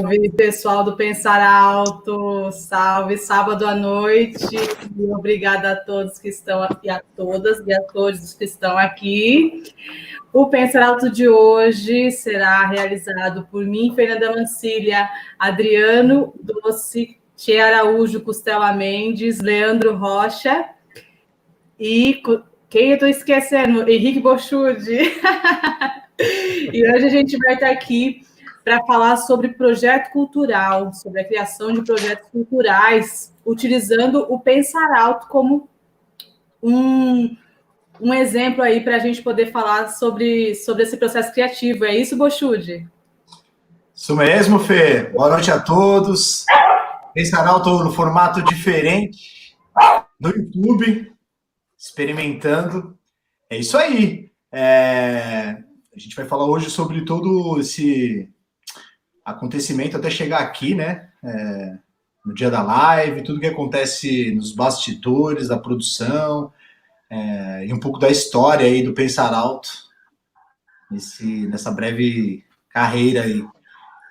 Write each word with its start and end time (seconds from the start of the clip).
Salve, 0.00 0.30
pessoal 0.30 0.82
do 0.82 0.96
Pensar 0.96 1.42
Alto. 1.42 2.50
Salve, 2.52 3.18
sábado 3.18 3.66
à 3.66 3.74
noite. 3.74 4.56
Obrigada 4.98 5.72
a 5.72 5.76
todos 5.76 6.18
que 6.18 6.28
estão 6.28 6.62
aqui, 6.62 6.88
a 6.88 7.02
todas 7.14 7.58
e 7.66 7.74
a 7.74 7.82
todos 7.82 8.32
que 8.32 8.44
estão 8.44 8.78
aqui. 8.78 9.62
O 10.32 10.46
Pensar 10.46 10.84
Alto 10.84 11.10
de 11.10 11.28
hoje 11.28 12.10
será 12.12 12.66
realizado 12.66 13.46
por 13.50 13.66
mim, 13.66 13.92
Fernanda 13.94 14.34
Mancília, 14.34 15.06
Adriano 15.38 16.32
Doce, 16.40 17.18
Tia 17.36 17.66
Araújo, 17.66 18.22
Costela 18.22 18.72
Mendes, 18.72 19.40
Leandro 19.40 19.96
Rocha 19.96 20.64
e 21.78 22.22
quem 22.70 22.88
eu 22.88 22.94
estou 22.94 23.08
esquecendo? 23.08 23.88
Henrique 23.88 24.20
Bochude. 24.20 24.96
e 26.72 26.90
hoje 26.90 27.04
a 27.04 27.10
gente 27.10 27.36
vai 27.36 27.54
estar 27.54 27.70
aqui 27.70 28.22
para 28.64 28.84
falar 28.84 29.16
sobre 29.16 29.48
projeto 29.48 30.10
cultural, 30.12 30.92
sobre 30.92 31.20
a 31.20 31.24
criação 31.26 31.72
de 31.72 31.82
projetos 31.82 32.28
culturais, 32.30 33.34
utilizando 33.44 34.26
o 34.28 34.38
Pensar 34.38 34.94
Alto 34.96 35.26
como 35.28 35.68
um, 36.62 37.36
um 38.00 38.12
exemplo 38.12 38.62
aí 38.62 38.82
para 38.82 38.96
a 38.96 38.98
gente 38.98 39.22
poder 39.22 39.50
falar 39.50 39.88
sobre, 39.88 40.54
sobre 40.54 40.82
esse 40.82 40.96
processo 40.96 41.32
criativo. 41.32 41.84
É 41.84 41.96
isso, 41.96 42.16
Bochude? 42.16 42.86
Isso 43.94 44.16
mesmo, 44.16 44.58
Fê. 44.58 45.04
Boa 45.10 45.30
noite 45.30 45.50
a 45.50 45.60
todos. 45.60 46.44
Pensar 47.14 47.46
Alto 47.46 47.82
no 47.82 47.92
formato 47.92 48.42
diferente, 48.42 49.56
no 50.18 50.30
YouTube, 50.30 51.12
experimentando. 51.76 52.96
É 53.48 53.56
isso 53.56 53.76
aí. 53.76 54.30
É... 54.52 55.56
A 55.94 55.98
gente 55.98 56.14
vai 56.14 56.24
falar 56.24 56.46
hoje 56.46 56.70
sobre 56.70 57.04
todo 57.04 57.58
esse 57.58 58.28
acontecimento 59.30 59.96
até 59.96 60.10
chegar 60.10 60.40
aqui, 60.40 60.74
né? 60.74 61.08
É, 61.22 61.78
no 62.24 62.34
dia 62.34 62.50
da 62.50 62.62
live, 62.62 63.22
tudo 63.22 63.40
que 63.40 63.46
acontece 63.46 64.34
nos 64.34 64.52
bastidores 64.52 65.48
da 65.48 65.58
produção 65.58 66.52
é, 67.10 67.66
e 67.66 67.72
um 67.72 67.80
pouco 67.80 67.98
da 67.98 68.08
história 68.08 68.66
aí 68.66 68.82
do 68.82 68.92
Pensar 68.92 69.34
Alto 69.34 69.70
nesse, 70.90 71.46
nessa 71.46 71.70
breve 71.70 72.44
carreira 72.68 73.22
aí. 73.22 73.44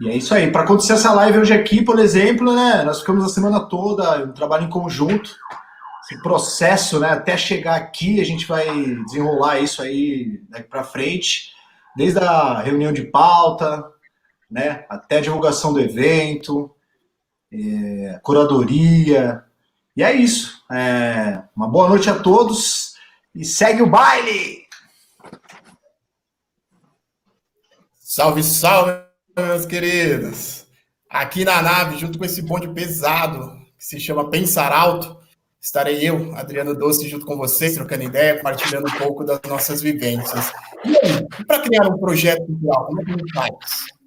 E 0.02 0.09
é 0.09 0.16
isso 0.16 0.34
aí. 0.34 0.52
Para 0.52 0.63
acontecer 0.63 0.94
essa 0.94 1.13
live 1.13 1.40
hoje 1.40 1.53
aqui, 1.53 1.84
por 1.84 2.00
exemplo, 2.00 2.53
né? 2.53 2.84
Nós 2.84 3.00
ficamos 3.00 3.24
a 3.25 3.29
semana 3.29 3.59
toda, 3.59 4.25
um 4.25 4.31
trabalho 4.31 4.66
em 4.66 4.69
conjunto. 4.69 5.35
Esse 6.03 6.22
processo, 6.22 7.00
né? 7.00 7.09
Até 7.09 7.35
chegar 7.35 7.75
aqui, 7.75 8.22
a 8.22 8.24
gente 8.24 8.46
vai 8.46 8.66
desenrolar 9.06 9.59
isso 9.59 9.81
aí 9.81 10.41
daqui 10.50 10.69
para 10.69 10.84
frente, 10.84 11.52
desde 11.96 12.19
a 12.19 12.62
reunião 12.62 12.94
de 12.94 13.03
pauta, 13.03 13.85
né? 14.50 14.86
Até 14.90 15.18
a 15.18 15.22
divulgação 15.22 15.74
do 15.74 15.80
evento, 15.80 16.74
é, 17.52 18.20
curadoria. 18.24 19.44
E 19.96 20.04
é 20.04 20.14
isso. 20.14 20.64
É, 20.72 21.44
uma 21.56 21.68
boa 21.68 21.90
noite 21.90 22.10
a 22.10 22.18
todos 22.18 22.94
e 23.36 23.46
segue 23.46 23.82
o 23.82 23.90
baile! 23.90 24.68
Salve, 27.96 28.42
salve, 28.42 28.94
meus 29.38 29.66
queridos! 29.66 30.66
Aqui 31.09 31.46
na 31.46 31.62
nave, 31.62 31.98
junto 31.98 32.18
com 32.18 32.26
esse 32.26 32.42
bonde 32.42 32.68
pesado 32.70 33.59
que 33.78 33.86
se 33.86 34.00
chama 34.00 34.30
Pensar 34.30 34.72
Alto, 34.72 35.19
estarei 35.62 36.08
eu, 36.08 36.34
Adriano 36.36 36.74
Doce, 36.74 37.08
junto 37.08 37.25
com 37.25 37.38
vocês, 37.38 37.75
trocando 37.75 38.03
ideia, 38.03 38.38
compartilhando 38.38 38.88
um 38.88 38.97
pouco 38.97 39.24
das 39.24 39.42
nossas 39.47 39.81
vivências. 39.81 40.52
E 40.86 40.96
aí, 40.97 41.46
para 41.46 41.62
criar 41.62 41.88
um 41.88 41.97
projeto 41.97 42.46
cultural, 42.46 42.86
como 42.86 43.02
é 43.02 43.06
que 43.06 43.12
a 43.12 43.18
gente 43.18 43.34
faz? 43.34 43.52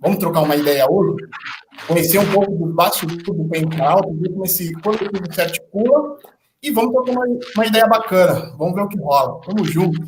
Vamos 0.01 0.19
trocar 0.19 0.41
uma 0.41 0.57
ideia 0.57 0.87
hoje? 0.91 1.27
Conhecer 1.87 2.19
um 2.19 2.33
pouco 2.33 2.53
do 2.53 2.73
bastidor 2.73 3.37
do 3.37 3.49
Pentral, 3.49 4.01
ver 4.15 4.31
como 4.31 4.45
esse 4.45 4.73
coletivo 4.81 5.33
se 5.33 5.41
articula 5.41 6.17
e 6.63 6.71
vamos 6.71 6.93
trocar 6.93 7.13
uma, 7.13 7.27
uma 7.57 7.67
ideia 7.67 7.87
bacana. 7.87 8.55
Vamos 8.57 8.75
ver 8.75 8.83
o 8.83 8.89
que 8.89 8.99
rola. 8.99 9.41
Vamos 9.47 9.71
junto. 9.71 10.01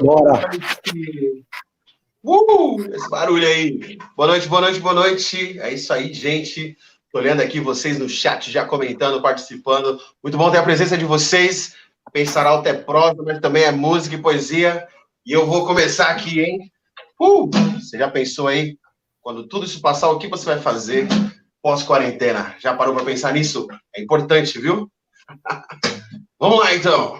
Bora. 0.00 0.50
Uh, 2.24 2.94
esse 2.94 3.10
barulho 3.10 3.46
aí. 3.46 3.98
Boa 4.16 4.28
noite, 4.28 4.48
boa 4.48 4.60
noite, 4.62 4.80
boa 4.80 4.94
noite. 4.94 5.58
É 5.60 5.72
isso 5.72 5.92
aí, 5.92 6.12
gente. 6.12 6.76
Tô 7.14 7.20
olhando 7.20 7.42
aqui 7.42 7.60
vocês 7.60 7.96
no 7.96 8.08
chat 8.08 8.50
já 8.50 8.66
comentando, 8.66 9.22
participando. 9.22 10.00
Muito 10.20 10.36
bom 10.36 10.50
ter 10.50 10.58
a 10.58 10.64
presença 10.64 10.98
de 10.98 11.04
vocês. 11.04 11.76
Pensar 12.12 12.44
alto 12.44 12.68
é 12.68 12.74
prosa, 12.74 13.22
mas 13.22 13.38
também 13.38 13.62
é 13.62 13.70
música 13.70 14.16
e 14.16 14.20
poesia. 14.20 14.84
E 15.24 15.30
eu 15.30 15.46
vou 15.46 15.64
começar 15.64 16.08
aqui, 16.08 16.40
hein? 16.40 16.72
Uh, 17.20 17.48
você 17.78 17.98
já 17.98 18.10
pensou 18.10 18.48
aí? 18.48 18.76
Quando 19.20 19.46
tudo 19.46 19.64
isso 19.64 19.80
passar, 19.80 20.10
o 20.10 20.18
que 20.18 20.26
você 20.26 20.44
vai 20.44 20.58
fazer 20.58 21.06
pós-quarentena? 21.62 22.56
Já 22.58 22.74
parou 22.74 22.96
para 22.96 23.04
pensar 23.04 23.32
nisso? 23.32 23.68
É 23.94 24.02
importante, 24.02 24.58
viu? 24.58 24.90
Vamos 26.40 26.58
lá, 26.58 26.74
então. 26.74 27.16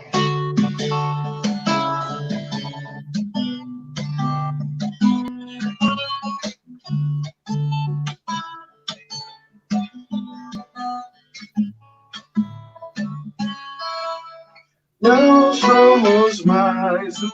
Não 15.05 15.53
somos 15.53 16.43
mais 16.47 17.23
o 17.23 17.31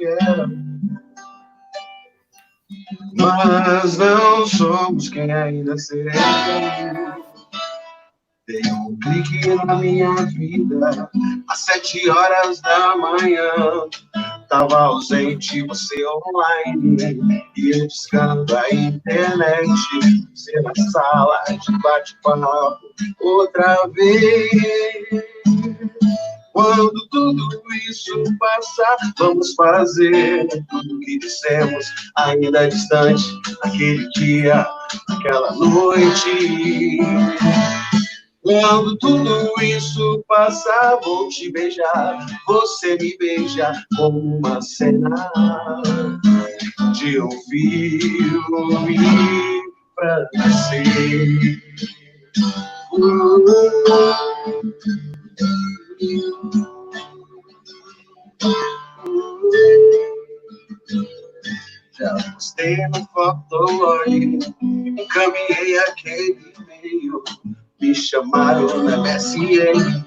era. 0.00 0.50
Mas 3.16 3.96
não 3.96 4.44
somos 4.44 5.08
quem 5.08 5.32
ainda 5.32 5.78
seremos. 5.78 6.16
Tem 8.44 8.72
um 8.72 8.98
clique 8.98 9.54
na 9.64 9.76
minha 9.76 10.12
vida 10.26 11.08
às 11.48 11.58
sete 11.60 12.10
horas 12.10 12.60
da 12.60 12.96
manhã. 12.96 13.52
Tava 14.48 14.80
ausente, 14.80 15.64
você 15.64 16.04
online 16.04 17.20
e 17.56 17.70
eu 17.70 17.86
discando 17.86 18.56
a 18.56 18.74
internet. 18.74 19.68
Você 20.34 20.60
na 20.60 20.74
sala 20.90 21.44
de 21.50 21.78
bate-papo 21.78 22.78
outra 23.20 23.86
vez. 23.94 25.22
Quando 26.52 27.08
tudo 27.10 27.48
isso 27.88 28.22
passar, 28.38 28.96
vamos 29.18 29.54
fazer 29.54 30.46
tudo 30.68 31.00
que 31.00 31.18
dissemos, 31.18 31.86
ainda 32.16 32.68
distante, 32.68 33.24
aquele 33.62 34.08
dia, 34.10 34.66
aquela 35.08 35.52
noite. 35.54 36.98
Quando 38.42 38.98
tudo 38.98 39.54
isso 39.62 40.24
passar, 40.28 40.98
vou 41.02 41.28
te 41.28 41.50
beijar, 41.52 42.26
você 42.46 42.96
me 42.96 43.16
beija 43.16 43.72
como 43.96 44.18
uma 44.38 44.60
cena 44.60 45.08
de 46.92 47.20
um 47.20 47.30
filme 47.48 48.98
pra 49.94 50.28
nascer. 50.34 51.62
Já 61.96 62.16
postei 62.32 62.76
no 62.88 63.06
Fotolog, 63.12 64.38
encaminhei 64.60 65.78
aquele 65.78 66.38
e-mail. 66.58 67.22
Me 67.80 67.94
chamaram 67.94 68.82
na 68.82 68.96
MSN, 68.96 70.04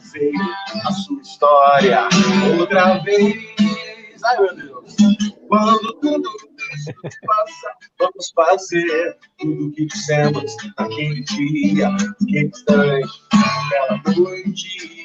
sei 0.00 0.32
a 0.84 0.92
sua 0.92 1.20
história 1.20 2.08
outra 2.58 2.98
vez. 2.98 3.36
Ai, 4.24 4.40
meu 4.40 4.56
Deus. 4.56 4.96
Quando 5.48 6.00
tudo 6.00 6.28
isso 6.74 6.92
passa, 7.26 7.74
vamos 7.98 8.32
fazer 8.34 9.16
tudo 9.38 9.66
o 9.66 9.72
que 9.72 9.86
dissemos 9.86 10.56
naquele 10.78 11.22
dia, 11.22 11.90
naquele 11.90 12.46
instante, 12.48 13.08
naquela 13.32 14.16
noite. 14.16 15.01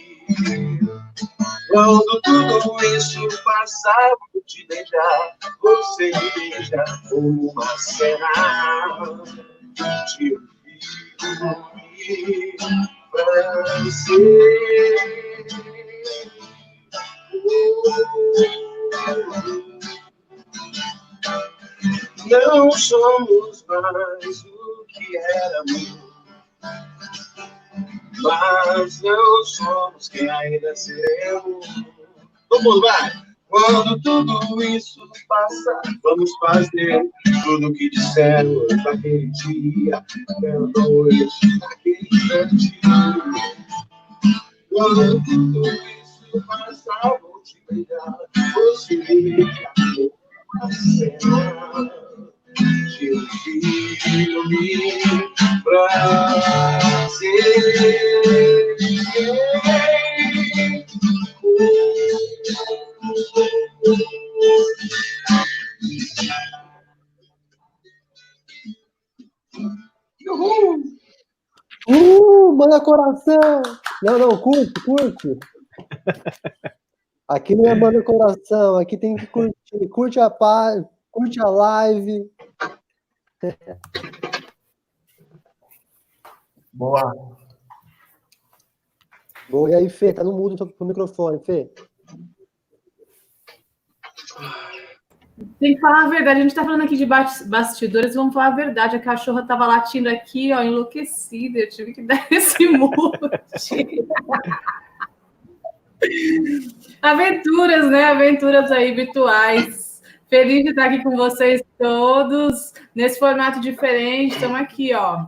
Quando 1.71 2.21
tudo 2.23 2.85
isso 2.85 3.27
passar, 3.43 4.09
vou 4.33 4.41
te 4.45 4.65
beijar, 4.67 5.37
você 5.61 6.11
me 6.11 6.31
beija 6.35 6.83
uma 7.11 7.77
cena 7.77 9.23
de 9.75 10.07
filme 10.17 10.47
francês. 13.11 14.17
Não 22.29 22.71
somos 22.71 23.65
mais 23.67 24.43
o 24.43 24.85
que 24.89 25.17
éramos, 25.17 25.97
mas 28.21 29.01
não 29.01 29.43
somos 29.43 30.07
quem 30.09 30.29
ainda 30.29 30.75
seremos. 30.75 31.67
Mundo 32.51 32.81
vai! 32.81 33.11
Quando 33.49 34.01
tudo 34.01 34.63
isso 34.63 34.99
passa, 35.27 35.81
vamos 36.03 36.29
fazer 36.39 37.09
tudo 37.43 37.67
o 37.67 37.73
que 37.73 37.89
dissemos 37.89 38.67
naquele 38.83 39.27
dia, 39.27 40.03
naquela 40.27 40.69
noite, 40.75 41.59
naquele 41.59 42.07
instante. 42.11 42.79
Quando 44.69 45.23
tudo 45.23 45.65
isso 45.65 46.45
passar, 46.45 47.17
vou 47.21 47.41
te 47.41 47.57
beijar, 47.69 48.17
você 48.53 48.97
me 48.97 49.43
acabou 49.43 50.13
a 50.61 50.71
cena 50.71 51.89
de 52.97 53.13
um 53.13 53.27
filme 53.27 53.97
pra 55.63 55.87
Uhul! 70.29 70.83
Uh, 71.87 72.55
manda 72.55 72.81
coração! 72.81 73.61
Não, 74.03 74.19
não, 74.19 74.37
curte, 74.37 74.73
curte. 74.83 75.39
Aqui 77.27 77.55
não 77.55 77.65
é 77.65 77.75
manda 77.75 78.01
coração, 78.03 78.77
aqui 78.77 78.97
tem 78.97 79.15
que 79.15 79.27
curtir. 79.27 79.87
Curte 79.89 80.19
a 80.19 80.29
curte 81.11 81.41
a 81.41 81.49
live. 81.49 82.31
Boa. 86.77 87.11
Boa. 89.49 89.71
E 89.71 89.75
aí, 89.75 89.89
Fê, 89.89 90.13
tá 90.13 90.23
no 90.23 90.31
mudo 90.31 90.67
pro 90.67 90.87
microfone, 90.87 91.43
Fê. 91.43 91.71
Tem 95.59 95.73
que 95.73 95.81
falar 95.81 96.05
a 96.05 96.09
verdade. 96.09 96.39
A 96.39 96.41
gente 96.43 96.51
está 96.51 96.63
falando 96.63 96.83
aqui 96.83 96.95
de 96.95 97.05
bastidores, 97.05 98.13
vamos 98.13 98.33
falar 98.33 98.47
a 98.47 98.55
verdade. 98.55 98.95
A 98.95 98.99
cachorra 98.99 99.41
estava 99.41 99.65
latindo 99.65 100.07
aqui, 100.07 100.53
ó, 100.53 100.61
enlouquecida. 100.61 101.59
Eu 101.59 101.69
tive 101.69 101.93
que 101.93 102.01
dar 102.05 102.27
esse 102.29 102.67
mute. 102.67 104.07
Aventuras, 107.01 107.89
né? 107.89 108.03
Aventuras 108.03 108.71
aí 108.71 108.93
virtuais. 108.93 110.03
Feliz 110.29 110.63
de 110.63 110.69
estar 110.71 110.85
aqui 110.85 111.01
com 111.01 111.15
vocês 111.15 111.63
todos 111.79 112.73
nesse 112.93 113.17
formato 113.17 113.59
diferente. 113.59 114.35
Estamos 114.35 114.59
aqui, 114.59 114.93
ó, 114.93 115.25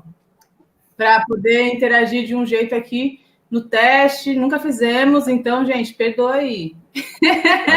para 0.99 1.23
poder 1.25 1.73
interagir 1.73 2.27
de 2.27 2.35
um 2.35 2.45
jeito 2.45 2.75
aqui 2.75 3.21
no 3.49 3.61
teste. 3.61 4.35
Nunca 4.35 4.59
fizemos, 4.59 5.29
então, 5.29 5.65
gente, 5.65 5.93
perdoa 5.93 6.33
aí. 6.33 6.75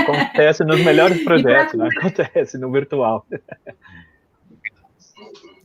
Acontece 0.00 0.64
nos 0.64 0.84
melhores 0.84 1.22
projetos, 1.22 1.74
né? 1.74 1.88
Acontece 1.98 2.58
no 2.58 2.68
virtual. 2.72 3.24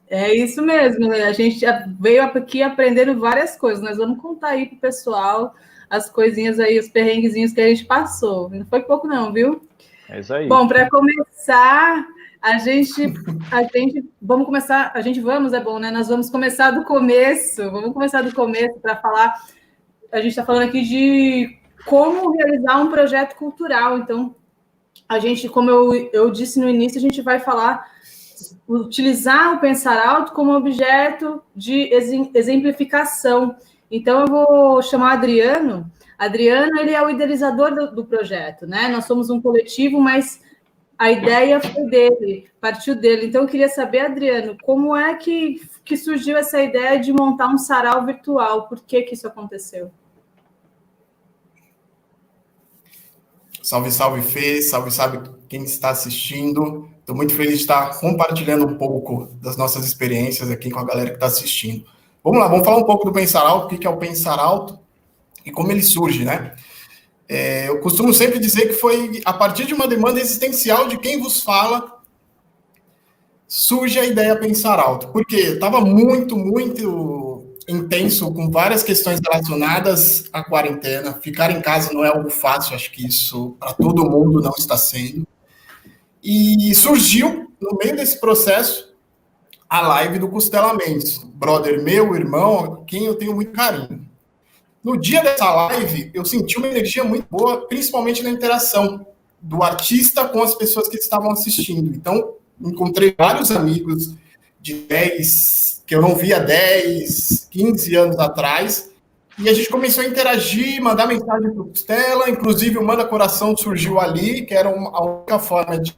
É 0.07 0.35
isso 0.35 0.61
mesmo, 0.61 1.07
né? 1.07 1.23
a 1.23 1.33
gente 1.33 1.65
veio 1.99 2.21
aqui 2.21 2.61
aprendendo 2.61 3.19
várias 3.19 3.57
coisas. 3.57 3.83
Nós 3.83 3.97
vamos 3.97 4.21
contar 4.21 4.49
aí 4.49 4.67
para 4.67 4.75
o 4.75 4.79
pessoal 4.79 5.55
as 5.89 6.11
coisinhas 6.11 6.59
aí, 6.59 6.77
os 6.77 6.87
perrenguezinhos 6.87 7.53
que 7.53 7.61
a 7.61 7.69
gente 7.69 7.85
passou. 7.85 8.51
Não 8.51 8.67
foi 8.67 8.83
pouco, 8.83 9.07
não, 9.07 9.33
viu? 9.33 9.67
É 10.07 10.19
isso 10.19 10.31
aí. 10.31 10.47
Bom, 10.47 10.67
para 10.67 10.87
começar, 10.91 12.05
a 12.41 12.57
gente, 12.57 13.13
a 13.51 13.63
gente, 13.63 14.05
vamos 14.21 14.45
começar, 14.45 14.91
a 14.93 15.01
gente 15.01 15.19
vamos, 15.19 15.53
é 15.53 15.59
bom, 15.59 15.79
né? 15.79 15.91
Nós 15.91 16.07
vamos 16.07 16.29
começar 16.29 16.71
do 16.71 16.83
começo, 16.83 17.69
vamos 17.71 17.93
começar 17.93 18.21
do 18.21 18.33
começo 18.33 18.79
para 18.79 18.95
falar. 18.95 19.33
A 20.11 20.17
gente 20.17 20.29
está 20.29 20.45
falando 20.45 20.67
aqui 20.67 20.83
de 20.83 21.57
como 21.85 22.31
realizar 22.31 22.79
um 22.79 22.89
projeto 22.89 23.35
cultural. 23.35 23.97
Então, 23.97 24.35
a 25.09 25.19
gente, 25.19 25.49
como 25.49 25.69
eu, 25.69 26.09
eu 26.13 26.31
disse 26.31 26.59
no 26.59 26.69
início, 26.69 26.97
a 26.97 27.01
gente 27.01 27.21
vai 27.21 27.39
falar 27.39 27.85
utilizar 28.67 29.55
o 29.55 29.59
pensar 29.59 29.97
alto 30.05 30.33
como 30.33 30.53
objeto 30.53 31.41
de 31.55 31.89
exemplificação. 32.33 33.55
Então, 33.89 34.21
eu 34.21 34.27
vou 34.27 34.81
chamar 34.81 35.13
Adriano. 35.13 35.89
Adriano, 36.17 36.77
ele 36.79 36.91
é 36.91 37.01
o 37.01 37.09
idealizador 37.09 37.73
do, 37.73 37.91
do 37.95 38.05
projeto, 38.05 38.67
né? 38.67 38.87
Nós 38.89 39.05
somos 39.05 39.29
um 39.29 39.41
coletivo, 39.41 39.99
mas 39.99 40.41
a 40.97 41.11
ideia 41.11 41.59
foi 41.59 41.85
dele, 41.85 42.49
partiu 42.59 42.95
dele. 42.95 43.27
Então, 43.27 43.43
eu 43.43 43.47
queria 43.47 43.69
saber, 43.69 43.99
Adriano, 43.99 44.57
como 44.63 44.95
é 44.95 45.15
que, 45.15 45.61
que 45.85 45.95
surgiu 45.95 46.35
essa 46.35 46.61
ideia 46.61 46.99
de 46.99 47.13
montar 47.13 47.47
um 47.47 47.57
sarau 47.57 48.05
virtual? 48.05 48.67
Por 48.67 48.83
que, 48.83 49.03
que 49.03 49.13
isso 49.13 49.27
aconteceu? 49.27 49.91
Salve, 53.61 53.91
salve, 53.91 54.21
Fê, 54.21 54.61
salve, 54.61 54.89
salve 54.91 55.19
quem 55.47 55.63
está 55.63 55.89
assistindo. 55.89 56.89
Estou 56.99 57.15
muito 57.15 57.33
feliz 57.33 57.55
de 57.55 57.61
estar 57.61 57.99
compartilhando 57.99 58.65
um 58.65 58.77
pouco 58.77 59.27
das 59.41 59.55
nossas 59.55 59.85
experiências 59.85 60.49
aqui 60.49 60.71
com 60.71 60.79
a 60.79 60.85
galera 60.85 61.09
que 61.09 61.15
está 61.15 61.27
assistindo. 61.27 61.85
Vamos 62.23 62.39
lá, 62.39 62.47
vamos 62.47 62.65
falar 62.65 62.77
um 62.77 62.85
pouco 62.85 63.05
do 63.05 63.13
Pensar 63.13 63.41
Alto, 63.41 63.75
o 63.75 63.77
que 63.77 63.85
é 63.85 63.89
o 63.89 63.97
Pensar 63.97 64.39
Alto 64.39 64.79
e 65.45 65.51
como 65.51 65.71
ele 65.71 65.83
surge, 65.83 66.25
né? 66.25 66.55
É, 67.29 67.67
eu 67.67 67.79
costumo 67.79 68.13
sempre 68.13 68.39
dizer 68.39 68.67
que 68.67 68.73
foi 68.73 69.21
a 69.25 69.33
partir 69.33 69.65
de 69.65 69.73
uma 69.73 69.87
demanda 69.87 70.19
existencial 70.19 70.87
de 70.87 70.97
quem 70.97 71.19
vos 71.19 71.41
fala 71.41 71.97
surge 73.47 73.97
a 73.97 74.05
ideia 74.05 74.35
Pensar 74.35 74.79
Alto, 74.79 75.07
porque 75.07 75.35
estava 75.35 75.79
muito, 75.79 76.37
muito 76.37 77.45
intenso 77.67 78.33
com 78.33 78.49
várias 78.49 78.83
questões 78.83 79.19
relacionadas 79.19 80.29
à 80.31 80.43
quarentena. 80.43 81.13
Ficar 81.13 81.51
em 81.51 81.61
casa 81.61 81.93
não 81.93 82.03
é 82.03 82.09
algo 82.09 82.29
fácil, 82.29 82.75
acho 82.75 82.91
que 82.91 83.05
isso 83.05 83.55
para 83.59 83.73
todo 83.73 84.09
mundo 84.09 84.41
não 84.41 84.53
está 84.57 84.77
sendo. 84.77 85.27
E 86.21 86.73
surgiu, 86.75 87.51
no 87.59 87.77
meio 87.77 87.95
desse 87.95 88.19
processo, 88.19 88.93
a 89.69 89.81
live 89.81 90.19
do 90.19 90.29
Costela 90.29 90.73
Mendes, 90.73 91.17
brother 91.17 91.83
meu, 91.83 92.15
irmão, 92.15 92.83
quem 92.85 93.05
eu 93.05 93.15
tenho 93.15 93.35
muito 93.35 93.51
carinho. 93.51 94.06
No 94.83 94.97
dia 94.97 95.21
dessa 95.21 95.51
live, 95.51 96.11
eu 96.13 96.23
senti 96.23 96.57
uma 96.57 96.67
energia 96.67 97.03
muito 97.03 97.27
boa, 97.29 97.67
principalmente 97.67 98.23
na 98.23 98.29
interação 98.29 99.05
do 99.41 99.63
artista 99.63 100.27
com 100.27 100.41
as 100.41 100.55
pessoas 100.55 100.87
que 100.87 100.97
estavam 100.97 101.31
assistindo. 101.31 101.95
Então, 101.95 102.35
encontrei 102.59 103.13
vários 103.17 103.51
amigos 103.51 104.15
de 104.59 104.73
10, 104.73 105.83
que 105.85 105.95
eu 105.95 106.01
não 106.01 106.15
via 106.15 106.39
10, 106.39 107.47
15 107.49 107.95
anos 107.95 108.19
atrás. 108.19 108.89
E 109.39 109.47
a 109.47 109.53
gente 109.53 109.69
começou 109.69 110.03
a 110.03 110.07
interagir, 110.07 110.81
mandar 110.81 111.05
mensagem 111.05 111.53
para 111.53 111.61
o 111.61 111.69
Costela, 111.69 112.29
inclusive 112.29 112.77
o 112.77 112.83
Manda 112.83 113.05
Coração 113.05 113.55
surgiu 113.55 113.99
ali, 113.99 114.45
que 114.45 114.53
era 114.53 114.67
uma, 114.67 114.89
a 114.89 115.03
única 115.03 115.37
forma 115.37 115.79
de 115.79 115.93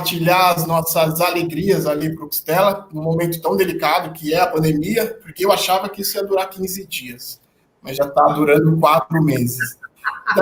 compartilhar 0.00 0.54
as 0.54 0.66
nossas 0.66 1.20
alegrias 1.20 1.86
ali 1.86 2.14
para 2.14 2.24
o 2.24 2.28
Costela, 2.28 2.88
num 2.92 3.02
momento 3.02 3.40
tão 3.42 3.56
delicado 3.56 4.12
que 4.14 4.32
é 4.32 4.40
a 4.40 4.46
pandemia, 4.46 5.18
porque 5.22 5.44
eu 5.44 5.52
achava 5.52 5.88
que 5.88 6.00
isso 6.00 6.16
ia 6.16 6.24
durar 6.24 6.48
15 6.48 6.86
dias, 6.86 7.39
mas 7.82 7.96
já 7.96 8.04
está 8.04 8.24
durando 8.28 8.76
quatro 8.78 9.22
meses. 9.22 9.78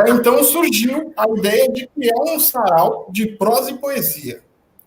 Então 0.09 0.43
surgiu 0.45 1.13
a 1.17 1.29
ideia 1.37 1.71
de 1.71 1.87
criar 1.89 2.21
um 2.23 2.39
sarau 2.39 3.09
de 3.11 3.27
prosa 3.27 3.71
e 3.71 3.79
poesia. 3.79 4.43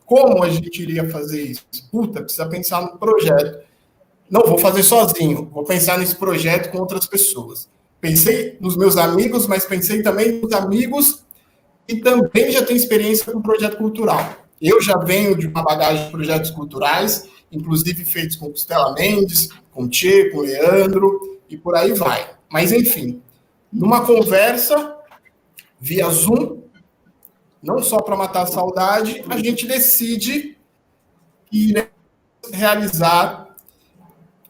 Como 0.06 0.44
a 0.44 0.50
gente 0.50 0.82
iria 0.82 1.10
fazer 1.10 1.42
isso? 1.42 1.66
Puta, 1.92 2.22
precisa 2.22 2.46
pensar 2.48 2.82
no 2.82 2.98
projeto. 2.98 3.66
Não 4.30 4.42
vou 4.46 4.58
fazer 4.58 4.84
sozinho, 4.84 5.50
vou 5.52 5.64
pensar 5.64 5.98
nesse 5.98 6.16
projeto 6.16 6.72
com 6.72 6.80
outras 6.80 7.06
pessoas. 7.06 7.70
Pensei 8.00 8.58
nos 8.60 8.76
meus 8.76 8.98
amigos, 8.98 9.48
mas 9.48 9.66
pensei 9.66 10.02
também 10.02 10.40
nos 10.40 10.52
amigos 10.54 11.24
que 11.88 11.98
também 11.98 12.52
já 12.52 12.64
têm 12.64 12.76
experiência 12.76 13.32
com 13.32 13.42
projeto 13.42 13.78
cultural. 13.78 14.34
Eu 14.62 14.82
já 14.82 14.98
venho 14.98 15.36
de 15.36 15.48
uma 15.48 15.64
bagagem 15.64 16.06
de 16.06 16.12
projetos 16.12 16.52
culturais, 16.52 17.28
inclusive 17.52 18.06
feitos 18.06 18.36
com 18.36 18.50
Costela 18.50 18.94
Mendes, 18.94 19.50
com 19.72 19.88
Tchê, 19.90 20.30
com 20.30 20.42
Leandro, 20.42 21.40
e 21.50 21.58
por 21.58 21.76
aí 21.76 21.94
vai. 21.94 22.41
Mas, 22.52 22.72
enfim, 22.72 23.22
numa 23.72 24.06
conversa 24.06 24.98
via 25.80 26.10
Zoom, 26.10 26.62
não 27.64 27.82
só 27.82 27.98
para 28.02 28.18
matar 28.18 28.44
a 28.44 28.48
saudade, 28.48 29.24
a 29.30 29.38
gente 29.38 29.66
decide 29.66 30.58
ir 31.52 31.90
realizar 32.52 33.56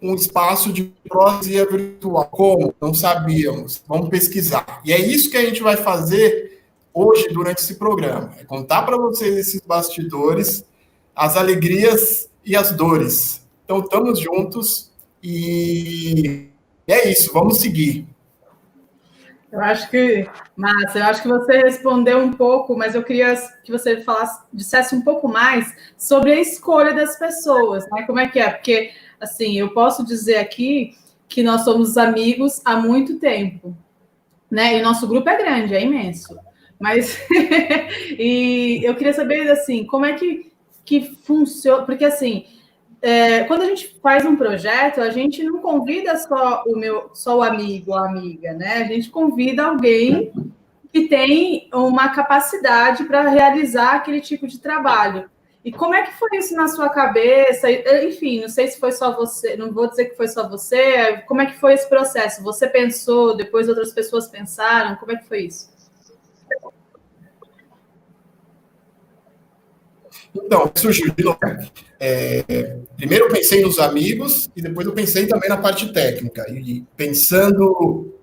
um 0.02 0.16
espaço 0.16 0.74
de 0.74 0.86
prosia 1.08 1.70
virtual. 1.70 2.26
Como? 2.26 2.74
Não 2.82 2.94
sabíamos. 2.94 3.84
Vamos 3.88 4.10
pesquisar. 4.10 4.82
E 4.84 4.92
é 4.92 5.00
isso 5.00 5.30
que 5.30 5.38
a 5.38 5.46
gente 5.46 5.62
vai 5.62 5.78
fazer 5.78 6.64
hoje 6.92 7.28
durante 7.30 7.60
esse 7.60 7.76
programa. 7.76 8.34
É 8.40 8.44
contar 8.44 8.82
para 8.84 8.98
vocês 8.98 9.38
esses 9.38 9.62
bastidores, 9.62 10.66
as 11.16 11.38
alegrias 11.38 12.30
e 12.44 12.56
as 12.56 12.72
dores. 12.72 13.46
Então, 13.64 13.80
estamos 13.80 14.20
juntos 14.20 14.92
e 15.22 16.51
é 16.88 17.10
isso. 17.10 17.32
Vamos 17.34 17.60
seguir. 17.60 18.08
Eu 19.52 19.60
acho 19.60 19.90
que, 19.90 20.30
Márcia, 20.56 21.00
eu 21.00 21.06
acho 21.06 21.22
que 21.22 21.28
você 21.28 21.58
respondeu 21.58 22.20
um 22.20 22.32
pouco, 22.32 22.76
mas 22.78 22.96
eu 22.96 23.04
queria 23.04 23.36
que 23.64 23.72
você 23.72 24.00
falasse, 24.00 24.42
dissesse 24.54 24.96
um 24.96 25.02
pouco 25.02 25.28
mais 25.28 25.76
sobre 25.98 26.32
a 26.32 26.40
escolha 26.40 26.94
das 26.94 27.20
pessoas, 27.20 27.86
né? 27.92 28.04
Como 28.04 28.18
é 28.18 28.30
que 28.30 28.40
é? 28.40 28.50
Porque, 28.50 28.92
assim, 29.20 29.60
eu 29.60 29.74
posso 29.74 30.06
dizer 30.06 30.38
aqui 30.38 30.96
que 31.28 31.44
nós 31.44 31.66
somos 31.66 31.98
amigos 31.98 32.62
há 32.64 32.78
muito 32.78 33.20
tempo, 33.20 33.76
né? 34.50 34.78
E 34.78 34.82
o 34.82 34.84
nosso 34.84 35.06
grupo 35.06 35.28
é 35.28 35.38
grande, 35.38 35.76
é 35.76 35.84
imenso. 35.84 36.40
Mas, 36.80 37.20
e 38.18 38.80
eu 38.84 38.96
queria 38.96 39.14
saber, 39.14 39.52
assim, 39.52 39.86
como 39.86 40.06
é 40.06 40.14
que, 40.14 40.50
que 40.86 41.02
funciona, 41.26 41.84
porque, 41.84 42.06
assim, 42.06 42.46
é, 43.02 43.44
quando 43.46 43.64
a 43.64 43.66
gente 43.66 44.00
faz 44.02 44.26
um 44.26 44.36
projeto, 44.36 45.02
a 45.02 45.10
gente 45.10 45.44
não 45.44 45.60
convida 45.60 46.16
só 46.18 46.64
o 46.68 46.78
meu, 46.78 47.10
só 47.14 47.40
o 47.40 47.42
amigo 47.42 47.94
a 47.94 48.08
amiga, 48.08 48.54
né? 48.54 48.78
A 48.78 48.84
gente 48.84 49.10
convida 49.10 49.64
alguém 49.64 50.32
que 50.94 51.08
tem 51.08 51.70
uma 51.74 52.10
capacidade 52.10 53.06
para 53.06 53.30
realizar 53.30 53.96
aquele 53.96 54.22
tipo 54.22 54.48
de 54.48 54.60
trabalho. 54.60 55.30
E 55.64 55.72
como 55.72 55.94
é 55.96 56.04
que 56.04 56.14
foi 56.18 56.38
isso 56.38 56.56
na 56.56 56.68
sua 56.68 56.90
cabeça? 56.90 57.72
Enfim, 57.72 58.42
não 58.42 58.50
sei 58.50 58.68
se 58.68 58.80
foi 58.80 58.92
só 58.92 59.16
você, 59.16 59.56
não 59.56 59.72
vou 59.72 59.88
dizer 59.88 60.06
que 60.06 60.18
foi 60.18 60.28
só 60.28 60.48
você. 60.48 61.18
Como 61.28 61.42
é 61.42 61.46
que 61.46 61.60
foi 61.60 61.74
esse 61.74 61.88
processo? 61.88 62.44
Você 62.44 62.68
pensou, 62.68 63.36
depois 63.36 63.70
outras 63.70 63.94
pessoas 63.94 64.28
pensaram? 64.28 64.96
Como 64.96 65.12
é 65.12 65.16
que 65.16 65.28
foi 65.28 65.42
isso? 65.46 65.71
Então, 70.36 70.72
surgiu 70.76 71.14
de 71.14 71.24
novo. 71.24 71.40
É, 72.00 72.78
primeiro 72.98 73.26
eu 73.26 73.32
pensei 73.32 73.62
nos 73.62 73.80
amigos 73.80 74.50
e 74.56 74.62
depois 74.62 74.88
eu 74.88 74.94
pensei 74.94 75.28
também 75.28 75.50
na 75.50 75.58
parte 75.58 75.92
técnica. 75.92 76.46
E 76.50 76.84
pensando 76.96 78.14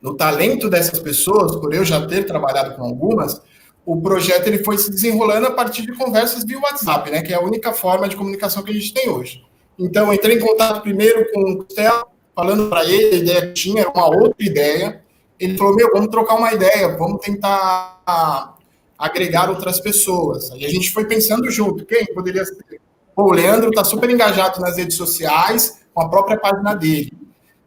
no 0.00 0.14
talento 0.14 0.68
dessas 0.68 0.98
pessoas, 0.98 1.56
por 1.56 1.72
eu 1.74 1.84
já 1.84 2.06
ter 2.06 2.24
trabalhado 2.24 2.76
com 2.76 2.82
algumas, 2.82 3.40
o 3.84 4.00
projeto 4.00 4.46
ele 4.46 4.62
foi 4.62 4.78
se 4.78 4.90
desenrolando 4.90 5.46
a 5.46 5.50
partir 5.50 5.82
de 5.82 5.92
conversas 5.92 6.44
via 6.44 6.58
WhatsApp, 6.58 7.10
né, 7.10 7.22
que 7.22 7.32
é 7.32 7.36
a 7.36 7.40
única 7.40 7.72
forma 7.72 8.08
de 8.08 8.16
comunicação 8.16 8.62
que 8.62 8.70
a 8.70 8.74
gente 8.74 8.94
tem 8.94 9.08
hoje. 9.08 9.42
Então, 9.78 10.06
eu 10.06 10.14
entrei 10.14 10.36
em 10.36 10.40
contato 10.40 10.82
primeiro 10.82 11.30
com 11.32 11.40
o 11.40 11.64
Costela, 11.64 12.06
falando 12.34 12.68
para 12.68 12.84
ele, 12.84 13.16
a 13.16 13.18
ideia 13.18 13.46
que 13.48 13.52
tinha 13.54 13.82
era 13.82 13.90
uma 13.90 14.06
outra 14.06 14.44
ideia. 14.44 15.02
Ele 15.38 15.58
falou: 15.58 15.74
Meu, 15.74 15.90
vamos 15.92 16.08
trocar 16.08 16.36
uma 16.36 16.52
ideia, 16.52 16.96
vamos 16.96 17.20
tentar 17.20 18.53
agregar 18.98 19.50
outras 19.50 19.80
pessoas. 19.80 20.50
E 20.56 20.64
a 20.64 20.68
gente 20.68 20.92
foi 20.92 21.04
pensando 21.06 21.50
junto, 21.50 21.84
quem 21.84 22.06
poderia 22.14 22.44
ser? 22.44 22.80
Pô, 23.14 23.24
o 23.24 23.32
Leandro 23.32 23.68
está 23.68 23.84
super 23.84 24.10
engajado 24.10 24.60
nas 24.60 24.76
redes 24.76 24.96
sociais, 24.96 25.80
com 25.92 26.02
a 26.02 26.08
própria 26.08 26.38
página 26.38 26.74
dele. 26.74 27.12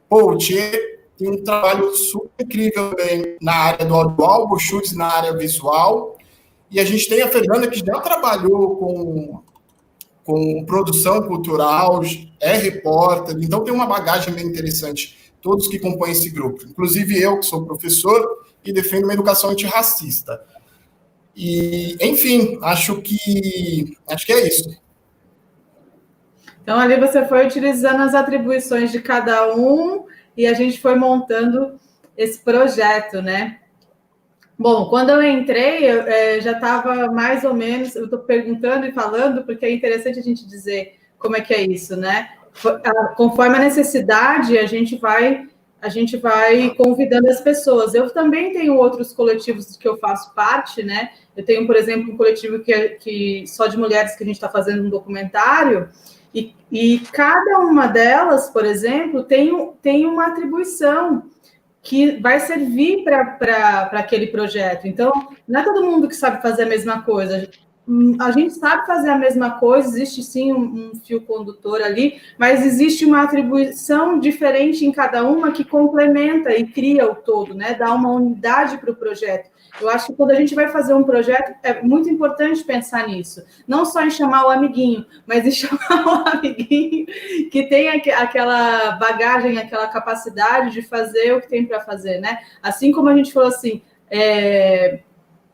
Pô, 0.09 0.31
o 0.31 0.37
Tchê 0.37 0.99
tem 1.17 1.29
um 1.29 1.43
trabalho 1.43 1.93
super 1.95 2.45
incrível 2.45 2.91
também 2.91 3.37
na 3.41 3.53
área 3.53 3.85
do 3.85 3.93
audiovisual, 3.93 4.47
o 4.51 4.59
Chutes 4.59 4.93
na 4.93 5.07
área 5.07 5.35
visual. 5.35 6.17
E 6.69 6.79
a 6.79 6.85
gente 6.85 7.07
tem 7.07 7.21
a 7.21 7.29
Fernanda, 7.29 7.67
que 7.67 7.79
já 7.79 7.99
trabalhou 8.01 8.75
com, 8.75 9.39
com 10.23 10.65
produção 10.65 11.23
cultural, 11.23 12.01
é 12.39 12.57
repórter, 12.57 13.37
então 13.39 13.63
tem 13.63 13.73
uma 13.73 13.85
bagagem 13.85 14.33
bem 14.33 14.45
interessante, 14.45 15.33
todos 15.41 15.67
que 15.67 15.79
compõem 15.79 16.11
esse 16.11 16.29
grupo. 16.29 16.65
Inclusive 16.65 17.19
eu, 17.19 17.39
que 17.39 17.45
sou 17.45 17.65
professor 17.65 18.45
e 18.63 18.73
defendo 18.73 19.05
uma 19.05 19.13
educação 19.13 19.49
antirracista. 19.49 20.39
E, 21.39 21.95
enfim, 22.01 22.57
acho 22.63 22.99
que 22.99 23.95
acho 24.09 24.25
que 24.25 24.33
é 24.33 24.47
isso. 24.47 24.81
Então 26.63 26.79
ali 26.79 26.99
você 26.99 27.23
foi 27.27 27.45
utilizando 27.45 28.01
as 28.01 28.15
atribuições 28.15 28.91
de 28.91 28.99
cada 28.99 29.55
um 29.55 30.07
e 30.35 30.47
a 30.47 30.53
gente 30.53 30.81
foi 30.81 30.95
montando 30.95 31.79
esse 32.17 32.43
projeto, 32.43 33.21
né? 33.21 33.59
Bom, 34.57 34.89
quando 34.89 35.11
eu 35.11 35.21
entrei, 35.21 35.85
eu, 35.85 36.01
é, 36.07 36.41
já 36.41 36.53
estava 36.53 37.11
mais 37.11 37.43
ou 37.43 37.53
menos, 37.53 37.95
eu 37.95 38.05
estou 38.05 38.19
perguntando 38.19 38.87
e 38.87 38.91
falando, 38.91 39.43
porque 39.43 39.67
é 39.67 39.71
interessante 39.71 40.17
a 40.17 40.23
gente 40.23 40.47
dizer 40.47 40.95
como 41.19 41.37
é 41.37 41.41
que 41.41 41.53
é 41.53 41.61
isso, 41.61 41.95
né? 41.95 42.29
Conforme 43.15 43.57
a 43.57 43.59
necessidade, 43.59 44.57
a 44.57 44.65
gente 44.65 44.97
vai 44.97 45.47
a 45.81 45.89
gente 45.89 46.17
vai 46.17 46.73
convidando 46.75 47.29
as 47.29 47.39
pessoas. 47.39 47.93
Eu 47.93 48.09
também 48.09 48.51
tenho 48.51 48.75
outros 48.75 49.13
coletivos 49.13 49.77
que 49.77 49.87
eu 49.87 49.97
faço 49.97 50.33
parte, 50.33 50.83
né? 50.83 51.11
Eu 51.35 51.45
tenho, 51.45 51.67
por 51.67 51.75
exemplo, 51.75 52.13
um 52.13 52.17
coletivo 52.17 52.59
que, 52.59 52.73
é, 52.73 52.89
que 52.89 53.45
só 53.47 53.67
de 53.67 53.77
mulheres 53.77 54.15
que 54.15 54.23
a 54.23 54.25
gente 54.25 54.35
está 54.35 54.49
fazendo 54.49 54.83
um 54.85 54.89
documentário, 54.89 55.89
e, 56.33 56.53
e, 56.71 56.99
cada 57.11 57.59
uma 57.59 57.87
delas, 57.87 58.49
por 58.49 58.65
exemplo, 58.65 59.23
tem, 59.23 59.71
tem 59.81 60.05
uma 60.05 60.27
atribuição 60.27 61.23
que 61.81 62.19
vai 62.19 62.39
servir 62.39 63.03
para 63.03 63.89
aquele 63.93 64.27
projeto. 64.27 64.87
Então, 64.87 65.29
não 65.47 65.61
é 65.61 65.63
todo 65.63 65.85
mundo 65.85 66.07
que 66.07 66.15
sabe 66.15 66.41
fazer 66.41 66.63
a 66.63 66.67
mesma 66.67 67.01
coisa. 67.01 67.49
A 68.19 68.31
gente 68.31 68.53
sabe 68.53 68.85
fazer 68.85 69.09
a 69.09 69.17
mesma 69.17 69.51
coisa, 69.51 69.87
existe 69.87 70.21
sim 70.21 70.51
um, 70.51 70.91
um, 70.91 70.91
fio 71.05 71.21
condutor 71.21 71.81
ali, 71.81 72.19
mas 72.37 72.65
existe 72.65 73.05
uma 73.05 73.23
atribuição 73.23 74.19
diferente 74.19 74.85
em 74.85 74.91
cada 74.91 75.23
uma 75.23 75.53
que 75.53 75.63
complementa 75.63 76.53
e 76.53 76.67
cria 76.67 77.09
o 77.09 77.15
todo, 77.15 77.55
né? 77.55 77.75
Dá 77.75 77.93
uma 77.93 78.11
unidade 78.11 78.77
para 78.77 78.91
o 78.91 78.95
projeto. 78.95 79.49
Eu 79.79 79.89
acho 79.89 80.07
que 80.07 80.13
quando 80.13 80.31
a 80.31 80.35
gente 80.35 80.53
vai 80.53 80.67
fazer 80.67 80.93
um 80.93 81.03
projeto, 81.03 81.55
é 81.63 81.81
muito 81.81 82.09
importante 82.09 82.61
pensar 82.61 83.07
nisso. 83.07 83.41
Não 83.65 83.85
só 83.85 84.01
em 84.01 84.11
chamar 84.11 84.47
o 84.47 84.49
amiguinho, 84.49 85.05
mas 85.25 85.45
em 85.45 85.51
chamar 85.51 86.05
o 86.05 86.27
amiguinho 86.27 87.05
que 87.49 87.67
tem 87.69 87.87
aquela 87.87 88.91
bagagem, 88.97 89.57
aquela 89.57 89.87
capacidade 89.87 90.71
de 90.71 90.81
fazer 90.81 91.33
o 91.33 91.39
que 91.39 91.47
tem 91.47 91.65
para 91.65 91.79
fazer, 91.79 92.19
né? 92.19 92.39
Assim 92.61 92.91
como 92.91 93.07
a 93.07 93.15
gente 93.15 93.31
falou 93.31 93.47
assim, 93.47 93.81
é, 94.11 94.99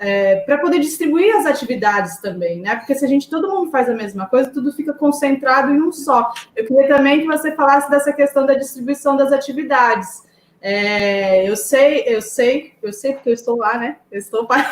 é, 0.03 0.41
para 0.41 0.57
poder 0.57 0.79
distribuir 0.79 1.33
as 1.37 1.45
atividades 1.45 2.17
também, 2.19 2.59
né? 2.59 2.75
Porque 2.75 2.93
se 2.93 3.05
a 3.05 3.07
gente 3.07 3.29
todo 3.29 3.49
mundo 3.49 3.71
faz 3.71 3.89
a 3.89 3.95
mesma 3.95 4.25
coisa, 4.25 4.49
tudo 4.49 4.73
fica 4.73 4.93
concentrado 4.93 5.71
em 5.71 5.81
um 5.81 5.93
só. 5.93 6.29
Eu 6.53 6.65
queria 6.65 6.89
também 6.89 7.21
que 7.21 7.27
você 7.27 7.55
falasse 7.55 7.89
dessa 7.89 8.11
questão 8.11 8.45
da 8.45 8.53
distribuição 8.53 9.15
das 9.15 9.31
atividades. 9.31 10.23
É, 10.61 11.47
eu 11.47 11.55
sei, 11.55 12.03
eu 12.05 12.21
sei, 12.21 12.73
eu 12.83 12.91
sei 12.91 13.13
porque 13.13 13.29
eu 13.29 13.33
estou 13.33 13.55
lá, 13.55 13.77
né? 13.77 13.97
Eu 14.11 14.19
estou 14.19 14.43
para 14.45 14.65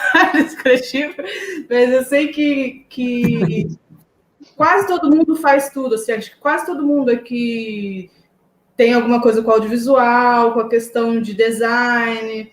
esse 0.74 1.16
mas 1.70 1.92
eu 1.92 2.04
sei 2.04 2.28
que, 2.28 2.86
que 2.90 3.78
quase 4.58 4.86
todo 4.86 5.16
mundo 5.16 5.38
faz 5.38 5.70
tudo, 5.70 5.96
assim, 5.96 6.12
acho 6.12 6.32
que 6.32 6.40
quase 6.42 6.66
todo 6.66 6.86
mundo 6.86 7.10
aqui 7.10 8.12
tem 8.76 8.94
alguma 8.94 9.22
coisa 9.22 9.42
com 9.42 9.52
audiovisual, 9.52 10.54
com 10.54 10.60
a 10.60 10.70
questão 10.70 11.22
de 11.22 11.34
design 11.34 12.52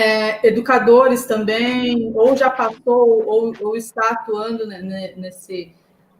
é, 0.00 0.46
educadores 0.46 1.26
também, 1.26 2.10
ou 2.14 2.34
já 2.36 2.48
passou, 2.48 3.24
ou, 3.26 3.52
ou 3.60 3.76
está 3.76 4.08
atuando 4.08 4.66
nesse, 4.66 5.72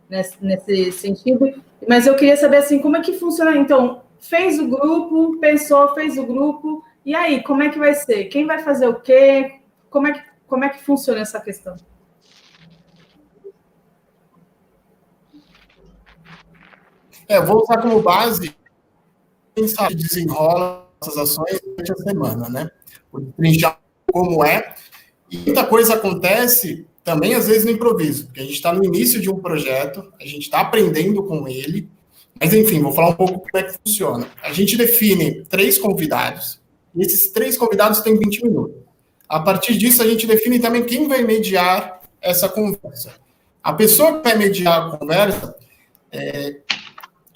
nesse, 0.08 0.36
nesse 0.44 0.92
sentido. 0.92 1.62
Mas 1.88 2.06
eu 2.06 2.14
queria 2.14 2.36
saber 2.36 2.58
assim, 2.58 2.78
como 2.78 2.96
é 2.96 3.00
que 3.00 3.14
funciona? 3.14 3.56
Então, 3.56 4.02
fez 4.20 4.58
o 4.58 4.68
grupo, 4.68 5.38
pensou, 5.38 5.94
fez 5.94 6.18
o 6.18 6.26
grupo, 6.26 6.84
e 7.04 7.14
aí, 7.14 7.42
como 7.42 7.62
é 7.62 7.70
que 7.70 7.78
vai 7.78 7.94
ser? 7.94 8.24
Quem 8.26 8.46
vai 8.46 8.58
fazer 8.58 8.86
o 8.86 9.00
quê? 9.00 9.60
Como 9.88 10.06
é 10.06 10.12
que, 10.12 10.22
como 10.46 10.64
é 10.64 10.68
que 10.68 10.84
funciona 10.84 11.20
essa 11.20 11.40
questão? 11.40 11.76
É, 17.26 17.40
vou 17.40 17.62
usar 17.62 17.80
como 17.80 18.02
base 18.02 18.54
quem 19.54 19.68
sabe 19.68 19.94
desenrola 19.94 20.90
essas 21.00 21.16
ações 21.16 21.60
durante 21.62 21.92
a 21.92 21.96
semana, 21.96 22.48
né? 22.48 22.70
Trinchar 23.36 23.80
como 24.12 24.44
é. 24.44 24.74
E 25.30 25.38
muita 25.38 25.64
coisa 25.64 25.94
acontece 25.94 26.86
também, 27.04 27.34
às 27.34 27.46
vezes, 27.46 27.64
no 27.64 27.70
improviso, 27.70 28.26
porque 28.26 28.40
a 28.40 28.44
gente 28.44 28.54
está 28.54 28.72
no 28.72 28.84
início 28.84 29.20
de 29.20 29.30
um 29.30 29.38
projeto, 29.38 30.12
a 30.20 30.24
gente 30.24 30.42
está 30.42 30.60
aprendendo 30.60 31.22
com 31.24 31.48
ele, 31.48 31.88
mas 32.38 32.52
enfim, 32.52 32.80
vou 32.80 32.92
falar 32.92 33.10
um 33.10 33.14
pouco 33.14 33.40
como 33.40 33.50
é 33.54 33.62
que 33.62 33.78
funciona. 33.84 34.28
A 34.42 34.52
gente 34.52 34.76
define 34.76 35.44
três 35.44 35.78
convidados, 35.78 36.60
e 36.94 37.02
esses 37.02 37.30
três 37.30 37.56
convidados 37.56 38.00
têm 38.00 38.18
20 38.18 38.44
minutos. 38.44 38.76
A 39.28 39.40
partir 39.40 39.76
disso, 39.78 40.02
a 40.02 40.06
gente 40.06 40.26
define 40.26 40.58
também 40.58 40.84
quem 40.84 41.06
vai 41.06 41.22
mediar 41.22 42.00
essa 42.20 42.48
conversa. 42.48 43.14
A 43.62 43.72
pessoa 43.72 44.18
que 44.18 44.24
vai 44.24 44.36
mediar 44.36 44.88
a 44.88 44.96
conversa, 44.96 45.54
é, 46.10 46.56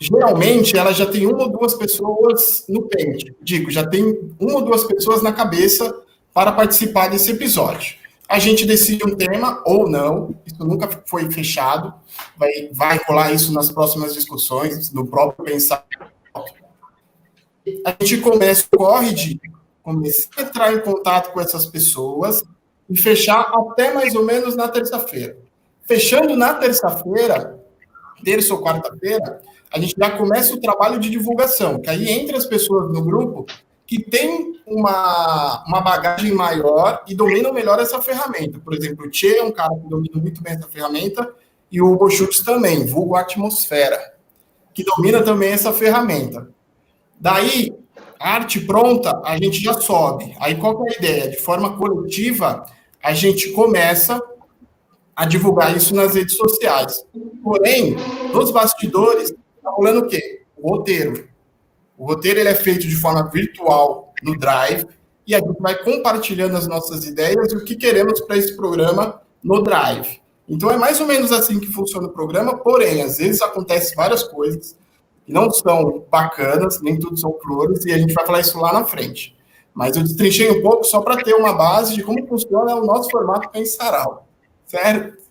geralmente 0.04 0.76
ela 0.76 0.92
já 0.92 1.06
tem 1.06 1.26
uma 1.26 1.44
ou 1.44 1.50
duas 1.50 1.74
pessoas 1.74 2.64
no 2.68 2.82
pente. 2.82 3.34
Digo, 3.42 3.70
já 3.70 3.86
tem 3.86 4.18
uma 4.38 4.56
ou 4.56 4.62
duas 4.62 4.84
pessoas 4.84 5.22
na 5.22 5.32
cabeça 5.32 6.02
para 6.32 6.52
participar 6.52 7.08
desse 7.08 7.30
episódio. 7.30 7.96
A 8.28 8.38
gente 8.38 8.66
decide 8.66 9.04
um 9.04 9.14
tema 9.14 9.62
ou 9.64 9.88
não, 9.88 10.34
isso 10.46 10.64
nunca 10.64 10.88
foi 11.06 11.30
fechado, 11.30 11.94
vai, 12.36 12.50
vai 12.72 13.00
rolar 13.06 13.32
isso 13.32 13.52
nas 13.52 13.70
próximas 13.70 14.14
discussões, 14.14 14.92
no 14.92 15.06
próprio 15.06 15.44
pensar. 15.44 15.84
A 17.84 17.94
gente 18.00 18.18
começa, 18.18 18.66
corre 18.74 19.12
de 19.12 19.40
começar 19.82 20.28
a 20.36 20.42
entrar 20.42 20.72
em 20.74 20.80
contato 20.80 21.32
com 21.32 21.40
essas 21.40 21.66
pessoas 21.66 22.42
e 22.88 22.96
fechar 22.96 23.52
até 23.54 23.92
mais 23.92 24.14
ou 24.14 24.24
menos 24.24 24.56
na 24.56 24.68
terça-feira. 24.68 25.36
Fechando 25.86 26.36
na 26.36 26.54
terça-feira, 26.54 27.63
terça 28.22 28.54
ou 28.54 28.62
quarta-feira, 28.62 29.40
a 29.72 29.78
gente 29.78 29.94
já 29.98 30.10
começa 30.10 30.54
o 30.54 30.60
trabalho 30.60 30.98
de 31.00 31.10
divulgação, 31.10 31.80
que 31.80 31.90
aí 31.90 32.08
entre 32.08 32.36
as 32.36 32.46
pessoas 32.46 32.92
no 32.92 33.02
grupo 33.02 33.46
que 33.86 34.02
tem 34.02 34.54
uma, 34.66 35.64
uma 35.66 35.80
bagagem 35.80 36.32
maior 36.32 37.02
e 37.06 37.14
dominam 37.14 37.52
melhor 37.52 37.78
essa 37.78 38.00
ferramenta. 38.00 38.58
Por 38.58 38.74
exemplo, 38.74 39.06
o 39.06 39.10
Tchê 39.10 39.36
é 39.36 39.42
um 39.42 39.52
cara 39.52 39.74
que 39.74 39.88
domina 39.88 40.16
muito 40.16 40.42
bem 40.42 40.54
essa 40.54 40.68
ferramenta 40.68 41.30
e 41.70 41.82
o 41.82 41.92
Hugo 41.92 42.08
Schultz 42.08 42.40
também, 42.40 42.86
vulgo 42.86 43.16
Atmosfera, 43.16 44.14
que 44.72 44.84
domina 44.84 45.22
também 45.22 45.50
essa 45.50 45.72
ferramenta. 45.72 46.48
Daí, 47.20 47.72
arte 48.18 48.60
pronta, 48.60 49.20
a 49.24 49.36
gente 49.36 49.60
já 49.60 49.74
sobe. 49.74 50.34
Aí 50.40 50.54
qual 50.54 50.86
é 50.86 50.92
a 50.92 50.96
ideia? 50.96 51.30
De 51.30 51.36
forma 51.36 51.76
coletiva, 51.76 52.64
a 53.02 53.12
gente 53.12 53.50
começa 53.50 54.20
a 55.14 55.24
divulgar 55.24 55.76
isso 55.76 55.94
nas 55.94 56.14
redes 56.14 56.36
sociais. 56.36 57.04
Porém, 57.42 57.96
nos 58.32 58.50
bastidores, 58.50 59.30
está 59.30 59.70
rolando 59.70 60.00
o 60.00 60.08
quê? 60.08 60.42
O 60.56 60.76
roteiro. 60.76 61.28
O 61.96 62.06
roteiro 62.06 62.40
ele 62.40 62.48
é 62.48 62.54
feito 62.54 62.86
de 62.86 62.96
forma 62.96 63.28
virtual 63.30 64.12
no 64.22 64.36
Drive 64.38 64.86
e 65.26 65.34
a 65.34 65.38
gente 65.38 65.60
vai 65.60 65.76
compartilhando 65.82 66.56
as 66.56 66.66
nossas 66.66 67.04
ideias 67.04 67.52
e 67.52 67.56
o 67.56 67.64
que 67.64 67.76
queremos 67.76 68.20
para 68.22 68.36
esse 68.36 68.56
programa 68.56 69.20
no 69.42 69.62
Drive. 69.62 70.20
Então 70.48 70.70
é 70.70 70.76
mais 70.76 71.00
ou 71.00 71.06
menos 71.06 71.32
assim 71.32 71.58
que 71.58 71.68
funciona 71.68 72.06
o 72.06 72.12
programa, 72.12 72.58
porém, 72.58 73.02
às 73.02 73.18
vezes 73.18 73.40
acontece 73.40 73.94
várias 73.94 74.22
coisas 74.22 74.76
que 75.24 75.32
não 75.32 75.50
são 75.50 76.04
bacanas, 76.10 76.82
nem 76.82 76.98
tudo 76.98 77.16
são 77.18 77.38
flores, 77.42 77.84
e 77.86 77.92
a 77.92 77.98
gente 77.98 78.12
vai 78.12 78.26
falar 78.26 78.40
isso 78.40 78.58
lá 78.58 78.72
na 78.72 78.84
frente. 78.84 79.34
Mas 79.72 79.96
eu 79.96 80.02
destrinchei 80.02 80.50
um 80.50 80.62
pouco 80.62 80.84
só 80.84 81.00
para 81.00 81.22
ter 81.22 81.34
uma 81.34 81.54
base 81.54 81.94
de 81.94 82.02
como 82.02 82.26
funciona 82.26 82.74
o 82.76 82.84
nosso 82.84 83.10
formato 83.10 83.50
Pensaral. 83.50 84.23
Certo? 84.74 85.22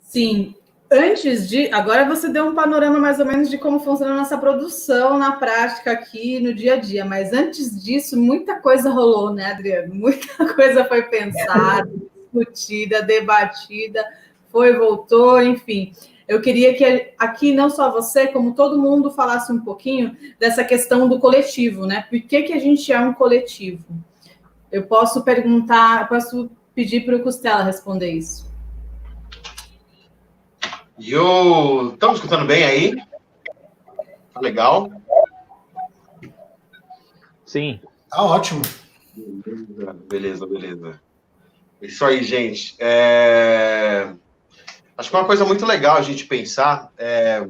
Sim, 0.00 0.54
Antes 0.96 1.48
de. 1.48 1.72
Agora 1.72 2.04
você 2.04 2.28
deu 2.28 2.46
um 2.46 2.54
panorama 2.54 3.00
mais 3.00 3.18
ou 3.18 3.26
menos 3.26 3.50
de 3.50 3.58
como 3.58 3.80
funciona 3.80 4.12
a 4.12 4.16
nossa 4.16 4.38
produção 4.38 5.18
na 5.18 5.32
prática 5.32 5.90
aqui 5.90 6.38
no 6.38 6.54
dia 6.54 6.74
a 6.74 6.76
dia, 6.76 7.04
mas 7.04 7.32
antes 7.32 7.82
disso, 7.82 8.16
muita 8.16 8.60
coisa 8.60 8.90
rolou, 8.90 9.32
né, 9.32 9.46
Adriano? 9.46 9.92
Muita 9.92 10.28
coisa 10.54 10.84
foi 10.84 11.02
pensada, 11.04 11.90
discutida, 12.32 13.02
debatida, 13.02 14.06
foi, 14.52 14.74
voltou, 14.74 15.42
enfim. 15.42 15.92
Eu 16.28 16.40
queria 16.40 16.74
que 16.74 17.12
aqui 17.18 17.52
não 17.52 17.68
só 17.68 17.90
você, 17.90 18.28
como 18.28 18.54
todo 18.54 18.80
mundo 18.80 19.10
falasse 19.10 19.52
um 19.52 19.60
pouquinho 19.60 20.16
dessa 20.38 20.62
questão 20.62 21.08
do 21.08 21.18
coletivo, 21.18 21.86
né? 21.86 22.04
Por 22.08 22.20
que, 22.20 22.42
que 22.42 22.52
a 22.52 22.60
gente 22.60 22.92
é 22.92 23.00
um 23.00 23.12
coletivo? 23.12 23.84
Eu 24.74 24.82
posso 24.82 25.22
perguntar, 25.22 26.08
posso 26.08 26.50
pedir 26.74 27.04
para 27.04 27.14
o 27.14 27.22
Costela 27.22 27.62
responder 27.62 28.10
isso. 28.10 28.52
Eu. 31.00 31.92
Estamos 31.94 32.16
escutando 32.16 32.44
bem 32.44 32.64
aí? 32.64 32.96
Tá 34.32 34.40
legal? 34.40 34.90
Sim. 37.46 37.78
Tá 38.10 38.24
ótimo. 38.24 38.62
Beleza, 40.08 40.44
beleza. 40.44 41.00
Isso 41.80 42.04
aí, 42.04 42.24
gente. 42.24 42.74
É... 42.80 44.12
Acho 44.98 45.08
que 45.08 45.14
é 45.14 45.18
uma 45.20 45.26
coisa 45.26 45.44
muito 45.44 45.64
legal 45.64 45.98
a 45.98 46.02
gente 46.02 46.26
pensar 46.26 46.92
é... 46.98 47.46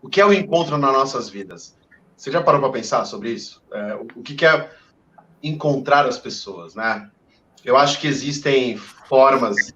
o 0.00 0.08
que 0.08 0.20
é 0.20 0.24
o 0.24 0.32
encontro 0.32 0.78
nas 0.78 0.92
nossas 0.92 1.28
vidas. 1.28 1.76
Você 2.16 2.30
já 2.30 2.40
parou 2.40 2.60
para 2.60 2.70
pensar 2.70 3.04
sobre 3.06 3.30
isso? 3.30 3.60
É... 3.72 3.94
O 3.96 4.22
que 4.22 4.46
é 4.46 4.70
encontrar 5.42 6.06
as 6.06 6.18
pessoas, 6.18 6.74
né? 6.74 7.10
Eu 7.64 7.76
acho 7.76 8.00
que 8.00 8.06
existem 8.06 8.76
formas, 8.76 9.74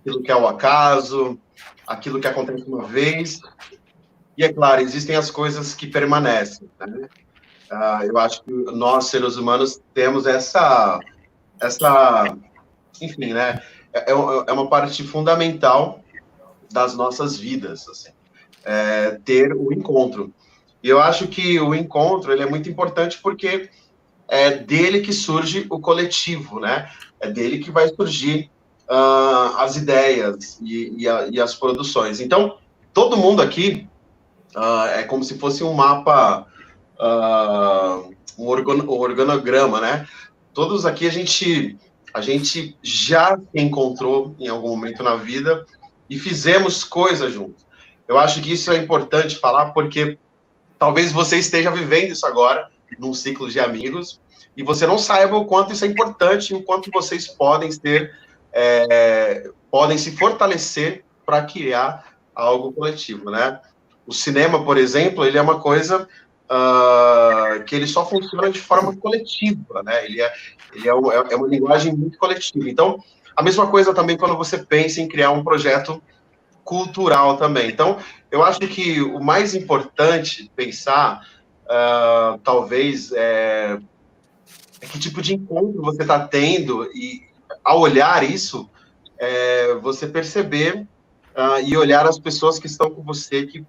aquilo 0.00 0.22
que 0.22 0.30
é 0.30 0.36
o 0.36 0.46
acaso, 0.46 1.38
aquilo 1.86 2.20
que 2.20 2.26
acontece 2.26 2.64
uma 2.64 2.84
vez. 2.84 3.40
E 4.36 4.44
é 4.44 4.52
claro, 4.52 4.80
existem 4.80 5.16
as 5.16 5.30
coisas 5.30 5.74
que 5.74 5.86
permanecem. 5.86 6.70
Né? 6.78 7.08
Uh, 7.70 8.04
eu 8.04 8.18
acho 8.18 8.42
que 8.44 8.50
nós, 8.50 9.06
seres 9.06 9.36
humanos, 9.36 9.80
temos 9.92 10.26
essa, 10.26 11.00
essa 11.60 12.36
enfim, 13.00 13.32
né? 13.32 13.62
É, 13.92 14.10
é, 14.10 14.12
é 14.12 14.52
uma 14.52 14.68
parte 14.68 15.02
fundamental 15.02 16.00
das 16.70 16.94
nossas 16.94 17.36
vidas, 17.36 17.88
assim, 17.88 18.10
é, 18.64 19.18
ter 19.24 19.52
o 19.54 19.72
encontro. 19.72 20.32
E 20.82 20.88
eu 20.88 21.00
acho 21.00 21.26
que 21.26 21.58
o 21.58 21.74
encontro 21.74 22.32
ele 22.32 22.42
é 22.42 22.48
muito 22.48 22.68
importante 22.68 23.18
porque 23.20 23.70
é 24.28 24.50
dele 24.50 25.00
que 25.00 25.12
surge 25.12 25.66
o 25.70 25.80
coletivo, 25.80 26.60
né? 26.60 26.90
É 27.18 27.30
dele 27.30 27.58
que 27.58 27.70
vai 27.70 27.88
surgir 27.88 28.50
uh, 28.88 29.56
as 29.56 29.76
ideias 29.76 30.58
e, 30.60 30.94
e, 30.98 31.08
a, 31.08 31.28
e, 31.28 31.40
as 31.40 31.54
produções. 31.54 32.20
Então, 32.20 32.58
todo 32.92 33.16
mundo 33.16 33.40
aqui 33.40 33.88
uh, 34.54 34.86
é 34.94 35.02
como 35.02 35.24
se 35.24 35.38
fosse 35.38 35.64
um 35.64 35.72
mapa, 35.72 36.46
uh, 37.00 38.14
um, 38.38 38.46
organograma, 38.46 39.80
né? 39.80 40.06
Todos 40.52 40.84
aqui 40.84 41.06
a 41.06 41.10
gente, 41.10 41.78
a 42.12 42.20
gente 42.20 42.76
já 42.82 43.36
se 43.36 43.60
encontrou 43.60 44.34
em 44.38 44.48
algum 44.48 44.68
momento 44.68 45.02
na 45.02 45.16
vida 45.16 45.64
e 46.08 46.18
fizemos 46.18 46.84
coisas 46.84 47.32
juntos. 47.32 47.66
Eu 48.06 48.18
acho 48.18 48.40
que 48.42 48.52
isso 48.52 48.70
é 48.70 48.76
importante 48.76 49.36
falar 49.36 49.70
porque 49.72 50.18
talvez 50.78 51.12
você 51.12 51.38
esteja 51.38 51.70
vivendo 51.70 52.12
isso 52.12 52.26
agora 52.26 52.68
num 52.98 53.12
ciclo 53.12 53.50
de 53.50 53.58
amigos 53.58 54.20
e 54.56 54.62
você 54.62 54.86
não 54.86 54.98
saiba 54.98 55.36
o 55.36 55.44
quanto 55.44 55.72
isso 55.72 55.84
é 55.84 55.88
importante 55.88 56.54
o 56.54 56.62
quanto 56.62 56.90
vocês 56.92 57.26
podem 57.26 57.70
ter 57.70 58.14
é, 58.52 59.50
podem 59.70 59.98
se 59.98 60.16
fortalecer 60.16 61.04
para 61.24 61.42
criar 61.42 62.16
algo 62.34 62.72
coletivo, 62.72 63.30
né? 63.30 63.60
O 64.06 64.14
cinema, 64.14 64.64
por 64.64 64.78
exemplo, 64.78 65.24
ele 65.24 65.36
é 65.36 65.42
uma 65.42 65.60
coisa 65.60 66.08
uh, 66.48 67.62
que 67.64 67.76
ele 67.76 67.86
só 67.86 68.06
funciona 68.06 68.50
de 68.50 68.60
forma 68.60 68.96
coletiva, 68.96 69.82
né? 69.82 70.04
Ele 70.06 70.22
é, 70.22 70.32
ele 70.72 70.88
é, 70.88 70.94
uma, 70.94 71.12
é 71.12 71.36
uma 71.36 71.46
linguagem 71.46 71.94
muito 71.94 72.16
coletiva. 72.16 72.70
Então, 72.70 73.02
a 73.36 73.42
mesma 73.42 73.66
coisa 73.66 73.92
também 73.92 74.16
quando 74.16 74.36
você 74.36 74.58
pensa 74.58 75.00
em 75.00 75.08
criar 75.08 75.30
um 75.30 75.44
projeto 75.44 76.02
cultural 76.64 77.36
também. 77.36 77.68
Então, 77.68 77.98
eu 78.30 78.42
acho 78.42 78.60
que 78.60 79.00
o 79.02 79.20
mais 79.20 79.54
importante 79.54 80.50
pensar, 80.54 81.26
uh, 81.68 82.38
talvez, 82.38 83.12
é, 83.12 83.78
que 84.80 84.98
tipo 84.98 85.20
de 85.22 85.34
encontro 85.34 85.82
você 85.82 86.02
está 86.02 86.26
tendo 86.26 86.84
e, 86.94 87.22
ao 87.62 87.80
olhar 87.80 88.22
isso, 88.22 88.68
é, 89.18 89.74
você 89.74 90.06
perceber 90.06 90.86
uh, 91.36 91.60
e 91.64 91.76
olhar 91.76 92.06
as 92.06 92.18
pessoas 92.18 92.58
que 92.58 92.66
estão 92.66 92.90
com 92.90 93.02
você 93.02 93.46
que 93.46 93.64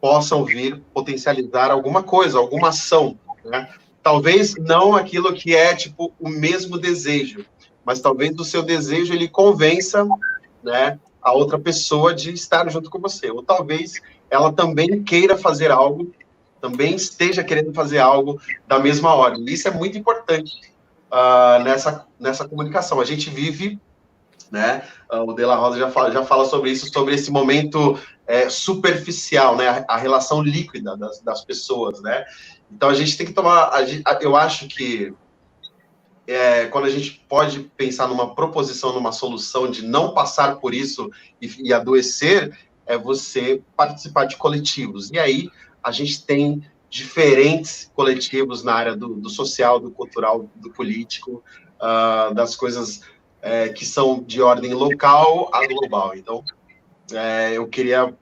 possam 0.00 0.44
vir 0.44 0.80
potencializar 0.92 1.70
alguma 1.70 2.02
coisa, 2.02 2.38
alguma 2.38 2.68
ação, 2.68 3.18
né? 3.44 3.68
Talvez 4.02 4.54
não 4.54 4.94
aquilo 4.94 5.34
que 5.34 5.54
é 5.54 5.74
tipo 5.74 6.12
o 6.20 6.28
mesmo 6.28 6.78
desejo, 6.78 7.44
mas 7.84 8.00
talvez 8.00 8.38
o 8.38 8.44
seu 8.44 8.62
desejo 8.62 9.12
ele 9.12 9.28
convença, 9.28 10.06
né, 10.62 10.98
a 11.20 11.32
outra 11.32 11.58
pessoa 11.58 12.14
de 12.14 12.32
estar 12.32 12.70
junto 12.70 12.88
com 12.88 12.98
você, 12.98 13.30
ou 13.30 13.42
talvez 13.42 14.00
ela 14.30 14.52
também 14.52 15.02
queira 15.02 15.36
fazer 15.36 15.70
algo, 15.70 16.12
também 16.60 16.94
esteja 16.94 17.44
querendo 17.44 17.72
fazer 17.72 17.98
algo 17.98 18.40
da 18.66 18.78
mesma 18.78 19.14
hora. 19.14 19.36
Isso 19.46 19.68
é 19.68 19.70
muito 19.70 19.96
importante 19.96 20.52
uh, 21.10 21.62
nessa, 21.62 22.06
nessa 22.18 22.48
comunicação. 22.48 23.00
A 23.00 23.04
gente 23.04 23.30
vive, 23.30 23.78
né? 24.50 24.82
Uh, 25.10 25.30
o 25.30 25.34
De 25.34 25.44
La 25.44 25.56
Rosa 25.56 25.78
já 25.78 25.90
fala, 25.90 26.10
já 26.10 26.24
fala 26.24 26.44
sobre 26.44 26.70
isso, 26.70 26.92
sobre 26.92 27.14
esse 27.14 27.30
momento 27.30 27.98
é, 28.26 28.48
superficial, 28.48 29.56
né? 29.56 29.68
A, 29.68 29.84
a, 29.94 29.96
relação 29.96 30.42
líquida 30.42 30.96
das, 30.96 31.20
das 31.20 31.44
pessoas, 31.44 32.00
né? 32.02 32.24
Então 32.70 32.88
a 32.88 32.94
gente 32.94 33.16
tem 33.16 33.26
que 33.26 33.32
tomar. 33.32 33.70
A, 33.72 34.18
eu 34.20 34.36
acho 34.36 34.68
que 34.68 35.12
é, 36.26 36.66
quando 36.66 36.84
a 36.84 36.90
gente 36.90 37.24
pode 37.26 37.60
pensar 37.76 38.06
numa 38.06 38.34
proposição, 38.34 38.92
numa 38.92 39.12
solução 39.12 39.70
de 39.70 39.82
não 39.82 40.12
passar 40.12 40.56
por 40.56 40.74
isso 40.74 41.10
e, 41.40 41.68
e 41.68 41.72
adoecer, 41.72 42.56
é 42.86 42.98
você 42.98 43.62
participar 43.76 44.26
de 44.26 44.36
coletivos. 44.36 45.10
E 45.10 45.18
aí 45.18 45.50
a 45.88 45.90
gente 45.90 46.22
tem 46.24 46.62
diferentes 46.90 47.90
coletivos 47.94 48.62
na 48.62 48.74
área 48.74 48.94
do, 48.94 49.14
do 49.14 49.30
social, 49.30 49.80
do 49.80 49.90
cultural, 49.90 50.48
do 50.54 50.70
político, 50.70 51.42
uh, 51.80 52.34
das 52.34 52.54
coisas 52.54 53.00
é, 53.40 53.70
que 53.70 53.86
são 53.86 54.22
de 54.22 54.42
ordem 54.42 54.74
local 54.74 55.50
a 55.52 55.66
global. 55.66 56.14
Então, 56.14 56.44
é, 57.12 57.56
eu 57.56 57.66
queria 57.66 58.14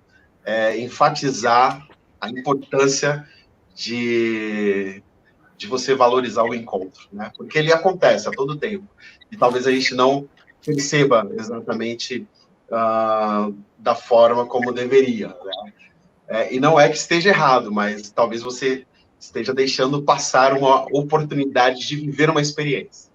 é, 0.45 0.79
enfatizar 0.79 1.87
a 2.21 2.31
importância 2.31 3.27
de, 3.75 5.03
de 5.57 5.67
você 5.67 5.95
valorizar 5.95 6.45
o 6.45 6.55
encontro, 6.55 7.09
né? 7.13 7.33
Porque 7.37 7.59
ele 7.59 7.73
acontece 7.73 8.29
a 8.29 8.33
todo 8.33 8.57
tempo 8.57 8.87
e 9.31 9.37
talvez 9.37 9.67
a 9.67 9.73
gente 9.73 9.95
não 9.95 10.29
perceba 10.65 11.29
exatamente 11.37 12.27
uh, 12.71 13.57
da 13.77 13.95
forma 13.95 14.47
como 14.47 14.73
deveria. 14.73 15.29
Né? 15.29 15.73
É, 16.29 16.55
e 16.55 16.61
não 16.61 16.79
é 16.79 16.89
que 16.89 16.97
esteja 16.97 17.29
errado, 17.31 17.71
mas 17.73 18.11
talvez 18.11 18.43
você 18.43 18.85
esteja 19.19 19.55
deixando 19.55 20.03
passar 20.03 20.53
uma 20.53 20.85
oportunidade 20.93 21.87
de 21.87 21.97
viver 21.97 22.31
uma 22.31 22.41
experiência. 22.41 23.06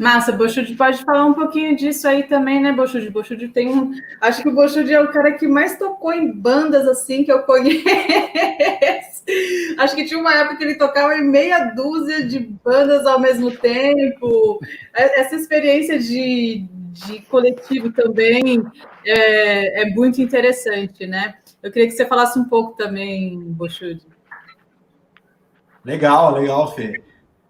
Massa, 0.00 0.32
Bochud 0.32 0.74
pode 0.76 1.04
falar 1.04 1.26
um 1.26 1.34
pouquinho 1.34 1.76
disso 1.76 2.08
aí 2.08 2.22
também, 2.22 2.58
né, 2.58 2.72
Bochud? 2.72 3.10
Bochud 3.10 3.48
tem 3.48 3.68
um. 3.68 3.92
Acho 4.18 4.42
que 4.42 4.48
o 4.48 4.54
Bochud 4.54 4.90
é 4.90 4.98
o 4.98 5.12
cara 5.12 5.32
que 5.32 5.46
mais 5.46 5.76
tocou 5.76 6.10
em 6.10 6.32
bandas 6.32 6.88
assim 6.88 7.22
que 7.22 7.30
eu 7.30 7.42
conheço. 7.42 7.84
Acho 9.76 9.94
que 9.94 10.06
tinha 10.06 10.18
uma 10.18 10.34
época 10.34 10.56
que 10.56 10.64
ele 10.64 10.76
tocava 10.76 11.14
em 11.14 11.28
meia 11.28 11.74
dúzia 11.74 12.26
de 12.26 12.38
bandas 12.38 13.06
ao 13.06 13.20
mesmo 13.20 13.50
tempo. 13.50 14.58
É, 14.96 15.20
essa 15.20 15.36
experiência 15.36 15.98
de, 15.98 16.66
de 16.92 17.20
coletivo 17.28 17.92
também 17.92 18.64
é, 19.04 19.82
é 19.82 19.90
muito 19.90 20.22
interessante, 20.22 21.06
né? 21.06 21.34
Eu 21.62 21.70
queria 21.70 21.86
que 21.86 21.94
você 21.94 22.06
falasse 22.06 22.38
um 22.38 22.44
pouco 22.44 22.74
também, 22.74 23.38
Bochud. 23.38 24.00
Legal, 25.84 26.40
legal, 26.40 26.74
Fê. 26.74 27.02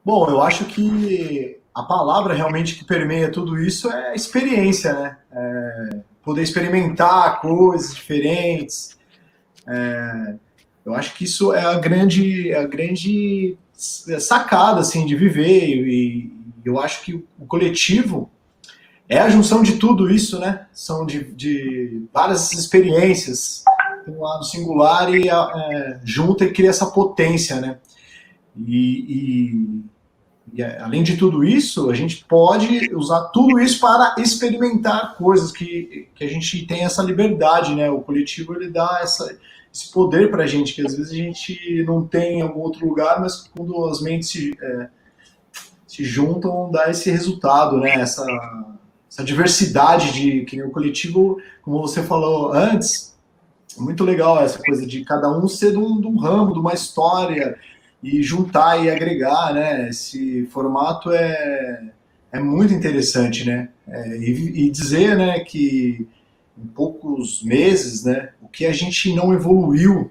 Bom, 0.04 0.28
eu 0.28 0.42
acho 0.42 0.64
que 0.64 1.59
a 1.80 1.82
palavra 1.84 2.34
realmente 2.34 2.74
que 2.74 2.84
permeia 2.84 3.30
tudo 3.30 3.58
isso 3.58 3.90
é 3.90 4.14
experiência, 4.14 4.92
né? 4.92 5.16
É 5.32 6.00
poder 6.22 6.42
experimentar 6.42 7.40
coisas 7.40 7.94
diferentes. 7.94 8.98
É, 9.66 10.34
eu 10.84 10.94
acho 10.94 11.14
que 11.14 11.24
isso 11.24 11.52
é 11.52 11.64
a 11.64 11.78
grande, 11.78 12.54
a 12.54 12.66
grande 12.66 13.56
sacada 13.72 14.80
assim 14.80 15.06
de 15.06 15.16
viver 15.16 15.66
e, 15.66 16.38
eu 16.62 16.78
acho 16.78 17.02
que 17.02 17.14
o 17.14 17.46
coletivo 17.46 18.30
é 19.08 19.18
a 19.18 19.30
junção 19.30 19.62
de 19.62 19.76
tudo 19.76 20.10
isso, 20.10 20.38
né? 20.38 20.66
São 20.74 21.06
de, 21.06 21.32
de 21.32 22.06
várias 22.12 22.52
experiências, 22.52 23.64
um 24.06 24.20
lado 24.20 24.44
singular 24.44 25.12
e 25.14 25.30
é, 25.30 26.00
junta 26.04 26.44
e 26.44 26.52
cria 26.52 26.68
essa 26.68 26.84
potência, 26.84 27.58
né? 27.58 27.78
E, 28.54 29.06
e 29.08 29.84
e 30.52 30.62
além 30.62 31.02
de 31.02 31.16
tudo 31.16 31.44
isso, 31.44 31.90
a 31.90 31.94
gente 31.94 32.24
pode 32.24 32.92
usar 32.94 33.24
tudo 33.26 33.60
isso 33.60 33.80
para 33.80 34.16
experimentar 34.18 35.16
coisas 35.16 35.52
que, 35.52 36.08
que 36.14 36.24
a 36.24 36.28
gente 36.28 36.66
tem 36.66 36.84
essa 36.84 37.02
liberdade, 37.02 37.74
né? 37.74 37.88
O 37.88 38.00
coletivo 38.00 38.54
ele 38.54 38.68
dá 38.68 39.00
essa, 39.02 39.36
esse 39.72 39.92
poder 39.92 40.30
para 40.30 40.44
a 40.44 40.46
gente, 40.46 40.74
que 40.74 40.84
às 40.84 40.96
vezes 40.96 41.12
a 41.12 41.16
gente 41.16 41.84
não 41.84 42.04
tem 42.04 42.38
em 42.38 42.42
algum 42.42 42.60
outro 42.60 42.86
lugar, 42.86 43.20
mas 43.20 43.48
quando 43.54 43.86
as 43.86 44.00
mentes 44.00 44.28
se, 44.28 44.52
é, 44.60 44.88
se 45.86 46.04
juntam, 46.04 46.70
dá 46.70 46.90
esse 46.90 47.10
resultado, 47.10 47.76
né? 47.76 48.00
Essa, 48.00 48.26
essa 49.08 49.22
diversidade 49.22 50.12
de 50.12 50.44
que 50.44 50.60
o 50.62 50.70
coletivo, 50.70 51.40
como 51.62 51.80
você 51.80 52.02
falou 52.02 52.52
antes, 52.52 53.16
é 53.78 53.80
muito 53.80 54.02
legal 54.02 54.42
essa 54.42 54.58
coisa 54.58 54.84
de 54.84 55.04
cada 55.04 55.30
um 55.30 55.46
ser 55.46 55.70
de 55.70 55.78
um, 55.78 56.00
de 56.00 56.08
um 56.08 56.16
ramo, 56.16 56.52
de 56.52 56.58
uma 56.58 56.74
história 56.74 57.56
e 58.02 58.22
juntar 58.22 58.82
e 58.84 58.90
agregar, 58.90 59.52
né? 59.52 59.88
Esse 59.88 60.46
formato 60.46 61.12
é, 61.12 61.90
é 62.32 62.40
muito 62.40 62.72
interessante, 62.72 63.46
né? 63.46 63.68
É, 63.88 64.16
e, 64.16 64.66
e, 64.66 64.70
dizer, 64.70 65.16
né, 65.16 65.40
que 65.40 66.06
em 66.56 66.66
poucos 66.66 67.42
meses, 67.42 68.04
né, 68.04 68.30
o 68.40 68.48
que 68.48 68.66
a 68.66 68.72
gente 68.72 69.12
não 69.14 69.32
evoluiu 69.32 70.10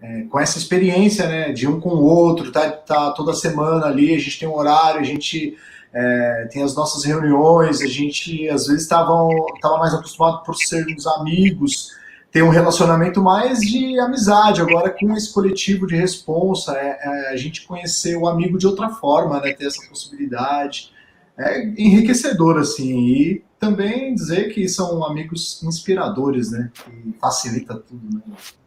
é, 0.00 0.22
com 0.22 0.38
essa 0.38 0.58
experiência, 0.58 1.26
né, 1.26 1.52
de 1.52 1.66
um 1.66 1.80
com 1.80 1.90
o 1.90 2.04
outro, 2.04 2.52
tá, 2.52 2.70
tá 2.70 3.10
toda 3.10 3.32
semana 3.32 3.86
ali, 3.86 4.14
a 4.14 4.18
gente 4.18 4.38
tem 4.38 4.48
um 4.48 4.54
horário, 4.54 5.00
a 5.00 5.04
gente 5.04 5.56
é, 5.92 6.48
tem 6.52 6.62
as 6.62 6.76
nossas 6.76 7.04
reuniões, 7.04 7.80
a 7.80 7.86
gente 7.86 8.48
às 8.48 8.66
vezes 8.66 8.82
estava 8.82 9.12
tava 9.60 9.78
mais 9.78 9.94
acostumado 9.94 10.44
por 10.44 10.54
sermos 10.54 11.06
amigos, 11.06 11.92
ter 12.30 12.42
um 12.42 12.50
relacionamento 12.50 13.22
mais 13.22 13.60
de 13.60 13.98
amizade. 13.98 14.60
Agora, 14.60 14.90
com 14.90 15.16
esse 15.16 15.32
coletivo 15.32 15.86
de 15.86 15.96
responsa, 15.96 16.76
é, 16.76 16.98
é, 17.00 17.32
a 17.32 17.36
gente 17.36 17.66
conhecer 17.66 18.16
o 18.16 18.28
amigo 18.28 18.58
de 18.58 18.66
outra 18.66 18.90
forma, 18.90 19.40
né? 19.40 19.52
Ter 19.52 19.66
essa 19.66 19.86
possibilidade. 19.88 20.92
É 21.38 21.64
enriquecedor, 21.64 22.58
assim. 22.58 22.98
E 22.98 23.44
também 23.58 24.14
dizer 24.14 24.52
que 24.52 24.68
são 24.68 25.04
amigos 25.04 25.62
inspiradores, 25.62 26.50
né? 26.50 26.70
Que 26.74 27.14
facilita 27.20 27.76
tudo, 27.76 28.14
né? 28.14 28.22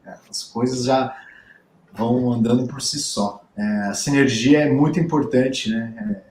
É, 0.05 0.15
as 0.29 0.43
coisas 0.43 0.85
já 0.85 1.15
vão 1.93 2.31
andando 2.31 2.65
por 2.67 2.81
si 2.81 2.99
só. 2.99 3.43
É, 3.55 3.63
a 3.89 3.93
sinergia 3.93 4.61
é 4.61 4.71
muito 4.71 4.99
importante, 4.99 5.69
né? 5.69 6.23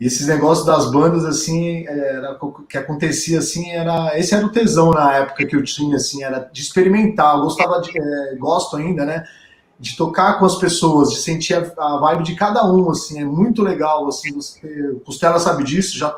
E 0.00 0.06
esses 0.06 0.26
negócios 0.26 0.66
das 0.66 0.90
bandas, 0.90 1.24
assim, 1.24 1.86
era, 1.86 2.38
que 2.68 2.76
acontecia, 2.76 3.38
assim, 3.38 3.70
era... 3.70 4.18
Esse 4.18 4.34
era 4.34 4.44
o 4.44 4.50
tesão 4.50 4.90
na 4.90 5.14
época 5.14 5.46
que 5.46 5.54
eu 5.54 5.62
tinha, 5.62 5.96
assim, 5.96 6.24
era 6.24 6.40
de 6.52 6.60
experimentar. 6.60 7.36
Eu 7.36 7.42
gostava 7.42 7.80
de... 7.80 7.90
É, 7.96 8.34
gosto 8.36 8.76
ainda, 8.76 9.04
né? 9.04 9.24
De 9.78 9.96
tocar 9.96 10.38
com 10.38 10.46
as 10.46 10.56
pessoas, 10.56 11.10
de 11.10 11.20
sentir 11.20 11.54
a, 11.54 11.72
a, 11.78 11.98
vibe 11.98 12.24
de 12.24 12.34
cada 12.34 12.66
um, 12.70 12.90
assim. 12.90 13.20
É 13.20 13.24
muito 13.24 13.62
legal, 13.62 14.06
assim. 14.08 14.32
Você, 14.32 15.00
Costela 15.04 15.38
sabe 15.38 15.62
disso, 15.62 15.96
já 15.96 16.14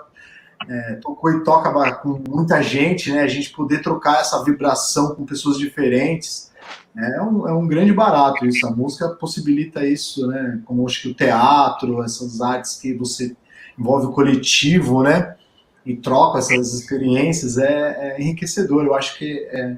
é, 0.69 0.95
tocou 1.03 1.31
e 1.31 1.45
toca 1.45 1.71
com 1.97 2.23
muita 2.29 2.63
gente, 2.63 3.13
né? 3.13 3.23
A 3.23 3.29
gente 3.29 3.51
poder 3.51 3.83
trocar 3.83 4.21
essa 4.21 4.43
vibração 4.43 5.15
com 5.15 5.27
pessoas 5.27 5.59
diferentes. 5.59 6.51
É 6.97 7.21
um, 7.21 7.47
é 7.47 7.53
um 7.53 7.69
grande 7.69 7.93
barato 7.93 8.47
isso. 8.47 8.67
A 8.67 8.71
música 8.71 9.11
possibilita 9.11 9.85
isso, 9.85 10.27
né? 10.27 10.63
Como 10.65 10.87
acho 10.87 11.03
que 11.03 11.09
o 11.11 11.15
teatro, 11.15 12.03
essas 12.03 12.41
artes 12.41 12.77
que 12.77 12.95
você 12.95 13.37
envolve 13.79 14.07
o 14.07 14.13
coletivo, 14.13 15.03
né? 15.03 15.37
E 15.85 15.97
troca 15.97 16.39
essas 16.39 16.75
experiências, 16.75 17.59
é, 17.59 18.17
é 18.17 18.21
enriquecedor. 18.21 18.85
Eu 18.85 18.95
acho 18.95 19.17
que 19.19 19.47
é, 19.51 19.77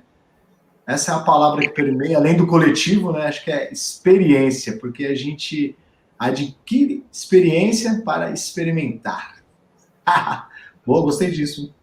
essa 0.87 1.13
é 1.13 1.15
a 1.15 1.21
palavra 1.21 1.61
que 1.61 1.69
permeia, 1.69 2.17
além 2.17 2.37
do 2.37 2.47
coletivo, 2.47 3.13
né? 3.13 3.27
Acho 3.27 3.45
que 3.45 3.51
é 3.51 3.71
experiência, 3.73 4.77
porque 4.79 5.05
a 5.07 5.15
gente 5.15 5.77
adquire 6.19 7.05
experiência 7.13 8.03
para 8.05 8.31
experimentar. 8.31 9.43
Boa, 10.87 11.03
gostei 11.03 11.31
disso. 11.31 11.75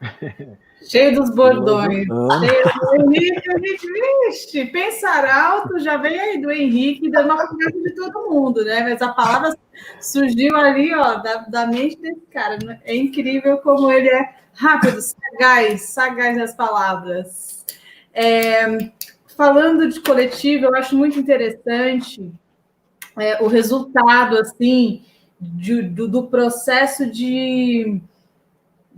Cheio 0.88 1.14
dos 1.14 1.30
bordões. 1.30 2.06
Cheio 2.06 3.04
do 3.04 3.12
Henrique, 3.12 3.86
vixe, 3.92 4.64
pensar 4.66 5.28
alto 5.28 5.78
já 5.78 5.98
veio 5.98 6.18
aí 6.18 6.40
do 6.40 6.50
Henrique, 6.50 7.10
dando 7.10 7.26
uma 7.26 7.46
conversa 7.46 7.78
de 7.78 7.94
todo 7.94 8.30
mundo, 8.30 8.64
né? 8.64 8.82
Mas 8.82 9.02
a 9.02 9.12
palavra 9.12 9.54
surgiu 10.00 10.56
ali, 10.56 10.94
ó, 10.94 11.16
da, 11.16 11.36
da 11.42 11.66
mente 11.66 12.00
desse 12.00 12.22
cara. 12.32 12.58
É 12.84 12.96
incrível 12.96 13.58
como 13.58 13.92
ele 13.92 14.08
é 14.08 14.34
rápido, 14.54 14.98
sagaz, 15.02 15.82
sagaz 15.82 16.38
nas 16.38 16.54
palavras. 16.54 17.66
É, 18.14 18.90
falando 19.36 19.88
de 19.88 20.00
coletivo, 20.00 20.64
eu 20.64 20.74
acho 20.74 20.96
muito 20.96 21.18
interessante 21.18 22.32
é, 23.18 23.42
o 23.42 23.46
resultado, 23.46 24.38
assim, 24.38 25.04
de, 25.38 25.82
do, 25.82 26.08
do 26.08 26.28
processo 26.28 27.04
de 27.10 28.00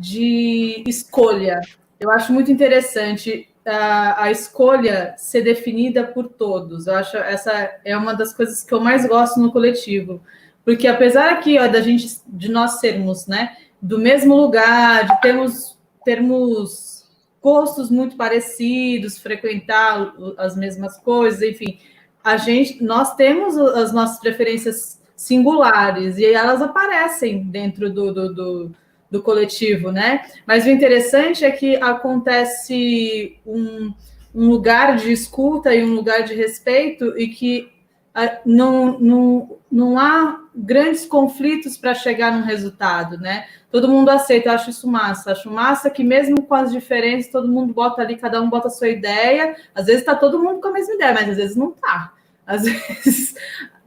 de 0.00 0.82
escolha. 0.86 1.60
Eu 2.00 2.10
acho 2.10 2.32
muito 2.32 2.50
interessante 2.50 3.46
a, 3.66 4.24
a, 4.24 4.30
escolha 4.30 5.14
ser 5.18 5.42
definida 5.42 6.02
por 6.02 6.28
todos. 6.28 6.86
Eu 6.86 6.94
acho 6.94 7.16
essa 7.18 7.78
é 7.84 7.94
uma 7.94 8.14
das 8.14 8.32
coisas 8.32 8.62
que 8.62 8.72
eu 8.72 8.80
mais 8.80 9.06
gosto 9.06 9.38
no 9.38 9.52
coletivo, 9.52 10.22
porque 10.64 10.88
apesar 10.88 11.30
aqui 11.30 11.58
ó, 11.58 11.68
da 11.68 11.82
gente 11.82 12.20
de 12.26 12.50
nós 12.50 12.80
sermos, 12.80 13.26
né, 13.26 13.54
do 13.80 13.98
mesmo 13.98 14.34
lugar, 14.34 15.06
de 15.06 15.20
termos 15.20 15.78
termos 16.02 17.06
gostos 17.42 17.90
muito 17.90 18.16
parecidos, 18.16 19.18
frequentar 19.18 20.14
as 20.38 20.56
mesmas 20.56 20.98
coisas, 20.98 21.42
enfim, 21.42 21.78
a 22.24 22.38
gente 22.38 22.82
nós 22.82 23.14
temos 23.14 23.58
as 23.58 23.92
nossas 23.92 24.18
preferências 24.18 24.98
singulares 25.14 26.16
e 26.16 26.24
elas 26.24 26.62
aparecem 26.62 27.42
dentro 27.44 27.92
do, 27.92 28.12
do, 28.14 28.34
do 28.34 28.74
do 29.10 29.22
coletivo, 29.22 29.90
né? 29.90 30.22
Mas 30.46 30.64
o 30.64 30.70
interessante 30.70 31.44
é 31.44 31.50
que 31.50 31.76
acontece 31.76 33.36
um, 33.44 33.92
um 34.34 34.48
lugar 34.48 34.96
de 34.96 35.10
escuta 35.10 35.74
e 35.74 35.84
um 35.84 35.94
lugar 35.94 36.22
de 36.22 36.34
respeito 36.34 37.18
e 37.18 37.28
que 37.28 37.72
uh, 38.16 38.38
não, 38.46 38.98
não, 39.00 39.58
não 39.70 39.98
há 39.98 40.40
grandes 40.54 41.04
conflitos 41.06 41.76
para 41.76 41.94
chegar 41.94 42.32
num 42.32 42.44
resultado, 42.44 43.18
né? 43.18 43.46
Todo 43.70 43.88
mundo 43.88 44.08
aceita, 44.10 44.52
acho 44.52 44.70
isso 44.70 44.86
massa. 44.86 45.32
Acho 45.32 45.50
massa 45.50 45.90
que 45.90 46.04
mesmo 46.04 46.42
com 46.42 46.54
as 46.54 46.70
diferenças, 46.70 47.30
todo 47.30 47.48
mundo 47.48 47.72
bota 47.72 48.02
ali, 48.02 48.16
cada 48.16 48.40
um 48.40 48.48
bota 48.48 48.68
a 48.68 48.70
sua 48.70 48.88
ideia. 48.88 49.56
Às 49.74 49.86
vezes 49.86 50.02
está 50.02 50.14
todo 50.14 50.42
mundo 50.42 50.60
com 50.60 50.68
a 50.68 50.72
mesma 50.72 50.94
ideia, 50.94 51.14
mas 51.14 51.28
às 51.28 51.36
vezes 51.36 51.56
não 51.56 51.70
está. 51.70 52.12
Às 52.46 52.62
vezes 52.66 53.34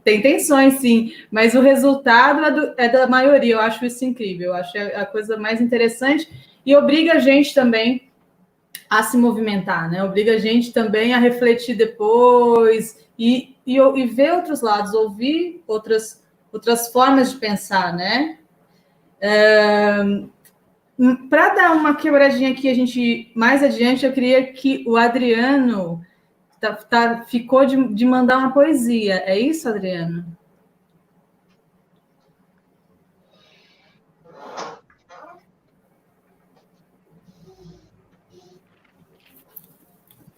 tem 0.04 0.22
tensões, 0.22 0.76
sim, 0.76 1.13
mas 1.32 1.56
o 1.56 1.62
resultado 1.62 2.44
é, 2.44 2.52
do, 2.52 2.74
é, 2.78 2.89
da 2.89 3.08
maioria. 3.08 3.56
Eu 3.56 3.60
acho 3.62 3.86
isso 3.86 4.04
incrível. 4.04 4.48
Eu 4.48 4.56
acho 4.56 4.78
a 4.78 5.06
coisa 5.06 5.38
mais 5.38 5.62
interessante. 5.62 6.28
e 6.66 6.76
obriga 6.76 7.13
a 7.13 7.20
gente 7.20 7.54
também 7.54 8.10
a 8.89 9.02
se 9.04 9.18
movimentar, 9.18 9.89
né? 9.89 10.04
Obriga 10.04 10.34
a 10.34 10.38
gente 10.38 10.72
também 10.72 11.13
a 11.13 11.20
refletir 11.20 11.76
depois 11.76 12.98
e, 13.18 13.56
e, 13.66 13.78
e 13.78 14.06
ver 14.06 14.34
outros 14.34 14.62
lados, 14.62 14.94
ouvir 14.94 15.63
outras, 15.66 16.22
outras 16.52 16.92
formas 16.92 17.32
de 17.32 17.38
pensar, 17.38 17.94
né? 17.96 18.38
É, 19.20 19.98
Para 21.30 21.56
dar 21.56 21.72
uma 21.76 21.96
quebradinha 21.96 22.52
aqui, 22.52 22.70
a 22.70 22.74
gente 22.74 23.32
mais 23.34 23.63
adiante, 23.63 24.06
eu 24.06 24.12
queria 24.12 24.52
que 24.52 24.84
o 24.86 24.98
Adriano 24.98 26.02
tá, 26.63 26.73
tá, 26.76 27.26
ficou 27.26 27.65
de, 27.65 27.93
de 27.93 28.06
mandar 28.06 28.38
uma 28.38 28.54
poesia. 28.54 29.15
É 29.26 29.38
isso, 29.38 29.67
Adriano? 29.67 30.26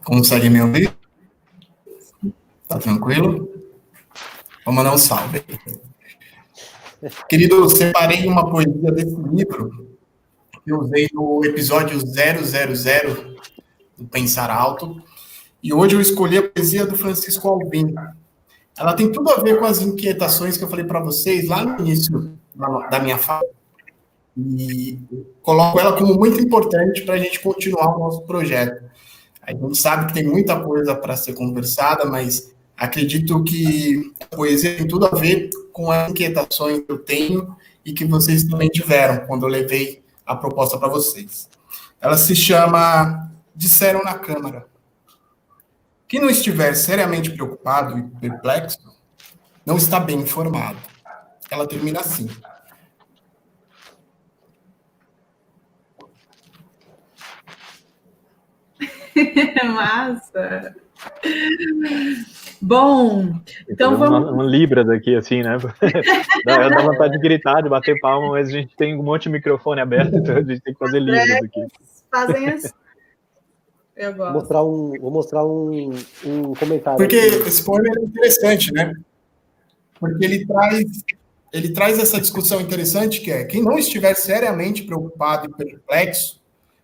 Consegue 0.03 0.49
me 0.49 0.61
ouvir? 0.61 0.95
Tá 2.67 2.79
tranquilo? 2.79 3.51
Vou 4.65 4.73
mandar 4.73 4.93
um 4.93 4.97
salve. 4.97 5.43
Querido, 7.29 7.55
eu 7.55 7.69
separei 7.69 8.27
uma 8.27 8.49
poesia 8.49 8.91
desse 8.91 9.15
livro 9.15 9.95
que 10.63 10.71
eu 10.71 10.79
usei 10.79 11.07
no 11.13 11.45
episódio 11.45 11.99
000 11.99 13.35
do 13.95 14.05
Pensar 14.05 14.49
Alto. 14.49 15.03
E 15.65 15.73
hoje 15.73 15.95
eu 15.95 15.99
escolhi 15.99 16.37
a 16.37 16.47
poesia 16.47 16.85
do 16.85 16.95
Francisco 16.95 17.47
Alvim. 17.47 17.91
Ela 18.77 18.93
tem 18.93 19.11
tudo 19.11 19.31
a 19.31 19.37
ver 19.37 19.57
com 19.57 19.65
as 19.65 19.81
inquietações 19.81 20.55
que 20.55 20.63
eu 20.63 20.69
falei 20.69 20.85
para 20.85 20.99
vocês 20.99 21.47
lá 21.47 21.65
no 21.65 21.79
início 21.79 22.37
da 22.91 22.99
minha 22.99 23.17
fala. 23.17 23.47
E 24.37 24.99
coloco 25.41 25.79
ela 25.79 25.97
como 25.97 26.13
muito 26.13 26.39
importante 26.39 27.01
para 27.01 27.15
a 27.15 27.17
gente 27.17 27.39
continuar 27.39 27.95
o 27.95 27.99
nosso 27.99 28.21
projeto. 28.27 28.85
A 29.41 29.53
gente 29.53 29.75
sabe 29.75 30.05
que 30.05 30.13
tem 30.13 30.23
muita 30.23 30.59
coisa 30.59 30.93
para 30.93 31.17
ser 31.17 31.33
conversada, 31.33 32.05
mas 32.05 32.53
acredito 32.77 33.43
que 33.43 34.13
a 34.19 34.35
poesia 34.35 34.77
tem 34.77 34.87
tudo 34.87 35.07
a 35.07 35.15
ver 35.15 35.49
com 35.73 35.89
as 35.89 36.11
inquietações 36.11 36.81
que 36.81 36.91
eu 36.91 36.99
tenho 36.99 37.55
e 37.83 37.91
que 37.91 38.05
vocês 38.05 38.43
também 38.43 38.69
tiveram 38.69 39.25
quando 39.25 39.47
eu 39.47 39.49
levei 39.49 40.03
a 40.27 40.35
proposta 40.35 40.77
para 40.77 40.89
vocês. 40.89 41.49
Ela 41.99 42.17
se 42.17 42.35
chama 42.35 43.31
Disseram 43.55 44.03
na 44.03 44.13
Câmara. 44.13 44.74
Quem 46.07 46.21
não 46.21 46.29
estiver 46.29 46.75
seriamente 46.75 47.31
preocupado 47.31 47.97
e 47.97 48.03
perplexo 48.19 48.77
não 49.65 49.77
está 49.77 49.99
bem 49.99 50.19
informado. 50.19 50.77
Ela 51.49 51.67
termina 51.67 51.99
assim. 51.99 52.29
Massa! 59.73 60.75
Bom, 62.61 63.39
então 63.69 63.97
vamos. 63.97 64.19
Uma, 64.19 64.31
uma 64.31 64.43
libra 64.43 64.83
daqui, 64.83 65.15
assim, 65.15 65.41
né? 65.41 65.57
dá, 66.45 66.69
dá 66.69 66.81
vontade 66.81 67.13
de 67.13 67.19
gritar, 67.19 67.61
de 67.61 67.69
bater 67.69 67.99
palma, 67.99 68.29
mas 68.29 68.49
a 68.49 68.51
gente 68.51 68.75
tem 68.75 68.97
um 68.97 69.03
monte 69.03 69.23
de 69.23 69.29
microfone 69.29 69.81
aberto, 69.81 70.15
então 70.15 70.37
a 70.37 70.41
gente 70.41 70.61
tem 70.61 70.73
que 70.73 70.79
fazer 70.79 70.99
libras 70.99 71.43
aqui. 71.43 71.65
Fazem 72.11 72.49
assim. 72.49 72.69
Eu 73.95 74.13
gosto. 74.13 74.33
Vou 74.33 74.41
mostrar 74.41 74.63
um, 74.63 74.99
vou 74.99 75.11
mostrar 75.11 75.45
um, 75.45 75.89
um 76.25 76.53
comentário. 76.53 76.97
Porque 76.97 77.17
aqui. 77.17 77.47
esse 77.47 77.63
poema 77.63 77.87
é 77.97 78.03
interessante, 78.03 78.73
né? 78.73 78.93
Porque 79.99 80.25
ele 80.25 80.45
traz, 80.45 80.85
ele 81.53 81.69
traz 81.71 81.99
essa 81.99 82.19
discussão 82.19 82.59
interessante 82.59 83.21
que 83.21 83.31
é 83.31 83.45
quem 83.45 83.63
não 83.63 83.77
estiver 83.77 84.13
seriamente 84.15 84.83
preocupado 84.83 85.47
e 85.47 85.53
perplexo 85.53 86.43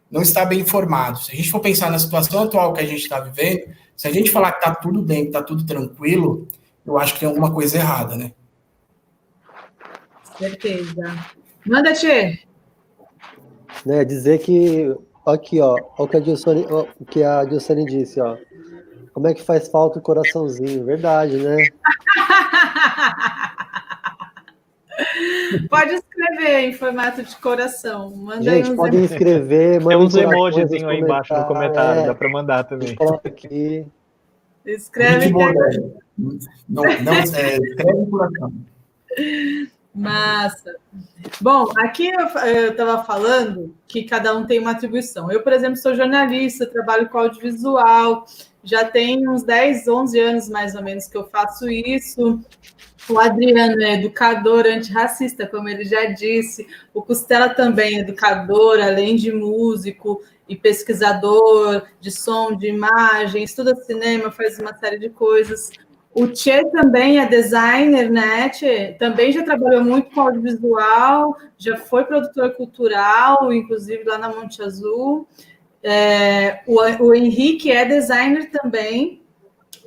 não 0.10 0.22
está 0.22 0.46
bem 0.46 0.60
informado. 0.60 1.20
Se 1.20 1.32
a 1.32 1.36
gente 1.36 1.50
for 1.50 1.62
pensar 1.62 1.90
na 1.90 1.98
situação 1.98 2.44
atual 2.44 2.74
que 2.74 2.82
a 2.82 2.86
gente 2.86 3.02
está 3.02 3.20
vivendo, 3.20 3.74
se 3.96 4.08
a 4.08 4.12
gente 4.12 4.30
falar 4.30 4.52
que 4.52 4.58
está 4.58 4.76
tudo 4.76 5.02
bem, 5.02 5.24
que 5.24 5.28
está 5.28 5.42
tudo 5.42 5.66
tranquilo, 5.66 6.48
eu 6.86 6.98
acho 6.98 7.14
que 7.14 7.22
tem 7.22 7.30
alguma 7.30 7.54
coisa 7.54 7.78
errada, 7.78 8.16
né? 8.16 8.34
Certeza. 10.38 11.26
Manda, 11.66 11.94
Tchê. 11.94 12.40
Né, 13.86 14.04
dizer 14.04 14.40
que, 14.40 14.94
aqui, 15.26 15.60
ó, 15.60 15.76
o 15.98 16.08
que 16.08 16.18
a 16.18 16.20
Dilsone, 16.20 16.68
o 16.70 17.06
que 17.06 17.24
a 17.24 17.44
Dilsone 17.46 17.86
disse, 17.86 18.22
ó. 18.22 18.38
Como 19.14 19.28
é 19.28 19.34
que 19.34 19.44
faz 19.44 19.68
falta 19.68 20.00
o 20.00 20.02
coraçãozinho? 20.02 20.86
Verdade, 20.86 21.36
né? 21.38 21.58
Pode 25.70 25.96
escrever 25.96 26.62
em 26.62 26.72
formato 26.74 27.22
de 27.24 27.36
coração. 27.38 28.16
Manda 28.16 28.44
Gente, 28.44 28.76
podem 28.76 29.04
escrever. 29.04 29.84
Tem 29.84 29.98
uns 29.98 30.16
emojis 30.16 30.72
aí 30.72 31.00
embaixo 31.00 31.34
no 31.34 31.46
comentário, 31.46 32.04
é, 32.04 32.08
dá 32.08 32.16
para 32.16 32.30
mandar 32.30 32.64
também. 32.64 32.96
Coloca 32.96 33.28
aqui. 33.28 33.86
Escreve 34.66 35.30
Muito 35.32 35.34
bom, 35.34 35.52
né? 35.60 35.70
Não, 36.70 36.84
não, 36.84 37.14
é, 37.14 37.58
escreve 37.58 38.06
por 38.10 38.24
acaso. 38.24 38.54
Massa. 39.94 40.76
Bom, 41.42 41.68
aqui 41.78 42.10
eu 42.10 42.70
estava 42.70 43.04
falando 43.04 43.76
que 43.88 44.04
cada 44.04 44.36
um 44.36 44.46
tem 44.46 44.60
uma 44.60 44.72
atribuição. 44.72 45.30
Eu, 45.30 45.44
por 45.44 45.52
exemplo, 45.52 45.76
sou 45.78 45.94
jornalista, 45.94 46.66
trabalho 46.66 47.10
com 47.10 47.18
audiovisual, 47.18 48.26
já 48.64 48.86
tem 48.86 49.28
uns 49.28 49.44
10, 49.44 49.88
11 49.88 50.20
anos 50.20 50.50
mais 50.50 50.76
ou 50.76 50.84
menos 50.84 51.08
que 51.08 51.18
eu 51.18 51.28
faço 51.28 51.70
isso. 51.70 52.40
O 53.10 53.20
Adriano 53.20 53.82
é 53.82 53.96
educador 53.96 54.66
antirracista, 54.66 55.46
como 55.48 55.68
ele 55.68 55.84
já 55.84 56.06
disse. 56.06 56.66
O 56.94 57.02
Costela 57.02 57.50
também 57.50 57.98
é 57.98 58.00
educador, 58.00 58.80
além 58.80 59.16
de 59.16 59.32
músico 59.32 60.22
e 60.48 60.56
pesquisador 60.56 61.84
de 62.00 62.12
som, 62.12 62.56
de 62.56 62.68
imagem, 62.68 63.44
estuda 63.44 63.76
cinema, 63.76 64.32
faz 64.32 64.60
uma 64.60 64.74
série 64.78 65.00
de 65.00 65.10
coisas. 65.10 65.72
O 66.14 66.28
Tchê 66.28 66.66
também 66.72 67.20
é 67.20 67.26
designer, 67.26 68.10
né, 68.10 68.50
Tchê? 68.50 68.96
Também 69.00 69.32
já 69.32 69.44
trabalhou 69.44 69.84
muito 69.84 70.12
com 70.12 70.22
audiovisual, 70.22 71.38
já 71.58 71.78
foi 71.78 72.04
produtor 72.04 72.52
cultural, 72.54 73.54
inclusive 73.54 74.04
lá 74.04 74.18
na 74.18 74.30
Monte 74.30 74.62
Azul. 74.62 75.26
É, 75.82 76.62
o, 76.68 76.80
o 77.06 77.16
Henrique 77.16 77.72
é 77.72 77.86
designer 77.86 78.50
também, 78.52 79.24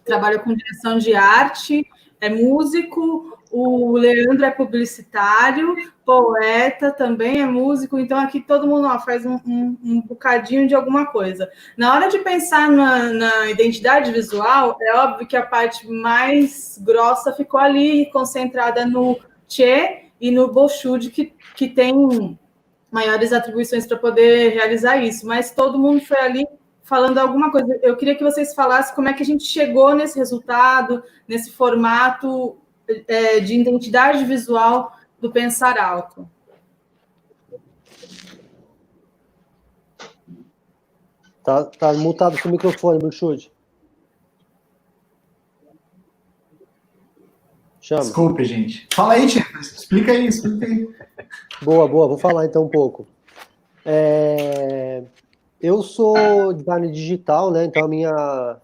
trabalha 0.05 0.39
com 0.39 0.55
direção 0.55 0.99
de 0.99 1.15
arte, 1.15 1.87
é 2.21 2.31
músico, 2.31 3.39
o 3.57 3.93
Leandro 3.97 4.45
é 4.45 4.51
publicitário, 4.51 5.77
poeta, 6.05 6.91
também 6.91 7.41
é 7.41 7.47
músico, 7.47 7.97
então 8.01 8.19
aqui 8.19 8.41
todo 8.41 8.67
mundo 8.67 8.89
ó, 8.89 8.99
faz 8.99 9.25
um, 9.25 9.39
um, 9.47 9.79
um, 9.81 10.01
bocadinho 10.01 10.67
de 10.67 10.75
alguma 10.75 11.07
coisa. 11.07 11.49
Na 11.77 11.95
hora 11.95 12.09
de 12.09 12.19
pensar 12.19 12.69
na, 12.69 13.13
na, 13.13 13.49
identidade 13.49 14.11
visual, 14.11 14.77
é 14.83 14.97
óbvio 14.97 15.29
que 15.29 15.37
a 15.37 15.47
parte 15.47 15.89
mais 15.89 16.81
grossa 16.83 17.33
ficou 17.33 17.61
ali, 17.61 18.11
concentrada 18.11 18.85
no 18.85 19.21
Che 19.47 20.11
e 20.21 20.33
no 20.33 20.53
Bolshude, 20.53 21.11
que, 21.11 21.33
que 21.55 21.69
tem 21.69 22.37
maiores 22.91 23.33
atribuições 23.33 23.87
para 23.87 23.99
poder 23.99 24.53
realizar 24.53 24.97
isso, 24.97 25.25
mas 25.29 25.53
todo 25.53 25.79
mundo 25.79 26.05
foi 26.05 26.19
ali 26.19 26.45
falando 26.83 27.19
alguma 27.19 27.53
coisa. 27.53 27.79
Eu 27.85 27.97
queria 27.97 28.17
que 28.17 28.25
vocês 28.25 28.53
falassem 28.53 28.97
como 28.97 29.09
é 29.09 29.13
que 29.13 29.23
a 29.23 29.27
gente 29.27 29.45
chegou 29.45 29.95
nesse 29.95 30.19
resultado, 30.19 31.05
nesse 31.29 31.53
formato 31.53 32.59
é, 33.09 33.41
de 33.41 33.61
identidade 33.61 34.25
visual 34.25 34.97
do 35.21 35.31
pensar 35.31 35.79
alto. 35.79 36.29
Tá, 41.43 41.65
tá 41.65 41.93
mutado 41.93 42.41
com 42.41 42.49
o 42.49 42.53
microfone, 42.53 42.99
Bruxude. 42.99 43.53
Chama. 47.85 48.01
Desculpe, 48.01 48.45
gente. 48.45 48.89
Fala 48.95 49.13
aí, 49.13 49.27
Tia. 49.27 49.45
Explica 49.61 50.13
aí, 50.13 50.27
explica 50.27 50.65
aí. 50.65 50.89
Boa, 51.61 51.87
boa. 51.87 52.09
Vou 52.09 52.17
falar 52.17 52.47
então 52.47 52.65
um 52.65 52.69
pouco. 52.69 53.07
É... 53.85 55.05
Eu 55.61 55.83
sou 55.83 56.55
designer 56.55 56.91
digital, 56.91 57.51
né? 57.51 57.67
Então 57.67 57.85
a 57.85 57.89
minha, 57.89 58.57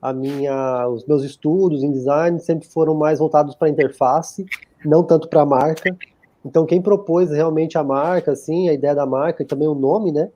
a 0.00 0.12
minha, 0.12 0.88
os 0.88 1.04
meus 1.04 1.24
estudos 1.24 1.82
em 1.82 1.90
design 1.90 2.38
sempre 2.40 2.68
foram 2.68 2.94
mais 2.94 3.18
voltados 3.18 3.54
para 3.54 3.68
interface, 3.68 4.46
não 4.84 5.02
tanto 5.02 5.28
para 5.28 5.42
a 5.42 5.46
marca. 5.46 5.96
Então 6.44 6.64
quem 6.64 6.80
propôs 6.80 7.30
realmente 7.30 7.76
a 7.76 7.84
marca, 7.84 8.32
assim, 8.32 8.68
a 8.68 8.72
ideia 8.72 8.94
da 8.94 9.04
marca 9.04 9.42
e 9.42 9.46
também 9.46 9.68
o 9.68 9.74
nome, 9.74 10.12
né? 10.12 10.30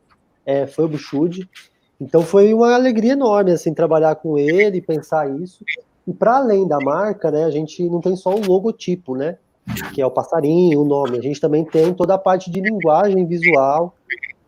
É, 0.45 0.67
foi 0.67 0.85
o 0.85 0.89
Buxude. 0.89 1.49
Então 2.01 2.23
foi 2.23 2.53
uma 2.53 2.75
alegria 2.75 3.13
enorme 3.13 3.53
assim 3.53 3.73
trabalhar 3.73 4.17
com 4.17 4.37
ele, 4.37 4.81
pensar 4.81 5.31
isso. 5.41 5.65
E 6.07 6.13
para 6.13 6.39
além 6.39 6.67
da 6.67 6.81
marca, 6.81 7.31
né, 7.31 7.45
a 7.45 7.51
gente 7.51 7.89
não 7.89 8.01
tem 8.01 8.17
só 8.17 8.35
o 8.35 8.45
logotipo, 8.45 9.15
né? 9.15 9.39
Que 9.95 10.03
é 10.03 10.07
o 10.07 10.11
passarinho, 10.11 10.81
o 10.81 10.85
nome. 10.85 11.17
A 11.17 11.23
gente 11.23 11.41
também 11.41 11.65
tem 11.65 11.95
toda 11.95 12.15
a 12.15 12.19
parte 12.19 12.51
de 12.51 12.61
linguagem 12.61 13.25
visual, 13.25 13.95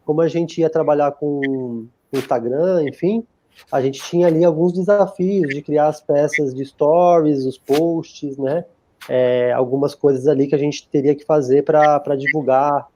como 0.05 0.21
a 0.21 0.27
gente 0.27 0.61
ia 0.61 0.69
trabalhar 0.69 1.13
com 1.13 1.87
Instagram, 2.13 2.83
enfim, 2.89 3.25
a 3.71 3.81
gente 3.81 4.03
tinha 4.03 4.27
ali 4.27 4.45
alguns 4.45 4.73
desafios 4.73 5.55
de 5.55 5.63
criar 5.63 5.89
as 5.89 6.01
peças 6.01 6.55
de 6.55 6.65
stories, 6.65 7.45
os 7.45 7.59
posts, 7.59 8.37
né? 8.37 8.65
É, 9.09 9.53
algumas 9.53 9.95
coisas 9.95 10.27
ali 10.27 10.47
que 10.47 10.55
a 10.55 10.59
gente 10.59 10.89
teria 10.89 11.15
que 11.15 11.25
fazer 11.25 11.63
para 11.63 12.17
divulgar 12.17 12.87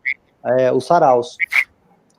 é, 0.45 0.73
os 0.73 0.87
saraus. 0.87 1.37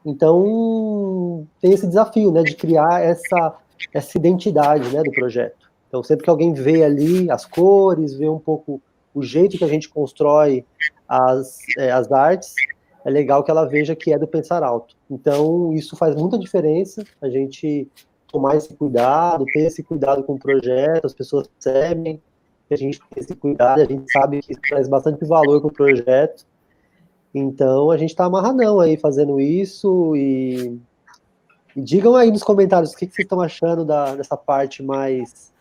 Então, 0.05 1.47
tem 1.61 1.71
esse 1.71 1.87
desafio, 1.87 2.31
né, 2.31 2.43
de 2.43 2.55
criar 2.55 3.01
essa, 3.01 3.55
essa 3.93 4.17
identidade, 4.17 4.89
né, 4.93 5.03
do 5.03 5.11
projeto. 5.11 5.69
Então, 5.87 6.03
sempre 6.03 6.23
que 6.23 6.29
alguém 6.29 6.53
vê 6.53 6.83
ali 6.83 7.29
as 7.31 7.45
cores, 7.45 8.13
vê 8.13 8.29
um 8.29 8.39
pouco 8.39 8.81
o 9.13 9.23
jeito 9.23 9.57
que 9.57 9.63
a 9.63 9.67
gente 9.67 9.89
constrói 9.89 10.63
as, 11.07 11.57
é, 11.77 11.91
as 11.91 12.11
artes, 12.11 12.53
é 13.03 13.09
legal 13.09 13.43
que 13.43 13.51
ela 13.51 13.65
veja 13.65 13.95
que 13.95 14.13
é 14.13 14.19
do 14.19 14.27
Pensar 14.27 14.61
Alto. 14.61 14.95
Então, 15.09 15.73
isso 15.73 15.95
faz 15.95 16.15
muita 16.15 16.37
diferença, 16.37 17.03
a 17.21 17.29
gente 17.29 17.87
tomar 18.31 18.55
esse 18.55 18.73
cuidado, 18.75 19.45
ter 19.45 19.61
esse 19.61 19.83
cuidado 19.83 20.23
com 20.23 20.33
o 20.33 20.39
projeto, 20.39 21.05
as 21.05 21.13
pessoas 21.13 21.47
percebem 21.47 22.21
que 22.67 22.73
a 22.73 22.77
gente 22.77 22.99
tem 22.99 23.23
esse 23.23 23.35
cuidado, 23.35 23.81
a 23.81 23.85
gente 23.85 24.11
sabe 24.11 24.41
que 24.41 24.51
isso 24.51 24.61
traz 24.61 24.87
bastante 24.87 25.25
valor 25.25 25.59
para 25.59 25.67
o 25.67 25.73
projeto. 25.73 26.45
Então, 27.33 27.91
a 27.91 27.97
gente 27.97 28.11
está 28.11 28.25
amarradão 28.25 28.79
aí 28.79 28.97
fazendo 28.97 29.39
isso 29.39 30.15
e, 30.15 30.79
e, 31.75 31.81
digam 31.81 32.15
aí 32.15 32.31
nos 32.31 32.43
comentários 32.43 32.91
o 32.91 32.97
que, 32.97 33.07
que 33.07 33.13
vocês 33.13 33.25
estão 33.25 33.41
achando 33.41 33.83
da, 33.83 34.15
dessa 34.15 34.37
parte 34.37 34.83
mais 34.83 35.51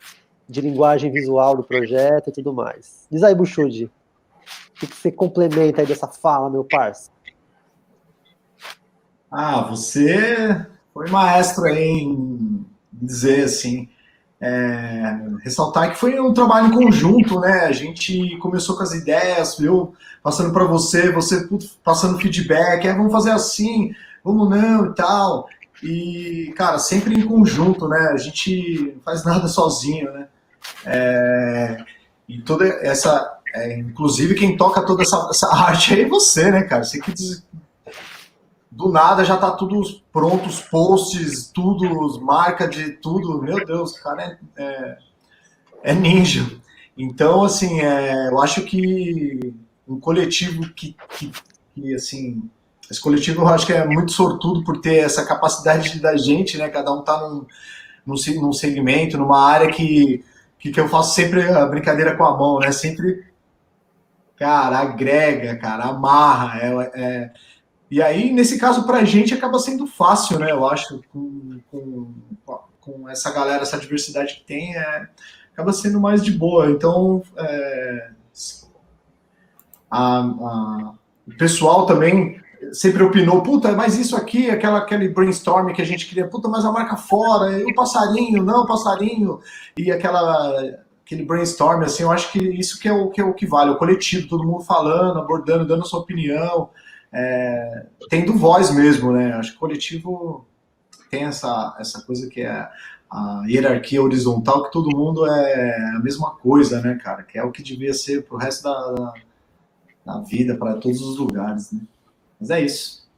de 0.49 0.61
linguagem 0.61 1.11
visual 1.11 1.57
do 1.57 1.63
projeto 1.63 2.29
e 2.29 2.33
tudo 2.33 2.53
mais. 2.53 3.07
Diz 3.11 3.23
aí, 3.23 3.35
Buxude, 3.35 3.85
o 3.85 4.81
que, 4.81 4.87
que 4.87 4.97
você 4.97 5.11
complementa 5.11 5.81
aí 5.81 5.87
dessa 5.87 6.09
fala, 6.09 6.49
meu 6.49 6.65
parceiro? 6.65 7.13
Ah, 9.31 9.63
você 9.63 10.67
foi 10.95 11.11
maestro 11.11 11.65
aí 11.65 12.01
em 12.01 12.48
dizer 13.01 13.45
assim, 13.45 13.89
é, 14.41 15.19
ressaltar 15.43 15.91
que 15.91 15.99
foi 15.99 16.19
um 16.21 16.33
trabalho 16.33 16.69
em 16.69 16.85
conjunto, 16.85 17.41
né? 17.41 17.67
A 17.67 17.73
gente 17.73 18.37
começou 18.39 18.77
com 18.77 18.83
as 18.83 18.93
ideias, 18.93 19.57
viu? 19.59 19.95
Passando 20.23 20.53
para 20.53 20.65
você, 20.65 21.11
você 21.11 21.49
passando 21.83 22.19
feedback, 22.19 22.87
é, 22.87 22.95
vamos 22.95 23.13
fazer 23.13 23.31
assim, 23.31 23.93
vamos 24.25 24.49
não 24.49 24.87
e 24.87 24.95
tal. 24.95 25.49
E, 25.83 26.53
cara, 26.57 26.79
sempre 26.79 27.15
em 27.15 27.27
conjunto, 27.27 27.89
né? 27.89 28.11
A 28.13 28.17
gente 28.17 28.93
não 28.95 29.03
faz 29.03 29.25
nada 29.25 29.47
sozinho, 29.49 30.13
né? 30.13 30.29
É, 30.85 31.85
e 32.29 32.41
toda 32.43 32.67
essa. 32.67 33.37
É, 33.55 33.79
inclusive, 33.79 34.35
quem 34.35 34.57
toca 34.57 34.85
toda 34.85 35.03
essa, 35.03 35.29
essa 35.31 35.49
arte 35.55 35.95
aí 35.95 36.03
é 36.03 36.09
você, 36.09 36.51
né, 36.51 36.63
cara? 36.63 36.85
Você 36.85 37.01
que 37.01 37.13
do 38.71 38.89
nada 38.89 39.25
já 39.25 39.37
tá 39.37 39.51
tudo 39.51 39.83
pronto, 40.13 40.49
os 40.49 40.61
posts, 40.61 41.51
tudo, 41.51 42.21
marca 42.21 42.69
de 42.69 42.93
tudo. 42.93 43.43
Meu 43.43 43.65
Deus, 43.65 43.93
o 43.93 44.03
cara 44.03 44.39
é, 44.57 44.63
é, 44.63 44.99
é 45.83 45.95
ninja. 45.95 46.47
Então, 46.97 47.45
assim, 47.45 47.81
é, 47.81 48.29
eu 48.29 48.41
acho 48.41 48.63
que 48.63 49.55
um 49.87 49.99
coletivo 49.99 50.69
que, 50.75 50.95
que, 51.17 51.33
que, 51.75 51.95
assim, 51.95 52.43
esse 52.91 53.01
coletivo 53.01 53.43
eu 53.43 53.49
acho 53.49 53.67
que 53.67 53.73
é 53.73 53.87
muito 53.87 54.13
sortudo 54.13 54.65
por 54.65 54.81
ter 54.81 54.97
essa 54.97 55.25
capacidade 55.25 56.01
da 56.01 56.17
gente, 56.17 56.59
né? 56.59 56.69
Cada 56.69 56.93
um 56.93 57.03
tá 57.03 57.21
num, 57.21 57.47
num, 58.05 58.15
num 58.41 58.53
segmento, 58.53 59.17
numa 59.17 59.41
área 59.41 59.71
que, 59.71 60.25
que, 60.59 60.71
que 60.71 60.81
eu 60.81 60.89
faço 60.89 61.15
sempre 61.15 61.43
a 61.43 61.65
brincadeira 61.67 62.17
com 62.17 62.25
a 62.25 62.37
mão, 62.37 62.59
né? 62.59 62.73
Sempre, 62.73 63.25
cara, 64.37 64.79
agrega, 64.79 65.57
cara, 65.57 65.85
amarra, 65.85 66.59
é, 66.61 66.91
é 66.95 67.31
e 67.91 68.03
aí, 68.03 68.33
nesse 68.33 68.59
caso, 68.59 68.85
para 68.85 68.99
a 68.99 69.05
gente 69.05 69.33
acaba 69.33 69.59
sendo 69.59 69.87
fácil, 69.87 70.39
né? 70.39 70.51
Eu 70.51 70.67
acho, 70.67 71.01
com, 71.11 71.59
com, 71.71 72.15
com 72.81 73.09
essa 73.09 73.33
galera, 73.33 73.63
essa 73.63 73.79
diversidade 73.79 74.37
que 74.37 74.45
tem, 74.45 74.77
é, 74.77 75.09
acaba 75.53 75.73
sendo 75.73 76.01
mais 76.01 76.23
de 76.23 76.33
boa. 76.33 76.71
Então, 76.71 77.23
é, 77.37 78.11
a, 79.91 80.19
a, 80.21 80.95
o 81.27 81.37
pessoal 81.39 81.87
também 81.87 82.41
sempre 82.73 83.03
opinou, 83.03 83.43
puta, 83.43 83.73
mas 83.73 83.99
isso 83.99 84.17
aqui, 84.17 84.51
aquela, 84.51 84.79
aquele 84.79 85.09
brainstorm 85.09 85.73
que 85.73 85.81
a 85.81 85.87
gente 85.87 86.07
queria, 86.07 86.29
puta, 86.29 86.49
mas 86.49 86.65
a 86.65 86.73
marca 86.73 86.97
fora, 86.97 87.57
o 87.67 87.75
passarinho, 87.75 88.43
não, 88.43 88.67
passarinho, 88.67 89.41
e 89.77 89.91
aquela 89.91 90.85
aquele 91.05 91.25
brainstorm, 91.25 91.83
assim, 91.83 92.03
eu 92.03 92.13
acho 92.13 92.31
que 92.31 92.39
isso 92.39 92.79
que 92.79 92.87
é 92.87 92.93
o 92.93 93.09
que, 93.09 93.19
é 93.19 93.25
o 93.25 93.33
que 93.33 93.47
vale, 93.47 93.71
o 93.71 93.79
coletivo, 93.79 94.29
todo 94.29 94.45
mundo 94.45 94.63
falando, 94.63 95.19
abordando, 95.19 95.67
dando 95.67 95.87
sua 95.87 96.01
opinião, 96.01 96.69
é, 97.13 97.87
tendo 98.09 98.37
voz 98.37 98.71
mesmo, 98.71 99.13
né? 99.13 99.33
Acho 99.33 99.53
que 99.53 99.57
o 99.57 99.61
coletivo 99.61 100.47
tem 101.11 101.25
essa, 101.25 101.77
essa 101.79 102.03
coisa 102.03 102.29
que 102.29 102.43
é 102.43 102.69
a 103.11 103.43
hierarquia 103.47 104.03
horizontal, 104.03 104.65
que 104.65 104.73
todo 104.73 104.97
mundo 104.97 105.27
é 105.27 105.97
a 105.97 106.01
mesma 106.01 106.33
coisa, 106.37 106.81
né, 106.81 106.99
cara? 107.03 107.23
Que 107.23 107.39
é 107.39 107.43
o 107.43 107.51
que 107.51 107.63
devia 107.63 107.95
ser 107.95 108.25
pro 108.25 108.37
resto 108.37 108.65
da, 108.65 108.93
da, 108.93 109.15
da 110.05 110.19
vida, 110.21 110.57
para 110.57 110.75
todos 110.75 111.01
os 111.01 111.19
lugares, 111.19 111.73
né? 111.73 111.81
Mas 112.39 112.51
é 112.51 112.61
isso. 112.61 113.09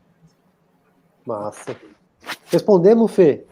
Massa. 1.27 1.77
Respondemos, 2.47 3.13
Fê? 3.13 3.45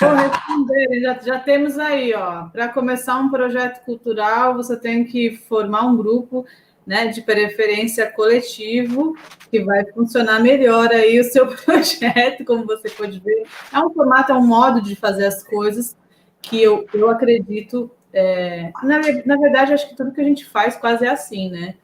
Vou 0.00 0.14
responder, 0.14 1.00
já, 1.00 1.18
já 1.20 1.40
temos 1.40 1.78
aí, 1.78 2.14
ó. 2.14 2.46
Para 2.46 2.68
começar 2.68 3.18
um 3.18 3.30
projeto 3.30 3.84
cultural, 3.84 4.54
você 4.54 4.76
tem 4.76 5.04
que 5.04 5.36
formar 5.36 5.84
um 5.86 5.96
grupo 5.96 6.46
né, 6.90 7.06
de 7.06 7.22
preferência 7.22 8.10
coletivo, 8.10 9.16
que 9.48 9.62
vai 9.62 9.84
funcionar 9.92 10.40
melhor 10.40 10.88
aí 10.88 11.20
o 11.20 11.24
seu 11.24 11.46
projeto, 11.54 12.44
como 12.44 12.66
você 12.66 12.90
pode 12.90 13.20
ver. 13.20 13.46
É 13.72 13.78
um 13.78 13.94
formato, 13.94 14.32
é 14.32 14.34
um 14.34 14.44
modo 14.44 14.82
de 14.82 14.96
fazer 14.96 15.24
as 15.26 15.44
coisas 15.44 15.96
que 16.42 16.60
eu, 16.60 16.84
eu 16.92 17.08
acredito. 17.08 17.88
É, 18.12 18.72
na, 18.82 18.98
na 19.24 19.36
verdade, 19.36 19.72
acho 19.72 19.88
que 19.88 19.94
tudo 19.94 20.10
que 20.10 20.20
a 20.20 20.24
gente 20.24 20.44
faz 20.44 20.76
quase 20.76 21.06
é 21.06 21.10
assim, 21.10 21.48
né? 21.48 21.76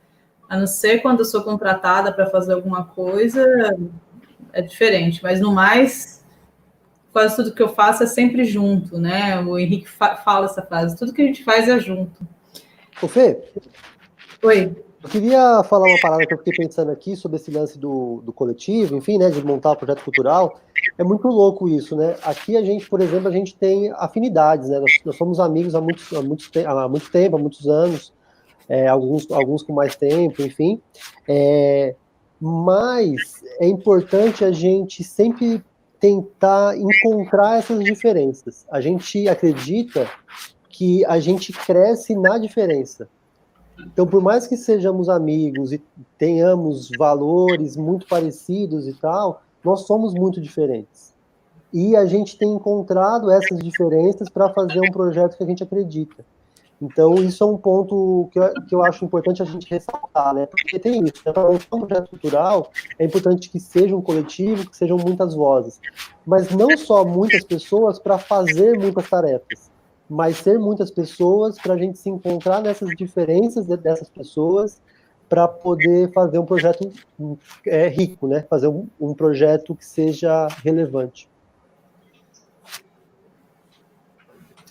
A 0.49 0.59
não 0.59 0.67
ser 0.67 0.99
quando 0.99 1.21
eu 1.21 1.25
sou 1.25 1.45
contratada 1.45 2.13
para 2.13 2.27
fazer 2.27 2.55
alguma 2.55 2.85
coisa, 2.87 3.47
é 4.53 4.61
diferente, 4.61 5.23
mas 5.23 5.41
no 5.41 5.55
mais, 5.55 6.25
quase 7.13 7.37
tudo 7.37 7.55
que 7.55 7.63
eu 7.63 7.69
faço 7.69 8.03
é 8.03 8.07
sempre 8.07 8.45
junto, 8.45 8.99
né? 8.99 9.39
O 9.39 9.57
Henrique 9.57 9.89
fa 9.89 10.17
fala 10.17 10.47
essa 10.47 10.63
frase: 10.63 10.97
tudo 10.97 11.13
que 11.13 11.23
a 11.23 11.27
gente 11.27 11.45
faz 11.45 11.69
é 11.69 11.79
junto. 11.79 12.27
O 13.01 13.07
Fê? 13.07 13.41
Oi. 14.43 14.85
Eu 15.03 15.09
queria 15.11 15.63
falar 15.65 15.89
uma 15.89 16.01
parada 16.01 16.27
que 16.27 16.33
eu 16.33 16.39
fiquei 16.39 16.55
pensando 16.65 16.91
aqui 16.91 17.15
sobre 17.15 17.37
esse 17.37 17.51
lance 17.51 17.79
do, 17.79 18.23
do 18.25 18.33
coletivo, 18.33 18.97
enfim, 18.97 19.19
né, 19.19 19.31
de 19.31 19.45
montar 19.45 19.73
o 19.73 19.77
projeto 19.77 20.03
cultural. 20.03 20.59
É 20.99 21.05
muito 21.05 21.29
louco 21.29 21.69
isso, 21.69 21.95
né? 21.95 22.17
Aqui 22.23 22.57
a 22.57 22.63
gente, 22.65 22.89
por 22.89 23.01
exemplo, 23.01 23.29
a 23.29 23.31
gente 23.31 23.55
tem 23.55 23.93
afinidades, 23.97 24.69
né? 24.69 24.79
Nós, 24.79 24.93
nós 25.05 25.17
somos 25.17 25.39
amigos 25.39 25.75
há 25.75 25.81
muito, 25.81 26.03
há, 26.17 26.23
muito 26.23 26.51
há 26.67 26.89
muito 26.89 27.11
tempo, 27.11 27.37
há 27.37 27.39
muitos 27.39 27.69
anos, 27.69 28.13
é, 28.69 28.89
alguns, 28.89 29.31
alguns 29.31 29.63
com 29.63 29.73
mais 29.73 29.95
tempo, 29.97 30.43
enfim. 30.43 30.81
É, 31.29 31.95
mas 32.41 33.43
é 33.61 33.67
importante 33.67 34.45
a 34.45 34.51
gente 34.51 35.05
sempre 35.05 35.63
tentar 36.01 36.77
encontrar 36.77 37.59
essas 37.59 37.83
diferenças. 37.85 38.67
A 38.71 38.81
gente 38.81 39.29
acredita 39.29 40.09
que 40.69 41.05
a 41.07 41.19
gente 41.19 41.53
cresce 41.53 42.15
na 42.15 42.39
diferença. 42.39 43.09
Então, 43.79 44.07
por 44.07 44.23
mais 44.23 44.47
que 44.47 44.57
sejamos 44.57 45.09
amigos 45.09 45.73
e 45.73 45.83
tenhamos 46.19 46.91
valores 46.99 47.77
muito 47.77 48.07
parecidos 48.07 48.87
e 48.87 48.95
tal, 48.95 49.43
nós 49.63 49.87
somos 49.87 50.15
muito 50.15 50.41
diferentes. 50.41 51.15
E 51.73 51.95
a 51.95 52.07
gente 52.07 52.39
tem 52.39 52.49
encontrado 52.55 53.31
essas 53.31 53.59
diferenças 53.59 54.29
para 54.29 54.53
fazer 54.53 54.81
um 54.81 54.91
projeto 54.91 55.37
que 55.37 55.45
a 55.45 55.47
gente 55.47 55.63
acredita. 55.63 56.25
Então, 56.81 57.15
isso 57.15 57.43
é 57.43 57.47
um 57.47 57.57
ponto 57.57 58.29
que 58.33 58.39
eu, 58.39 58.53
que 58.69 58.75
eu 58.75 58.85
acho 58.85 59.05
importante 59.05 59.43
a 59.43 59.47
gente 59.47 59.69
ressaltar, 59.69 60.35
né? 60.35 60.47
Porque 60.47 60.79
tem 60.79 61.03
isso, 61.05 61.23
né? 61.25 61.33
para 61.33 61.49
um 61.51 61.59
projeto 61.59 62.11
cultural, 62.11 62.71
é 62.99 63.05
importante 63.05 63.49
que 63.49 63.59
seja 63.59 63.97
um 63.97 64.03
coletivo, 64.03 64.69
que 64.69 64.77
sejam 64.77 64.99
muitas 64.99 65.35
vozes. 65.35 65.81
Mas 66.25 66.51
não 66.51 66.77
só 66.77 67.05
muitas 67.05 67.45
pessoas 67.45 67.99
para 67.99 68.19
fazer 68.19 68.79
muitas 68.79 69.09
tarefas 69.09 69.71
mas 70.09 70.39
ser 70.39 70.59
muitas 70.59 70.91
pessoas 70.91 71.59
para 71.59 71.75
a 71.75 71.79
gente 71.79 71.99
se 71.99 72.09
encontrar 72.09 72.63
nessas 72.63 72.91
diferenças 72.97 73.67
dessas 73.67 74.09
pessoas 74.09 74.81
para 75.29 75.49
poder 75.49 76.13
fazer 76.13 76.39
um 76.39 76.47
projeto 76.47 76.93
é, 77.67 77.89
rico, 77.89 78.29
né? 78.29 78.47
Fazer 78.49 78.69
um, 78.69 78.87
um 79.01 79.13
projeto 79.13 79.75
que 79.75 79.85
seja 79.85 80.47
relevante. 80.63 81.29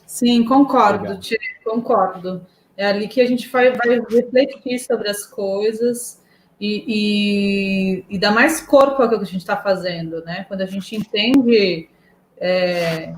Sim, 0.06 0.46
concordo, 0.46 1.20
Tire, 1.20 1.60
concordo. 1.64 2.46
É 2.78 2.88
ali 2.88 3.08
que 3.08 3.20
a 3.20 3.26
gente 3.26 3.50
vai, 3.50 3.74
vai 3.74 4.00
refletir 4.00 4.80
sobre 4.80 5.10
as 5.10 5.26
coisas 5.26 6.22
e, 6.60 6.86
e, 6.88 8.16
e 8.16 8.18
dar 8.18 8.32
mais 8.32 8.62
corpo 8.62 9.02
ao 9.02 9.10
que 9.10 9.16
a 9.16 9.24
gente 9.24 9.38
está 9.38 9.58
fazendo, 9.58 10.24
né? 10.24 10.46
Quando 10.48 10.62
a 10.62 10.66
gente 10.66 10.96
entende 10.96 11.90
é, 12.38 13.14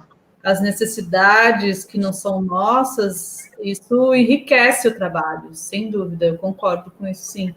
as 0.48 0.62
necessidades 0.62 1.84
que 1.84 2.00
não 2.00 2.14
são 2.14 2.42
nossas, 2.42 3.52
isso 3.62 4.16
enriquece 4.16 4.88
o 4.88 4.96
trabalho, 4.96 5.54
sem 5.54 5.90
dúvida, 5.90 6.28
eu 6.28 6.38
concordo 6.38 6.90
com 6.90 7.06
isso 7.06 7.34
sim. 7.34 7.54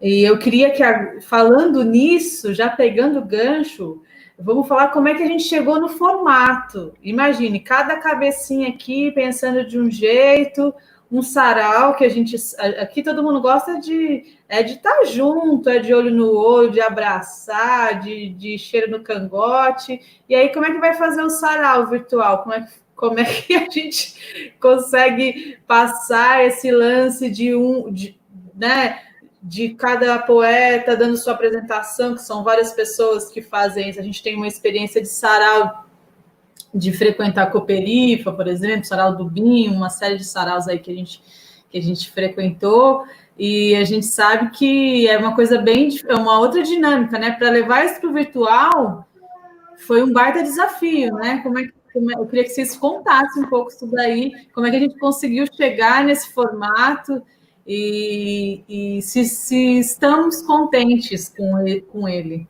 E 0.00 0.22
eu 0.22 0.38
queria 0.38 0.70
que, 0.70 1.20
falando 1.20 1.84
nisso, 1.84 2.54
já 2.54 2.70
pegando 2.70 3.18
o 3.18 3.24
gancho, 3.26 4.00
vamos 4.38 4.66
falar 4.66 4.88
como 4.88 5.06
é 5.06 5.14
que 5.14 5.22
a 5.22 5.26
gente 5.26 5.42
chegou 5.42 5.78
no 5.78 5.90
formato. 5.90 6.94
Imagine, 7.02 7.60
cada 7.60 7.98
cabecinha 7.98 8.70
aqui 8.70 9.12
pensando 9.12 9.66
de 9.66 9.78
um 9.78 9.90
jeito, 9.90 10.72
um 11.10 11.22
sarau 11.22 11.94
que 11.96 12.04
a 12.04 12.08
gente 12.08 12.36
aqui 12.78 13.02
todo 13.02 13.22
mundo 13.22 13.40
gosta 13.40 13.80
de 13.80 14.36
é 14.48 14.62
de 14.62 14.74
estar 14.74 14.98
tá 14.98 15.04
junto, 15.04 15.68
é 15.68 15.78
de 15.78 15.92
olho 15.94 16.10
no 16.10 16.32
olho, 16.32 16.70
de 16.70 16.80
abraçar, 16.80 18.00
de, 18.00 18.30
de 18.30 18.58
cheiro 18.58 18.90
no 18.90 19.02
cangote. 19.02 20.00
E 20.28 20.34
aí, 20.34 20.50
como 20.52 20.66
é 20.66 20.70
que 20.70 20.78
vai 20.78 20.94
fazer 20.94 21.22
o 21.22 21.30
sarau 21.30 21.86
virtual? 21.86 22.42
Como 22.42 22.54
é 22.54 22.60
que, 22.62 22.72
como 22.94 23.20
é 23.20 23.24
que 23.24 23.54
a 23.54 23.68
gente 23.70 24.52
consegue 24.60 25.58
passar 25.66 26.44
esse 26.44 26.70
lance 26.70 27.30
de 27.30 27.54
um, 27.54 27.90
de, 27.92 28.18
né? 28.54 29.02
De 29.40 29.70
cada 29.70 30.18
poeta 30.18 30.96
dando 30.96 31.16
sua 31.16 31.32
apresentação, 31.32 32.14
que 32.14 32.22
são 32.22 32.42
várias 32.42 32.72
pessoas 32.72 33.30
que 33.30 33.40
fazem 33.40 33.88
isso. 33.88 34.00
A 34.00 34.02
gente 34.02 34.22
tem 34.22 34.34
uma 34.34 34.48
experiência 34.48 35.00
de 35.00 35.08
sarau 35.08 35.87
de 36.74 36.92
frequentar 36.92 37.44
a 37.44 37.50
Cooperifa, 37.50 38.32
por 38.32 38.46
exemplo, 38.46 38.84
Sarau 38.84 39.16
do 39.16 39.24
Binho, 39.24 39.72
uma 39.72 39.88
série 39.90 40.16
de 40.16 40.24
saraus 40.24 40.68
aí 40.68 40.78
que 40.78 40.90
a 40.90 40.94
gente, 40.94 41.22
que 41.70 41.78
a 41.78 41.82
gente 41.82 42.10
frequentou, 42.10 43.04
e 43.38 43.74
a 43.76 43.84
gente 43.84 44.06
sabe 44.06 44.50
que 44.50 45.08
é 45.08 45.16
uma 45.16 45.34
coisa 45.34 45.58
bem, 45.58 45.88
é 46.06 46.14
uma 46.14 46.38
outra 46.40 46.62
dinâmica, 46.62 47.18
né? 47.18 47.30
Para 47.32 47.50
levar 47.50 47.84
isso 47.84 48.00
para 48.00 48.10
o 48.10 48.12
virtual 48.12 49.08
foi 49.78 50.02
um 50.02 50.12
baita 50.12 50.42
desafio, 50.42 51.14
né? 51.14 51.40
Como 51.42 51.58
é 51.58 51.64
que 51.64 51.72
é, 51.94 52.20
eu 52.20 52.26
queria 52.26 52.44
que 52.44 52.50
vocês 52.50 52.76
contassem 52.76 53.44
um 53.44 53.48
pouco 53.48 53.70
isso 53.70 53.86
daí, 53.86 54.32
como 54.52 54.66
é 54.66 54.70
que 54.70 54.76
a 54.76 54.80
gente 54.80 54.98
conseguiu 54.98 55.46
chegar 55.54 56.04
nesse 56.04 56.32
formato 56.32 57.22
e, 57.66 58.62
e 58.68 59.02
se, 59.02 59.24
se 59.24 59.78
estamos 59.78 60.42
contentes 60.42 61.28
com 61.28 61.58
ele. 61.66 61.80
Com 61.82 62.08
ele. 62.08 62.48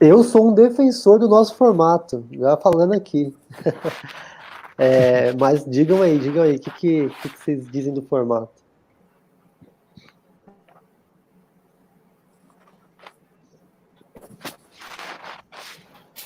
Eu 0.00 0.24
sou 0.24 0.48
um 0.48 0.54
defensor 0.54 1.18
do 1.18 1.28
nosso 1.28 1.54
formato, 1.54 2.24
já 2.32 2.56
falando 2.56 2.94
aqui. 2.94 3.36
é, 4.78 5.34
mas 5.34 5.62
digam 5.66 6.00
aí, 6.00 6.18
digam 6.18 6.42
aí, 6.42 6.56
o 6.56 6.58
que, 6.58 6.70
que, 6.70 7.10
que, 7.10 7.38
vocês 7.38 7.70
dizem 7.70 7.92
do 7.92 8.00
formato? 8.00 8.50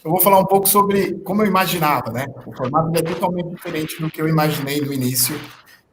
Eu 0.05 0.11
vou 0.11 0.21
falar 0.21 0.39
um 0.39 0.47
pouco 0.47 0.69
sobre 0.69 1.15
como 1.21 1.43
eu 1.43 1.47
imaginava, 1.47 2.13
né? 2.13 2.27
O 2.47 2.55
formato 2.55 2.97
é 2.97 3.03
totalmente 3.03 3.57
diferente 3.57 4.01
do 4.01 4.09
que 4.09 4.23
eu 4.23 4.29
imaginei 4.29 4.81
no 4.83 4.93
início 4.93 5.35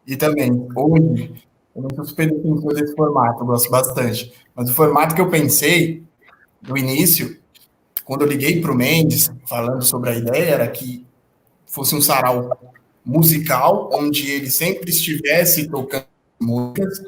e 0.06 0.16
também 0.16 0.52
hoje. 0.76 1.48
Eu 1.76 1.82
não 1.84 1.90
sou 1.96 2.06
super 2.06 2.30
defensor 2.30 2.76
desse 2.76 2.94
formato, 2.94 3.42
eu 3.42 3.48
gosto 3.48 3.72
bastante. 3.72 4.32
Mas 4.54 4.70
o 4.70 4.74
formato 4.76 5.16
que 5.16 5.22
eu 5.22 5.30
pensei 5.32 6.04
no 6.62 6.78
início 6.78 7.41
quando 8.04 8.22
eu 8.22 8.28
liguei 8.28 8.62
para 8.62 8.72
o 8.72 8.76
Mendes, 8.76 9.32
falando 9.48 9.84
sobre 9.84 10.10
a 10.10 10.16
ideia, 10.16 10.52
era 10.52 10.68
que 10.68 11.06
fosse 11.66 11.96
um 11.96 12.02
sarau 12.02 12.58
musical, 13.06 13.90
onde 13.94 14.30
ele 14.30 14.50
sempre 14.50 14.90
estivesse 14.92 15.70
tocando 15.70 16.06
músicas 16.40 17.02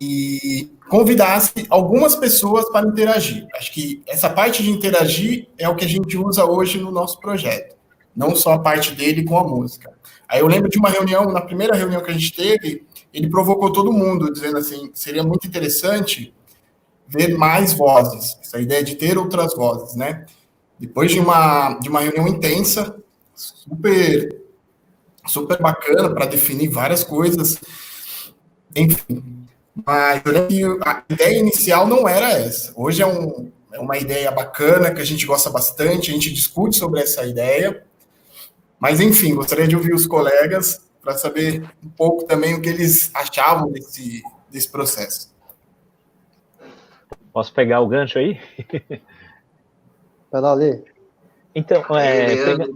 e 0.00 0.70
convidasse 0.88 1.66
algumas 1.68 2.14
pessoas 2.14 2.70
para 2.70 2.88
interagir. 2.88 3.46
Acho 3.54 3.72
que 3.72 4.02
essa 4.06 4.30
parte 4.30 4.62
de 4.62 4.70
interagir 4.70 5.48
é 5.58 5.68
o 5.68 5.74
que 5.74 5.84
a 5.84 5.88
gente 5.88 6.16
usa 6.16 6.44
hoje 6.44 6.78
no 6.78 6.90
nosso 6.90 7.20
projeto, 7.20 7.76
não 8.14 8.34
só 8.36 8.52
a 8.52 8.58
parte 8.58 8.94
dele 8.94 9.24
com 9.24 9.36
a 9.38 9.44
música. 9.44 9.92
Aí 10.28 10.40
eu 10.40 10.46
lembro 10.46 10.68
de 10.68 10.78
uma 10.78 10.90
reunião, 10.90 11.26
na 11.32 11.40
primeira 11.40 11.74
reunião 11.74 12.02
que 12.02 12.10
a 12.10 12.14
gente 12.14 12.32
teve, 12.32 12.86
ele 13.12 13.28
provocou 13.28 13.72
todo 13.72 13.92
mundo, 13.92 14.32
dizendo 14.32 14.58
assim: 14.58 14.90
seria 14.94 15.22
muito 15.22 15.46
interessante 15.46 16.32
ver 17.08 17.36
mais 17.36 17.72
vozes, 17.72 18.38
essa 18.42 18.60
ideia 18.60 18.84
de 18.84 18.94
ter 18.94 19.16
outras 19.16 19.54
vozes, 19.54 19.96
né? 19.96 20.26
Depois 20.78 21.10
de 21.10 21.18
uma, 21.18 21.74
de 21.80 21.88
uma 21.88 22.00
reunião 22.00 22.28
intensa, 22.28 22.94
super, 23.34 24.42
super 25.26 25.60
bacana 25.60 26.14
para 26.14 26.26
definir 26.26 26.68
várias 26.68 27.02
coisas, 27.02 27.58
enfim. 28.76 29.46
Mas 29.86 30.22
a 30.84 31.04
ideia 31.08 31.38
inicial 31.38 31.86
não 31.86 32.08
era 32.08 32.30
essa. 32.32 32.72
Hoje 32.76 33.02
é, 33.02 33.06
um, 33.06 33.50
é 33.72 33.80
uma 33.80 33.96
ideia 33.96 34.30
bacana, 34.30 34.92
que 34.92 35.00
a 35.00 35.04
gente 35.04 35.24
gosta 35.24 35.50
bastante, 35.50 36.10
a 36.10 36.14
gente 36.14 36.32
discute 36.32 36.76
sobre 36.76 37.00
essa 37.00 37.24
ideia. 37.24 37.84
Mas, 38.78 39.00
enfim, 39.00 39.34
gostaria 39.34 39.66
de 39.66 39.74
ouvir 39.74 39.94
os 39.94 40.06
colegas 40.06 40.82
para 41.02 41.16
saber 41.16 41.62
um 41.82 41.88
pouco 41.88 42.24
também 42.24 42.54
o 42.54 42.60
que 42.60 42.68
eles 42.68 43.10
achavam 43.14 43.70
desse, 43.70 44.22
desse 44.50 44.68
processo. 44.68 45.32
Posso 47.38 47.54
pegar 47.54 47.80
o 47.80 47.86
gancho 47.86 48.18
aí? 48.18 48.36
Vai 50.28 50.40
lá, 50.40 50.54
Lê. 50.54 50.82
Então, 51.54 51.84
é, 51.96 52.34
pega... 52.34 52.68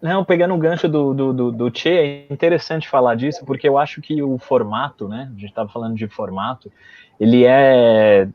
não, 0.00 0.24
pegando 0.24 0.54
o 0.54 0.58
gancho 0.58 0.88
do, 0.88 1.12
do, 1.12 1.32
do, 1.32 1.50
do 1.50 1.76
Che, 1.76 1.88
é 1.88 2.32
interessante 2.32 2.88
falar 2.88 3.16
disso, 3.16 3.44
porque 3.44 3.68
eu 3.68 3.76
acho 3.76 4.00
que 4.00 4.22
o 4.22 4.38
formato, 4.38 5.08
né? 5.08 5.28
A 5.28 5.40
gente 5.40 5.48
estava 5.48 5.68
falando 5.68 5.96
de 5.96 6.06
formato, 6.06 6.70
ele 7.18 7.44
é, 7.44 8.28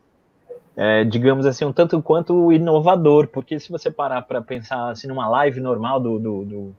é, 0.76 1.06
digamos 1.06 1.46
assim, 1.46 1.64
um 1.64 1.72
tanto 1.72 2.02
quanto 2.02 2.52
inovador, 2.52 3.30
porque 3.30 3.62
se 3.62 3.72
você 3.72 3.90
parar 3.90 4.24
para 4.24 4.42
pensar 4.42 4.90
assim 4.90 5.08
numa 5.08 5.30
live 5.30 5.62
normal 5.62 6.02
do, 6.02 6.20
do, 6.20 6.44
do 6.44 6.76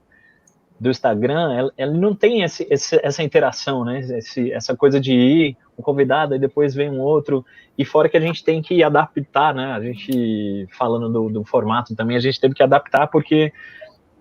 do 0.81 0.89
Instagram, 0.89 1.71
ela 1.77 1.93
não 1.93 2.15
tem 2.15 2.43
esse, 2.43 2.67
esse, 2.71 2.99
essa 3.03 3.23
interação, 3.23 3.85
né? 3.85 4.01
Esse, 4.01 4.51
essa 4.51 4.75
coisa 4.75 4.99
de 4.99 5.13
ir 5.13 5.57
um 5.81 5.83
convidado 5.83 6.35
e 6.35 6.39
depois 6.39 6.75
vem 6.75 6.91
um 6.91 7.01
outro. 7.01 7.45
E 7.77 7.85
fora 7.85 8.09
que 8.09 8.17
a 8.17 8.21
gente 8.21 8.45
tem 8.45 8.63
que 8.63 8.83
adaptar, 8.83 9.55
né? 9.55 9.73
A 9.73 9.81
gente, 9.81 10.67
falando 10.79 11.09
do, 11.09 11.29
do 11.29 11.45
formato 11.45 11.97
também, 11.97 12.17
a 12.17 12.21
gente 12.21 12.41
teve 12.41 12.55
que 12.55 12.63
adaptar 12.63 13.07
porque 13.09 13.53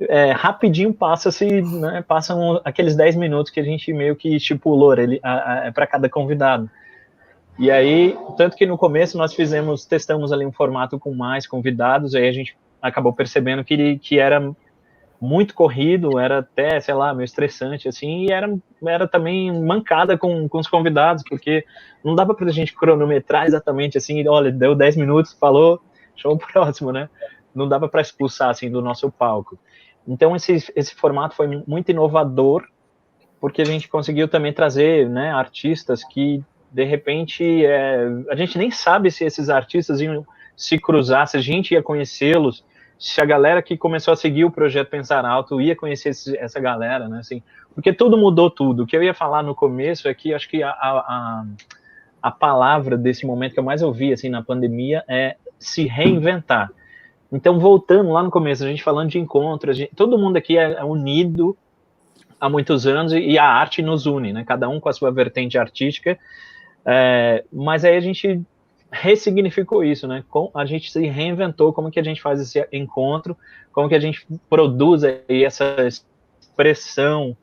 é, 0.01 0.31
rapidinho 0.31 0.93
passa-se, 0.93 1.61
né? 1.61 2.03
Passam 2.07 2.61
aqueles 2.63 2.95
10 2.95 3.15
minutos 3.17 3.51
que 3.51 3.59
a 3.59 3.63
gente 3.63 3.91
meio 3.93 4.15
que 4.15 4.35
estipulou 4.35 4.93
é 4.93 5.71
para 5.71 5.85
cada 5.85 6.09
convidado. 6.09 6.69
E 7.57 7.69
aí, 7.69 8.17
tanto 8.37 8.55
que 8.55 8.65
no 8.65 8.77
começo 8.77 9.17
nós 9.17 9.33
fizemos, 9.33 9.85
testamos 9.85 10.31
ali 10.31 10.45
um 10.45 10.51
formato 10.51 10.97
com 10.97 11.13
mais 11.13 11.45
convidados, 11.45 12.15
aí 12.15 12.25
a 12.25 12.31
gente 12.31 12.55
acabou 12.81 13.11
percebendo 13.11 13.65
que, 13.65 13.99
que 13.99 14.17
era 14.17 14.55
muito 15.21 15.53
corrido, 15.53 16.17
era 16.17 16.39
até, 16.39 16.79
sei 16.79 16.93
lá, 16.93 17.13
meio 17.13 17.25
estressante, 17.25 17.87
assim, 17.87 18.25
e 18.25 18.31
era, 18.31 18.57
era 18.85 19.07
também 19.07 19.51
mancada 19.61 20.17
com, 20.17 20.47
com 20.47 20.59
os 20.59 20.67
convidados, 20.67 21.23
porque 21.27 21.65
não 22.03 22.15
dava 22.15 22.33
para 22.33 22.47
a 22.47 22.51
gente 22.51 22.73
cronometrar 22.73 23.45
exatamente 23.45 23.97
assim, 23.97 24.25
olha, 24.27 24.51
deu 24.51 24.73
10 24.73 24.95
minutos, 24.95 25.33
falou, 25.33 25.81
show 26.15 26.37
próximo, 26.39 26.91
né? 26.91 27.09
Não 27.53 27.67
dava 27.67 27.89
para 27.89 28.01
expulsar, 28.01 28.49
assim, 28.49 28.71
do 28.71 28.81
nosso 28.81 29.11
palco. 29.11 29.59
Então, 30.07 30.35
esse, 30.35 30.71
esse 30.75 30.95
formato 30.95 31.35
foi 31.35 31.47
muito 31.67 31.91
inovador, 31.91 32.65
porque 33.41 33.61
a 33.61 33.65
gente 33.65 33.89
conseguiu 33.89 34.27
também 34.27 34.53
trazer, 34.53 35.09
né, 35.09 35.31
artistas 35.31 36.03
que, 36.03 36.43
de 36.71 36.83
repente, 36.83 37.65
é, 37.65 38.07
a 38.29 38.35
gente 38.35 38.57
nem 38.57 38.71
sabe 38.71 39.11
se 39.11 39.25
esses 39.25 39.49
artistas 39.49 39.99
iam 39.99 40.25
se 40.55 40.77
cruzar, 40.77 41.27
se 41.27 41.37
a 41.37 41.41
gente 41.41 41.73
ia 41.73 41.83
conhecê-los, 41.83 42.65
se 42.99 43.21
a 43.21 43.25
galera 43.25 43.61
que 43.61 43.77
começou 43.77 44.11
a 44.11 44.17
seguir 44.17 44.43
o 44.43 44.51
projeto 44.51 44.89
Pensar 44.89 45.25
Alto 45.25 45.61
ia 45.61 45.73
conhecer 45.73 46.09
esse, 46.09 46.37
essa 46.37 46.59
galera, 46.59 47.07
né? 47.07 47.19
Assim, 47.19 47.41
porque 47.73 47.93
tudo 47.93 48.17
mudou 48.17 48.49
tudo. 48.49 48.83
O 48.83 48.85
que 48.85 48.95
eu 48.95 49.01
ia 49.01 49.13
falar 49.13 49.41
no 49.41 49.55
começo 49.55 50.09
é 50.09 50.13
que 50.13 50.33
acho 50.33 50.49
que 50.49 50.61
a, 50.61 50.69
a, 50.69 51.45
a 52.21 52.29
palavra 52.29 52.97
desse 52.97 53.25
momento 53.25 53.53
que 53.53 53.59
eu 53.59 53.63
mais 53.63 53.81
ouvi 53.81 54.11
assim 54.11 54.27
na 54.27 54.43
pandemia 54.43 55.01
é 55.07 55.37
se 55.57 55.85
reinventar. 55.85 56.69
Então, 57.31 57.57
voltando 57.57 58.11
lá 58.11 58.21
no 58.21 58.31
começo, 58.31 58.65
a 58.65 58.67
gente 58.67 58.83
falando 58.83 59.09
de 59.09 59.19
encontros, 59.19 59.77
todo 59.95 60.17
mundo 60.17 60.35
aqui 60.35 60.57
é, 60.57 60.73
é 60.73 60.83
unido 60.83 61.55
há 62.39 62.49
muitos 62.49 62.85
anos 62.85 63.13
e, 63.13 63.37
a 63.37 63.45
arte 63.45 63.81
nos 63.81 64.05
une, 64.07 64.33
né? 64.33 64.43
Cada 64.45 64.67
um 64.67 64.79
com 64.79 64.89
a 64.89 64.93
sua 64.93 65.09
vertente 65.09 65.57
artística. 65.57 66.19
É, 66.85 67.45
mas 67.51 67.85
aí 67.85 67.95
a 67.95 68.01
gente 68.01 68.41
ressignificou 68.91 69.83
isso, 69.83 70.07
né? 70.07 70.23
Com, 70.29 70.51
a 70.53 70.65
gente 70.65 70.91
se 70.91 71.05
reinventou 71.07 71.71
como 71.71 71.91
que 71.91 71.99
a 71.99 72.03
gente 72.03 72.21
faz 72.21 72.41
esse 72.41 72.67
encontro, 72.71 73.37
como 73.71 73.87
que 73.87 73.95
a 73.95 73.99
gente 73.99 74.25
produz 74.49 75.03
aí 75.03 75.43
essa 75.43 75.75
expressão, 76.39 77.37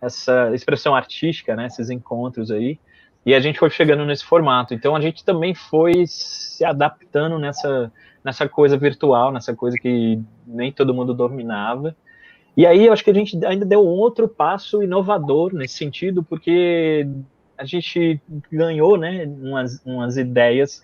essa 0.00 0.54
expressão 0.54 0.94
artística, 0.94 1.56
né? 1.56 1.66
Esses 1.66 1.90
encontros 1.90 2.50
aí. 2.50 2.78
E 3.24 3.34
a 3.34 3.40
gente 3.40 3.58
foi 3.58 3.70
chegando 3.70 4.04
nesse 4.04 4.24
formato. 4.24 4.74
Então 4.74 4.94
a 4.94 5.00
gente 5.00 5.24
também 5.24 5.54
foi 5.54 6.04
se 6.06 6.64
adaptando 6.64 7.38
nessa, 7.38 7.92
nessa 8.24 8.48
coisa 8.48 8.76
virtual, 8.76 9.32
nessa 9.32 9.54
coisa 9.54 9.78
que 9.78 10.20
nem 10.46 10.72
todo 10.72 10.94
mundo 10.94 11.14
dominava. 11.14 11.94
E 12.56 12.66
aí 12.66 12.86
eu 12.86 12.92
acho 12.92 13.04
que 13.04 13.10
a 13.10 13.14
gente 13.14 13.42
ainda 13.44 13.64
deu 13.64 13.80
um 13.80 13.98
outro 13.98 14.28
passo 14.28 14.82
inovador 14.82 15.54
nesse 15.54 15.74
sentido, 15.74 16.22
porque 16.22 17.06
a 17.56 17.64
gente 17.64 18.20
ganhou, 18.50 18.96
né, 18.96 19.24
umas, 19.26 19.82
umas 19.84 20.16
ideias 20.16 20.82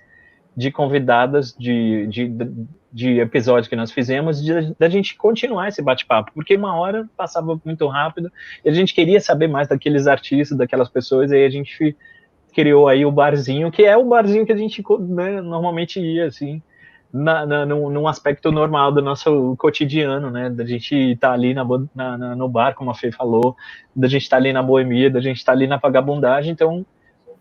de 0.57 0.71
convidadas 0.71 1.55
de, 1.59 2.07
de, 2.07 2.33
de 2.91 3.21
episódios 3.21 3.69
que 3.69 3.77
nós 3.77 3.93
fizemos, 3.93 4.43
da 4.79 4.89
gente 4.89 5.15
continuar 5.17 5.69
esse 5.69 5.83
bate-papo, 5.83 6.33
porque 6.35 6.57
uma 6.57 6.75
hora 6.75 7.07
passava 7.17 7.61
muito 7.63 7.87
rápido 7.89 8.33
e 8.65 8.71
a 8.71 8.73
gente 8.73 8.95
queria 8.95 9.21
saber 9.21 9.49
mais 9.49 9.69
daqueles 9.69 10.07
artistas, 10.07 10.57
daquelas 10.57 10.89
pessoas, 10.89 11.31
e 11.31 11.37
aí 11.37 11.45
a 11.45 11.51
gente 11.51 11.95
criou 12.55 12.89
aí 12.89 13.05
o 13.05 13.13
barzinho, 13.13 13.71
que 13.71 13.85
é 13.85 13.95
o 13.99 14.05
barzinho 14.05 14.47
que 14.47 14.53
a 14.53 14.57
gente 14.57 14.83
né, 15.01 15.43
normalmente 15.43 16.01
ia, 16.01 16.25
assim, 16.25 16.63
na, 17.13 17.45
na, 17.45 17.67
num, 17.67 17.91
num, 17.91 18.09
aspecto 18.09 18.51
normal 18.51 18.91
do 18.93 19.03
nosso 19.03 19.55
cotidiano, 19.57 20.31
né? 20.31 20.49
Da 20.49 20.65
gente 20.65 20.95
estar 20.95 21.29
tá 21.29 21.35
ali 21.35 21.55
na, 21.55 21.65
na, 21.95 22.35
no 22.35 22.49
bar, 22.49 22.75
como 22.75 22.91
a 22.91 22.95
Fê 22.95 23.13
falou, 23.13 23.55
da 23.95 24.09
gente 24.09 24.23
estar 24.23 24.37
tá 24.37 24.43
ali 24.43 24.53
na 24.53 24.63
boemia, 24.63 25.11
da 25.11 25.21
gente 25.21 25.37
estar 25.37 25.53
tá 25.53 25.57
ali 25.57 25.67
na 25.67 25.77
vagabundagem. 25.77 26.53
Então, 26.53 26.85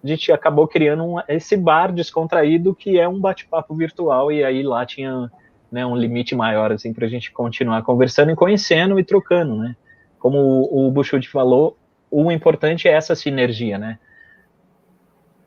a 0.05 0.07
gente 0.07 0.31
acabou 0.31 0.67
criando 0.67 1.03
um, 1.03 1.15
esse 1.27 1.57
bar 1.57 1.91
descontraído 1.91 2.75
que 2.75 2.99
é 2.99 3.07
um 3.07 3.19
bate-papo 3.19 3.75
virtual 3.75 4.31
e 4.31 4.43
aí 4.43 4.61
lá 4.61 4.85
tinha 4.85 5.29
né, 5.71 5.85
um 5.85 5.95
limite 5.95 6.35
maior 6.35 6.71
assim 6.71 6.93
para 6.93 7.05
a 7.05 7.09
gente 7.09 7.31
continuar 7.31 7.81
conversando 7.81 8.31
e 8.31 8.35
conhecendo 8.35 8.99
e 8.99 9.03
trocando, 9.03 9.55
né? 9.57 9.75
Como 10.19 10.37
o, 10.37 10.87
o 10.89 11.23
falou, 11.23 11.77
o 12.09 12.31
importante 12.31 12.87
é 12.87 12.91
essa 12.91 13.15
sinergia, 13.15 13.77
né? 13.77 13.99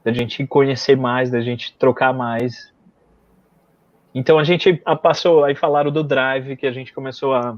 Da 0.04 0.12
gente 0.12 0.46
conhecer 0.46 0.96
mais, 0.96 1.30
da 1.30 1.40
gente 1.40 1.76
trocar 1.78 2.12
mais 2.12 2.72
então 4.14 4.36
a 4.38 4.42
gente 4.42 4.74
passou, 5.02 5.44
aí 5.44 5.54
falaram 5.54 5.92
do 5.92 6.02
Drive, 6.02 6.56
que 6.56 6.66
a 6.66 6.72
gente 6.72 6.92
começou 6.92 7.34
a. 7.34 7.56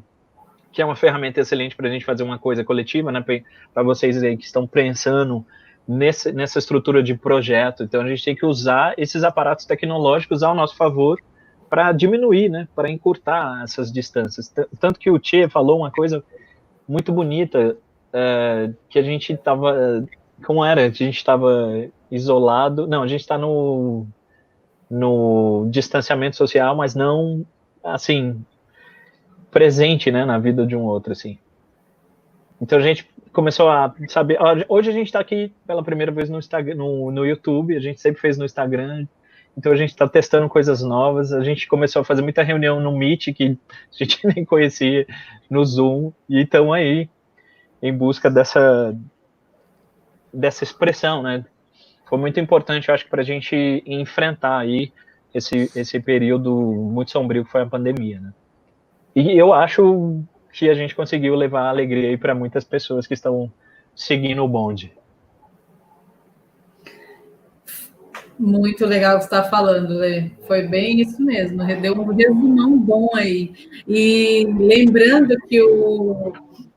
que 0.70 0.82
é 0.82 0.84
uma 0.84 0.96
ferramenta 0.96 1.40
excelente 1.40 1.76
para 1.76 1.88
a 1.88 1.90
gente 1.90 2.04
fazer 2.04 2.22
uma 2.22 2.38
coisa 2.38 2.64
coletiva, 2.64 3.10
né? 3.10 3.24
Para 3.72 3.82
vocês 3.82 4.22
aí 4.22 4.36
que 4.36 4.44
estão 4.44 4.66
pensando 4.66 5.42
nesse, 5.90 6.30
nessa 6.30 6.60
estrutura 6.60 7.02
de 7.02 7.14
projeto. 7.16 7.82
Então 7.82 8.02
a 8.02 8.08
gente 8.08 8.24
tem 8.24 8.36
que 8.36 8.46
usar 8.46 8.94
esses 8.96 9.24
aparatos 9.24 9.66
tecnológicos 9.66 10.42
ao 10.42 10.54
nosso 10.54 10.76
favor 10.76 11.20
para 11.68 11.90
diminuir, 11.90 12.48
né? 12.48 12.68
Para 12.76 12.88
encurtar 12.88 13.62
essas 13.64 13.92
distâncias. 13.92 14.52
Tanto 14.78 15.00
que 15.00 15.10
o 15.10 15.18
Tchê 15.18 15.48
falou 15.48 15.78
uma 15.78 15.90
coisa 15.90 16.22
muito 16.88 17.12
bonita, 17.12 17.76
é, 18.12 18.70
que 18.88 18.98
a 18.98 19.02
gente 19.02 19.32
estava. 19.32 20.04
Como 20.44 20.64
era? 20.64 20.82
A 20.82 20.90
gente 20.90 21.16
estava 21.16 21.88
isolado. 22.10 22.86
Não, 22.86 23.02
a 23.02 23.08
gente 23.08 23.20
está 23.20 23.36
no 23.36 24.06
no 24.88 25.68
distanciamento 25.70 26.36
social, 26.36 26.74
mas 26.74 26.96
não 26.96 27.46
assim 27.82 28.44
presente, 29.50 30.10
né, 30.10 30.24
na 30.24 30.38
vida 30.38 30.66
de 30.66 30.74
um 30.76 30.82
outro 30.82 31.12
assim. 31.12 31.38
Então 32.60 32.78
a 32.78 32.82
gente 32.82 33.08
começou 33.32 33.68
a 33.68 33.94
saber. 34.08 34.38
Hoje 34.68 34.90
a 34.90 34.92
gente 34.92 35.06
está 35.06 35.20
aqui 35.20 35.52
pela 35.66 35.82
primeira 35.82 36.12
vez 36.12 36.28
no 36.28 36.38
Instagram, 36.38 36.74
no, 36.74 37.10
no 37.10 37.26
YouTube. 37.26 37.76
A 37.76 37.80
gente 37.80 38.00
sempre 38.00 38.20
fez 38.20 38.36
no 38.36 38.44
Instagram. 38.44 39.06
Então 39.56 39.72
a 39.72 39.76
gente 39.76 39.90
está 39.90 40.08
testando 40.08 40.48
coisas 40.48 40.82
novas. 40.82 41.32
A 41.32 41.42
gente 41.42 41.66
começou 41.66 42.02
a 42.02 42.04
fazer 42.04 42.22
muita 42.22 42.42
reunião 42.42 42.80
no 42.80 42.96
Meet 42.96 43.34
que 43.34 43.58
a 43.70 44.04
gente 44.04 44.26
nem 44.34 44.44
conhecia, 44.44 45.06
no 45.48 45.64
Zoom 45.64 46.12
e 46.28 46.42
estão 46.42 46.72
aí 46.72 47.08
em 47.82 47.96
busca 47.96 48.30
dessa 48.30 48.96
dessa 50.32 50.62
expressão, 50.62 51.24
né? 51.24 51.44
foi 52.10 52.18
muito 52.18 52.40
importante, 52.40 52.88
eu 52.88 52.94
acho, 52.94 53.08
para 53.08 53.22
a 53.22 53.24
gente 53.24 53.84
enfrentar 53.86 54.58
aí 54.58 54.92
esse, 55.32 55.70
esse 55.76 56.00
período 56.00 56.52
muito 56.52 57.12
sombrio 57.12 57.44
que 57.44 57.52
foi 57.52 57.62
a 57.62 57.66
pandemia, 57.66 58.18
né? 58.18 58.34
E 59.14 59.38
eu 59.38 59.52
acho 59.52 60.24
que 60.52 60.68
a 60.68 60.74
gente 60.74 60.94
conseguiu 60.94 61.34
levar 61.34 61.68
alegria 61.68 62.08
aí 62.08 62.16
para 62.16 62.34
muitas 62.34 62.64
pessoas 62.64 63.06
que 63.06 63.14
estão 63.14 63.50
seguindo 63.94 64.42
o 64.42 64.48
bonde. 64.48 64.92
Muito 68.38 68.86
legal 68.86 69.16
o 69.16 69.18
que 69.18 69.24
você 69.26 69.36
está 69.36 69.44
falando, 69.50 69.98
Lê. 69.98 70.30
Foi 70.46 70.62
bem 70.66 71.00
isso 71.00 71.22
mesmo, 71.22 71.62
deu 71.80 71.92
um 71.92 72.14
resumão 72.14 72.78
bom 72.78 73.10
aí. 73.14 73.52
E 73.86 74.46
lembrando 74.58 75.36
que 75.46 75.60
o, 75.62 76.32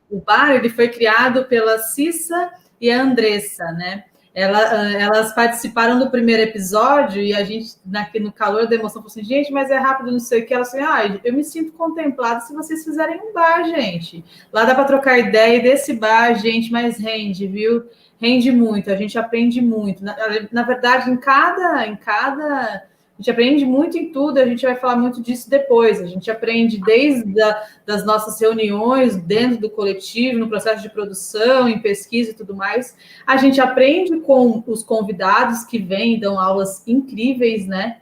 o 0.10 0.20
bar 0.20 0.52
ele 0.52 0.68
foi 0.68 0.90
criado 0.90 1.46
pela 1.46 1.80
Cissa 1.80 2.52
e 2.82 2.92
a 2.92 3.02
Andressa, 3.02 3.64
né? 3.72 4.04
Ela, 4.36 4.92
elas 4.94 5.32
participaram 5.34 6.00
do 6.00 6.10
primeiro 6.10 6.42
episódio 6.42 7.22
e 7.22 7.36
a 7.36 7.44
gente, 7.44 7.76
no 8.20 8.32
calor 8.32 8.68
da 8.68 8.74
emoção, 8.74 9.02
falou 9.02 9.08
assim: 9.08 9.24
gente, 9.24 9.52
mas 9.52 9.70
é 9.70 9.78
rápido, 9.78 10.12
não 10.12 10.20
sei 10.20 10.42
o 10.42 10.46
que. 10.46 10.54
Ela 10.54 10.64
assim: 10.64 10.80
ah, 10.80 11.20
eu 11.24 11.34
me 11.34 11.44
sinto 11.44 11.72
contemplada 11.74 12.42
se 12.42 12.54
vocês 12.54 12.84
fizerem 12.84 13.22
um 13.22 13.32
bar, 13.32 13.64
gente. 13.66 14.26
Lá 14.52 14.66
dá 14.66 14.74
para 14.74 14.86
trocar 14.86 15.20
ideia 15.20 15.58
e 15.58 15.62
desse 15.62 15.94
bar, 15.94 16.34
gente, 16.34 16.72
mas 16.72 16.98
rende, 16.98 17.46
viu? 17.46 17.84
Rende 18.20 18.52
muito, 18.52 18.90
a 18.90 18.96
gente 18.96 19.20
aprende 19.20 19.62
muito. 19.62 20.04
Na, 20.04 20.16
na 20.52 20.64
verdade, 20.64 21.12
em 21.12 21.18
cada, 21.18 21.86
em 21.86 21.96
cada 21.96 22.86
a 23.14 23.22
gente 23.22 23.30
aprende 23.30 23.64
muito 23.64 23.96
em 23.96 24.12
tudo, 24.12 24.40
a 24.40 24.46
gente 24.46 24.66
vai 24.66 24.76
falar 24.76 24.96
muito 24.96 25.22
disso 25.22 25.48
depois. 25.48 26.02
A 26.02 26.06
gente 26.08 26.32
aprende 26.32 26.82
desde 26.82 27.40
a, 27.42 27.64
das 27.86 28.04
nossas 28.04 28.42
reuniões 28.42 29.16
dentro 29.16 29.60
do 29.60 29.70
coletivo, 29.70 30.40
no 30.40 30.50
processo 30.50 30.82
de 30.82 30.90
produção, 30.90 31.70
em 31.70 31.80
pesquisa 31.80 32.32
e 32.32 32.34
tudo 32.34 32.56
mais. 32.56 32.98
A 33.26 33.38
gente 33.38 33.62
aprende 33.62 34.20
com 34.22 34.64
os 34.66 34.84
convidados 34.84 35.64
que 35.64 35.78
vêm 35.78 36.20
dão 36.20 36.40
aulas 36.40 36.82
incríveis, 36.88 37.68
né? 37.68 37.98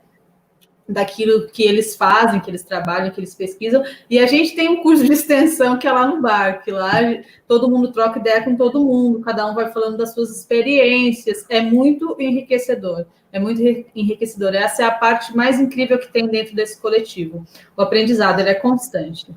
Daquilo 0.88 1.48
que 1.48 1.64
eles 1.64 1.96
fazem, 1.96 2.40
que 2.40 2.50
eles 2.50 2.64
trabalham, 2.64 3.12
que 3.12 3.20
eles 3.20 3.34
pesquisam. 3.34 3.84
E 4.10 4.20
a 4.20 4.26
gente 4.26 4.56
tem 4.56 4.70
um 4.70 4.82
curso 4.82 5.04
de 5.04 5.14
extensão 5.14 5.78
que 5.78 5.88
é 5.88 5.92
lá 5.92 6.06
no 6.06 6.22
bar, 6.22 6.64
que 6.64 6.72
lá 6.72 7.00
todo 7.48 7.70
mundo 7.70 7.92
troca 7.92 8.20
ideia 8.20 8.44
com 8.44 8.56
todo 8.56 8.84
mundo, 8.84 9.22
cada 9.22 9.50
um 9.50 9.56
vai 9.56 9.72
falando 9.72 9.98
das 9.98 10.14
suas 10.14 10.30
experiências. 10.30 11.46
É 11.50 11.62
muito 11.62 12.16
enriquecedor. 12.20 13.06
É 13.32 13.40
muito 13.40 13.62
enriquecedor. 13.96 14.54
Essa 14.54 14.84
é 14.84 14.86
a 14.86 14.92
parte 14.92 15.36
mais 15.36 15.60
incrível 15.60 15.98
que 15.98 16.12
tem 16.12 16.28
dentro 16.28 16.54
desse 16.54 16.82
coletivo. 16.82 17.46
O 17.78 17.82
aprendizado 17.82 18.40
ele 18.40 18.50
é 18.50 18.56
constante. 18.56 19.28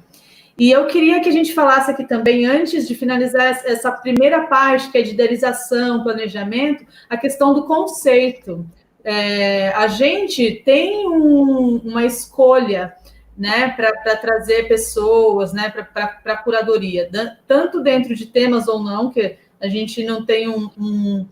E 0.56 0.70
eu 0.70 0.86
queria 0.86 1.20
que 1.20 1.28
a 1.28 1.32
gente 1.32 1.52
falasse 1.52 1.90
aqui 1.90 2.04
também, 2.04 2.46
antes 2.46 2.86
de 2.86 2.94
finalizar 2.94 3.62
essa 3.64 3.90
primeira 3.90 4.46
parte, 4.46 4.90
que 4.90 4.98
é 4.98 5.02
de 5.02 5.10
idealização, 5.10 6.04
planejamento, 6.04 6.84
a 7.10 7.16
questão 7.16 7.52
do 7.52 7.64
conceito 7.64 8.64
é, 9.04 9.68
a 9.68 9.86
gente 9.86 10.62
tem 10.64 11.06
um, 11.06 11.76
uma 11.84 12.04
escolha 12.06 12.94
né, 13.36 13.68
para 13.68 14.16
trazer 14.16 14.66
pessoas 14.66 15.52
né, 15.52 15.68
para 15.68 16.18
a 16.24 16.36
curadoria, 16.36 17.10
tanto 17.46 17.82
dentro 17.82 18.14
de 18.14 18.26
temas 18.26 18.66
ou 18.66 18.82
não, 18.82 19.10
que 19.10 19.36
a 19.60 19.68
gente 19.68 20.02
não 20.04 20.24
tem 20.24 20.48
um, 20.48 20.70
um, 20.78 21.26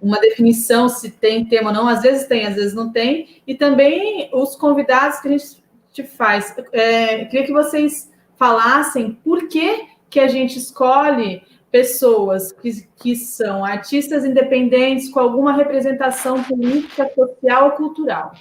uma 0.00 0.18
definição 0.20 0.88
se 0.88 1.10
tem 1.10 1.44
tema 1.44 1.70
ou 1.70 1.76
não, 1.76 1.88
às 1.88 2.02
vezes 2.02 2.26
tem, 2.26 2.46
às 2.46 2.54
vezes 2.54 2.74
não 2.74 2.92
tem, 2.92 3.40
e 3.46 3.54
também 3.54 4.30
os 4.32 4.56
convidados 4.56 5.20
que 5.20 5.28
a 5.28 5.30
gente 5.32 5.62
faz. 6.04 6.54
É, 6.72 7.24
queria 7.24 7.46
que 7.46 7.52
vocês 7.52 8.10
falassem 8.36 9.18
por 9.24 9.48
que, 9.48 9.86
que 10.08 10.20
a 10.20 10.28
gente 10.28 10.58
escolhe 10.58 11.42
pessoas 11.76 12.52
que, 12.52 12.88
que 12.96 13.14
são 13.14 13.62
artistas 13.62 14.24
independentes 14.24 15.10
com 15.10 15.20
alguma 15.20 15.52
representação 15.52 16.42
política, 16.42 17.12
social 17.14 17.66
ou 17.66 17.70
cultural? 17.72 18.32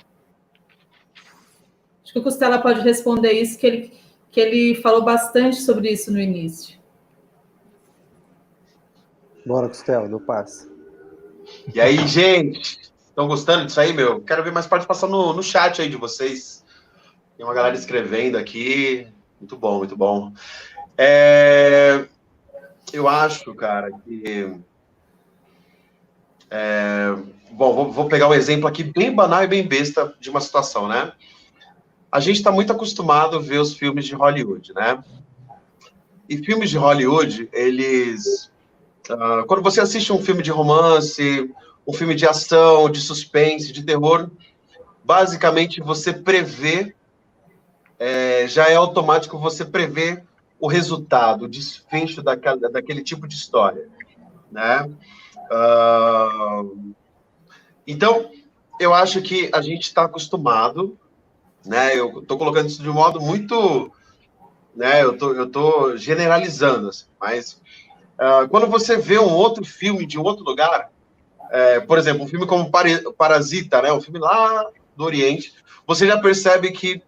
Acho 2.01 2.13
que 2.13 2.19
o 2.19 2.23
Costela 2.23 2.59
pode 2.59 2.79
responder 2.79 3.33
isso, 3.33 3.59
que 3.59 3.67
ele, 3.67 3.93
que 4.31 4.39
ele 4.39 4.75
falou 4.75 5.03
bastante 5.03 5.57
sobre 5.57 5.91
isso 5.91 6.13
no 6.13 6.17
início. 6.17 6.79
Bora, 9.45 9.67
Costela, 9.67 10.07
no 10.07 10.21
passe. 10.21 10.71
E 11.73 11.81
aí, 11.81 12.07
gente? 12.07 12.79
Estão 13.09 13.27
gostando 13.27 13.65
disso 13.65 13.81
aí, 13.81 13.91
meu? 13.91 14.21
Quero 14.21 14.45
ver 14.45 14.53
mais 14.53 14.65
participação 14.65 15.09
no, 15.09 15.33
no 15.33 15.43
chat 15.43 15.81
aí 15.81 15.89
de 15.89 15.97
vocês. 15.97 16.63
Tem 17.35 17.45
uma 17.45 17.53
galera 17.53 17.75
escrevendo 17.75 18.37
aqui. 18.37 19.09
Muito 19.41 19.57
bom, 19.57 19.79
muito 19.79 19.97
bom. 19.97 20.31
É, 20.97 22.05
eu 22.93 23.07
acho, 23.07 23.53
cara, 23.55 23.91
que. 23.91 24.55
É, 26.49 27.15
bom, 27.51 27.73
vou, 27.73 27.91
vou, 27.91 28.07
pegar 28.07 28.27
um 28.27 28.33
exemplo 28.33 28.67
aqui 28.67 28.83
bem 28.83 29.13
banal 29.13 29.43
e 29.43 29.47
bem 29.47 29.67
besta 29.67 30.13
de 30.19 30.29
uma 30.29 30.39
situação, 30.39 30.87
né? 30.87 31.11
A 32.11 32.19
gente 32.19 32.37
está 32.37 32.51
muito 32.51 32.71
acostumado 32.71 33.37
a 33.37 33.41
ver 33.41 33.59
os 33.59 33.75
filmes 33.75 34.05
de 34.05 34.15
Hollywood, 34.15 34.73
né? 34.73 35.03
E 36.29 36.37
filmes 36.37 36.69
de 36.69 36.77
Hollywood, 36.77 37.49
eles. 37.51 38.51
Uh, 39.09 39.45
quando 39.47 39.61
você 39.61 39.81
assiste 39.81 40.11
um 40.11 40.21
filme 40.21 40.41
de 40.41 40.49
romance, 40.49 41.53
um 41.85 41.93
filme 41.93 42.15
de 42.15 42.25
ação, 42.25 42.89
de 42.89 42.99
suspense, 42.99 43.71
de 43.71 43.83
terror, 43.83 44.29
basicamente 45.03 45.81
você 45.81 46.11
prevê, 46.11 46.95
é, 47.99 48.47
já 48.47 48.67
é 48.69 48.75
automático 48.75 49.37
você 49.37 49.63
prevê 49.63 50.23
o 50.59 50.67
resultado, 50.67 51.45
o 51.45 51.47
desfecho 51.47 52.21
daquela, 52.21 52.69
daquele 52.69 53.03
tipo 53.03 53.27
de 53.27 53.35
história, 53.35 53.87
né? 54.51 54.89
Uh, 55.51 56.93
então, 57.85 58.31
eu 58.79 58.93
acho 58.93 59.21
que 59.21 59.49
a 59.53 59.61
gente 59.61 59.83
está 59.83 60.03
acostumado, 60.03 60.97
né? 61.65 61.97
Eu 61.97 62.19
estou 62.19 62.37
colocando 62.37 62.67
isso 62.67 62.81
de 62.81 62.89
um 62.89 62.93
modo 62.93 63.21
muito, 63.21 63.91
né? 64.75 65.03
Eu 65.03 65.17
tô, 65.17 65.33
eu 65.33 65.49
tô 65.49 65.97
generalizando, 65.97 66.89
assim, 66.89 67.05
mas 67.19 67.61
uh, 68.19 68.47
quando 68.49 68.67
você 68.67 68.97
vê 68.97 69.19
um 69.19 69.33
outro 69.33 69.63
filme 69.63 70.05
de 70.05 70.17
um 70.17 70.23
outro 70.23 70.43
lugar, 70.43 70.89
é, 71.51 71.79
por 71.79 71.97
exemplo, 71.97 72.23
um 72.23 72.27
filme 72.27 72.45
como 72.45 72.71
Parasita, 73.17 73.81
né? 73.81 73.91
Um 73.93 74.01
filme 74.01 74.19
lá 74.19 74.69
do 74.95 75.03
Oriente, 75.03 75.53
você 75.85 76.07
já 76.07 76.19
percebe 76.19 76.71
que 76.71 77.01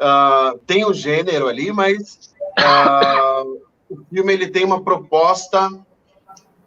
uh, 0.00 0.58
tem 0.66 0.84
o 0.84 0.90
um 0.90 0.94
gênero 0.94 1.48
ali, 1.48 1.72
mas 1.72 2.33
Uh, 2.58 3.60
o 3.88 4.04
filme 4.10 4.32
ele 4.32 4.48
tem 4.48 4.64
uma 4.64 4.82
proposta 4.82 5.70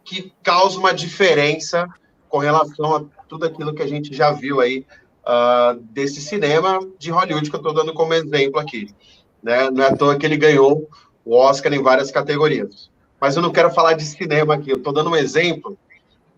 que 0.04 0.32
causa 0.42 0.78
uma 0.78 0.94
diferença 0.94 1.86
com 2.28 2.38
relação 2.38 2.96
a 2.96 3.04
tudo 3.28 3.46
aquilo 3.46 3.74
que 3.74 3.82
a 3.82 3.86
gente 3.86 4.14
já 4.14 4.32
viu 4.32 4.60
aí 4.60 4.86
uh, 5.24 5.78
desse 5.90 6.20
cinema 6.20 6.78
de 6.98 7.10
Hollywood 7.10 7.50
que 7.50 7.56
eu 7.56 7.60
estou 7.60 7.74
dando 7.74 7.92
como 7.92 8.14
exemplo 8.14 8.58
aqui. 8.58 8.94
Né? 9.42 9.70
Não 9.70 9.84
é 9.84 9.88
à 9.88 9.96
toa 9.96 10.16
que 10.16 10.24
ele 10.24 10.36
ganhou 10.36 10.88
o 11.24 11.36
Oscar 11.36 11.72
em 11.72 11.82
várias 11.82 12.10
categorias. 12.10 12.90
Mas 13.20 13.36
eu 13.36 13.42
não 13.42 13.52
quero 13.52 13.70
falar 13.70 13.94
de 13.94 14.04
cinema 14.04 14.54
aqui, 14.54 14.70
eu 14.70 14.76
estou 14.76 14.92
dando 14.92 15.10
um 15.10 15.16
exemplo 15.16 15.76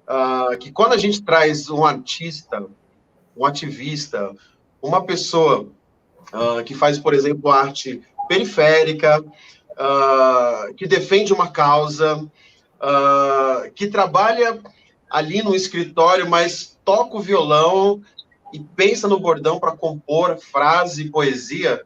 uh, 0.09 0.57
que 0.59 0.72
quando 0.72 0.94
a 0.94 0.98
gente 0.98 1.22
traz 1.22 1.68
um 1.70 1.84
artista, 1.84 2.66
um 3.36 3.44
ativista, 3.44 4.34
uma 4.82 5.05
pessoa 5.05 5.68
uh, 6.32 6.64
que 6.64 6.74
faz, 6.74 6.98
por 6.98 7.14
exemplo, 7.14 7.51
arte 7.51 8.03
periférica, 8.31 9.20
uh, 9.20 10.74
que 10.76 10.87
defende 10.87 11.33
uma 11.33 11.51
causa, 11.51 12.24
que 13.74 13.89
trabalha 13.89 14.59
ali 15.11 15.43
no 15.43 15.55
escritório, 15.55 16.26
mas 16.31 16.78
toca 16.83 17.16
o 17.16 17.20
violão 17.20 18.01
e 18.55 18.61
pensa 18.61 19.07
no 19.07 19.20
bordão 19.20 19.61
para 19.61 19.76
compor 19.76 20.39
frase 20.39 21.03
e 21.03 21.11
poesia, 21.11 21.83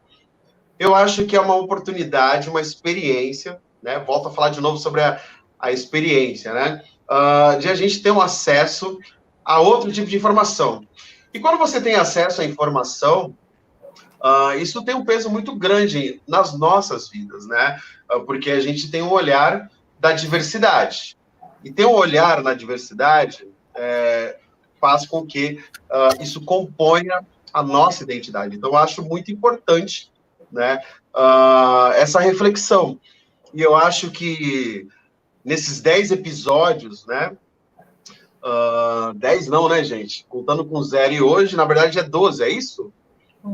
eu 0.79 0.95
acho 0.95 1.25
que 1.25 1.35
é 1.35 1.41
uma 1.41 1.55
oportunidade, 1.55 2.49
uma 2.49 2.61
experiência, 2.61 3.59
né? 3.83 3.99
Volto 3.99 4.29
a 4.29 4.31
falar 4.31 4.49
de 4.49 4.61
novo 4.61 4.77
sobre 4.77 5.01
a, 5.01 5.19
a 5.59 5.69
experiência, 5.69 6.53
né? 6.53 6.81
uh, 7.09 7.59
de 7.59 7.69
a 7.69 7.75
gente 7.75 8.01
ter 8.01 8.11
um 8.11 8.21
acesso 8.21 8.99
a 9.43 9.59
outro 9.59 9.91
tipo 9.91 10.07
de 10.07 10.17
informação. 10.17 10.85
E 11.33 11.39
quando 11.39 11.57
você 11.57 11.79
tem 11.81 11.95
acesso 11.95 12.41
à 12.41 12.45
informação, 12.45 13.35
uh, 14.25 14.57
isso 14.57 14.83
tem 14.83 14.95
um 14.95 15.05
peso 15.05 15.29
muito 15.29 15.55
grande 15.55 16.19
nas 16.27 16.57
nossas 16.57 17.07
vidas, 17.09 17.45
né? 17.45 17.79
Uh, 18.11 18.21
porque 18.21 18.49
a 18.49 18.59
gente 18.59 18.89
tem 18.89 19.03
um 19.03 19.11
olhar 19.11 19.69
da 19.99 20.11
diversidade. 20.11 21.15
E 21.63 21.71
ter 21.71 21.85
um 21.85 21.93
olhar 21.93 22.41
na 22.43 22.53
diversidade 22.53 23.47
é, 23.73 24.37
faz 24.79 25.07
com 25.07 25.25
que 25.25 25.63
uh, 25.89 26.21
isso 26.21 26.41
componha 26.41 27.25
a 27.51 27.63
nossa 27.63 28.03
identidade. 28.03 28.55
Então, 28.55 28.71
eu 28.71 28.77
acho 28.77 29.03
muito 29.03 29.31
importante 29.31 30.11
né, 30.51 30.79
essa 31.95 32.19
reflexão. 32.19 32.99
E 33.53 33.61
eu 33.61 33.75
acho 33.75 34.11
que 34.11 34.87
nesses 35.43 35.81
10 35.81 36.11
episódios, 36.11 37.05
né? 37.07 37.35
10 39.15 39.47
não, 39.47 39.69
né, 39.69 39.83
gente? 39.83 40.25
Contando 40.29 40.65
com 40.65 40.83
zero 40.83 41.13
e 41.13 41.21
hoje, 41.21 41.55
na 41.55 41.65
verdade, 41.65 41.97
é 41.97 42.03
12, 42.03 42.43
é 42.43 42.49
isso? 42.49 42.93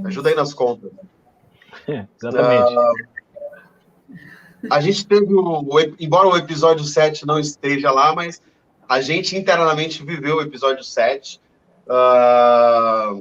Ajuda 0.05 0.29
aí 0.29 0.35
nas 0.35 0.53
contas. 0.53 0.91
É, 1.87 2.05
exatamente. 2.17 2.75
Uh, 2.75 3.11
a 4.69 4.79
gente 4.79 5.05
teve, 5.05 5.33
o, 5.33 5.61
o, 5.61 5.79
embora 5.99 6.27
o 6.27 6.37
episódio 6.37 6.83
7 6.85 7.25
não 7.25 7.39
esteja 7.39 7.91
lá, 7.91 8.13
mas 8.13 8.41
a 8.87 9.01
gente 9.01 9.35
internamente 9.35 10.03
viveu 10.03 10.37
o 10.37 10.41
episódio 10.41 10.83
7. 10.83 11.37
Uh, 11.87 11.91
ah, 11.91 13.19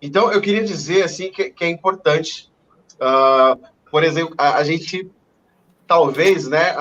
então, 0.00 0.32
eu 0.32 0.40
queria 0.40 0.64
dizer, 0.64 1.04
assim, 1.04 1.30
que, 1.30 1.50
que 1.50 1.64
é 1.64 1.68
importante. 1.68 2.50
Uh, 2.94 3.60
por 3.90 4.02
exemplo, 4.02 4.34
a, 4.36 4.56
a 4.56 4.64
gente 4.64 5.10
talvez, 5.86 6.48
né, 6.48 6.74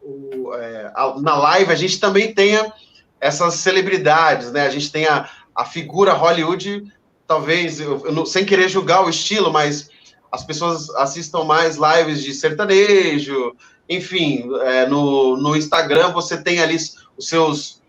o, 0.00 0.54
é, 0.54 0.92
na 1.20 1.36
live 1.36 1.72
a 1.72 1.74
gente 1.74 1.98
também 1.98 2.32
tenha 2.32 2.72
essas 3.20 3.54
celebridades, 3.54 4.52
né? 4.52 4.64
A 4.66 4.70
gente 4.70 4.92
tem 4.92 5.04
a, 5.06 5.28
a 5.52 5.64
figura 5.64 6.12
Hollywood, 6.12 6.84
talvez, 7.26 7.80
eu, 7.80 8.04
eu, 8.06 8.26
sem 8.26 8.44
querer 8.44 8.68
julgar 8.68 9.04
o 9.04 9.10
estilo, 9.10 9.52
mas 9.52 9.90
as 10.30 10.44
pessoas 10.44 10.90
assistam 10.90 11.44
mais 11.44 11.76
lives 11.76 12.22
de 12.22 12.34
sertanejo, 12.34 13.54
enfim, 13.88 14.48
é, 14.62 14.86
no, 14.86 15.36
no 15.36 15.56
Instagram 15.56 16.12
você 16.12 16.40
tem 16.42 16.60
ali 16.60 16.76
os 17.16 17.28
seus 17.28 17.82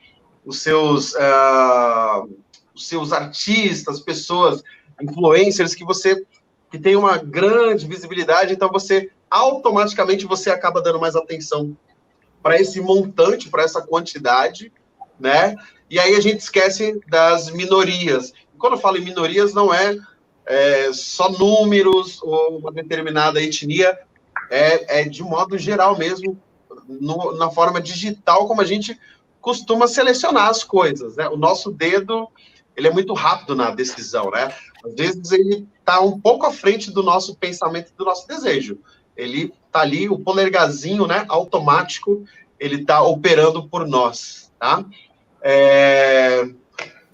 os 0.45 0.61
seus 0.61 1.13
uh, 1.13 2.29
os 2.73 2.87
seus 2.87 3.11
artistas, 3.11 3.99
pessoas, 3.99 4.63
influencers 5.01 5.75
que 5.75 5.83
você 5.83 6.23
que 6.71 6.77
tem 6.77 6.95
uma 6.95 7.17
grande 7.17 7.87
visibilidade, 7.87 8.53
então 8.53 8.69
você 8.69 9.09
automaticamente 9.29 10.25
você 10.25 10.49
acaba 10.49 10.81
dando 10.81 10.99
mais 10.99 11.15
atenção 11.15 11.75
para 12.41 12.59
esse 12.59 12.79
montante, 12.79 13.49
para 13.49 13.63
essa 13.63 13.81
quantidade, 13.81 14.71
né? 15.19 15.55
E 15.89 15.99
aí 15.99 16.15
a 16.15 16.21
gente 16.21 16.39
esquece 16.39 16.99
das 17.07 17.49
minorias. 17.49 18.33
Quando 18.57 18.73
eu 18.73 18.79
falo 18.79 18.97
em 18.97 19.03
minorias, 19.03 19.53
não 19.53 19.73
é, 19.73 19.97
é 20.45 20.91
só 20.93 21.29
números 21.29 22.21
ou 22.21 22.59
uma 22.59 22.71
determinada 22.71 23.41
etnia, 23.41 23.97
é, 24.49 25.01
é 25.01 25.03
de 25.03 25.23
modo 25.23 25.57
geral 25.57 25.97
mesmo, 25.97 26.39
no, 26.87 27.35
na 27.35 27.49
forma 27.49 27.81
digital, 27.81 28.47
como 28.47 28.61
a 28.61 28.65
gente 28.65 28.97
costuma 29.41 29.87
selecionar 29.87 30.49
as 30.49 30.63
coisas, 30.63 31.15
né? 31.15 31.27
O 31.27 31.37
nosso 31.37 31.71
dedo, 31.71 32.27
ele 32.75 32.87
é 32.87 32.91
muito 32.91 33.13
rápido 33.13 33.55
na 33.55 33.71
decisão, 33.71 34.31
né? 34.31 34.53
Às 34.85 34.93
vezes 34.93 35.31
ele 35.31 35.67
está 35.79 35.99
um 35.99 36.19
pouco 36.19 36.45
à 36.45 36.51
frente 36.51 36.91
do 36.91 37.03
nosso 37.03 37.35
pensamento, 37.35 37.91
do 37.97 38.05
nosso 38.05 38.27
desejo 38.27 38.79
ele 39.17 39.51
tá 39.71 39.81
ali, 39.81 40.07
o 40.07 40.19
polegarzinho, 40.19 41.07
né, 41.07 41.25
automático, 41.27 42.23
ele 42.59 42.85
tá 42.85 43.01
operando 43.01 43.67
por 43.67 43.87
nós, 43.87 44.51
tá? 44.59 44.85
É... 45.41 46.47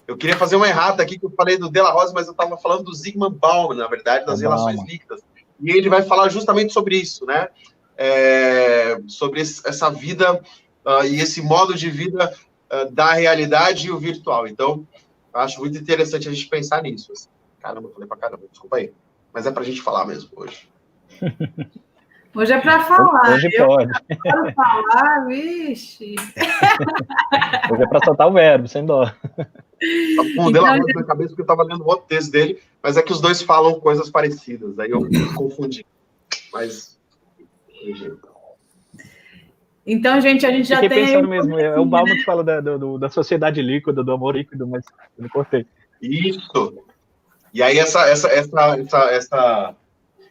Eu 0.06 0.16
queria 0.16 0.36
fazer 0.36 0.56
uma 0.56 0.68
errata 0.68 1.02
aqui, 1.02 1.18
que 1.18 1.24
eu 1.24 1.30
falei 1.30 1.56
do 1.56 1.70
De 1.70 1.80
La 1.80 1.90
Rosa, 1.90 2.12
mas 2.12 2.26
eu 2.26 2.32
estava 2.32 2.56
falando 2.58 2.84
do 2.84 2.94
Zygmunt 2.94 3.38
Bauman, 3.38 3.76
na 3.76 3.88
verdade, 3.88 4.26
das 4.26 4.40
relações 4.40 4.82
líquidas. 4.84 5.20
E 5.60 5.70
ele 5.70 5.88
vai 5.88 6.02
falar 6.02 6.28
justamente 6.28 6.72
sobre 6.72 6.96
isso, 6.96 7.24
né? 7.24 7.48
É... 7.96 9.00
Sobre 9.06 9.40
essa 9.40 9.90
vida 9.90 10.42
uh, 10.84 11.04
e 11.06 11.20
esse 11.20 11.40
modo 11.40 11.74
de 11.74 11.88
vida 11.90 12.34
uh, 12.70 12.92
da 12.92 13.14
realidade 13.14 13.86
e 13.86 13.90
o 13.90 13.98
virtual. 13.98 14.46
Então, 14.46 14.86
acho 15.32 15.60
muito 15.60 15.78
interessante 15.78 16.28
a 16.28 16.32
gente 16.32 16.48
pensar 16.48 16.82
nisso. 16.82 17.12
Assim. 17.12 17.28
Caramba, 17.60 17.88
falei 17.90 18.06
pra 18.06 18.16
caramba, 18.16 18.42
desculpa 18.50 18.76
aí. 18.76 18.92
Mas 19.32 19.46
é 19.46 19.50
pra 19.50 19.64
gente 19.64 19.80
falar 19.80 20.06
mesmo 20.06 20.30
hoje. 20.36 20.68
Hoje 22.34 22.52
é 22.52 22.60
para 22.60 22.80
falar. 22.80 23.32
Hoje 23.32 23.48
pode. 23.56 23.92
Para 24.22 24.52
falar, 24.54 25.26
vixe. 25.28 26.16
Hoje 27.70 27.82
é 27.82 27.86
para 27.86 28.04
soltar 28.04 28.28
o 28.28 28.32
verbo, 28.32 28.66
sem 28.66 28.84
dó. 28.84 29.04
O 30.38 30.50
dela 30.50 30.76
então, 30.76 30.94
na 30.94 31.04
cabeça 31.04 31.30
porque 31.30 31.42
eu 31.42 31.44
estava 31.44 31.62
lendo 31.62 31.82
o 31.82 31.86
outro 31.86 32.06
texto 32.08 32.32
dele, 32.32 32.60
mas 32.82 32.96
é 32.96 33.02
que 33.02 33.12
os 33.12 33.20
dois 33.20 33.40
falam 33.40 33.78
coisas 33.78 34.10
parecidas, 34.10 34.78
aí 34.78 34.90
eu 34.90 35.00
confundi. 35.36 35.86
Mas. 36.52 36.98
Então, 39.86 40.20
gente, 40.20 40.44
a 40.46 40.50
gente 40.50 40.68
já 40.68 40.80
Fiquei 40.80 40.88
tem. 40.88 41.06
pensando 41.06 41.28
mesmo, 41.28 41.58
é 41.58 41.78
o 41.78 41.84
Balmo 41.84 42.14
que 42.14 42.24
fala 42.24 42.42
da, 42.42 42.60
do, 42.60 42.98
da 42.98 43.08
sociedade 43.08 43.60
líquida, 43.62 44.02
do 44.02 44.12
amor 44.12 44.34
líquido, 44.36 44.66
mas 44.66 44.84
eu 45.16 45.22
não 45.22 45.28
cortei. 45.28 45.66
Isso. 46.00 46.82
E 47.52 47.62
aí, 47.62 47.78
essa, 47.78 48.08
essa, 48.08 48.28
essa, 48.28 48.76
essa, 48.78 49.10
essa, 49.10 49.74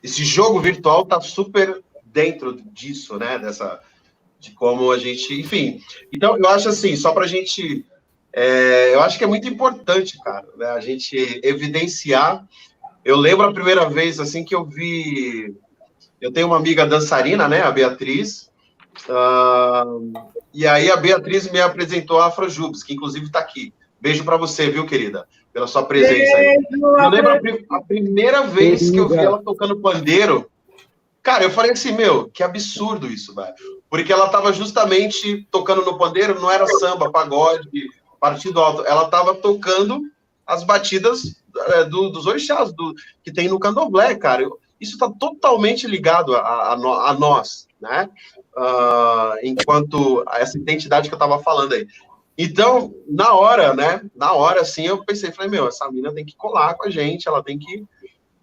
esse 0.01 0.25
jogo 0.25 0.59
virtual 0.59 1.05
tá 1.05 1.21
super 1.21 1.81
dentro 2.13 2.53
disso, 2.71 3.17
né? 3.17 3.39
Dessa, 3.39 3.81
de 4.43 4.51
como 4.51 4.91
a 4.91 4.97
gente, 4.97 5.39
enfim. 5.39 5.81
Então, 6.13 6.37
eu 6.37 6.47
acho 6.49 6.69
assim, 6.69 6.95
só 6.97 7.13
para 7.13 7.23
a 7.23 7.27
gente, 7.27 7.85
é, 8.31 8.93
eu 8.93 9.01
acho 9.01 9.17
que 9.17 9.23
é 9.23 9.27
muito 9.27 9.47
importante, 9.47 10.19
cara, 10.21 10.45
né, 10.57 10.67
a 10.67 10.81
gente 10.81 11.39
evidenciar. 11.41 12.45
Eu 13.05 13.15
lembro 13.17 13.47
a 13.47 13.53
primeira 13.53 13.89
vez 13.89 14.19
assim 14.19 14.43
que 14.43 14.53
eu 14.53 14.65
vi, 14.65 15.55
eu 16.19 16.31
tenho 16.31 16.47
uma 16.47 16.57
amiga 16.57 16.85
dançarina, 16.85 17.47
né, 17.47 17.61
a 17.61 17.71
Beatriz. 17.71 18.51
Uh, 19.09 20.13
e 20.53 20.67
aí 20.67 20.91
a 20.91 20.97
Beatriz 20.97 21.49
me 21.49 21.59
apresentou 21.59 22.19
a 22.19 22.27
Afrojubes, 22.27 22.83
que 22.83 22.93
inclusive 22.93 23.25
está 23.25 23.39
aqui. 23.39 23.73
Beijo 23.99 24.25
para 24.25 24.37
você, 24.37 24.69
viu, 24.69 24.85
querida? 24.85 25.25
Pela 25.53 25.67
sua 25.67 25.83
presença 25.83 26.35
aí. 26.35 26.59
Eu 26.69 27.09
lembro 27.09 27.31
a, 27.31 27.77
a 27.77 27.81
primeira 27.81 28.43
vez 28.43 28.91
que 28.91 28.97
eu 28.97 29.07
vi 29.07 29.17
ela 29.17 29.41
tocando 29.41 29.79
pandeiro, 29.79 30.51
Cara, 31.23 31.45
eu 31.45 31.49
falei 31.49 31.71
assim, 31.71 31.93
meu, 31.93 32.29
que 32.29 32.43
absurdo 32.43 33.07
isso, 33.07 33.33
velho. 33.33 33.53
Porque 33.89 34.11
ela 34.11 34.27
tava 34.27 34.51
justamente 34.51 35.47
tocando 35.49 35.85
no 35.85 35.97
pandeiro, 35.97 36.39
não 36.39 36.51
era 36.51 36.67
samba, 36.67 37.09
pagode, 37.09 37.87
partido 38.19 38.59
alto. 38.59 38.85
Ela 38.85 39.07
tava 39.07 39.33
tocando 39.33 40.01
as 40.45 40.65
batidas 40.65 41.41
é, 41.69 41.85
do, 41.85 42.09
dos 42.09 42.25
orixás 42.25 42.73
do, 42.73 42.93
que 43.23 43.31
tem 43.31 43.47
no 43.47 43.57
candomblé, 43.57 44.13
cara. 44.15 44.45
Isso 44.81 44.97
tá 44.97 45.09
totalmente 45.17 45.87
ligado 45.87 46.35
a, 46.35 46.39
a, 46.39 46.73
a 46.73 47.13
nós, 47.13 47.67
né? 47.79 48.09
Uh, 48.55 49.39
enquanto 49.43 50.25
essa 50.33 50.57
identidade 50.57 51.07
que 51.07 51.15
eu 51.15 51.19
tava 51.19 51.39
falando 51.39 51.73
aí. 51.73 51.87
Então, 52.37 52.93
na 53.07 53.33
hora, 53.33 53.73
né? 53.73 54.01
Na 54.13 54.33
hora, 54.33 54.59
assim, 54.59 54.85
eu 54.85 55.05
pensei, 55.05 55.31
falei, 55.31 55.49
meu, 55.49 55.69
essa 55.69 55.89
mina 55.89 56.13
tem 56.13 56.25
que 56.25 56.35
colar 56.35 56.73
com 56.73 56.85
a 56.85 56.89
gente, 56.89 57.29
ela 57.29 57.41
tem 57.41 57.57
que 57.57 57.85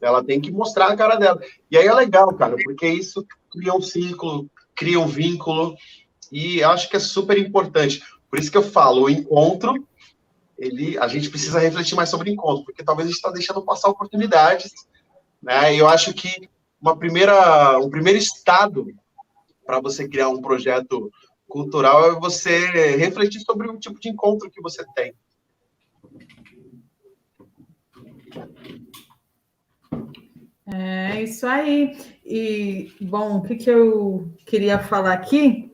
ela 0.00 0.24
tem 0.24 0.40
que 0.40 0.50
mostrar 0.50 0.88
a 0.88 0.96
cara 0.96 1.16
dela. 1.16 1.40
E 1.70 1.76
aí 1.76 1.86
é 1.86 1.94
legal, 1.94 2.32
cara, 2.34 2.56
porque 2.64 2.86
isso 2.86 3.26
cria 3.50 3.74
um 3.74 3.82
ciclo, 3.82 4.50
cria 4.74 5.00
um 5.00 5.06
vínculo, 5.06 5.76
e 6.30 6.62
acho 6.62 6.88
que 6.88 6.96
é 6.96 7.00
super 7.00 7.36
importante. 7.38 8.02
Por 8.28 8.38
isso 8.38 8.50
que 8.50 8.56
eu 8.56 8.62
falo, 8.62 9.02
o 9.02 9.10
encontro, 9.10 9.86
ele, 10.56 10.96
a 10.98 11.08
gente 11.08 11.28
precisa 11.28 11.58
refletir 11.58 11.96
mais 11.96 12.08
sobre 12.08 12.30
o 12.30 12.32
encontro, 12.32 12.64
porque 12.64 12.84
talvez 12.84 13.06
a 13.06 13.10
gente 13.10 13.16
está 13.16 13.30
deixando 13.30 13.62
passar 13.62 13.88
oportunidades, 13.88 14.72
né? 15.42 15.74
E 15.74 15.78
eu 15.78 15.88
acho 15.88 16.12
que 16.14 16.48
uma 16.80 16.96
primeira, 16.96 17.78
um 17.78 17.90
primeiro 17.90 18.18
estado 18.18 18.86
para 19.66 19.80
você 19.80 20.08
criar 20.08 20.28
um 20.28 20.40
projeto 20.40 21.10
cultural 21.48 22.10
é 22.10 22.20
você 22.20 22.96
refletir 22.96 23.40
sobre 23.40 23.68
o 23.68 23.78
tipo 23.78 23.98
de 23.98 24.08
encontro 24.08 24.50
que 24.50 24.62
você 24.62 24.84
tem. 24.94 25.14
É 30.74 31.22
isso 31.22 31.46
aí. 31.46 31.96
E, 32.24 32.92
bom, 33.00 33.38
o 33.38 33.42
que, 33.42 33.56
que 33.56 33.70
eu 33.70 34.32
queria 34.46 34.78
falar 34.78 35.12
aqui? 35.12 35.72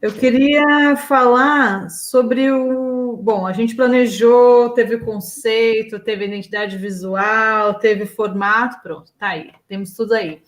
Eu 0.00 0.12
queria 0.12 0.96
falar 0.96 1.88
sobre 1.88 2.50
o. 2.50 3.16
Bom, 3.16 3.46
a 3.46 3.52
gente 3.52 3.74
planejou, 3.74 4.70
teve 4.70 4.98
conceito, 4.98 5.98
teve 5.98 6.26
identidade 6.26 6.76
visual, 6.76 7.74
teve 7.78 8.04
formato, 8.04 8.82
pronto, 8.82 9.12
tá 9.18 9.28
aí, 9.28 9.50
temos 9.66 9.94
tudo 9.94 10.12
aí. 10.12 10.42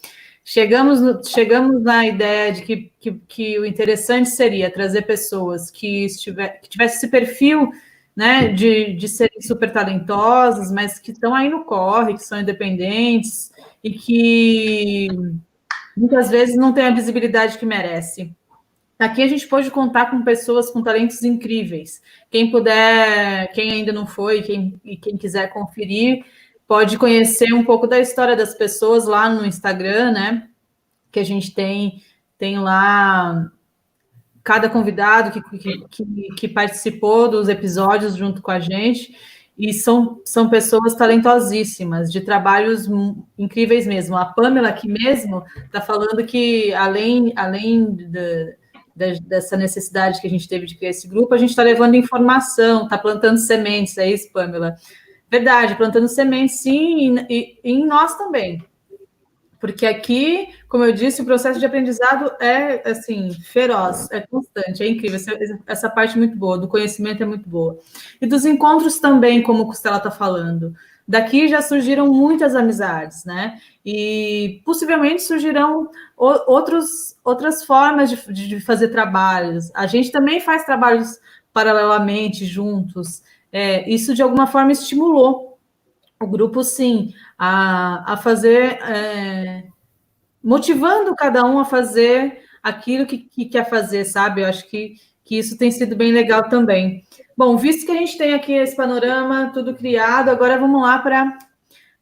Chegamos, 0.44 1.00
no, 1.00 1.24
chegamos 1.24 1.82
na 1.82 2.06
ideia 2.06 2.52
de 2.52 2.62
que, 2.62 2.92
que, 3.00 3.12
que, 3.26 3.58
o 3.58 3.64
interessante 3.64 4.28
seria 4.28 4.70
trazer 4.70 5.02
pessoas 5.02 5.70
que, 5.70 6.04
estiver, 6.04 6.60
que 6.60 6.68
tivessem 6.68 6.98
esse 6.98 7.08
perfil 7.08 7.70
né, 8.16 8.48
de, 8.48 8.94
de 8.94 9.08
serem 9.08 9.42
super 9.42 9.70
talentosas, 9.70 10.72
mas 10.72 10.98
que 10.98 11.12
estão 11.12 11.34
aí 11.34 11.50
no 11.50 11.64
corre, 11.64 12.14
que 12.14 12.24
são 12.24 12.40
independentes 12.40 13.52
e 13.84 13.90
que 13.90 15.08
muitas 15.94 16.30
vezes 16.30 16.56
não 16.56 16.72
têm 16.72 16.86
a 16.86 16.94
visibilidade 16.94 17.58
que 17.58 17.66
merece. 17.66 18.34
Aqui 18.98 19.22
a 19.22 19.28
gente 19.28 19.46
pode 19.46 19.70
contar 19.70 20.10
com 20.10 20.24
pessoas 20.24 20.70
com 20.70 20.82
talentos 20.82 21.22
incríveis. 21.22 22.00
Quem 22.30 22.50
puder, 22.50 23.52
quem 23.52 23.70
ainda 23.70 23.92
não 23.92 24.06
foi, 24.06 24.40
quem, 24.40 24.80
e 24.82 24.96
quem 24.96 25.18
quiser 25.18 25.52
conferir, 25.52 26.24
pode 26.66 26.96
conhecer 26.96 27.52
um 27.52 27.62
pouco 27.62 27.86
da 27.86 28.00
história 28.00 28.34
das 28.34 28.54
pessoas 28.54 29.04
lá 29.04 29.28
no 29.28 29.44
Instagram, 29.44 30.12
né? 30.12 30.48
Que 31.12 31.20
a 31.20 31.24
gente 31.24 31.52
tem, 31.52 32.02
tem 32.38 32.58
lá 32.58 33.52
cada 34.46 34.70
convidado 34.70 35.32
que, 35.32 35.58
que, 35.58 36.34
que, 36.36 36.48
participou 36.48 37.28
dos 37.28 37.48
episódios 37.48 38.14
junto 38.14 38.40
com 38.40 38.52
a 38.52 38.60
gente. 38.60 39.12
E 39.58 39.74
são, 39.74 40.20
são 40.24 40.48
pessoas 40.48 40.94
talentosíssimas, 40.94 42.12
de 42.12 42.20
trabalhos 42.20 42.88
incríveis 43.36 43.86
mesmo. 43.86 44.16
A 44.16 44.24
Pamela 44.24 44.68
aqui 44.68 44.86
mesmo 44.86 45.42
está 45.64 45.80
falando 45.80 46.24
que, 46.24 46.72
além, 46.74 47.32
além 47.34 47.92
de, 47.92 48.56
de, 48.94 49.20
dessa 49.22 49.56
necessidade 49.56 50.20
que 50.20 50.28
a 50.28 50.30
gente 50.30 50.46
teve 50.46 50.64
de 50.64 50.76
criar 50.76 50.90
esse 50.90 51.08
grupo, 51.08 51.34
a 51.34 51.38
gente 51.38 51.50
está 51.50 51.64
levando 51.64 51.96
informação, 51.96 52.84
está 52.84 52.96
plantando 52.96 53.38
sementes, 53.38 53.98
é 53.98 54.08
isso, 54.08 54.30
Pamela? 54.30 54.76
Verdade, 55.28 55.74
plantando 55.74 56.06
sementes, 56.06 56.60
sim, 56.60 57.16
e, 57.28 57.58
e, 57.64 57.72
em 57.72 57.84
nós 57.84 58.16
também. 58.16 58.62
Porque 59.60 59.86
aqui, 59.86 60.48
como 60.68 60.84
eu 60.84 60.92
disse, 60.92 61.22
o 61.22 61.24
processo 61.24 61.58
de 61.58 61.66
aprendizado 61.66 62.30
é, 62.40 62.88
assim, 62.88 63.32
feroz, 63.32 64.08
é 64.10 64.20
constante, 64.20 64.82
é 64.82 64.88
incrível. 64.88 65.16
Essa, 65.16 65.58
essa 65.66 65.90
parte 65.90 66.14
é 66.14 66.18
muito 66.18 66.36
boa, 66.36 66.58
do 66.58 66.68
conhecimento 66.68 67.22
é 67.22 67.26
muito 67.26 67.48
boa. 67.48 67.78
E 68.20 68.26
dos 68.26 68.44
encontros 68.44 68.98
também, 68.98 69.42
como 69.42 69.62
o 69.62 69.66
Costela 69.66 69.96
está 69.96 70.10
falando. 70.10 70.74
Daqui 71.08 71.46
já 71.46 71.62
surgiram 71.62 72.08
muitas 72.08 72.56
amizades, 72.56 73.24
né? 73.24 73.60
E 73.84 74.60
possivelmente 74.64 75.22
surgirão 75.22 75.88
outros, 76.16 77.16
outras 77.24 77.64
formas 77.64 78.10
de, 78.10 78.16
de 78.32 78.60
fazer 78.60 78.88
trabalhos. 78.88 79.70
A 79.74 79.86
gente 79.86 80.10
também 80.10 80.40
faz 80.40 80.64
trabalhos 80.64 81.18
paralelamente, 81.52 82.44
juntos. 82.44 83.22
É, 83.52 83.88
isso 83.88 84.14
de 84.14 84.22
alguma 84.22 84.48
forma 84.48 84.72
estimulou 84.72 85.55
o 86.20 86.26
grupo, 86.26 86.62
sim, 86.64 87.12
a, 87.38 88.14
a 88.14 88.16
fazer, 88.16 88.78
é, 88.82 89.64
motivando 90.42 91.14
cada 91.14 91.44
um 91.44 91.58
a 91.58 91.64
fazer 91.64 92.42
aquilo 92.62 93.06
que, 93.06 93.18
que, 93.18 93.44
quer 93.46 93.68
fazer, 93.68 94.04
sabe? 94.04 94.40
Eu 94.40 94.46
acho 94.46 94.68
que, 94.68 94.94
que 95.24 95.38
isso 95.38 95.56
tem 95.58 95.70
sido 95.70 95.94
bem 95.94 96.12
legal 96.12 96.48
também. 96.48 97.04
Bom, 97.36 97.56
visto 97.56 97.84
que 97.84 97.92
a 97.92 97.96
gente 97.96 98.16
tem 98.16 98.32
aqui 98.34 98.52
esse 98.52 98.74
panorama 98.74 99.50
tudo 99.52 99.74
criado, 99.74 100.30
agora 100.30 100.58
vamos 100.58 100.80
lá 100.82 100.98
para 100.98 101.36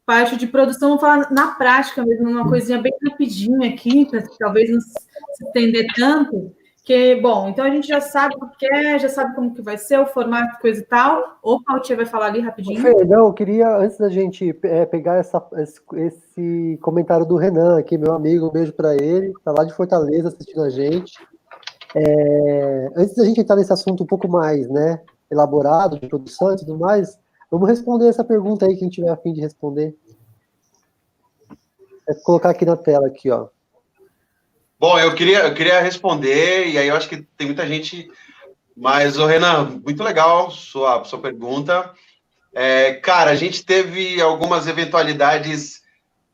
parte 0.07 0.37
de 0.37 0.47
produção, 0.47 0.91
vamos 0.91 1.01
falar 1.01 1.31
na 1.33 1.49
prática 1.55 2.05
mesmo, 2.05 2.29
uma 2.29 2.49
coisinha 2.49 2.81
bem 2.81 2.93
rapidinha 3.09 3.71
aqui, 3.71 4.05
para 4.07 4.23
talvez 4.39 4.71
não 4.71 4.81
se 4.81 5.45
estender 5.47 5.87
tanto. 5.95 6.55
Que, 6.85 7.17
bom, 7.17 7.49
então 7.49 7.65
a 7.65 7.71
gente 7.71 7.89
já 7.89 7.99
sabe 7.99 8.35
o 8.37 8.47
que 8.59 8.67
é, 8.67 8.99
já 8.99 9.09
sabe 9.09 9.35
como 9.35 9.55
que 9.55 9.63
vai 9.63 9.79
ser, 9.79 9.99
o 9.99 10.07
formato, 10.07 10.61
coisa 10.61 10.83
e 10.83 10.85
tal. 10.85 11.39
Opa, 11.43 11.75
o 11.75 11.81
Tia 11.81 11.97
vai 11.97 12.05
falar 12.05 12.27
ali 12.27 12.41
rapidinho. 12.41 12.79
Fê, 12.79 12.93
não, 13.07 13.27
eu 13.27 13.33
queria, 13.33 13.79
antes 13.79 13.97
da 13.97 14.11
gente 14.11 14.55
é, 14.63 14.85
pegar 14.85 15.15
essa, 15.15 15.43
esse, 15.57 16.79
comentário 16.83 17.25
do 17.25 17.37
Renan 17.37 17.79
aqui, 17.79 17.97
meu 17.97 18.13
amigo, 18.13 18.49
um 18.49 18.53
beijo 18.53 18.75
para 18.75 18.95
ele, 18.95 19.33
tá 19.43 19.51
lá 19.51 19.65
de 19.65 19.73
Fortaleza 19.73 20.29
assistindo 20.29 20.63
a 20.63 20.69
gente. 20.69 21.15
É, 21.97 22.93
antes 22.95 23.15
da 23.15 23.25
gente 23.25 23.41
entrar 23.41 23.57
nesse 23.57 23.73
assunto 23.73 24.03
um 24.03 24.07
pouco 24.07 24.29
mais, 24.29 24.69
né, 24.69 25.01
elaborado, 25.31 25.99
de 25.99 26.07
produção 26.07 26.53
e 26.53 26.57
tudo 26.57 26.79
mais, 26.79 27.19
vamos 27.51 27.67
responder 27.67 28.09
essa 28.09 28.23
pergunta 28.23 28.67
aí, 28.67 28.77
quem 28.77 28.91
tiver 28.91 29.09
a 29.09 29.17
fim 29.17 29.33
de 29.33 29.41
responder. 29.41 29.97
É 32.07 32.13
colocar 32.13 32.51
aqui 32.51 32.67
na 32.67 32.77
tela, 32.77 33.07
aqui, 33.07 33.31
ó. 33.31 33.49
Bom, 34.87 34.99
eu 34.99 35.15
queria, 35.15 35.39
eu 35.39 35.55
queria 35.55 35.81
responder, 35.81 36.69
e 36.69 36.77
aí 36.77 36.89
eu 36.89 36.95
acho 36.95 37.09
que 37.09 37.23
tem 37.39 37.47
muita 37.47 37.67
gente. 37.67 38.13
Mas, 38.77 39.17
ô 39.17 39.25
Renan, 39.25 39.81
muito 39.83 40.03
legal 40.03 40.51
sua, 40.51 41.03
sua 41.05 41.19
pergunta. 41.19 41.91
É, 42.53 42.93
cara, 42.93 43.31
a 43.31 43.35
gente 43.35 43.65
teve 43.65 44.21
algumas 44.21 44.67
eventualidades 44.67 45.83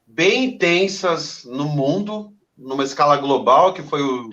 bem 0.05 0.47
intensas 0.47 1.45
no 1.45 1.65
mundo, 1.65 2.33
numa 2.59 2.83
escala 2.83 3.17
global, 3.19 3.73
que 3.73 3.85
foi 3.85 4.03
o 4.03 4.31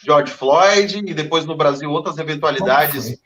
George 0.00 0.30
Floyd, 0.30 0.98
e 1.04 1.12
depois 1.12 1.44
no 1.44 1.56
Brasil 1.56 1.90
outras 1.90 2.18
eventualidades 2.18 3.18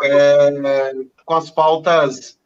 é, 0.00 0.92
com 1.24 1.34
as 1.34 1.50
pautas. 1.50 2.38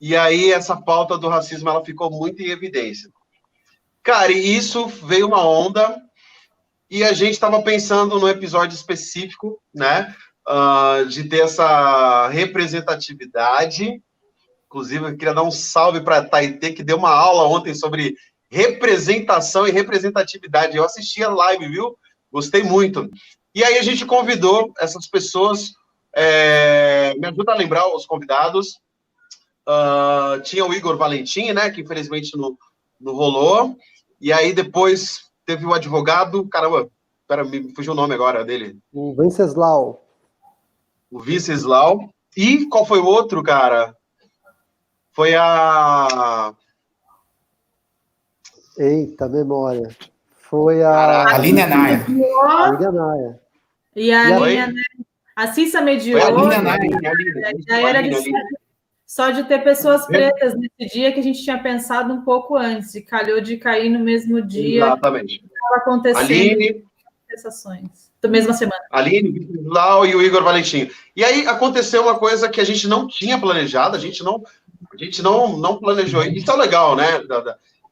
E 0.00 0.16
aí 0.16 0.50
essa 0.50 0.74
pauta 0.74 1.18
do 1.18 1.28
racismo 1.28 1.68
ela 1.68 1.84
ficou 1.84 2.10
muito 2.10 2.40
em 2.40 2.48
evidência. 2.48 3.10
Cara, 4.02 4.32
e 4.32 4.56
isso 4.56 4.86
veio 4.86 5.26
uma 5.26 5.46
onda 5.46 6.07
e 6.90 7.04
a 7.04 7.12
gente 7.12 7.32
estava 7.32 7.62
pensando 7.62 8.18
no 8.18 8.28
episódio 8.28 8.74
específico, 8.74 9.60
né? 9.74 10.14
Uh, 10.48 11.06
de 11.06 11.24
ter 11.24 11.40
essa 11.40 12.28
representatividade. 12.28 14.02
Inclusive, 14.66 15.04
eu 15.04 15.16
queria 15.16 15.34
dar 15.34 15.42
um 15.42 15.50
salve 15.50 16.00
para 16.00 16.18
a 16.18 16.24
Taitê, 16.24 16.72
que 16.72 16.82
deu 16.82 16.96
uma 16.96 17.10
aula 17.10 17.46
ontem 17.46 17.74
sobre 17.74 18.14
representação 18.50 19.68
e 19.68 19.70
representatividade. 19.70 20.76
Eu 20.76 20.84
assisti 20.84 21.22
a 21.22 21.28
live, 21.28 21.68
viu? 21.68 21.98
Gostei 22.32 22.62
muito. 22.62 23.10
E 23.54 23.62
aí 23.62 23.76
a 23.76 23.82
gente 23.82 24.06
convidou 24.06 24.72
essas 24.78 25.06
pessoas. 25.06 25.72
É... 26.16 27.14
me 27.18 27.28
ajuda 27.28 27.52
a 27.52 27.56
lembrar 27.56 27.86
os 27.94 28.06
convidados. 28.06 28.78
Uh, 29.68 30.40
tinha 30.42 30.64
o 30.64 30.72
Igor 30.72 30.96
Valentim, 30.96 31.52
né? 31.52 31.70
Que 31.70 31.82
infelizmente 31.82 32.34
não, 32.34 32.56
não 32.98 33.12
rolou. 33.12 33.76
E 34.18 34.32
aí 34.32 34.54
depois 34.54 35.27
teve 35.48 35.64
o 35.64 35.72
advogado, 35.72 36.46
caramba, 36.46 36.90
pera, 37.26 37.42
me 37.42 37.72
fugiu 37.74 37.94
o 37.94 37.96
nome 37.96 38.12
agora 38.12 38.44
dele. 38.44 38.78
O 38.92 39.14
Venceslau. 39.14 40.04
O 41.10 41.20
Venceslau. 41.20 42.12
E 42.36 42.66
qual 42.66 42.84
foi 42.84 42.98
o 42.98 43.06
outro, 43.06 43.42
cara? 43.42 43.96
Foi 45.10 45.34
a. 45.34 46.52
Eita, 48.76 49.26
memória. 49.26 49.88
Foi 50.36 50.82
a. 50.82 51.36
Aline 51.36 51.62
Anaia. 51.62 52.04
Aline 52.44 52.84
Anaia. 52.84 53.40
E 53.96 54.12
a 54.12 54.36
Aline 54.36 54.74
A 55.34 55.50
Cissa 55.54 55.80
Mediou. 55.80 56.20
Já 57.66 57.80
era 57.80 58.02
de 58.02 58.10
só 59.08 59.30
de 59.30 59.44
ter 59.44 59.64
pessoas 59.64 60.06
pretas 60.06 60.54
nesse 60.54 60.94
dia 60.94 61.10
que 61.10 61.18
a 61.18 61.22
gente 61.22 61.42
tinha 61.42 61.58
pensado 61.58 62.12
um 62.12 62.20
pouco 62.20 62.54
antes, 62.54 62.94
e 62.94 63.00
calhou 63.00 63.40
de 63.40 63.56
cair 63.56 63.88
no 63.88 63.98
mesmo 63.98 64.42
dia. 64.42 64.84
Exatamente. 64.84 65.42
Estava 65.42 65.76
acontecendo. 65.76 66.24
Aline. 66.24 66.84
Sensações. 67.30 68.12
Da 68.20 68.28
mesma 68.28 68.52
semana. 68.52 68.82
Aline, 68.90 69.48
Lau 69.64 70.04
e 70.04 70.14
o 70.14 70.20
Igor 70.20 70.44
Valentim. 70.44 70.90
E 71.16 71.24
aí 71.24 71.46
aconteceu 71.46 72.02
uma 72.02 72.18
coisa 72.18 72.50
que 72.50 72.60
a 72.60 72.64
gente 72.64 72.86
não 72.86 73.08
tinha 73.08 73.38
planejado, 73.38 73.96
a 73.96 73.98
gente 73.98 74.22
não, 74.22 74.44
a 74.92 74.96
gente 74.98 75.22
não, 75.22 75.56
não 75.56 75.78
planejou. 75.78 76.22
Isso 76.24 76.50
é 76.50 76.56
legal, 76.56 76.94
né? 76.94 77.22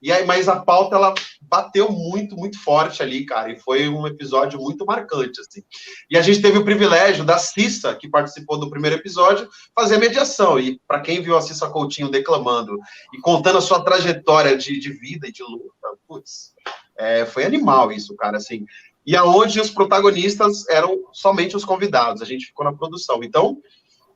E 0.07 0.13
aí, 0.13 0.25
mas 0.25 0.49
a 0.49 0.61
pauta 0.61 0.95
ela 0.95 1.13
bateu 1.41 1.91
muito, 1.91 2.37
muito 2.37 2.63
forte 2.63 3.03
ali, 3.03 3.27
cara, 3.27 3.51
e 3.51 3.59
foi 3.59 3.89
um 3.89 4.07
episódio 4.07 4.57
muito 4.61 4.87
marcante, 4.87 5.41
assim. 5.41 5.65
E 6.09 6.17
a 6.17 6.23
gente 6.23 6.41
teve 6.41 6.59
o 6.59 6.65
privilégio 6.65 7.25
da 7.25 7.39
Cissa, 7.39 7.93
que 7.93 8.09
participou 8.09 8.57
do 8.57 8.71
primeiro 8.71 8.95
episódio, 8.95 9.49
fazer 9.75 9.99
mediação. 9.99 10.61
E 10.61 10.81
para 10.87 11.01
quem 11.01 11.21
viu 11.21 11.37
a 11.37 11.41
Cissa 11.41 11.69
Coutinho 11.69 12.09
declamando 12.09 12.79
e 13.13 13.19
contando 13.21 13.59
a 13.59 13.61
sua 13.61 13.83
trajetória 13.83 14.57
de, 14.57 14.79
de 14.79 14.93
vida 14.93 15.27
e 15.27 15.33
de 15.33 15.43
luta, 15.43 15.99
putz, 16.07 16.55
é, 16.97 17.27
foi 17.27 17.45
animal 17.45 17.91
isso, 17.91 18.15
cara, 18.15 18.37
assim. 18.37 18.65
E 19.05 19.17
aonde 19.17 19.61
os 19.61 19.71
protagonistas 19.71 20.69
eram 20.69 21.01
somente 21.13 21.57
os 21.57 21.65
convidados, 21.65 22.23
a 22.23 22.25
gente 22.25 22.47
ficou 22.47 22.65
na 22.65 22.73
produção. 22.73 23.25
Então, 23.25 23.61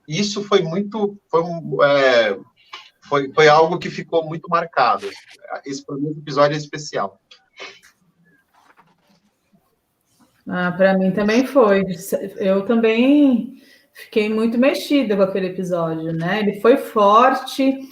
isso 0.07 0.45
foi 0.45 0.62
muito, 0.62 1.18
foi 1.28 1.43
é, 1.84 2.38
foi, 3.11 3.32
foi 3.32 3.48
algo 3.48 3.76
que 3.76 3.90
ficou 3.90 4.24
muito 4.24 4.48
marcado. 4.48 5.11
Esse 5.66 5.84
um 5.90 6.14
episódio 6.16 6.56
especial. 6.56 7.20
Ah, 10.48 10.70
para 10.70 10.96
mim 10.96 11.11
também 11.11 11.44
foi. 11.44 11.84
Eu 12.36 12.64
também 12.64 13.61
fiquei 13.92 14.28
muito 14.28 14.56
mexida 14.56 15.16
com 15.16 15.22
aquele 15.22 15.48
episódio, 15.48 16.12
né? 16.12 16.38
Ele 16.38 16.61
foi 16.61 16.76
forte, 16.76 17.88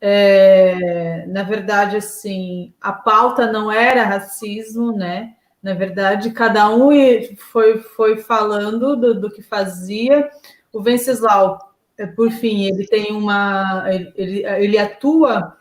é, 0.00 1.26
na 1.26 1.42
verdade, 1.42 1.96
assim, 1.96 2.72
a 2.80 2.92
pauta 2.92 3.50
não 3.50 3.72
era 3.72 4.04
racismo, 4.04 4.92
né? 4.92 5.34
Na 5.60 5.74
verdade, 5.74 6.30
cada 6.30 6.70
um 6.70 6.90
foi, 7.36 7.78
foi 7.78 8.18
falando 8.18 8.96
do, 8.96 9.20
do 9.20 9.30
que 9.30 9.42
fazia. 9.42 10.30
O 10.72 10.80
Venceslau, 10.80 11.58
é, 11.58 11.69
por 12.06 12.30
fim, 12.30 12.64
ele 12.64 12.86
tem 12.86 13.12
uma. 13.12 13.84
Ele, 14.16 14.44
ele 14.44 14.78
atua 14.78 15.56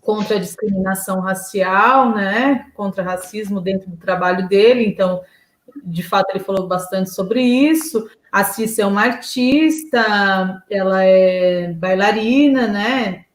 contra 0.00 0.36
a 0.36 0.40
discriminação 0.40 1.20
racial, 1.20 2.14
né? 2.14 2.66
Contra 2.74 3.02
racismo 3.02 3.60
dentro 3.60 3.90
do 3.90 3.96
trabalho 3.96 4.48
dele, 4.48 4.86
então, 4.86 5.20
de 5.84 6.02
fato, 6.02 6.30
ele 6.30 6.44
falou 6.44 6.68
bastante 6.68 7.10
sobre 7.10 7.42
isso. 7.42 8.08
A 8.30 8.44
Cissa 8.44 8.82
é 8.82 8.86
uma 8.86 9.02
artista, 9.02 10.62
ela 10.70 11.02
é 11.02 11.72
bailarina, 11.72 12.66
né? 12.66 13.26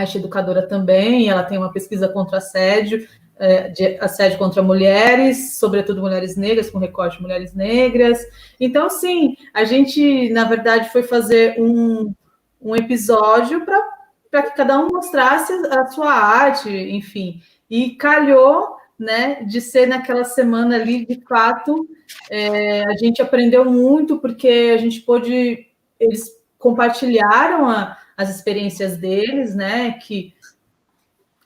arte 0.00 0.18
educadora 0.18 0.66
também, 0.66 1.28
ela 1.28 1.42
tem 1.42 1.58
uma 1.58 1.72
pesquisa 1.72 2.08
contra 2.08 2.38
assédio, 2.38 3.06
é, 3.40 3.68
de 3.70 3.98
assédio 3.98 4.38
contra 4.38 4.62
mulheres, 4.62 5.54
sobretudo 5.54 6.02
mulheres 6.02 6.36
negras, 6.36 6.70
com 6.70 6.78
recorte 6.78 7.16
de 7.16 7.22
mulheres 7.22 7.54
negras. 7.54 8.20
Então, 8.60 8.90
sim, 8.90 9.34
a 9.54 9.64
gente, 9.64 10.28
na 10.28 10.44
verdade, 10.44 10.92
foi 10.92 11.02
fazer 11.02 11.58
um, 11.58 12.14
um 12.60 12.76
episódio 12.76 13.64
para 13.64 14.42
que 14.42 14.54
cada 14.54 14.78
um 14.78 14.88
mostrasse 14.88 15.52
a 15.70 15.86
sua 15.86 16.12
arte, 16.12 16.68
enfim. 16.68 17.40
E 17.68 17.92
calhou 17.96 18.76
né, 18.98 19.42
de 19.44 19.62
ser 19.62 19.86
naquela 19.86 20.24
semana 20.24 20.76
ali, 20.76 21.06
de 21.06 21.22
fato, 21.26 21.88
é, 22.30 22.84
a 22.84 22.96
gente 22.98 23.22
aprendeu 23.22 23.64
muito, 23.64 24.18
porque 24.18 24.72
a 24.74 24.76
gente 24.76 25.00
pôde, 25.00 25.66
eles 25.98 26.30
compartilharam 26.58 27.66
a, 27.66 27.96
as 28.14 28.28
experiências 28.28 28.98
deles, 28.98 29.54
né? 29.54 29.92
Que 29.92 30.34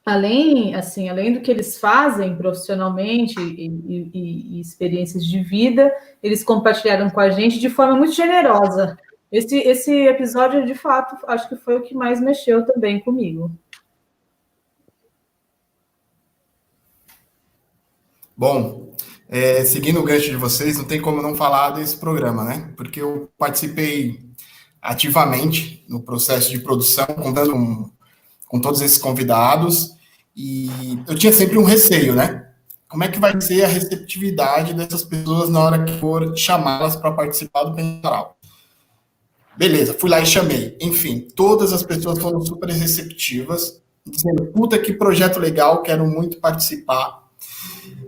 além, 0.05 0.75
assim, 0.75 1.09
além 1.09 1.33
do 1.33 1.41
que 1.41 1.51
eles 1.51 1.79
fazem 1.79 2.37
profissionalmente 2.37 3.41
e, 3.41 3.67
e, 3.67 4.11
e, 4.59 4.61
experiências 4.61 5.25
de 5.25 5.43
vida, 5.43 5.93
eles 6.23 6.45
compartilharam 6.45 7.09
com 7.09 7.21
a 7.21 7.31
gente 7.31 7.59
de 7.59 7.71
forma 7.71 7.97
muito 7.97 8.13
generosa. 8.13 8.99
Esse, 9.33 9.57
esse 9.59 9.93
episódio, 10.07 10.67
de 10.67 10.75
fato, 10.75 11.17
acho 11.27 11.49
que 11.49 11.57
foi 11.57 11.77
o 11.77 11.83
que 11.83 11.95
mais 11.95 12.21
mexeu 12.21 12.65
também 12.67 13.01
comigo. 13.01 13.51
Bom, 18.37 18.95
é, 19.29 19.65
seguindo 19.65 20.01
o 20.01 20.05
gancho 20.05 20.31
de 20.31 20.37
vocês, 20.37 20.77
não 20.77 20.85
tem 20.85 21.01
como 21.01 21.23
não 21.23 21.35
falar 21.35 21.71
desse 21.71 21.97
programa, 21.97 22.45
né? 22.45 22.73
Porque 22.77 23.01
eu 23.01 23.31
participei 23.39 24.21
ativamente 24.83 25.85
no 25.89 26.03
processo 26.03 26.51
de 26.51 26.59
produção, 26.59 27.07
contando 27.07 27.53
com, 27.53 27.91
com 28.47 28.61
todos 28.61 28.83
esses 28.83 28.99
convidados, 28.99 29.94
e 30.37 30.99
eu 31.07 31.15
tinha 31.15 31.33
sempre 31.33 31.59
um 31.59 31.65
receio, 31.65 32.15
né? 32.15 32.49
Como 32.89 33.05
é 33.05 33.09
que 33.09 33.19
vai 33.19 33.41
ser 33.41 33.65
a 33.65 33.69
receptividade 33.69 34.75
dessas 34.75 35.05
pessoas 35.05 35.49
na 35.49 35.61
hora 35.61 35.85
que 35.85 35.99
for 35.99 36.37
chamá-las 36.37 36.97
para 36.97 37.13
participar 37.13 37.65
do 37.65 37.75
Pensaral? 37.75 38.37
Beleza, 39.57 39.95
fui 39.95 40.11
lá 40.11 40.21
e 40.21 40.27
chamei. 40.27 40.77
Enfim, 40.81 41.29
todas 41.35 41.73
as 41.73 41.83
pessoas 41.83 42.19
foram 42.19 42.41
super 42.41 42.69
receptivas, 42.71 43.81
dizendo: 44.05 44.47
puta 44.47 44.79
que 44.79 44.93
projeto 44.93 45.39
legal, 45.39 45.83
quero 45.83 46.07
muito 46.07 46.41
participar. 46.41 47.23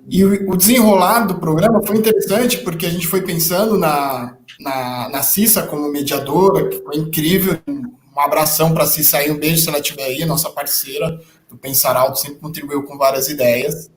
E 0.08 0.24
o 0.24 0.56
desenrolar 0.56 1.26
do 1.26 1.36
programa 1.36 1.82
foi 1.84 1.96
interessante, 1.96 2.58
porque 2.58 2.86
a 2.86 2.90
gente 2.90 3.08
foi 3.08 3.22
pensando 3.22 3.76
na, 3.76 4.36
na, 4.60 5.08
na 5.08 5.22
Cissa 5.22 5.64
como 5.64 5.90
mediadora, 5.90 6.68
que 6.68 6.80
foi 6.80 6.96
incrível. 6.96 7.58
Um 7.68 8.20
abração 8.20 8.72
para 8.72 8.84
a 8.84 8.86
Cissa 8.86 9.18
aí, 9.18 9.30
um 9.30 9.38
beijo 9.38 9.62
se 9.62 9.68
ela 9.68 9.78
estiver 9.78 10.04
aí, 10.04 10.24
nossa 10.24 10.48
parceira 10.48 11.20
do 11.57 11.59
Pensar 11.59 11.96
Alto, 11.96 12.18
sempre 12.18 12.38
contribuiu 12.38 12.82
com 12.84 12.96
várias 12.96 13.28
ideias. 13.28 13.90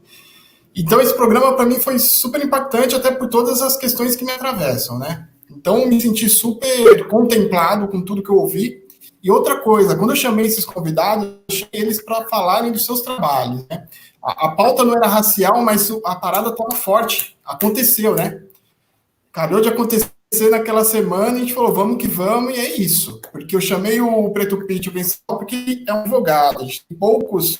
Então, 0.75 1.01
esse 1.01 1.13
programa 1.13 1.53
para 1.53 1.65
mim 1.65 1.79
foi 1.79 1.99
super 1.99 2.43
impactante, 2.43 2.95
até 2.95 3.11
por 3.11 3.27
todas 3.27 3.61
as 3.61 3.75
questões 3.75 4.15
que 4.15 4.23
me 4.23 4.31
atravessam, 4.31 4.97
né? 4.97 5.27
Então, 5.51 5.85
me 5.85 5.99
senti 5.99 6.29
super 6.29 7.07
contemplado 7.07 7.87
com 7.87 8.01
tudo 8.01 8.23
que 8.23 8.29
eu 8.29 8.37
ouvi. 8.37 8.87
E 9.21 9.29
outra 9.29 9.59
coisa, 9.59 9.97
quando 9.97 10.11
eu 10.11 10.15
chamei 10.15 10.45
esses 10.45 10.63
convidados, 10.63 11.27
chamei 11.51 11.69
eles 11.73 12.01
para 12.01 12.25
falarem 12.27 12.71
dos 12.71 12.85
seus 12.85 13.01
trabalhos, 13.01 13.67
né? 13.67 13.87
A, 14.23 14.47
a, 14.47 14.51
pauta 14.55 14.85
não 14.85 14.95
era 14.95 15.07
racial, 15.07 15.61
mas 15.61 15.91
a 16.05 16.15
parada 16.15 16.49
estava 16.49 16.71
forte. 16.71 17.37
Aconteceu, 17.43 18.15
né? 18.15 18.41
Acabou 19.33 19.59
de 19.59 19.69
acontecer 19.69 20.08
naquela 20.49 20.83
semana 20.83 21.37
a 21.37 21.39
gente 21.39 21.53
falou, 21.53 21.73
vamos 21.73 21.97
que 21.97 22.07
vamos, 22.07 22.55
e 22.55 22.59
é 22.59 22.77
isso. 22.77 23.19
Porque 23.31 23.55
eu 23.55 23.61
chamei 23.61 23.99
o 23.99 24.29
Preto 24.31 24.65
Pitch 24.65 24.89
principal 24.89 25.39
porque 25.39 25.83
é 25.87 25.93
um 25.93 26.01
advogado. 26.01 26.59
A 26.59 26.63
gente 26.63 26.85
tem 26.87 26.97
poucos, 26.97 27.59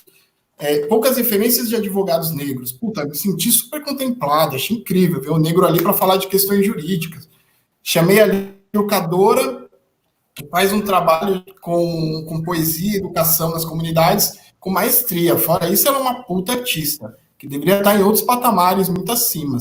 é, 0.58 0.86
poucas 0.86 1.16
referências 1.16 1.68
de 1.68 1.76
advogados 1.76 2.34
negros. 2.34 2.70
Puta, 2.72 3.04
me 3.04 3.14
senti 3.14 3.50
super 3.50 3.82
contemplado, 3.82 4.56
achei 4.56 4.76
incrível 4.76 5.20
ver 5.20 5.30
o 5.30 5.38
negro 5.38 5.66
ali 5.66 5.82
para 5.82 5.92
falar 5.92 6.16
de 6.16 6.28
questões 6.28 6.64
jurídicas. 6.64 7.28
Chamei 7.82 8.20
a 8.20 8.26
educadora, 8.72 9.68
que 10.34 10.46
faz 10.46 10.72
um 10.72 10.80
trabalho 10.80 11.44
com, 11.60 12.24
com 12.28 12.42
poesia 12.42 12.92
e 12.92 12.96
educação 12.96 13.50
nas 13.50 13.64
comunidades 13.64 14.38
com 14.60 14.70
maestria. 14.70 15.36
Fora 15.36 15.68
isso, 15.68 15.88
ela 15.88 15.98
é 15.98 16.00
uma 16.00 16.22
puta 16.22 16.52
artista, 16.52 17.16
que 17.38 17.48
deveria 17.48 17.78
estar 17.78 17.98
em 17.98 18.02
outros 18.02 18.22
patamares 18.22 18.88
muito 18.88 19.10
acima. 19.10 19.58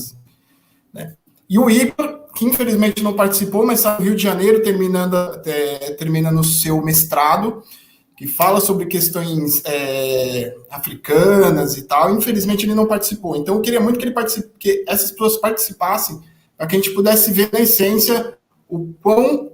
Né? 0.93 1.16
E 1.49 1.57
o 1.57 1.70
Igor, 1.70 2.29
que 2.40 2.46
infelizmente 2.46 3.04
não 3.04 3.12
participou, 3.12 3.66
mas 3.66 3.80
está 3.80 4.00
no 4.00 4.06
Rio 4.06 4.16
de 4.16 4.24
Janeiro 4.24 4.64
terminando, 4.64 5.14
é, 5.44 5.92
terminando 5.92 6.40
o 6.40 6.44
seu 6.44 6.82
mestrado, 6.82 7.62
que 8.16 8.28
fala 8.28 8.62
sobre 8.62 8.86
questões 8.86 9.62
é, 9.66 10.56
africanas 10.70 11.76
e 11.76 11.82
tal. 11.82 12.16
Infelizmente 12.16 12.66
ele 12.66 12.74
não 12.74 12.86
participou. 12.86 13.36
Então 13.36 13.56
eu 13.56 13.62
queria 13.62 13.82
muito 13.82 14.00
que 14.00 14.06
ele 14.06 14.14
participe, 14.14 14.52
que 14.58 14.86
essas 14.88 15.12
pessoas 15.12 15.36
participassem, 15.36 16.22
para 16.58 16.66
que 16.66 16.78
a 16.78 16.80
gente 16.80 16.92
pudesse 16.92 17.30
ver 17.34 17.50
na 17.52 17.60
essência 17.60 18.38
o 18.70 18.94
quão 19.02 19.52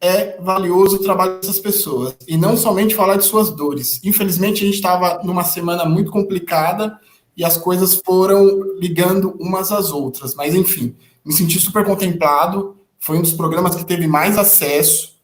é 0.00 0.40
valioso 0.40 0.94
o 0.94 1.02
trabalho 1.02 1.40
dessas 1.40 1.58
pessoas 1.58 2.14
e 2.28 2.36
não 2.36 2.56
somente 2.56 2.94
falar 2.94 3.16
de 3.16 3.24
suas 3.24 3.50
dores. 3.50 4.00
Infelizmente, 4.04 4.62
a 4.62 4.66
gente 4.66 4.76
estava 4.76 5.24
numa 5.24 5.42
semana 5.42 5.84
muito 5.84 6.12
complicada 6.12 6.96
e 7.36 7.44
as 7.44 7.56
coisas 7.56 8.00
foram 8.06 8.62
ligando 8.78 9.34
umas 9.40 9.72
às 9.72 9.90
outras. 9.90 10.36
Mas, 10.36 10.54
enfim, 10.54 10.94
me 11.24 11.32
senti 11.32 11.58
super 11.58 11.84
contemplado. 11.84 12.76
Foi 12.98 13.18
um 13.18 13.22
dos 13.22 13.32
programas 13.32 13.74
que 13.74 13.84
teve 13.84 14.06
mais 14.06 14.36
acesso. 14.38 15.18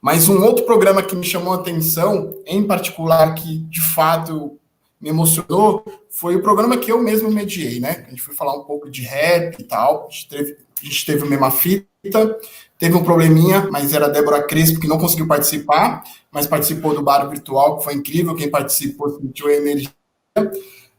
Mas 0.00 0.28
um 0.28 0.42
outro 0.42 0.64
programa 0.64 1.02
que 1.02 1.16
me 1.16 1.24
chamou 1.24 1.54
a 1.54 1.56
atenção, 1.56 2.42
em 2.46 2.62
particular, 2.66 3.34
que 3.34 3.58
de 3.58 3.80
fato 3.80 4.58
me 5.00 5.08
emocionou, 5.08 5.84
foi 6.10 6.36
o 6.36 6.42
programa 6.42 6.76
que 6.76 6.92
eu 6.92 7.02
mesmo 7.02 7.30
mediei, 7.30 7.80
né? 7.80 8.04
A 8.06 8.10
gente 8.10 8.22
foi 8.22 8.34
falar 8.34 8.54
um 8.54 8.64
pouco 8.64 8.90
de 8.90 9.02
rap 9.02 9.58
e 9.58 9.64
tal. 9.64 10.06
A 10.06 10.10
gente 10.10 10.28
teve, 10.28 10.56
a 10.82 10.84
gente 10.84 11.06
teve 11.06 11.24
o 11.24 11.26
Mesma 11.26 11.50
Fita 11.50 11.86
Teve 12.78 12.96
um 12.96 13.04
probleminha, 13.04 13.68
mas 13.70 13.94
era 13.94 14.06
a 14.06 14.08
Débora 14.08 14.46
Crespo, 14.46 14.80
que 14.80 14.86
não 14.86 14.98
conseguiu 14.98 15.26
participar, 15.26 16.02
mas 16.30 16.46
participou 16.46 16.94
do 16.94 17.02
bar 17.02 17.26
virtual, 17.30 17.78
que 17.78 17.84
foi 17.84 17.94
incrível. 17.94 18.34
Quem 18.34 18.50
participou 18.50 19.08
sentiu 19.18 19.46
a 19.46 19.54
energia. 19.54 19.90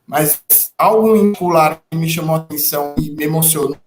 Mas 0.07 0.41
algo 0.77 1.15
em 1.15 1.31
particular 1.31 1.81
que 1.89 1.97
me 1.97 2.09
chamou 2.09 2.35
a 2.35 2.39
atenção 2.39 2.95
e 2.97 3.11
me 3.11 3.23
emocionou 3.23 3.77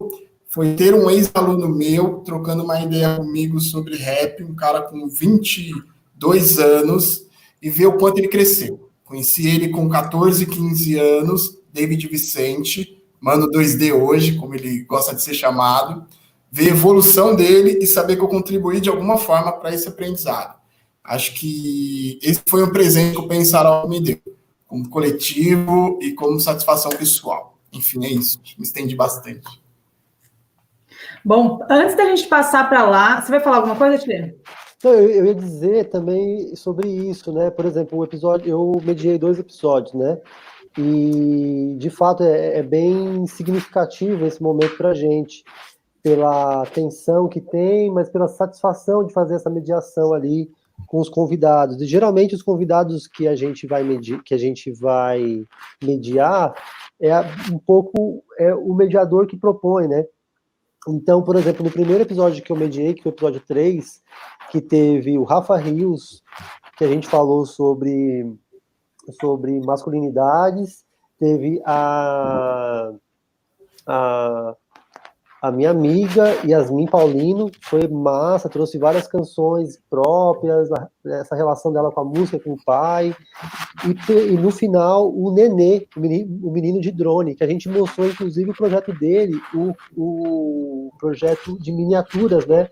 foi 0.49 0.75
ter 0.75 0.95
um 0.95 1.11
ex-aluno 1.11 1.69
meu 1.69 2.19
trocando 2.25 2.65
uma 2.65 2.81
ideia 2.81 3.17
comigo 3.17 3.61
sobre 3.61 3.97
rap, 3.97 4.43
um 4.43 4.55
cara 4.55 4.83
com 4.83 5.07
22 5.07 6.59
anos, 6.59 7.27
e 7.61 7.71
ver 7.71 7.87
o 7.87 7.99
quanto 7.99 8.19
ele 8.19 8.29
cresceu. 8.29 8.89
Conheci 9.05 9.47
ele 9.47 9.69
com 9.69 9.89
14, 9.89 10.47
15 10.47 10.99
anos, 10.99 11.59
David 11.73 12.09
Vicente, 12.09 13.03
mano 13.21 13.51
2D 13.51 13.93
hoje, 13.93 14.37
como 14.37 14.55
ele 14.55 14.83
gosta 14.85 15.15
de 15.15 15.23
ser 15.23 15.35
chamado 15.35 16.07
ver 16.51 16.69
a 16.69 16.75
evolução 16.75 17.37
dele 17.37 17.79
e 17.81 17.87
saber 17.87 18.17
que 18.17 18.23
eu 18.23 18.29
contribuí 18.29 18.81
de 18.81 18.89
alguma 18.89 19.17
forma 19.17 19.53
para 19.53 19.75
esse 19.75 19.89
aprendizado. 19.89 20.59
Acho 21.05 21.35
que 21.35 22.19
esse 22.23 22.43
foi 22.47 22.63
um 22.63 22.73
presente 22.73 23.13
que 23.13 23.21
o 23.21 23.29
Pensar 23.29 23.87
me 23.89 24.01
deu, 24.01 24.21
como 24.69 24.89
coletivo 24.89 25.99
e 26.01 26.13
como 26.13 26.39
satisfação 26.39 26.93
pessoal. 26.93 27.59
Enfim, 27.73 28.05
é 28.05 28.09
isso. 28.09 28.39
Me 28.57 28.65
estendi 28.65 28.95
bastante. 28.95 29.61
Bom, 31.25 31.59
antes 31.69 31.97
da 31.97 32.05
gente 32.05 32.29
passar 32.29 32.69
para 32.69 32.89
lá, 32.89 33.21
você 33.21 33.31
vai 33.31 33.41
falar 33.41 33.57
alguma 33.57 33.75
coisa, 33.75 33.99
Tia? 33.99 34.37
Então, 34.77 34.93
eu, 34.93 35.11
eu 35.11 35.27
ia 35.27 35.35
dizer 35.35 35.89
também 35.89 36.55
sobre 36.55 36.89
isso, 36.89 37.33
né? 37.33 37.51
Por 37.51 37.65
exemplo, 37.65 37.99
o 37.99 38.05
episódio, 38.05 38.49
eu 38.49 38.81
mediei 38.85 39.19
dois 39.19 39.39
episódios, 39.39 39.95
né? 39.95 40.21
E 40.77 41.75
de 41.79 41.91
fato 41.91 42.23
é, 42.23 42.59
é 42.59 42.63
bem 42.63 43.27
significativo 43.27 44.25
esse 44.25 44.41
momento 44.41 44.77
para 44.77 44.91
a 44.91 44.95
gente 44.95 45.43
pela 46.03 46.65
tensão 46.67 47.29
que 47.29 47.41
tem, 47.41 47.91
mas 47.91 48.09
pela 48.09 48.29
satisfação 48.29 49.05
de 49.05 49.13
fazer 49.13 49.35
essa 49.35 49.51
mediação 49.51 50.13
ali 50.13 50.49
com 50.87 51.01
os 51.01 51.09
convidados. 51.09 51.81
E 51.81 51.87
geralmente 51.87 52.35
os 52.35 52.43
convidados 52.43 53.07
que 53.07 53.27
a 53.27 53.35
gente 53.35 53.67
vai 53.67 53.83
medir, 53.83 54.23
que 54.23 54.35
a 54.35 54.39
gente 54.39 54.71
vai 54.73 55.45
mediar 55.83 56.55
é 57.01 57.15
um 57.53 57.59
pouco 57.59 58.25
é 58.39 58.55
o 58.55 58.75
mediador 58.75 59.27
que 59.27 59.37
propõe, 59.37 59.87
né? 59.87 60.05
Então, 60.89 61.23
por 61.23 61.37
exemplo, 61.37 61.65
no 61.65 61.71
primeiro 61.71 62.03
episódio 62.03 62.43
que 62.43 62.51
eu 62.51 62.57
mediei, 62.57 62.95
que 62.95 63.03
foi 63.03 63.13
o 63.13 63.15
episódio 63.15 63.43
3, 63.47 64.03
que 64.51 64.61
teve 64.61 65.19
o 65.19 65.25
Rafa 65.25 65.57
Rios, 65.57 66.23
que 66.77 66.85
a 66.85 66.89
gente 66.89 67.07
falou 67.07 67.45
sobre, 67.45 68.25
sobre 69.21 69.61
masculinidades, 69.61 70.85
teve 71.19 71.61
a, 71.67 72.91
a, 73.87 74.57
a 75.41 75.53
minha 75.53 75.71
amiga 75.71 76.37
Yasmin 76.45 76.87
Paulino, 76.87 77.51
foi 77.63 77.87
massa, 77.87 78.49
trouxe 78.49 78.77
várias 78.77 79.07
canções 79.07 79.79
próprias, 79.89 80.69
essa 81.07 81.37
relação 81.37 81.73
dela 81.73 81.93
com 81.93 82.01
a 82.01 82.05
música, 82.05 82.41
com 82.41 82.55
o 82.55 82.65
pai, 82.65 83.15
e, 83.87 84.13
e 84.13 84.37
no 84.37 84.51
final 84.51 85.09
o 85.09 85.33
Nenê, 85.33 85.87
o 85.97 86.01
menino, 86.01 86.49
o 86.49 86.51
menino, 86.51 86.81
de 86.81 86.91
drone, 86.91 87.37
que 87.37 87.45
a 87.45 87.47
gente 87.47 87.69
mostrou 87.69 88.09
inclusive 88.09 88.51
o 88.51 88.57
projeto 88.57 88.93
dele, 88.93 89.41
o, 89.55 89.73
o 89.97 90.91
projeto 90.99 91.57
de 91.61 91.71
miniaturas, 91.71 92.45
né? 92.47 92.69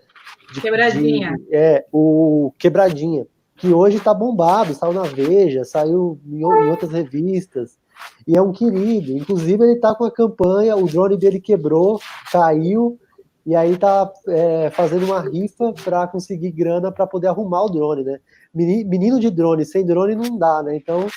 De, 0.53 0.61
Quebradinha. 0.61 1.31
De, 1.31 1.55
é, 1.55 1.85
o 1.91 2.51
Quebradinha, 2.59 3.25
que 3.55 3.73
hoje 3.73 3.97
está 3.97 4.13
bombado, 4.13 4.73
saiu 4.73 4.93
na 4.93 5.03
Veja, 5.03 5.63
saiu 5.63 6.19
em, 6.25 6.41
em 6.41 6.69
outras 6.69 6.91
revistas, 6.91 7.77
e 8.27 8.35
é 8.35 8.41
um 8.41 8.51
querido. 8.51 9.11
Inclusive, 9.11 9.63
ele 9.63 9.73
está 9.73 9.95
com 9.95 10.05
a 10.05 10.11
campanha, 10.11 10.75
o 10.75 10.87
drone 10.87 11.17
dele 11.17 11.39
quebrou, 11.39 11.99
caiu, 12.31 12.99
e 13.45 13.55
aí 13.55 13.73
está 13.73 14.11
é, 14.27 14.69
fazendo 14.71 15.05
uma 15.05 15.21
rifa 15.21 15.73
para 15.83 16.05
conseguir 16.07 16.51
grana 16.51 16.91
para 16.91 17.07
poder 17.07 17.27
arrumar 17.27 17.63
o 17.63 17.69
drone, 17.69 18.03
né? 18.03 18.19
Menino 18.53 19.19
de 19.19 19.29
drone, 19.29 19.65
sem 19.65 19.85
drone 19.85 20.15
não 20.15 20.37
dá, 20.37 20.61
né? 20.61 20.75
Então, 20.75 21.07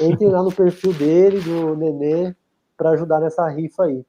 entre 0.00 0.26
lá 0.26 0.42
no 0.42 0.52
perfil 0.52 0.92
dele, 0.92 1.40
do 1.40 1.76
Nenê, 1.76 2.34
para 2.76 2.90
ajudar 2.90 3.20
nessa 3.20 3.48
rifa 3.48 3.84
aí. 3.84 4.04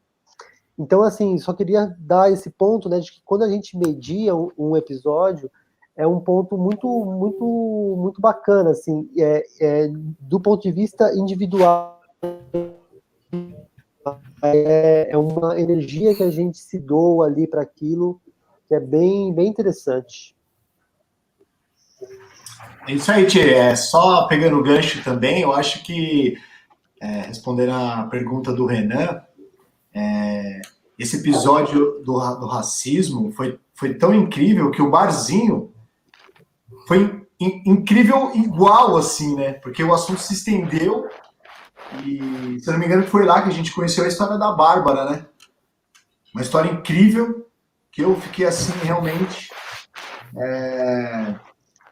Então, 0.80 1.04
assim, 1.04 1.38
só 1.38 1.54
queria 1.54 1.96
dar 2.00 2.32
esse 2.32 2.50
ponto, 2.50 2.88
né, 2.88 3.00
de 3.00 3.12
que 3.12 3.22
quando 3.26 3.44
a 3.44 3.50
gente 3.50 3.78
media 3.78 4.34
um, 4.34 4.50
um 4.58 4.78
episódio, 4.78 5.52
é 5.96 6.08
um 6.08 6.22
ponto 6.22 6.58
muito, 6.58 6.88
muito, 6.88 7.96
muito 8.00 8.22
bacana, 8.22 8.70
assim, 8.70 9.10
é, 9.18 9.44
é, 9.60 9.92
do 10.22 10.40
ponto 10.40 10.64
de 10.64 10.72
vista 10.72 11.14
individual 11.14 11.99
é, 14.44 15.10
é 15.12 15.18
uma 15.18 15.60
energia 15.60 16.16
que 16.16 16.24
a 16.24 16.32
gente 16.32 16.58
se 16.58 16.80
doa 16.80 17.28
ali 17.28 17.48
para 17.48 17.62
aquilo, 17.62 18.22
que 18.68 18.76
é 18.76 18.80
bem, 18.80 19.34
bem 19.34 19.48
interessante. 19.48 20.36
É 22.88 22.94
isso 22.94 23.12
aí, 23.12 23.26
Tchê. 23.26 23.54
É, 23.54 23.76
só 23.76 24.28
pegando 24.28 24.58
o 24.58 24.64
gancho 24.64 25.04
também, 25.04 25.42
eu 25.42 25.54
acho 25.54 25.84
que, 25.84 26.38
é, 27.02 27.22
respondendo 27.22 27.72
a 27.72 28.08
pergunta 28.10 28.54
do 28.54 28.66
Renan, 28.66 29.22
é, 29.94 30.62
esse 30.98 31.18
episódio 31.18 32.02
do, 32.04 32.14
do 32.36 32.48
racismo 32.48 33.32
foi, 33.32 33.60
foi 33.74 33.94
tão 33.94 34.14
incrível 34.14 34.72
que 34.72 34.82
o 34.82 34.90
barzinho 34.90 35.74
foi 36.88 37.26
in, 37.40 37.64
incrível 37.66 38.32
igual, 38.36 38.98
assim, 38.98 39.36
né? 39.36 39.54
Porque 39.54 39.84
o 39.84 39.94
assunto 39.94 40.22
se 40.22 40.34
estendeu 40.34 41.08
e, 42.06 42.60
se 42.60 42.72
não 42.72 42.78
me 42.78 42.86
engano, 42.86 43.04
foi 43.04 43.26
lá 43.26 43.42
que 43.42 43.50
a 43.50 43.54
gente 43.54 43.74
conheceu 43.74 44.04
a 44.04 44.08
história 44.08 44.38
da 44.38 44.52
Bárbara, 44.52 45.10
né? 45.10 45.26
Uma 46.34 46.42
história 46.42 46.72
incrível, 46.72 47.48
que 47.92 48.02
eu 48.02 48.20
fiquei 48.20 48.46
assim, 48.46 48.74
realmente 48.84 49.50
é, 50.36 51.36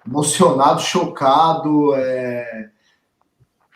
emocionado, 0.06 0.82
chocado, 0.82 1.93
é, 1.95 2.70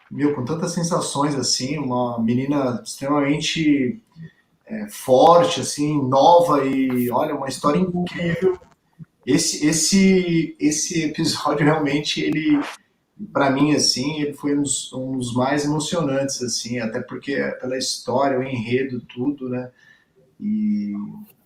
meu, 0.10 0.36
com 0.36 0.46
tantas 0.46 0.74
sensações 0.74 1.36
assim, 1.36 1.78
uma 1.78 2.20
menina 2.20 2.82
extremamente 2.84 4.04
é, 4.66 4.88
forte, 4.90 5.62
assim, 5.62 6.02
nova 6.08 6.66
e 6.66 7.10
olha, 7.10 7.36
uma 7.36 7.48
história 7.48 7.80
incrível. 7.80 8.60
Esse, 9.26 9.66
esse, 9.66 10.56
esse 10.60 11.04
episódio 11.04 11.66
realmente 11.66 12.22
ele 12.22 12.60
para 13.34 13.50
mim, 13.50 13.74
assim, 13.74 14.22
ele 14.22 14.34
foi 14.34 14.58
um 14.58 14.62
dos, 14.62 14.92
um 14.94 15.18
dos, 15.18 15.34
mais 15.34 15.66
emocionantes, 15.66 16.42
assim, 16.42 16.80
até 16.80 17.02
porque 17.02 17.34
é 17.34 17.52
pela 17.52 17.78
história, 17.78 18.40
o 18.40 18.44
enredo, 18.44 19.02
tudo, 19.02 19.50
né? 19.50 19.70
E, 20.40 20.94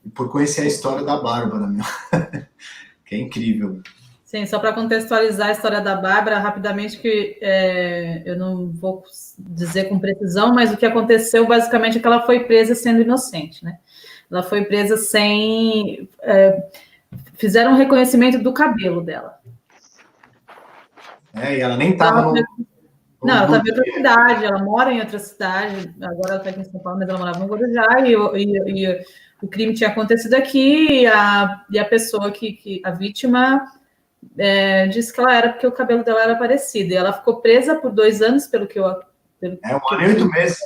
e 0.06 0.10
por 0.10 0.32
conhecer 0.32 0.62
a 0.62 0.68
história 0.68 1.04
da 1.04 1.18
Bárbara, 1.18 1.68
meu. 1.68 1.84
que 3.06 3.16
é 3.16 3.20
incrível. 3.20 3.82
Sim, 4.24 4.46
só 4.46 4.60
para 4.60 4.74
contextualizar 4.74 5.50
a 5.50 5.52
história 5.52 5.80
da 5.80 5.96
Bárbara, 5.96 6.40
rapidamente, 6.40 6.98
que 6.98 7.38
é, 7.42 8.24
eu 8.26 8.38
não 8.38 8.72
vou 8.72 9.04
dizer 9.38 9.86
com 9.86 10.00
precisão, 10.00 10.54
mas 10.54 10.74
o 10.74 10.78
que 10.78 10.86
aconteceu 10.86 11.48
basicamente 11.48 11.98
é 11.98 12.02
que 12.02 12.08
ela 12.08 12.26
foi 12.26 12.42
presa 12.42 12.76
sendo 12.76 13.02
inocente, 13.02 13.64
né? 13.64 13.78
Ela 14.30 14.44
foi 14.44 14.66
presa 14.66 14.98
sem. 14.98 16.10
É, 16.22 16.68
fizeram 17.36 17.74
um 17.74 17.78
reconhecimento 17.78 18.40
do 18.40 18.52
cabelo 18.52 19.02
dela. 19.02 19.40
É, 21.36 21.58
e 21.58 21.62
ela 21.62 21.76
nem 21.76 21.92
estava 21.92 22.22
no, 22.22 22.34
Não, 23.24 23.44
ela 23.44 23.58
estava 23.58 23.64
em 23.66 23.72
outra 23.72 23.94
cidade, 23.94 24.46
ela 24.46 24.64
mora 24.64 24.94
em 24.94 25.00
outra 25.00 25.20
cidade, 25.20 25.96
agora 26.02 26.30
ela 26.30 26.38
está 26.38 26.50
aqui 26.50 26.62
em 26.62 26.64
São 26.64 26.80
Paulo, 26.80 27.00
mas 27.00 27.10
ela 27.10 27.20
morava 27.20 27.40
no 27.40 27.48
Guarujá, 27.48 28.00
e, 28.02 28.14
e, 28.14 28.86
e, 28.86 29.06
o 29.42 29.48
crime 29.48 29.74
tinha 29.74 29.90
acontecido 29.90 30.34
aqui, 30.36 31.02
e 31.02 31.08
a, 31.08 31.66
e 31.70 31.78
a 31.78 31.86
pessoa 31.86 32.32
que, 32.32 32.54
que 32.54 32.82
a 32.86 32.92
vítima 32.92 33.66
é, 34.38 34.88
disse 34.88 35.14
que 35.14 35.20
ela 35.20 35.36
era 35.36 35.50
porque 35.50 35.68
o 35.68 35.72
cabelo 35.72 36.04
dela 36.04 36.24
era 36.24 36.36
parecido, 36.36 36.94
e 36.94 36.96
ela 36.96 37.14
ficou 37.14 37.42
presa 37.42 37.76
por 37.76 37.92
dois 37.92 38.22
anos, 38.22 38.48
pelo 38.48 38.68
que 38.68 38.80
eu... 38.80 38.86
Pelo 39.40 39.60
é, 39.66 39.76
um 39.76 39.94
ano 39.94 40.04
e 40.04 40.08
oito 40.08 40.30
meses. 40.30 40.58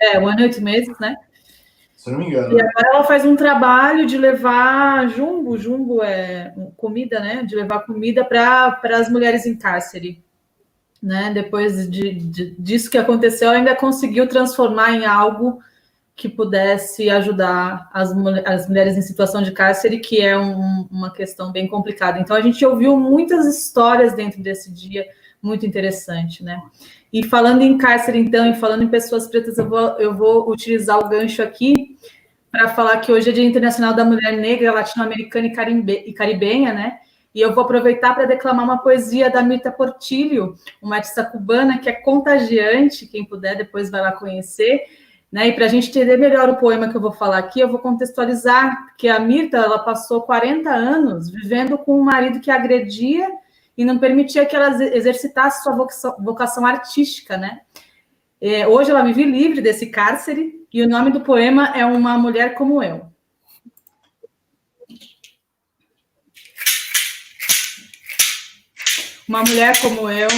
É, 0.00 0.18
um 0.18 0.26
ano 0.26 0.40
e 0.40 0.42
oito 0.44 0.62
meses, 0.62 0.98
né? 0.98 1.14
Se 2.00 2.10
não 2.10 2.18
me 2.18 2.28
engano. 2.28 2.56
E 2.56 2.62
agora 2.62 2.88
ela 2.94 3.04
faz 3.04 3.26
um 3.26 3.36
trabalho 3.36 4.06
de 4.06 4.16
levar 4.16 5.06
jumbo, 5.10 5.58
jumbo 5.58 6.02
é 6.02 6.50
comida, 6.74 7.20
né? 7.20 7.42
De 7.42 7.54
levar 7.54 7.80
comida 7.80 8.24
para 8.24 8.80
as 8.84 9.10
mulheres 9.10 9.44
em 9.44 9.54
cárcere. 9.54 10.24
Né? 11.02 11.30
Depois 11.34 11.90
de, 11.90 12.14
de, 12.14 12.50
disso 12.58 12.90
que 12.90 12.96
aconteceu, 12.96 13.48
ela 13.48 13.58
ainda 13.58 13.76
conseguiu 13.76 14.26
transformar 14.26 14.92
em 14.92 15.04
algo 15.04 15.60
que 16.16 16.26
pudesse 16.26 17.10
ajudar 17.10 17.90
as, 17.92 18.10
as 18.46 18.66
mulheres 18.66 18.96
em 18.96 19.02
situação 19.02 19.42
de 19.42 19.52
cárcere, 19.52 19.98
que 19.98 20.22
é 20.22 20.38
um, 20.38 20.88
uma 20.90 21.12
questão 21.12 21.52
bem 21.52 21.68
complicada. 21.68 22.18
Então, 22.18 22.34
a 22.34 22.40
gente 22.40 22.64
ouviu 22.64 22.96
muitas 22.96 23.44
histórias 23.46 24.14
dentro 24.14 24.42
desse 24.42 24.72
dia, 24.72 25.06
muito 25.42 25.66
interessante, 25.66 26.42
né? 26.42 26.62
E 27.12 27.24
falando 27.24 27.62
em 27.62 27.76
cárcere, 27.76 28.18
então, 28.18 28.48
e 28.48 28.54
falando 28.54 28.84
em 28.84 28.88
pessoas 28.88 29.26
pretas, 29.26 29.58
eu 29.58 29.68
vou, 29.68 29.98
eu 29.98 30.14
vou 30.14 30.48
utilizar 30.48 30.98
o 30.98 31.08
gancho 31.08 31.42
aqui 31.42 31.96
para 32.50 32.68
falar 32.68 32.98
que 32.98 33.12
hoje 33.12 33.30
é 33.30 33.32
Dia 33.32 33.44
Internacional 33.44 33.94
da 33.94 34.04
Mulher 34.04 34.36
Negra, 34.36 34.72
Latino-Americana 34.72 35.46
e, 35.46 36.10
e 36.10 36.12
Caribenha, 36.12 36.72
né? 36.72 36.98
E 37.34 37.40
eu 37.40 37.54
vou 37.54 37.64
aproveitar 37.64 38.14
para 38.14 38.24
declamar 38.24 38.64
uma 38.64 38.78
poesia 38.78 39.30
da 39.30 39.42
Mita 39.42 39.70
Portilho, 39.70 40.56
uma 40.82 40.96
artista 40.96 41.24
cubana 41.24 41.78
que 41.78 41.88
é 41.88 41.92
contagiante, 41.92 43.06
quem 43.06 43.24
puder 43.24 43.56
depois 43.56 43.88
vai 43.88 44.00
lá 44.00 44.12
conhecer. 44.12 44.84
Né? 45.30 45.48
E 45.48 45.52
para 45.52 45.66
a 45.66 45.68
gente 45.68 45.88
entender 45.90 46.16
melhor 46.16 46.48
o 46.48 46.56
poema 46.56 46.88
que 46.88 46.96
eu 46.96 47.00
vou 47.00 47.12
falar 47.12 47.38
aqui, 47.38 47.60
eu 47.60 47.68
vou 47.68 47.78
contextualizar 47.78 48.96
que 48.96 49.08
a 49.08 49.20
Mirta 49.20 49.58
ela 49.58 49.78
passou 49.78 50.22
40 50.22 50.68
anos 50.70 51.30
vivendo 51.30 51.78
com 51.78 52.00
um 52.00 52.02
marido 52.02 52.40
que 52.40 52.50
agredia 52.50 53.30
e 53.80 53.84
não 53.84 53.98
permitia 53.98 54.44
que 54.44 54.54
ela 54.54 54.68
exercitasse 54.94 55.62
sua 55.62 55.74
vocação, 55.74 56.14
vocação 56.18 56.66
artística, 56.66 57.38
né? 57.38 57.62
É, 58.38 58.68
hoje 58.68 58.90
ela 58.90 59.02
vive 59.02 59.24
livre 59.24 59.62
desse 59.62 59.86
cárcere 59.86 60.66
e 60.70 60.82
o 60.82 60.88
nome 60.88 61.10
do 61.10 61.22
poema 61.22 61.68
é 61.74 61.86
Uma 61.86 62.18
Mulher 62.18 62.52
Como 62.52 62.82
Eu. 62.82 63.10
Uma 69.26 69.44
mulher 69.44 69.80
como 69.80 70.10
eu 70.10 70.28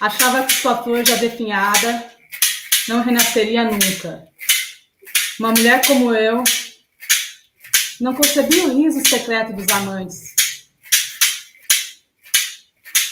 achava 0.00 0.44
que 0.44 0.54
sua 0.54 0.82
flor 0.82 1.06
já 1.06 1.14
definhada 1.14 2.10
não 2.88 3.00
renasceria 3.00 3.62
nunca. 3.62 4.26
Uma 5.38 5.52
mulher 5.52 5.86
como 5.86 6.12
eu 6.12 6.42
não 8.00 8.12
concebia 8.12 8.64
o 8.64 8.76
riso 8.76 9.08
secreto 9.08 9.52
dos 9.52 9.68
amantes 9.68 10.35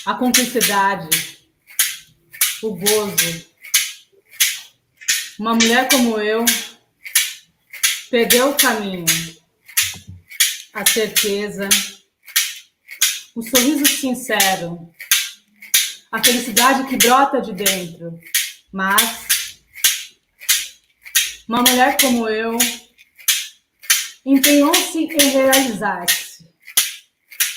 a 0.07 0.15
cumplicidade, 0.15 1.39
o 2.63 2.77
gozo. 2.77 3.47
Uma 5.39 5.55
mulher 5.55 5.89
como 5.89 6.19
eu 6.21 6.45
perdeu 8.11 8.51
o 8.51 8.57
caminho, 8.57 9.07
a 10.73 10.85
certeza, 10.85 11.69
o 13.35 13.43
sorriso 13.43 13.87
sincero, 13.87 14.95
a 16.13 16.23
felicidade 16.23 16.87
que 16.89 16.97
brota 16.97 17.41
de 17.41 17.53
dentro. 17.53 18.21
Mas 18.71 19.59
uma 21.49 21.63
mulher 21.63 21.97
como 21.99 22.29
eu 22.29 22.57
empenhou-se 24.25 24.99
em 24.99 25.31
realizar-se. 25.31 26.45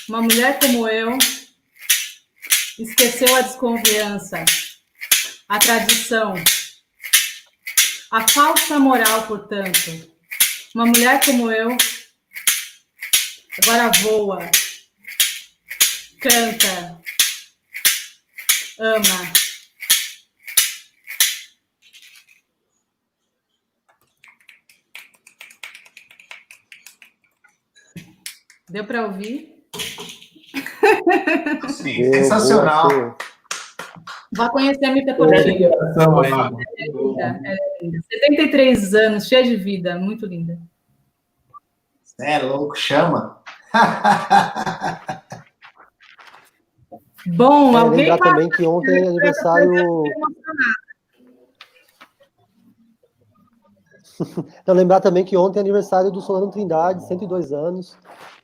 Uma 0.08 0.22
mulher 0.22 0.58
como 0.58 0.88
eu 0.88 1.18
esqueceu 2.78 3.34
a 3.34 3.40
desconfiança, 3.42 4.44
a 5.48 5.58
tradição, 5.58 6.34
a 8.10 8.28
falsa 8.28 8.78
moral, 8.78 9.26
portanto. 9.26 10.18
Uma 10.74 10.86
mulher 10.86 11.24
como 11.24 11.50
eu 11.50 11.76
agora 13.62 13.90
voa, 14.02 14.50
Canta. 16.20 17.00
Ama. 18.78 19.32
Deu 28.68 28.84
para 28.84 29.06
ouvir? 29.06 29.57
Sim, 31.68 32.12
sensacional. 32.12 33.16
Vá 34.36 34.50
conhecer 34.50 34.84
a 34.84 34.92
Mita 34.92 35.14
Portillo. 35.14 35.70
É, 37.18 37.52
é 37.52 37.56
73 38.10 38.94
anos, 38.94 39.26
cheia 39.26 39.42
de 39.44 39.56
vida, 39.56 39.98
muito 39.98 40.26
linda. 40.26 40.58
É 42.20 42.38
louco, 42.38 42.76
chama. 42.76 43.40
Bom, 47.26 47.76
é, 47.76 47.80
alguém 47.80 48.10
lembrar 48.10 48.18
também 48.18 48.48
que 48.48 48.64
ontem 48.64 49.04
é 49.04 49.08
aniversário. 49.08 50.04
Então, 54.62 54.74
lembrar 54.74 55.00
também 55.00 55.24
que 55.24 55.36
ontem 55.36 55.58
é 55.58 55.62
aniversário 55.62 56.10
do 56.10 56.20
Solano 56.20 56.50
Trindade, 56.50 57.06
102 57.06 57.52
anos. 57.52 57.96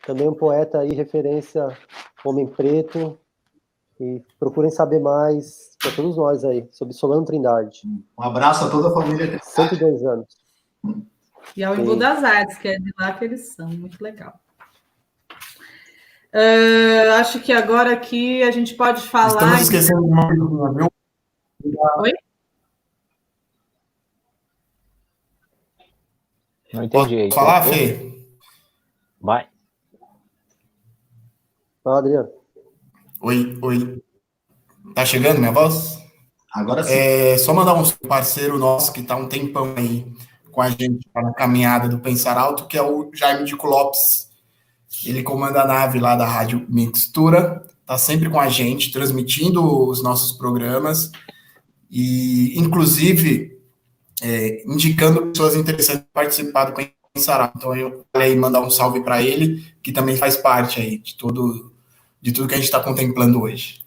Também 0.06 0.28
um 0.28 0.34
poeta 0.34 0.80
aí, 0.80 0.92
referência 0.92 1.66
Homem 2.24 2.46
Preto. 2.46 3.18
E 4.00 4.22
procurem 4.40 4.70
saber 4.70 4.98
mais 4.98 5.76
para 5.80 5.92
todos 5.92 6.16
nós 6.16 6.44
aí 6.44 6.66
sobre 6.72 6.92
Solano 6.94 7.24
Trindade. 7.24 7.82
Um 8.18 8.22
abraço 8.22 8.64
a 8.64 8.70
toda 8.70 8.88
a 8.88 8.92
família. 8.92 9.38
102 9.40 10.04
anos. 10.04 10.26
E 11.56 11.62
ao 11.62 11.76
Embu 11.76 11.94
das 11.94 12.24
Artes, 12.24 12.58
que 12.58 12.68
é 12.68 12.78
de 12.78 12.92
lá 12.98 13.12
que 13.12 13.24
eles 13.24 13.54
são. 13.54 13.68
Muito 13.68 14.02
legal. 14.02 14.40
Uh, 16.34 17.12
acho 17.20 17.38
que 17.40 17.52
agora 17.52 17.92
aqui 17.92 18.42
a 18.42 18.50
gente 18.50 18.74
pode 18.74 19.02
falar. 19.02 19.28
Estamos 19.28 19.60
esquecendo 19.60 20.02
de 20.02 20.10
uma 20.10 20.26
pergunta, 20.26 20.72
viu? 20.72 20.92
Oi? 21.98 22.12
Não 26.72 26.82
entendi. 26.82 27.28
Posso 27.28 27.36
falar, 27.36 27.62
Fê? 27.62 28.18
Vai. 29.20 29.48
Fala, 31.84 31.98
Adriano. 31.98 32.30
Oi, 33.20 33.58
oi. 33.60 34.02
Tá 34.94 35.04
chegando 35.04 35.38
minha 35.38 35.52
voz? 35.52 35.98
Agora 36.50 36.82
sim. 36.82 36.94
É, 36.94 37.36
só 37.36 37.52
mandar 37.52 37.74
um 37.74 37.84
parceiro 38.08 38.58
nosso 38.58 38.90
que 38.90 39.02
tá 39.02 39.14
um 39.14 39.28
tempão 39.28 39.74
aí 39.76 40.10
com 40.50 40.62
a 40.62 40.70
gente 40.70 41.06
na 41.14 41.34
caminhada 41.34 41.86
do 41.86 41.98
Pensar 41.98 42.38
Alto, 42.38 42.66
que 42.66 42.78
é 42.78 42.82
o 42.82 43.10
Jaime 43.12 43.44
de 43.44 43.54
Lopes. 43.54 44.30
Ele 45.04 45.22
comanda 45.22 45.60
a 45.60 45.66
nave 45.66 46.00
lá 46.00 46.16
da 46.16 46.24
Rádio 46.24 46.64
Mixtura, 46.70 47.66
tá 47.84 47.98
sempre 47.98 48.30
com 48.30 48.40
a 48.40 48.48
gente, 48.48 48.90
transmitindo 48.90 49.86
os 49.86 50.02
nossos 50.02 50.32
programas 50.32 51.10
e, 51.90 52.58
inclusive, 52.58 53.60
é, 54.22 54.64
indicando 54.66 55.26
pessoas 55.26 55.54
interessantes 55.54 56.06
participar 56.14 56.64
do 56.64 56.74
Pensar 57.12 57.42
Alto. 57.42 57.58
Então, 57.58 57.76
eu 57.76 58.06
falei 58.10 58.34
mandar 58.36 58.60
um 58.60 58.70
salve 58.70 59.02
para 59.02 59.20
ele, 59.20 59.62
que 59.82 59.92
também 59.92 60.16
faz 60.16 60.34
parte 60.34 60.80
aí 60.80 60.96
de 60.96 61.16
tudo, 61.16 61.73
de 62.24 62.32
tudo 62.32 62.48
que 62.48 62.54
a 62.54 62.56
gente 62.56 62.64
está 62.64 62.80
contemplando 62.80 63.42
hoje. 63.42 63.84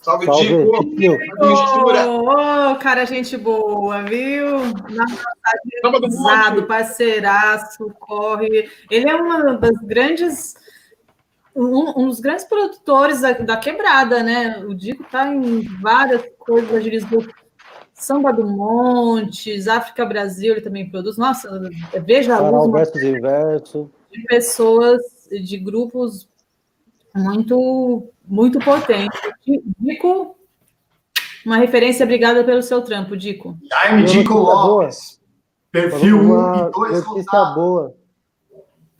Salve, 0.00 0.24
Salve 0.24 0.46
Dico! 0.94 1.16
Ô, 2.06 2.70
oh, 2.70 2.76
cara, 2.76 3.04
gente 3.04 3.36
boa, 3.36 4.00
viu? 4.04 4.46
Usado, 6.06 6.62
parceiraço, 6.66 7.92
corre. 7.98 8.70
Ele 8.88 9.10
é 9.10 9.16
uma 9.16 9.54
das 9.54 9.76
grandes. 9.82 10.54
Um, 11.56 12.02
um 12.02 12.08
dos 12.08 12.20
grandes 12.20 12.44
produtores 12.44 13.20
da, 13.20 13.32
da, 13.32 13.56
quebrada, 13.56 14.22
né? 14.22 14.64
O 14.64 14.72
Dico 14.72 15.02
tá 15.10 15.26
em 15.26 15.62
várias 15.82 16.22
coisas 16.38 16.84
de 16.84 16.90
Lisboa. 16.90 17.26
Samba 17.92 18.32
do 18.32 18.46
Montes, 18.46 19.66
África 19.66 20.06
Brasil, 20.06 20.52
ele 20.52 20.60
também 20.60 20.88
produz. 20.88 21.18
Nossa, 21.18 21.68
veja 22.06 22.36
a 22.36 22.48
luz. 22.48 22.70
Versus 22.70 23.02
inverso. 23.02 23.90
De 24.10 24.22
pessoas, 24.22 25.19
de 25.30 25.56
grupos 25.58 26.28
muito, 27.14 28.10
muito 28.26 28.58
potente. 28.58 29.16
Dico, 29.78 30.36
uma 31.44 31.56
referência, 31.56 32.04
obrigada 32.04 32.44
pelo 32.44 32.62
seu 32.62 32.82
trampo, 32.82 33.16
Dico. 33.16 33.56
Jaime 33.70 34.04
Dico 34.04 34.34
Lopes, 34.34 35.20
perfil 35.70 36.18
1 36.18 36.68
e 36.68 36.70
2 36.70 37.06
notícia 37.06 37.44
boa. 37.54 37.94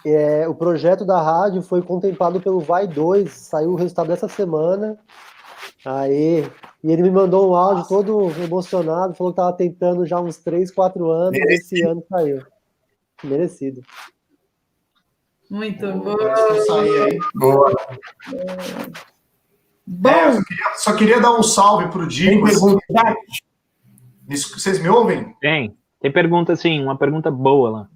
É, 0.04 0.48
o 0.48 0.54
projeto 0.54 1.04
da 1.04 1.20
rádio 1.20 1.60
foi 1.60 1.82
contemplado 1.82 2.40
pelo 2.40 2.60
Vai 2.60 2.86
2, 2.86 3.30
saiu 3.30 3.72
o 3.72 3.76
resultado 3.76 4.08
dessa 4.08 4.28
semana. 4.28 4.98
Aí, 5.84 6.50
e 6.82 6.90
ele 6.90 7.02
me 7.02 7.10
mandou 7.10 7.50
um 7.50 7.54
áudio 7.54 7.86
todo 7.86 8.30
emocionado, 8.42 9.14
falou 9.14 9.32
que 9.32 9.40
estava 9.40 9.56
tentando 9.56 10.06
já 10.06 10.18
uns 10.18 10.38
3, 10.38 10.70
4 10.70 11.10
anos, 11.10 11.38
Merecido. 11.38 11.74
esse 11.74 11.82
ano 11.82 12.04
saiu. 12.08 12.42
Merecido. 13.22 13.82
Muito 15.50 15.92
boa. 15.94 16.34
Boa. 17.34 17.72
Bom. 19.84 20.08
É, 20.08 20.32
só, 20.32 20.42
queria, 20.44 20.64
só, 20.76 20.94
queria, 20.94 21.20
dar 21.20 21.32
um 21.32 21.42
salve 21.42 21.88
para 21.88 22.02
o 22.02 22.06
Dico. 22.06 22.46
Vocês 24.28 24.78
me 24.78 24.88
ouvem? 24.88 25.34
Tem. 25.40 25.76
Tem 26.00 26.12
pergunta, 26.12 26.54
sim, 26.54 26.80
uma 26.82 26.96
pergunta 26.96 27.30
boa 27.30 27.70
lá. 27.70 27.88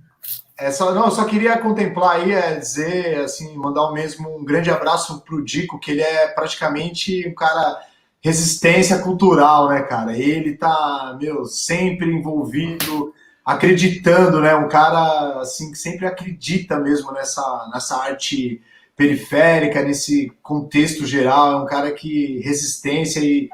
É, 0.59 0.71
só, 0.71 0.93
não, 0.93 1.11
só 1.11 1.25
queria 1.25 1.59
contemplar 1.59 2.17
aí, 2.17 2.33
é, 2.33 2.57
dizer, 2.57 3.21
assim, 3.21 3.57
mandar 3.57 3.89
o 3.89 3.93
mesmo 3.93 4.37
um 4.37 4.45
grande 4.45 4.71
abraço 4.71 5.21
para 5.23 5.35
o 5.35 5.45
Dico, 5.45 5.79
que 5.79 5.93
ele 5.93 6.03
é 6.03 6.29
praticamente 6.29 7.27
um 7.29 7.35
cara 7.35 7.81
resistência 8.21 8.99
cultural, 8.99 9.69
né, 9.69 9.83
cara? 9.83 10.17
Ele 10.17 10.57
tá, 10.57 11.17
meu, 11.21 11.45
sempre 11.45 12.11
envolvido 12.11 13.13
acreditando, 13.45 14.41
né? 14.41 14.55
Um 14.55 14.69
cara 14.69 15.41
assim 15.41 15.71
que 15.71 15.79
sempre 15.79 16.07
acredita 16.07 16.79
mesmo 16.79 17.13
nessa, 17.13 17.71
nessa 17.73 17.97
arte 17.97 18.63
periférica, 18.97 19.83
nesse 19.83 20.31
contexto 20.43 21.05
geral, 21.05 21.53
é 21.53 21.57
um 21.63 21.67
cara 21.67 21.93
que 21.93 22.41
resistência 22.41 23.21
e 23.21 23.51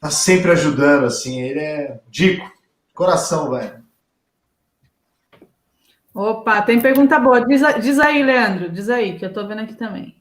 tá 0.00 0.10
sempre 0.10 0.52
ajudando, 0.52 1.04
assim, 1.04 1.40
ele 1.40 1.60
é 1.60 2.00
dico, 2.08 2.50
coração, 2.94 3.50
velho. 3.50 3.82
Opa, 6.14 6.62
tem 6.62 6.80
pergunta 6.80 7.18
boa. 7.18 7.44
Diz, 7.44 7.60
diz 7.82 7.98
aí, 7.98 8.22
Leandro, 8.22 8.70
diz 8.70 8.88
aí, 8.88 9.18
que 9.18 9.24
eu 9.24 9.32
tô 9.32 9.46
vendo 9.48 9.62
aqui 9.62 9.74
também. 9.74 10.14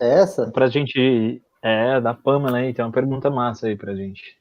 É 0.00 0.20
essa? 0.20 0.50
Pra 0.50 0.68
gente. 0.68 1.40
É, 1.62 1.98
da 1.98 2.12
Pamela 2.12 2.58
aí, 2.58 2.74
tem 2.74 2.84
uma 2.84 2.92
pergunta 2.92 3.30
massa 3.30 3.68
aí 3.68 3.76
pra 3.76 3.94
gente. 3.94 4.36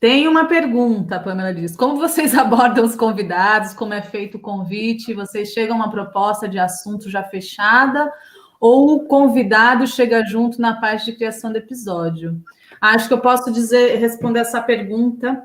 Tem 0.00 0.28
uma 0.28 0.46
pergunta, 0.46 1.16
a 1.16 1.20
Pamela 1.20 1.52
diz. 1.52 1.76
Como 1.76 1.96
vocês 1.96 2.34
abordam 2.38 2.84
os 2.84 2.94
convidados? 2.94 3.72
Como 3.74 3.94
é 3.94 4.02
feito 4.02 4.36
o 4.36 4.40
convite? 4.40 5.14
Vocês 5.14 5.48
chegam 5.50 5.76
a 5.76 5.84
uma 5.84 5.90
proposta 5.90 6.48
de 6.48 6.58
assunto 6.58 7.10
já 7.10 7.24
fechada? 7.24 8.12
Ou 8.60 8.94
o 8.94 9.06
convidado 9.06 9.86
chega 9.86 10.24
junto 10.24 10.60
na 10.60 10.80
parte 10.80 11.06
de 11.06 11.12
criação 11.12 11.50
do 11.50 11.58
episódio? 11.58 12.40
Acho 12.80 13.08
que 13.08 13.14
eu 13.14 13.20
posso 13.20 13.52
dizer, 13.52 13.96
responder 13.96 14.40
essa 14.40 14.60
pergunta, 14.60 15.44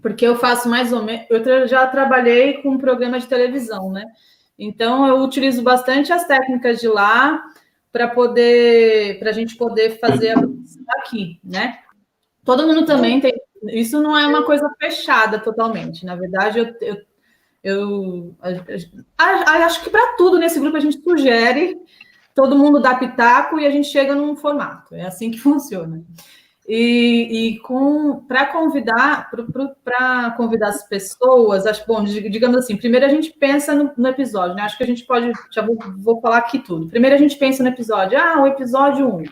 porque 0.00 0.26
eu 0.26 0.36
faço 0.36 0.68
mais 0.68 0.92
ou 0.92 1.02
menos. 1.02 1.26
Eu 1.30 1.66
já 1.66 1.86
trabalhei 1.86 2.62
com 2.62 2.70
um 2.70 2.78
programa 2.78 3.18
de 3.18 3.26
televisão, 3.26 3.90
né? 3.90 4.04
Então 4.58 5.06
eu 5.06 5.18
utilizo 5.18 5.62
bastante 5.62 6.12
as 6.12 6.26
técnicas 6.26 6.80
de 6.80 6.88
lá 6.88 7.42
para 7.90 8.08
poder, 8.08 9.18
para 9.18 9.30
a 9.30 9.32
gente 9.32 9.56
poder 9.56 9.98
fazer 9.98 10.34
aqui, 10.88 11.40
né? 11.42 11.78
Todo 12.44 12.66
mundo 12.66 12.84
também 12.84 13.20
tem 13.20 13.31
isso 13.68 14.00
não 14.00 14.16
é 14.16 14.26
uma 14.26 14.44
coisa 14.44 14.68
fechada 14.80 15.38
totalmente. 15.38 16.04
Na 16.04 16.16
verdade, 16.16 16.58
eu, 16.58 16.74
eu, 16.80 16.96
eu 17.62 18.36
acho 19.18 19.82
que 19.82 19.90
para 19.90 20.16
tudo 20.16 20.38
nesse 20.38 20.58
grupo 20.58 20.76
a 20.76 20.80
gente 20.80 21.02
sugere, 21.02 21.76
todo 22.34 22.56
mundo 22.56 22.80
dá 22.80 22.94
pitaco 22.94 23.58
e 23.58 23.66
a 23.66 23.70
gente 23.70 23.88
chega 23.88 24.14
num 24.14 24.36
formato. 24.36 24.94
É 24.94 25.06
assim 25.06 25.30
que 25.30 25.38
funciona. 25.40 26.02
E, 26.66 27.54
e 27.54 27.58
com 27.58 28.20
para 28.20 28.46
convidar 28.46 29.28
para 29.84 30.30
convidar 30.36 30.68
as 30.68 30.86
pessoas, 30.88 31.66
acho 31.66 31.84
bom, 31.88 32.04
digamos 32.04 32.56
assim, 32.56 32.76
primeiro 32.76 33.04
a 33.04 33.08
gente 33.08 33.32
pensa 33.32 33.74
no, 33.74 33.90
no 33.96 34.08
episódio, 34.08 34.54
né? 34.54 34.62
Acho 34.62 34.76
que 34.78 34.84
a 34.84 34.86
gente 34.86 35.04
pode, 35.04 35.32
já 35.50 35.60
vou, 35.60 35.76
vou 35.98 36.20
falar 36.20 36.38
aqui 36.38 36.60
tudo. 36.60 36.86
Primeiro 36.86 37.16
a 37.16 37.18
gente 37.18 37.36
pensa 37.36 37.64
no 37.64 37.68
episódio, 37.68 38.16
ah, 38.16 38.40
o 38.40 38.46
episódio 38.46 39.08
1. 39.08 39.24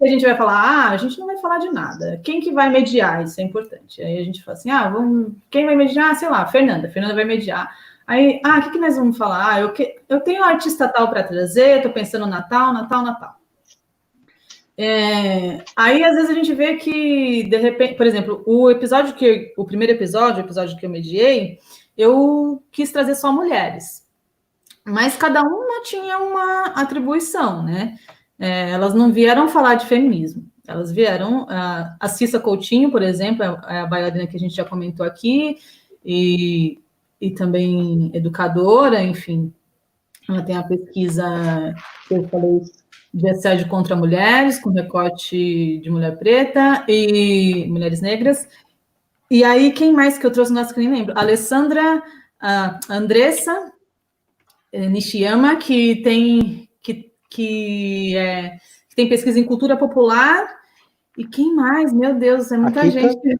A 0.00 0.06
gente 0.06 0.24
vai 0.24 0.34
falar? 0.36 0.54
Ah, 0.54 0.90
a 0.90 0.96
gente 0.96 1.18
não 1.18 1.26
vai 1.26 1.36
falar 1.36 1.58
de 1.58 1.70
nada. 1.70 2.20
Quem 2.24 2.40
que 2.40 2.52
vai 2.52 2.70
mediar? 2.70 3.22
Isso 3.22 3.40
é 3.40 3.44
importante. 3.44 4.00
Aí 4.02 4.18
a 4.18 4.24
gente 4.24 4.42
fala 4.42 4.56
assim, 4.56 4.70
ah, 4.70 4.88
vamos... 4.88 5.34
quem 5.50 5.66
vai 5.66 5.76
mediar? 5.76 6.12
Ah, 6.12 6.14
sei 6.14 6.28
lá, 6.28 6.46
Fernanda. 6.46 6.88
Fernanda 6.88 7.14
vai 7.14 7.24
mediar. 7.24 7.76
Aí, 8.06 8.40
ah, 8.44 8.58
o 8.58 8.62
que, 8.62 8.70
que 8.70 8.78
nós 8.78 8.96
vamos 8.96 9.16
falar? 9.16 9.54
Ah, 9.54 9.60
eu, 9.60 9.72
que... 9.72 9.96
eu 10.08 10.20
tenho 10.20 10.42
artista 10.42 10.88
tal 10.88 11.08
para 11.08 11.22
trazer, 11.22 11.76
estou 11.76 11.92
pensando 11.92 12.26
Natal, 12.26 12.72
Natal, 12.72 13.02
Natal. 13.02 13.36
É... 14.76 15.62
Aí, 15.76 16.02
às 16.02 16.14
vezes, 16.14 16.30
a 16.30 16.34
gente 16.34 16.54
vê 16.54 16.76
que, 16.76 17.44
de 17.44 17.56
repente, 17.58 17.94
por 17.94 18.06
exemplo, 18.06 18.42
o 18.46 18.70
episódio 18.70 19.14
que, 19.14 19.52
o 19.56 19.64
primeiro 19.64 19.92
episódio, 19.92 20.42
o 20.42 20.46
episódio 20.46 20.76
que 20.78 20.86
eu 20.86 20.90
mediei, 20.90 21.58
eu 21.96 22.62
quis 22.72 22.90
trazer 22.90 23.14
só 23.14 23.30
mulheres. 23.32 24.02
mas 24.84 25.16
cada 25.16 25.42
uma 25.42 25.82
tinha 25.82 26.18
uma 26.18 26.66
atribuição, 26.74 27.62
né? 27.62 27.96
É, 28.44 28.72
elas 28.72 28.92
não 28.92 29.10
vieram 29.10 29.48
falar 29.48 29.74
de 29.76 29.86
feminismo, 29.86 30.44
elas 30.68 30.92
vieram. 30.92 31.46
A, 31.48 32.06
Cissa 32.08 32.38
Coutinho, 32.38 32.90
por 32.90 33.00
exemplo, 33.00 33.42
é, 33.42 33.76
é 33.76 33.80
a 33.80 33.86
bailarina 33.86 34.26
que 34.26 34.36
a 34.36 34.38
gente 34.38 34.54
já 34.54 34.66
comentou 34.66 35.06
aqui, 35.06 35.56
e, 36.04 36.78
e 37.18 37.30
também 37.30 38.10
educadora, 38.12 39.02
enfim. 39.02 39.50
Ela 40.28 40.42
tem 40.42 40.58
a 40.58 40.62
pesquisa 40.62 41.74
que 42.06 42.14
eu 42.16 42.28
falei 42.28 42.60
de 43.14 43.30
assédio 43.30 43.66
contra 43.66 43.96
mulheres, 43.96 44.58
com 44.58 44.68
recorte 44.68 45.78
de 45.78 45.88
mulher 45.88 46.18
preta 46.18 46.84
e 46.86 47.64
mulheres 47.70 48.02
negras. 48.02 48.46
E 49.30 49.42
aí, 49.42 49.72
quem 49.72 49.90
mais 49.90 50.18
que 50.18 50.26
eu 50.26 50.30
trouxe? 50.30 50.52
Nossa, 50.52 50.74
que 50.74 50.80
nem 50.80 50.92
lembro. 50.92 51.18
Alessandra, 51.18 52.02
a 52.38 52.78
Andressa 52.90 53.72
é, 54.70 54.86
Nishiyama, 54.86 55.56
que 55.56 56.02
tem, 56.02 56.63
que, 57.34 58.16
é, 58.16 58.58
que 58.88 58.94
tem 58.94 59.08
pesquisa 59.08 59.40
em 59.40 59.44
cultura 59.44 59.76
popular. 59.76 60.48
E 61.18 61.26
quem 61.26 61.54
mais? 61.54 61.92
Meu 61.92 62.14
Deus, 62.14 62.52
é 62.52 62.56
muita 62.56 62.88
gente. 62.88 63.36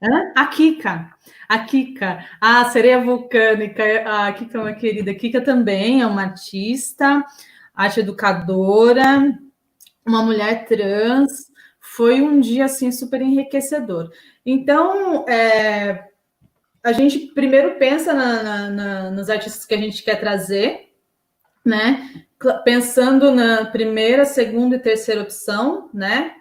Hã? 0.00 0.32
A 0.36 0.46
Kika. 0.46 1.10
A 1.48 1.58
Kika, 1.60 2.24
a 2.40 2.64
sereia 2.66 3.02
vulcânica, 3.02 3.82
a 4.06 4.32
Kika 4.32 4.58
é 4.58 4.60
uma 4.60 4.72
querida. 4.72 5.10
A 5.10 5.14
Kika 5.14 5.40
também 5.40 6.00
é 6.00 6.06
uma 6.06 6.22
artista, 6.22 7.24
arte 7.74 8.00
educadora, 8.00 9.36
uma 10.06 10.22
mulher 10.22 10.66
trans. 10.66 11.50
Foi 11.80 12.20
um 12.20 12.40
dia 12.40 12.64
assim 12.66 12.90
super 12.92 13.20
enriquecedor. 13.20 14.10
Então, 14.44 15.24
é, 15.28 16.04
a 16.84 16.92
gente 16.92 17.32
primeiro 17.32 17.78
pensa 17.78 18.12
na, 18.12 18.42
na, 18.42 18.70
na, 18.70 19.10
nos 19.10 19.28
artistas 19.30 19.64
que 19.64 19.74
a 19.74 19.78
gente 19.78 20.02
quer 20.02 20.20
trazer, 20.20 20.85
né? 21.66 22.08
Pensando 22.64 23.30
na 23.32 23.66
primeira, 23.66 24.24
segunda 24.24 24.76
e 24.76 24.80
terceira 24.80 25.22
opção, 25.22 25.90
né? 25.92 26.32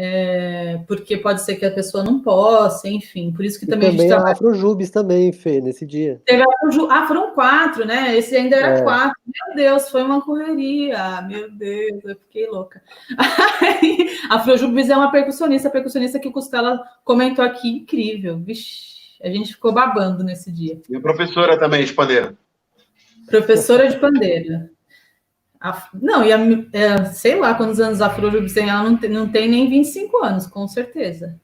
É, 0.00 0.78
porque 0.86 1.16
pode 1.16 1.42
ser 1.42 1.56
que 1.56 1.66
a 1.66 1.72
pessoa 1.72 2.04
não 2.04 2.20
possa, 2.20 2.88
enfim, 2.88 3.32
por 3.32 3.44
isso 3.44 3.58
que 3.58 3.66
também, 3.66 3.90
também 3.90 3.98
a 3.98 4.02
gente 4.02 4.10
trabalha... 4.10 4.32
Afrojubes 4.32 4.90
também, 4.90 5.32
Fê, 5.32 5.60
nesse 5.60 5.84
dia. 5.84 6.22
Teve 6.24 6.44
Afrojubes, 6.44 6.96
ah, 6.96 7.06
foram 7.08 7.34
quatro, 7.34 7.84
né? 7.84 8.16
Esse 8.16 8.36
ainda 8.36 8.54
era 8.54 8.78
é. 8.78 8.82
quatro. 8.82 9.20
Meu 9.26 9.56
Deus, 9.56 9.90
foi 9.90 10.04
uma 10.04 10.22
correria, 10.22 11.20
meu 11.22 11.50
Deus, 11.50 12.04
eu 12.04 12.14
fiquei 12.14 12.46
louca. 12.46 12.80
Afrojubes 14.30 14.88
é 14.88 14.96
uma 14.96 15.10
percussionista, 15.10 15.68
percussionista 15.68 16.20
que 16.20 16.28
o 16.28 16.32
Costela 16.32 16.80
comentou 17.04 17.44
aqui, 17.44 17.68
incrível, 17.68 18.38
vixe, 18.38 19.18
a 19.20 19.28
gente 19.28 19.52
ficou 19.52 19.72
babando 19.72 20.22
nesse 20.22 20.52
dia. 20.52 20.80
E 20.88 21.00
professora 21.00 21.58
também 21.58 21.84
de 21.84 21.92
pandeira. 21.92 22.36
Professora 23.28 23.88
de 23.88 23.98
pandeira. 23.98 24.70
A, 25.60 25.88
não, 25.94 26.24
e 26.24 26.32
a, 26.32 26.38
é, 26.72 27.04
sei 27.06 27.38
lá 27.38 27.54
quantos 27.54 27.80
anos 27.80 28.00
a 28.00 28.10
Flor 28.10 28.32
tem, 28.52 28.68
ela 28.68 28.82
não 28.82 28.96
tem, 28.96 29.10
não 29.10 29.28
tem 29.30 29.48
nem 29.48 29.68
25 29.68 30.24
anos, 30.24 30.46
com 30.46 30.66
certeza. 30.68 31.40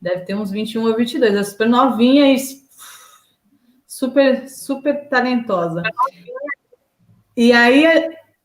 Deve 0.00 0.24
ter 0.26 0.34
uns 0.34 0.50
21 0.50 0.86
ou 0.86 0.96
22. 0.96 1.34
É 1.34 1.42
super 1.42 1.68
novinha 1.68 2.34
e 2.34 2.38
super, 3.86 4.48
super 4.48 5.08
talentosa. 5.08 5.82
E 7.36 7.52
aí, 7.52 7.84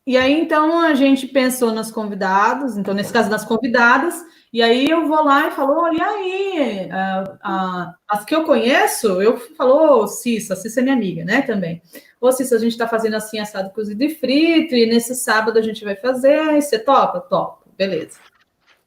e 0.06 0.16
aí, 0.16 0.40
então, 0.40 0.80
a 0.80 0.94
gente 0.94 1.26
pensou 1.28 1.72
nas 1.72 1.90
convidadas, 1.90 2.78
então, 2.78 2.94
nesse 2.94 3.12
caso, 3.12 3.30
nas 3.30 3.44
convidadas, 3.44 4.14
e 4.52 4.62
aí 4.62 4.88
eu 4.88 5.06
vou 5.06 5.22
lá 5.22 5.46
e 5.46 5.50
falo, 5.52 5.80
olha 5.80 6.04
aí, 6.04 6.88
a, 6.90 7.38
a, 7.42 7.94
as 8.08 8.24
que 8.24 8.34
eu 8.34 8.42
conheço, 8.44 9.22
eu 9.22 9.38
falo, 9.38 10.02
oh, 10.02 10.06
Cissa, 10.08 10.56
Cissa 10.56 10.80
é 10.80 10.82
minha 10.82 10.96
amiga, 10.96 11.24
né, 11.24 11.42
também. 11.42 11.80
Ô, 12.20 12.32
Cissa, 12.32 12.56
a 12.56 12.58
gente 12.58 12.72
está 12.72 12.88
fazendo 12.88 13.14
assim, 13.14 13.38
assado 13.38 13.70
cozido 13.70 14.02
e 14.02 14.14
frito, 14.14 14.74
e 14.74 14.86
nesse 14.86 15.14
sábado 15.14 15.56
a 15.56 15.62
gente 15.62 15.84
vai 15.84 15.94
fazer, 15.94 16.60
você 16.60 16.78
topa? 16.80 17.20
Topa, 17.20 17.64
beleza. 17.78 18.18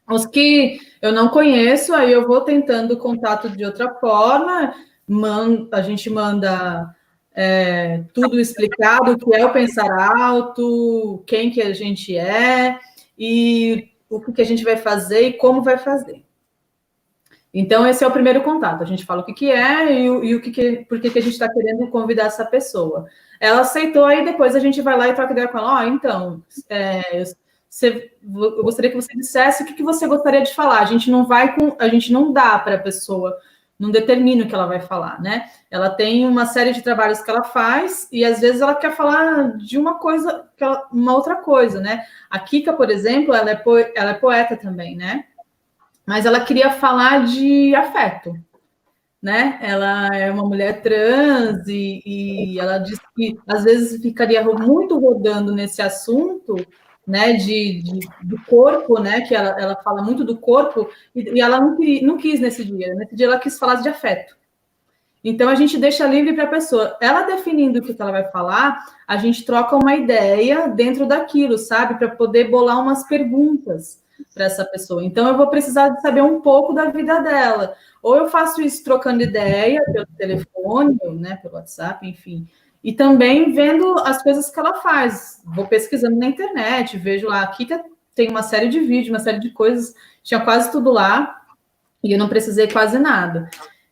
Os 0.09 0.25
que 0.25 0.79
eu 1.01 1.13
não 1.13 1.29
conheço, 1.29 1.93
aí 1.93 2.11
eu 2.11 2.27
vou 2.27 2.41
tentando 2.41 2.97
contato 2.97 3.49
de 3.49 3.63
outra 3.63 3.93
forma, 3.95 4.73
man, 5.07 5.69
a 5.71 5.81
gente 5.81 6.09
manda 6.09 6.93
é, 7.33 8.03
tudo 8.13 8.37
explicado, 8.37 9.11
o 9.11 9.17
que 9.17 9.33
é 9.33 9.45
o 9.45 9.53
pensar 9.53 9.89
alto, 9.97 11.23
quem 11.25 11.49
que 11.49 11.61
a 11.61 11.71
gente 11.71 12.17
é, 12.17 12.77
e 13.17 13.92
o 14.17 14.33
que 14.33 14.41
a 14.41 14.45
gente 14.45 14.63
vai 14.63 14.77
fazer 14.77 15.21
e 15.21 15.33
como 15.33 15.61
vai 15.61 15.77
fazer. 15.77 16.23
Então, 17.53 17.85
esse 17.85 18.03
é 18.03 18.07
o 18.07 18.11
primeiro 18.11 18.41
contato. 18.41 18.81
A 18.81 18.85
gente 18.85 19.05
fala 19.05 19.21
o 19.21 19.25
que, 19.25 19.33
que 19.33 19.51
é 19.51 19.93
e, 19.93 20.05
e 20.05 20.35
o 20.35 20.41
que, 20.41 20.49
que 20.49 20.85
por 20.85 20.99
que, 20.99 21.09
que 21.11 21.19
a 21.19 21.21
gente 21.21 21.33
está 21.33 21.47
querendo 21.47 21.87
convidar 21.87 22.25
essa 22.25 22.43
pessoa. 22.43 23.05
Ela 23.39 23.61
aceitou, 23.61 24.05
aí 24.05 24.25
depois 24.25 24.55
a 24.55 24.59
gente 24.59 24.81
vai 24.81 24.97
lá 24.97 25.07
e 25.07 25.13
troca 25.13 25.33
ideia 25.33 25.47
com 25.47 25.59
ela. 25.59 25.75
Ó, 25.75 25.83
oh, 25.83 25.87
então, 25.87 26.43
é, 26.67 27.23
você, 27.69 28.11
eu 28.23 28.63
gostaria 28.63 28.89
que 28.89 28.95
você 28.95 29.15
dissesse 29.15 29.63
o 29.63 29.65
que, 29.65 29.73
que 29.73 29.83
você 29.83 30.07
gostaria 30.07 30.41
de 30.41 30.53
falar. 30.53 30.79
A 30.79 30.85
gente 30.85 31.11
não 31.11 31.25
vai 31.25 31.55
com, 31.55 31.75
a 31.79 31.87
gente 31.87 32.11
não 32.11 32.33
dá 32.33 32.57
para 32.57 32.75
a 32.75 32.79
pessoa, 32.79 33.37
não 33.79 33.91
determina 33.91 34.43
o 34.43 34.47
que 34.47 34.55
ela 34.55 34.67
vai 34.67 34.79
falar, 34.79 35.21
né? 35.21 35.49
Ela 35.69 35.89
tem 35.89 36.25
uma 36.25 36.45
série 36.45 36.73
de 36.73 36.81
trabalhos 36.81 37.21
que 37.21 37.29
ela 37.29 37.43
faz 37.43 38.07
e 38.11 38.23
às 38.23 38.39
vezes 38.39 38.61
ela 38.61 38.75
quer 38.75 38.95
falar 38.95 39.57
de 39.57 39.77
uma 39.77 39.95
coisa, 39.95 40.47
uma 40.91 41.13
outra 41.13 41.35
coisa, 41.35 41.79
né? 41.79 42.05
A 42.29 42.39
Kika, 42.39 42.73
por 42.73 42.89
exemplo, 42.89 43.33
ela 43.33 43.51
é, 43.51 43.55
po, 43.55 43.77
ela 43.77 44.11
é 44.11 44.13
poeta 44.13 44.55
também, 44.55 44.95
né? 44.95 45.25
Mas 46.05 46.25
ela 46.25 46.41
queria 46.41 46.69
falar 46.69 47.25
de 47.25 47.73
afeto, 47.75 48.33
né? 49.21 49.57
Ela 49.61 50.07
é 50.13 50.31
uma 50.31 50.43
mulher 50.43 50.81
trans 50.81 51.67
e, 51.67 52.01
e 52.05 52.59
ela 52.59 52.77
disse 52.77 53.01
que 53.15 53.37
às 53.47 53.63
vezes 53.63 54.01
ficaria 54.01 54.43
muito 54.43 54.99
rodando 54.99 55.53
nesse 55.53 55.81
assunto, 55.81 56.55
né? 57.05 57.33
De, 57.33 57.81
de 57.81 57.99
do 58.23 58.41
corpo, 58.45 58.99
né? 58.99 59.21
Que 59.21 59.35
ela, 59.35 59.59
ela 59.59 59.75
fala 59.75 60.01
muito 60.01 60.23
do 60.23 60.37
corpo 60.37 60.89
e, 61.15 61.37
e 61.37 61.41
ela 61.41 61.59
não, 61.59 61.77
não 62.01 62.17
quis 62.17 62.39
nesse 62.39 62.63
dia. 62.63 62.93
Nesse 62.95 63.15
dia 63.15 63.27
ela 63.27 63.39
quis 63.39 63.57
falar 63.57 63.75
de 63.75 63.89
afeto. 63.89 64.35
Então 65.23 65.47
a 65.47 65.55
gente 65.55 65.77
deixa 65.77 66.05
livre 66.05 66.33
para 66.33 66.43
a 66.43 66.47
pessoa. 66.47 66.97
Ela 67.01 67.21
definindo 67.23 67.79
o 67.79 67.81
que 67.81 67.95
ela 67.97 68.11
vai 68.11 68.29
falar, 68.29 68.83
a 69.07 69.15
gente 69.15 69.45
troca 69.45 69.75
uma 69.75 69.95
ideia 69.95 70.67
dentro 70.67 71.05
daquilo, 71.05 71.57
sabe? 71.57 71.95
Para 71.97 72.09
poder 72.09 72.49
bolar 72.49 72.79
umas 72.79 73.07
perguntas 73.07 74.03
para 74.33 74.45
essa 74.45 74.65
pessoa. 74.65 75.03
Então 75.03 75.27
eu 75.27 75.37
vou 75.37 75.47
precisar 75.47 75.89
de 75.89 76.01
saber 76.01 76.21
um 76.21 76.41
pouco 76.41 76.73
da 76.73 76.85
vida 76.85 77.19
dela. 77.19 77.75
Ou 78.01 78.17
eu 78.17 78.27
faço 78.27 78.61
isso 78.61 78.83
trocando 78.83 79.23
ideia 79.23 79.81
pelo 79.85 80.05
telefone, 80.17 80.97
né, 81.19 81.37
pelo 81.37 81.55
WhatsApp, 81.55 82.05
enfim. 82.05 82.45
E 82.83 82.91
também 82.91 83.53
vendo 83.53 83.97
as 83.99 84.21
coisas 84.21 84.49
que 84.49 84.59
ela 84.59 84.81
faz. 84.81 85.41
Vou 85.45 85.65
pesquisando 85.67 86.17
na 86.17 86.27
internet, 86.27 86.97
vejo 86.97 87.27
lá, 87.27 87.41
aqui 87.43 87.67
tem 88.13 88.29
uma 88.29 88.43
série 88.43 88.67
de 88.67 88.79
vídeos, 88.79 89.09
uma 89.09 89.19
série 89.19 89.39
de 89.39 89.51
coisas, 89.51 89.93
tinha 90.21 90.41
quase 90.41 90.71
tudo 90.71 90.91
lá, 90.91 91.41
e 92.03 92.11
eu 92.11 92.19
não 92.19 92.27
precisei 92.27 92.67
quase 92.67 92.99
nada. 92.99 93.49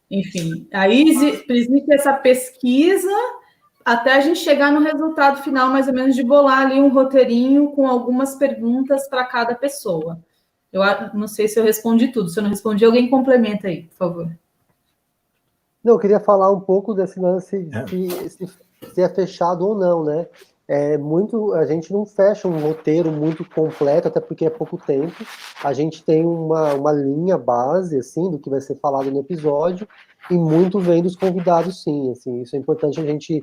Enfim, 0.09 0.67
aí 0.73 1.07
existe 1.07 1.85
essa 1.93 2.13
pesquisa 2.13 3.09
até 3.85 4.13
a 4.13 4.19
gente 4.19 4.39
chegar 4.39 4.71
no 4.71 4.81
resultado 4.81 5.41
final, 5.41 5.69
mais 5.69 5.87
ou 5.87 5.93
menos, 5.93 6.15
de 6.15 6.23
bolar 6.23 6.59
ali 6.59 6.79
um 6.79 6.89
roteirinho 6.89 7.71
com 7.71 7.87
algumas 7.87 8.35
perguntas 8.35 9.07
para 9.07 9.25
cada 9.25 9.55
pessoa. 9.55 10.19
Eu 10.71 10.81
não 11.13 11.27
sei 11.27 11.47
se 11.47 11.59
eu 11.59 11.63
respondi 11.63 12.09
tudo. 12.09 12.29
Se 12.29 12.39
eu 12.39 12.43
não 12.43 12.49
respondi, 12.49 12.85
alguém 12.85 13.09
complementa 13.09 13.67
aí, 13.67 13.83
por 13.83 13.95
favor. 13.95 14.31
Não, 15.83 15.93
eu 15.93 15.99
queria 15.99 16.19
falar 16.19 16.51
um 16.51 16.59
pouco 16.59 16.93
desse 16.93 17.19
lance 17.19 17.69
é. 17.73 18.29
se, 18.29 18.47
se, 18.93 19.01
é 19.01 19.09
fechado 19.09 19.67
ou 19.67 19.75
não, 19.75 20.03
né? 20.03 20.27
É 20.67 20.97
muito, 20.97 21.53
a 21.53 21.65
gente 21.65 21.91
não 21.91 22.05
fecha 22.05 22.47
um 22.47 22.59
roteiro 22.59 23.11
muito 23.11 23.43
completo, 23.43 24.07
até 24.07 24.21
porque 24.21 24.45
é 24.45 24.49
pouco 24.49 24.77
tempo. 24.77 25.25
A 25.63 25.73
gente 25.73 26.03
tem 26.03 26.25
uma, 26.25 26.73
uma 26.73 26.93
linha 26.93 27.37
base, 27.37 27.97
assim, 27.97 28.31
do 28.31 28.39
que 28.39 28.49
vai 28.49 28.61
ser 28.61 28.75
falado 28.75 29.11
no 29.11 29.19
episódio, 29.19 29.87
e 30.29 30.35
muito 30.35 30.79
vem 30.79 31.03
dos 31.03 31.15
convidados, 31.15 31.83
sim. 31.83 32.11
Assim, 32.11 32.41
isso 32.41 32.55
é 32.55 32.59
importante 32.59 32.99
a 33.01 33.05
gente 33.05 33.41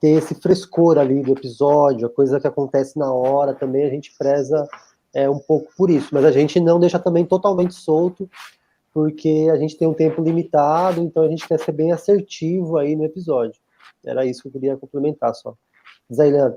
ter 0.00 0.10
esse 0.10 0.34
frescor 0.34 0.96
ali 0.96 1.22
do 1.22 1.32
episódio, 1.32 2.06
a 2.06 2.10
coisa 2.10 2.40
que 2.40 2.46
acontece 2.46 2.98
na 2.98 3.12
hora 3.12 3.52
também, 3.52 3.84
a 3.84 3.90
gente 3.90 4.14
preza 4.16 4.66
é, 5.12 5.28
um 5.28 5.38
pouco 5.38 5.70
por 5.76 5.90
isso, 5.90 6.08
mas 6.12 6.24
a 6.24 6.30
gente 6.30 6.58
não 6.58 6.80
deixa 6.80 6.98
também 6.98 7.26
totalmente 7.26 7.74
solto, 7.74 8.28
porque 8.94 9.48
a 9.52 9.56
gente 9.56 9.76
tem 9.76 9.86
um 9.86 9.94
tempo 9.94 10.22
limitado, 10.22 11.00
então 11.00 11.22
a 11.22 11.28
gente 11.28 11.46
quer 11.46 11.58
ser 11.58 11.72
bem 11.72 11.92
assertivo 11.92 12.78
aí 12.78 12.96
no 12.96 13.04
episódio. 13.04 13.60
Era 14.04 14.24
isso 14.24 14.42
que 14.42 14.48
eu 14.48 14.52
queria 14.52 14.76
complementar 14.76 15.34
só. 15.34 15.54
Zailando. 16.12 16.56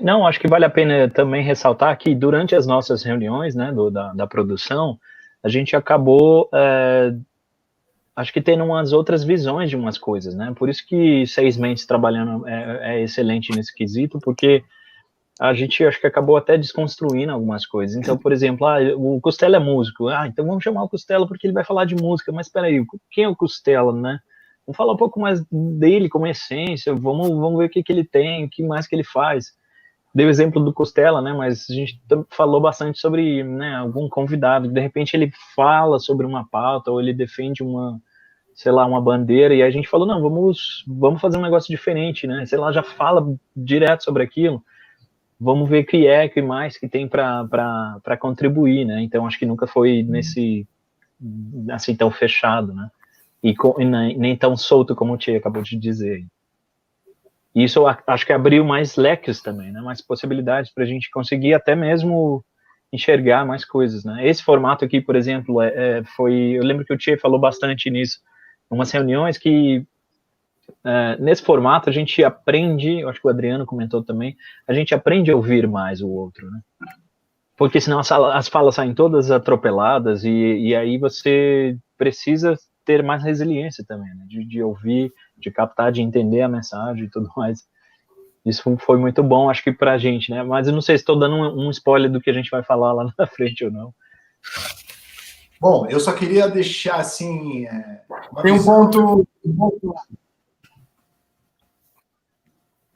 Não, 0.00 0.26
acho 0.26 0.40
que 0.40 0.48
vale 0.48 0.64
a 0.64 0.70
pena 0.70 1.08
também 1.10 1.42
ressaltar 1.42 1.96
que 1.98 2.14
durante 2.14 2.54
as 2.54 2.66
nossas 2.66 3.02
reuniões, 3.02 3.54
né, 3.54 3.72
do, 3.72 3.90
da, 3.90 4.12
da 4.14 4.26
produção, 4.26 4.98
a 5.42 5.48
gente 5.48 5.76
acabou, 5.76 6.48
é, 6.54 7.14
acho 8.16 8.32
que 8.32 8.40
tendo 8.40 8.64
umas 8.64 8.92
outras 8.92 9.22
visões 9.22 9.68
de 9.68 9.76
umas 9.76 9.98
coisas, 9.98 10.34
né, 10.34 10.52
por 10.56 10.68
isso 10.68 10.86
que 10.86 11.26
Seis 11.26 11.56
Mentes 11.58 11.84
trabalhando 11.84 12.46
é, 12.48 12.96
é 12.96 13.02
excelente 13.02 13.54
nesse 13.54 13.74
quesito, 13.74 14.18
porque 14.20 14.64
a 15.40 15.52
gente 15.54 15.84
acho 15.84 16.00
que 16.00 16.06
acabou 16.06 16.36
até 16.36 16.56
desconstruindo 16.56 17.32
algumas 17.32 17.66
coisas. 17.66 17.96
Então, 17.96 18.16
por 18.16 18.32
exemplo, 18.32 18.66
ah, 18.66 18.78
o 18.96 19.20
Costela 19.20 19.56
é 19.56 19.58
músico. 19.58 20.08
Ah, 20.08 20.26
então 20.28 20.46
vamos 20.46 20.62
chamar 20.62 20.84
o 20.84 20.88
Costela 20.88 21.26
porque 21.26 21.46
ele 21.46 21.54
vai 21.54 21.64
falar 21.64 21.84
de 21.84 21.96
música. 21.96 22.30
Mas 22.30 22.46
espera 22.46 22.66
aí, 22.66 22.84
quem 23.10 23.24
é 23.24 23.28
o 23.28 23.34
Costela, 23.34 23.92
né? 23.92 24.20
Vamos 24.66 24.76
falar 24.76 24.92
um 24.92 24.96
pouco 24.96 25.20
mais 25.20 25.44
dele 25.50 26.08
como 26.08 26.26
essência, 26.26 26.94
vamos, 26.94 27.28
vamos 27.28 27.58
ver 27.58 27.66
o 27.66 27.70
que, 27.70 27.82
que 27.82 27.92
ele 27.92 28.04
tem, 28.04 28.44
o 28.44 28.50
que 28.50 28.62
mais 28.62 28.86
que 28.86 28.94
ele 28.94 29.04
faz. 29.04 29.52
Dei 30.14 30.26
o 30.26 30.30
exemplo 30.30 30.62
do 30.62 30.72
Costela, 30.72 31.22
né, 31.22 31.32
mas 31.32 31.66
a 31.70 31.72
gente 31.72 32.00
falou 32.30 32.60
bastante 32.60 32.98
sobre 32.98 33.42
né, 33.42 33.76
algum 33.76 34.08
convidado, 34.08 34.68
de 34.68 34.80
repente 34.80 35.14
ele 35.16 35.32
fala 35.54 35.98
sobre 35.98 36.26
uma 36.26 36.46
pauta, 36.46 36.90
ou 36.90 37.00
ele 37.00 37.14
defende 37.14 37.62
uma, 37.62 37.98
sei 38.54 38.70
lá, 38.70 38.84
uma 38.84 39.00
bandeira, 39.00 39.54
e 39.54 39.62
a 39.62 39.70
gente 39.70 39.88
falou, 39.88 40.06
não, 40.06 40.20
vamos, 40.20 40.84
vamos 40.86 41.20
fazer 41.20 41.38
um 41.38 41.42
negócio 41.42 41.74
diferente, 41.74 42.26
né, 42.26 42.44
sei 42.44 42.58
lá, 42.58 42.70
já 42.70 42.82
fala 42.82 43.34
direto 43.56 44.04
sobre 44.04 44.22
aquilo, 44.22 44.62
vamos 45.40 45.68
ver 45.68 45.82
o 45.82 45.86
que 45.86 46.06
é, 46.06 46.26
o 46.26 46.30
que 46.30 46.42
mais 46.42 46.76
que 46.76 46.86
tem 46.86 47.08
para 47.08 48.16
contribuir, 48.20 48.84
né, 48.84 49.02
então 49.02 49.26
acho 49.26 49.38
que 49.38 49.46
nunca 49.46 49.66
foi 49.66 50.02
nesse, 50.02 50.68
assim, 51.70 51.96
tão 51.96 52.10
fechado, 52.10 52.74
né, 52.74 52.90
e, 53.42 53.54
com, 53.54 53.80
e 53.80 53.84
nem, 53.84 54.16
nem, 54.16 54.36
tão 54.36 54.56
solto 54.56 54.94
como 54.94 55.14
o 55.14 55.16
Tia 55.16 55.38
acabou 55.38 55.62
de 55.62 55.76
dizer. 55.76 56.24
Isso 57.54 57.84
acho 57.86 58.26
que 58.26 58.32
abriu 58.32 58.64
mais 58.64 58.96
leques 58.96 59.42
também, 59.42 59.70
né, 59.72 59.80
mais 59.80 60.00
possibilidades 60.00 60.72
para 60.72 60.84
a 60.84 60.86
gente 60.86 61.10
conseguir 61.10 61.52
até 61.52 61.74
mesmo 61.74 62.44
enxergar 62.92 63.46
mais 63.46 63.64
coisas, 63.64 64.04
né? 64.04 64.26
Esse 64.26 64.42
formato 64.42 64.84
aqui, 64.84 65.00
por 65.00 65.16
exemplo, 65.16 65.62
é, 65.62 65.72
é, 65.74 66.04
foi, 66.04 66.34
eu 66.34 66.62
lembro 66.62 66.84
que 66.84 66.92
o 66.92 66.98
Tia 66.98 67.18
falou 67.18 67.38
bastante 67.38 67.90
nisso, 67.90 68.20
umas 68.70 68.90
reuniões 68.90 69.38
que 69.38 69.84
é, 70.84 71.16
nesse 71.18 71.42
formato 71.42 71.88
a 71.88 71.92
gente 71.92 72.22
aprende, 72.22 73.00
eu 73.00 73.08
acho 73.08 73.20
que 73.20 73.26
o 73.26 73.30
Adriano 73.30 73.66
comentou 73.66 74.02
também, 74.02 74.36
a 74.66 74.74
gente 74.74 74.94
aprende 74.94 75.30
a 75.30 75.36
ouvir 75.36 75.66
mais 75.66 76.02
o 76.02 76.08
outro, 76.08 76.50
né? 76.50 76.60
Porque 77.56 77.80
senão 77.80 77.98
as, 77.98 78.10
as 78.10 78.48
falas 78.48 78.74
saem 78.74 78.94
todas 78.94 79.30
atropeladas 79.30 80.24
e, 80.24 80.30
e, 80.30 80.74
aí 80.74 80.98
você 80.98 81.76
precisa 81.96 82.56
ter 82.84 83.02
mais 83.02 83.22
resiliência 83.22 83.84
também, 83.86 84.14
né? 84.14 84.24
de, 84.26 84.44
de, 84.44 84.62
ouvir, 84.62 85.12
de 85.36 85.50
captar, 85.50 85.92
de 85.92 86.02
entender 86.02 86.42
a 86.42 86.48
mensagem 86.48 87.04
e 87.04 87.10
tudo 87.10 87.28
mais. 87.36 87.66
Isso 88.44 88.76
foi 88.78 88.96
muito 88.98 89.22
bom, 89.22 89.48
acho 89.48 89.62
que 89.62 89.72
pra 89.72 89.98
gente, 89.98 90.30
né? 90.30 90.42
Mas 90.42 90.66
eu 90.66 90.72
não 90.72 90.80
sei 90.80 90.98
se 90.98 91.02
estou 91.02 91.18
dando 91.18 91.36
um, 91.36 91.66
um 91.66 91.70
spoiler 91.70 92.10
do 92.10 92.20
que 92.20 92.30
a 92.30 92.32
gente 92.32 92.50
vai 92.50 92.62
falar 92.62 92.92
lá 92.92 93.12
na 93.16 93.26
frente 93.26 93.64
ou 93.64 93.70
não. 93.70 93.94
Bom, 95.60 95.86
eu 95.88 96.00
só 96.00 96.12
queria 96.12 96.48
deixar 96.48 96.96
assim. 96.96 97.66
É, 97.66 98.00
Tem 98.42 98.50
um 98.50 98.64
ponto. 98.64 99.26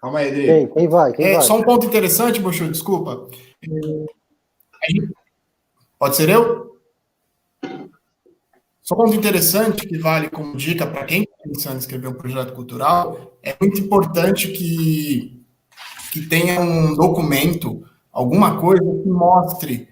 Calma 0.01 0.19
aí, 0.19 0.29
Adri. 0.29 0.47
Quem, 0.47 0.67
quem 0.69 0.89
vai? 0.89 1.13
Quem 1.13 1.27
é, 1.27 1.33
vai? 1.35 1.43
Só 1.43 1.57
um 1.57 1.63
ponto 1.63 1.87
interessante, 1.87 2.41
Bochu, 2.41 2.69
desculpa. 2.69 3.29
Pode 5.97 6.17
ser 6.17 6.29
eu? 6.29 6.76
Só 8.87 8.95
um 8.95 8.99
ponto 8.99 9.17
interessante 9.17 9.85
que 9.85 9.99
vale 9.99 10.31
como 10.31 10.57
dica 10.57 10.87
para 10.87 11.05
quem 11.05 11.23
está 11.23 11.37
pensando 11.43 11.75
em 11.75 11.79
escrever 11.79 12.07
um 12.07 12.15
projeto 12.15 12.53
cultural 12.53 13.37
é 13.43 13.53
muito 13.61 13.81
importante 13.81 14.47
que, 14.53 15.45
que 16.13 16.21
tenha 16.21 16.61
um 16.61 16.95
documento, 16.95 17.83
alguma 18.13 18.61
coisa 18.61 18.85
que 18.85 19.09
mostre 19.09 19.89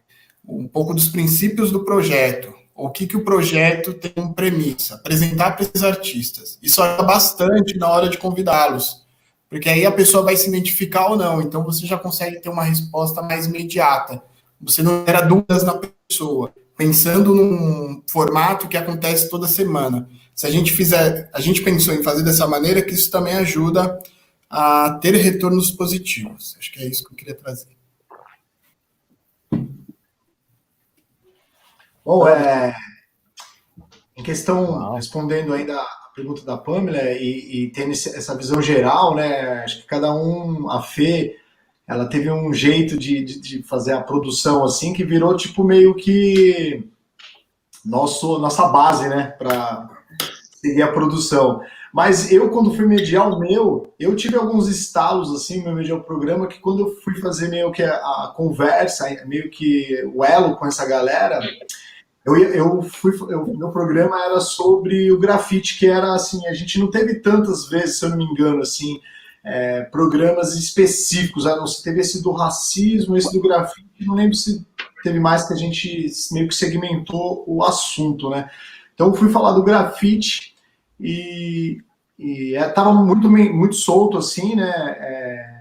um 0.46 0.68
pouco 0.68 0.94
dos 0.94 1.08
princípios 1.08 1.72
do 1.72 1.84
projeto, 1.84 2.54
o 2.72 2.88
que, 2.88 3.08
que 3.08 3.16
o 3.16 3.24
projeto 3.24 3.94
tem 3.94 4.12
como 4.12 4.32
premissa, 4.32 4.94
apresentar 4.94 5.56
para 5.56 5.64
esses 5.64 5.82
artistas. 5.82 6.56
Isso 6.62 6.80
ajuda 6.80 7.02
bastante 7.02 7.76
na 7.76 7.90
hora 7.90 8.08
de 8.08 8.16
convidá-los, 8.16 9.04
porque 9.50 9.68
aí 9.68 9.84
a 9.84 9.90
pessoa 9.90 10.22
vai 10.22 10.36
se 10.36 10.48
identificar 10.48 11.08
ou 11.08 11.16
não, 11.16 11.42
então 11.42 11.64
você 11.64 11.84
já 11.84 11.98
consegue 11.98 12.40
ter 12.40 12.48
uma 12.48 12.62
resposta 12.62 13.20
mais 13.22 13.46
imediata. 13.46 14.22
Você 14.60 14.84
não 14.84 15.04
gera 15.04 15.20
dúvidas 15.20 15.64
na 15.64 15.80
pessoa, 16.08 16.52
pensando 16.76 17.34
num 17.34 18.02
formato 18.08 18.68
que 18.68 18.76
acontece 18.76 19.28
toda 19.30 19.46
semana. 19.46 20.08
Se 20.34 20.46
a 20.46 20.50
gente 20.50 20.72
fizer, 20.72 21.30
a 21.32 21.40
gente 21.40 21.62
pensou 21.62 21.94
em 21.94 22.02
fazer 22.02 22.22
dessa 22.22 22.46
maneira, 22.46 22.82
que 22.82 22.92
isso 22.92 23.10
também 23.10 23.34
ajuda 23.34 23.98
a 24.50 24.98
ter 25.00 25.14
retornos 25.14 25.70
positivos. 25.70 26.56
Acho 26.58 26.72
que 26.72 26.80
é 26.80 26.86
isso 26.86 27.04
que 27.04 27.12
eu 27.12 27.16
queria 27.16 27.34
trazer. 27.34 27.74
Bom, 32.04 32.28
é, 32.28 32.76
em 34.16 34.22
questão, 34.22 34.94
respondendo 34.94 35.54
ainda 35.54 35.74
a 35.80 36.12
pergunta 36.14 36.42
da 36.42 36.58
Pamela 36.58 37.12
e, 37.12 37.64
e 37.64 37.70
tendo 37.70 37.92
essa 37.92 38.36
visão 38.36 38.60
geral, 38.60 39.14
né, 39.14 39.62
acho 39.64 39.80
que 39.80 39.86
cada 39.86 40.14
um, 40.14 40.70
a 40.70 40.82
Fê, 40.82 41.36
ela 41.86 42.06
teve 42.06 42.30
um 42.30 42.52
jeito 42.52 42.96
de, 42.96 43.22
de, 43.22 43.40
de 43.40 43.62
fazer 43.62 43.92
a 43.92 44.00
produção 44.00 44.64
assim, 44.64 44.92
que 44.92 45.04
virou 45.04 45.36
tipo 45.36 45.62
meio 45.62 45.94
que 45.94 46.88
nosso, 47.84 48.38
nossa 48.38 48.68
base, 48.68 49.08
né, 49.08 49.34
para 49.38 49.90
seguir 50.60 50.82
a 50.82 50.92
produção. 50.92 51.60
Mas 51.92 52.32
eu, 52.32 52.50
quando 52.50 52.74
fui 52.74 52.86
mediar 52.86 53.30
o 53.30 53.38
meu, 53.38 53.94
eu 54.00 54.16
tive 54.16 54.36
alguns 54.36 54.68
estalos, 54.68 55.32
assim, 55.32 55.62
meu 55.62 55.74
mediar 55.74 55.98
o 55.98 56.02
programa, 56.02 56.48
que 56.48 56.58
quando 56.58 56.80
eu 56.80 56.96
fui 57.02 57.20
fazer 57.20 57.48
meio 57.48 57.70
que 57.70 57.82
a, 57.82 57.94
a 57.94 58.34
conversa, 58.34 59.06
meio 59.26 59.48
que 59.50 60.02
o 60.12 60.24
elo 60.24 60.56
com 60.56 60.66
essa 60.66 60.84
galera, 60.86 61.38
eu, 62.24 62.36
eu 62.36 62.82
fui, 62.82 63.12
eu, 63.30 63.46
meu 63.46 63.70
programa 63.70 64.18
era 64.24 64.40
sobre 64.40 65.12
o 65.12 65.18
grafite, 65.20 65.78
que 65.78 65.86
era 65.86 66.14
assim, 66.14 66.44
a 66.48 66.54
gente 66.54 66.80
não 66.80 66.90
teve 66.90 67.20
tantas 67.20 67.68
vezes, 67.68 67.98
se 67.98 68.06
eu 68.06 68.08
não 68.10 68.16
me 68.16 68.24
engano, 68.24 68.62
assim, 68.62 69.00
é, 69.44 69.82
programas 69.82 70.54
específicos, 70.54 71.46
a 71.46 71.56
não 71.56 71.64
teve 71.82 72.00
esse 72.00 72.22
do 72.22 72.32
racismo, 72.32 73.16
esse 73.16 73.32
do 73.32 73.42
grafite, 73.42 74.06
não 74.06 74.14
lembro 74.14 74.34
se 74.34 74.66
teve 75.02 75.20
mais 75.20 75.46
que 75.46 75.52
a 75.52 75.56
gente 75.56 76.06
meio 76.32 76.48
que 76.48 76.54
segmentou 76.54 77.44
o 77.46 77.62
assunto, 77.62 78.30
né? 78.30 78.48
Então 78.94 79.12
fui 79.14 79.30
falar 79.30 79.52
do 79.52 79.62
grafite 79.62 80.54
e, 80.98 81.78
e 82.18 82.54
é, 82.54 82.74
muito, 82.92 83.30
muito 83.30 83.74
solto 83.74 84.16
assim, 84.16 84.56
né? 84.56 84.70
É, 84.98 85.54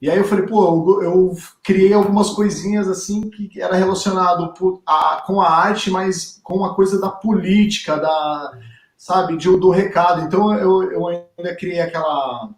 e 0.00 0.10
aí 0.10 0.16
eu 0.16 0.24
falei, 0.24 0.46
pô, 0.46 0.64
eu, 0.64 1.02
eu, 1.02 1.36
criei 1.62 1.92
algumas 1.92 2.30
coisinhas 2.30 2.88
assim 2.88 3.28
que 3.28 3.60
era 3.60 3.76
relacionado 3.76 4.54
a, 4.86 5.22
com 5.26 5.40
a 5.40 5.48
arte, 5.48 5.90
mas 5.90 6.40
com 6.42 6.54
uma 6.54 6.74
coisa 6.74 6.98
da 6.98 7.10
política, 7.10 7.96
da, 7.96 8.58
sabe, 8.96 9.36
de, 9.36 9.46
do 9.58 9.68
recado. 9.68 10.22
Então 10.22 10.54
eu, 10.54 10.90
eu 10.90 11.06
ainda 11.06 11.54
criei 11.54 11.80
aquela, 11.80 12.48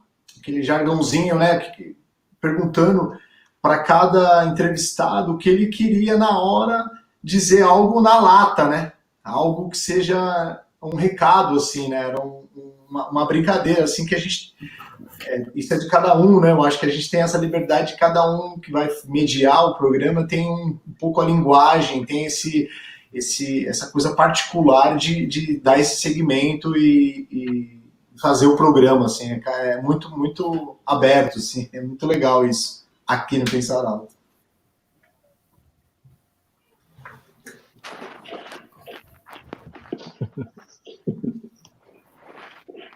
aquele 0.42 0.62
jargãozinho, 0.62 1.36
né, 1.36 1.72
perguntando 2.40 3.16
para 3.62 3.78
cada 3.84 4.46
entrevistado 4.46 5.32
o 5.32 5.38
que 5.38 5.48
ele 5.48 5.68
queria 5.68 6.18
na 6.18 6.36
hora 6.40 6.84
dizer 7.22 7.62
algo 7.62 8.00
na 8.00 8.20
lata, 8.20 8.66
né? 8.66 8.92
Algo 9.22 9.70
que 9.70 9.78
seja 9.78 10.60
um 10.82 10.96
recado, 10.96 11.56
assim, 11.56 11.88
né? 11.88 12.08
Era 12.08 12.20
um, 12.20 12.44
uma, 12.90 13.08
uma 13.08 13.26
brincadeira, 13.26 13.84
assim, 13.84 14.04
que 14.04 14.16
a 14.16 14.18
gente 14.18 14.52
é, 15.24 15.46
isso 15.54 15.72
é 15.72 15.78
de 15.78 15.86
cada 15.86 16.18
um, 16.18 16.40
né? 16.40 16.50
Eu 16.50 16.64
acho 16.64 16.80
que 16.80 16.86
a 16.86 16.90
gente 16.90 17.08
tem 17.08 17.20
essa 17.22 17.38
liberdade 17.38 17.92
de 17.92 17.98
cada 17.98 18.28
um 18.28 18.58
que 18.58 18.72
vai 18.72 18.88
mediar 19.04 19.64
o 19.66 19.76
programa 19.76 20.26
tem 20.26 20.50
um, 20.50 20.76
um 20.86 20.94
pouco 20.98 21.20
a 21.20 21.24
linguagem, 21.24 22.04
tem 22.04 22.26
esse, 22.26 22.68
esse, 23.14 23.68
essa 23.68 23.86
coisa 23.92 24.16
particular 24.16 24.96
de, 24.96 25.24
de 25.24 25.60
dar 25.60 25.78
esse 25.78 26.00
segmento 26.00 26.76
e, 26.76 27.28
e 27.30 27.71
fazer 28.22 28.46
o 28.46 28.56
programa, 28.56 29.06
assim, 29.06 29.32
é, 29.32 29.42
é 29.72 29.82
muito, 29.82 30.16
muito 30.16 30.78
aberto, 30.86 31.38
assim, 31.38 31.68
é 31.72 31.80
muito 31.80 32.06
legal 32.06 32.46
isso 32.46 32.88
aqui 33.04 33.36
no 33.36 33.44
Pensar 33.44 33.84
Alto. 33.84 34.14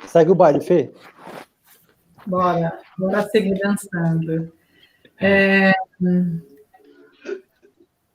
Segue 0.06 0.30
o 0.30 0.34
baile, 0.36 0.60
Fê. 0.60 0.92
Bora, 2.24 2.80
bora 2.96 3.28
seguir 3.28 3.58
dançando. 3.58 4.52
É, 5.20 5.72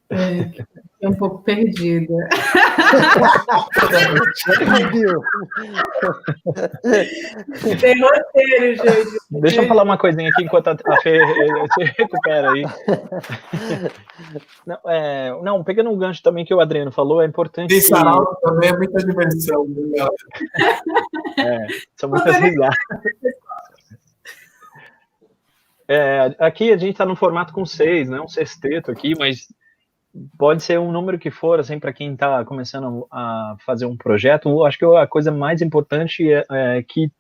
é, 0.10 0.66
fiquei 1.02 1.10
um 1.10 1.14
pouco 1.14 1.44
perdida. 1.44 2.14
Tem 7.80 8.00
roteiro, 8.00 8.76
gente. 8.76 9.18
Deixa 9.32 9.62
eu 9.62 9.68
falar 9.68 9.84
uma 9.84 9.98
coisinha 9.98 10.30
aqui 10.30 10.44
enquanto 10.44 10.68
a 10.68 10.78
Fê 11.02 11.20
se 11.74 11.84
recupera 11.98 12.52
aí. 12.52 12.64
Não, 14.66 14.78
é, 14.88 15.32
não, 15.42 15.64
pegando 15.64 15.90
um 15.90 15.98
gancho 15.98 16.22
também 16.22 16.46
que 16.46 16.54
o 16.54 16.60
Adriano 16.60 16.92
falou, 16.92 17.22
é 17.22 17.26
importante. 17.26 17.74
Esse 17.74 17.92
que... 17.92 18.00
também 18.42 18.70
é 18.70 18.78
muita 18.78 19.04
diversão. 19.04 19.66
Né? 19.68 20.06
É, 21.38 21.66
são 21.96 22.10
muitas 22.10 22.36
risadas. 22.38 22.76
É, 25.88 26.36
aqui 26.40 26.72
a 26.72 26.78
gente 26.78 26.92
está 26.92 27.06
no 27.06 27.16
formato 27.16 27.54
com 27.54 27.66
seis, 27.66 28.08
né? 28.08 28.22
Um 28.22 28.28
sexteto 28.28 28.92
aqui, 28.92 29.16
mas 29.18 29.48
pode 30.38 30.64
ser 30.64 30.80
um 30.80 30.92
número 30.92 31.18
que 31.18 31.32
for, 31.32 31.60
assim, 31.60 31.80
para 31.80 31.94
quem 31.94 32.14
está 32.14 32.44
começando 32.46 33.08
a 33.12 33.56
fazer 33.66 33.86
um 33.86 33.96
projeto. 33.96 34.64
Acho 34.66 34.78
que 34.78 34.86
a 34.86 35.08
coisa 35.08 35.32
mais 35.32 35.62
importante 35.62 36.32
é, 36.32 36.46
é 36.50 36.84
que, 36.84 37.12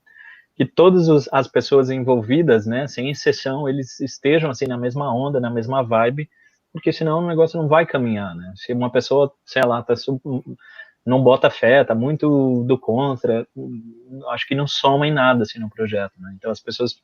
que 0.56 0.66
todas 0.66 1.28
as 1.32 1.48
pessoas 1.48 1.90
envolvidas, 1.90 2.66
né, 2.66 2.88
sem 2.88 3.10
exceção, 3.10 3.68
eles 3.68 4.00
estejam 4.00 4.50
assim 4.50 4.68
na 4.68 4.78
mesma 4.78 5.14
onda, 5.14 5.40
na 5.40 5.50
mesma 5.50 5.84
vibe, 5.84 6.30
porque 6.74 6.92
senão 6.92 7.20
o 7.20 7.28
negócio 7.28 7.60
não 7.60 7.68
vai 7.68 7.86
caminhar, 7.86 8.34
né? 8.36 8.54
Se 8.56 8.72
uma 8.72 8.90
pessoa, 8.90 9.32
sei 9.46 9.62
lá, 9.64 9.82
está 9.82 9.94
não 11.06 11.22
bota 11.24 11.50
fé, 11.50 11.84
tá 11.84 11.96
muito 11.96 12.64
do 12.66 12.78
contra, 12.78 13.46
acho 14.30 14.48
que 14.48 14.56
não 14.56 14.68
soma 14.68 15.08
em 15.08 15.12
nada 15.12 15.44
assim 15.44 15.60
no 15.60 15.70
projeto, 15.70 16.14
né? 16.20 16.34
Então 16.38 16.52
as 16.52 16.62
pessoas 16.62 16.96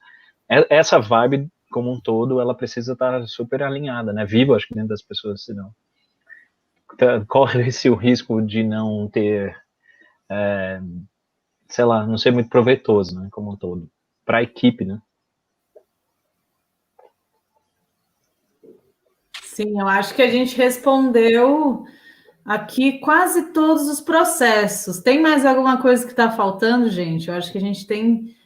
é, 0.50 0.66
essa 0.70 1.00
vibe 1.00 1.50
como 1.72 1.92
um 1.92 2.00
todo, 2.00 2.40
ela 2.40 2.56
precisa 2.56 2.94
estar 2.94 3.28
super 3.28 3.64
alinhada, 3.64 4.14
né? 4.14 4.26
Viva, 4.26 4.56
acho 4.56 4.68
que 4.68 4.74
dentro 4.74 4.90
das 4.90 5.02
pessoas, 5.02 5.44
senão 5.44 5.74
tá, 6.98 7.24
corre-se 7.28 7.90
o 7.90 7.96
risco 7.96 8.42
de 8.42 8.64
não 8.64 9.08
ter, 9.08 9.56
é, 10.30 10.80
sei 11.68 11.86
lá, 11.86 12.06
não 12.06 12.18
ser 12.18 12.32
muito 12.32 12.50
proveitoso, 12.50 13.20
né? 13.20 13.28
Como 13.32 13.52
um 13.52 13.56
todo, 13.56 13.90
para 14.26 14.40
a 14.40 14.44
equipe, 14.44 14.86
né? 14.86 15.02
Sim, 19.44 19.80
eu 19.80 19.88
acho 19.88 20.14
que 20.14 20.22
a 20.22 20.30
gente 20.30 20.56
respondeu 20.56 21.84
aqui 22.46 23.00
quase 23.00 23.52
todos 23.52 23.90
os 23.90 24.00
processos. 24.00 25.00
Tem 25.00 25.20
mais 25.22 25.46
alguma 25.46 25.82
coisa 25.82 26.06
que 26.06 26.12
está 26.12 26.32
faltando, 26.32 26.90
gente? 26.90 27.28
Eu 27.28 27.34
acho 27.34 27.52
que 27.52 27.58
a 27.58 27.62
gente 27.62 27.86
tem. 27.88 28.37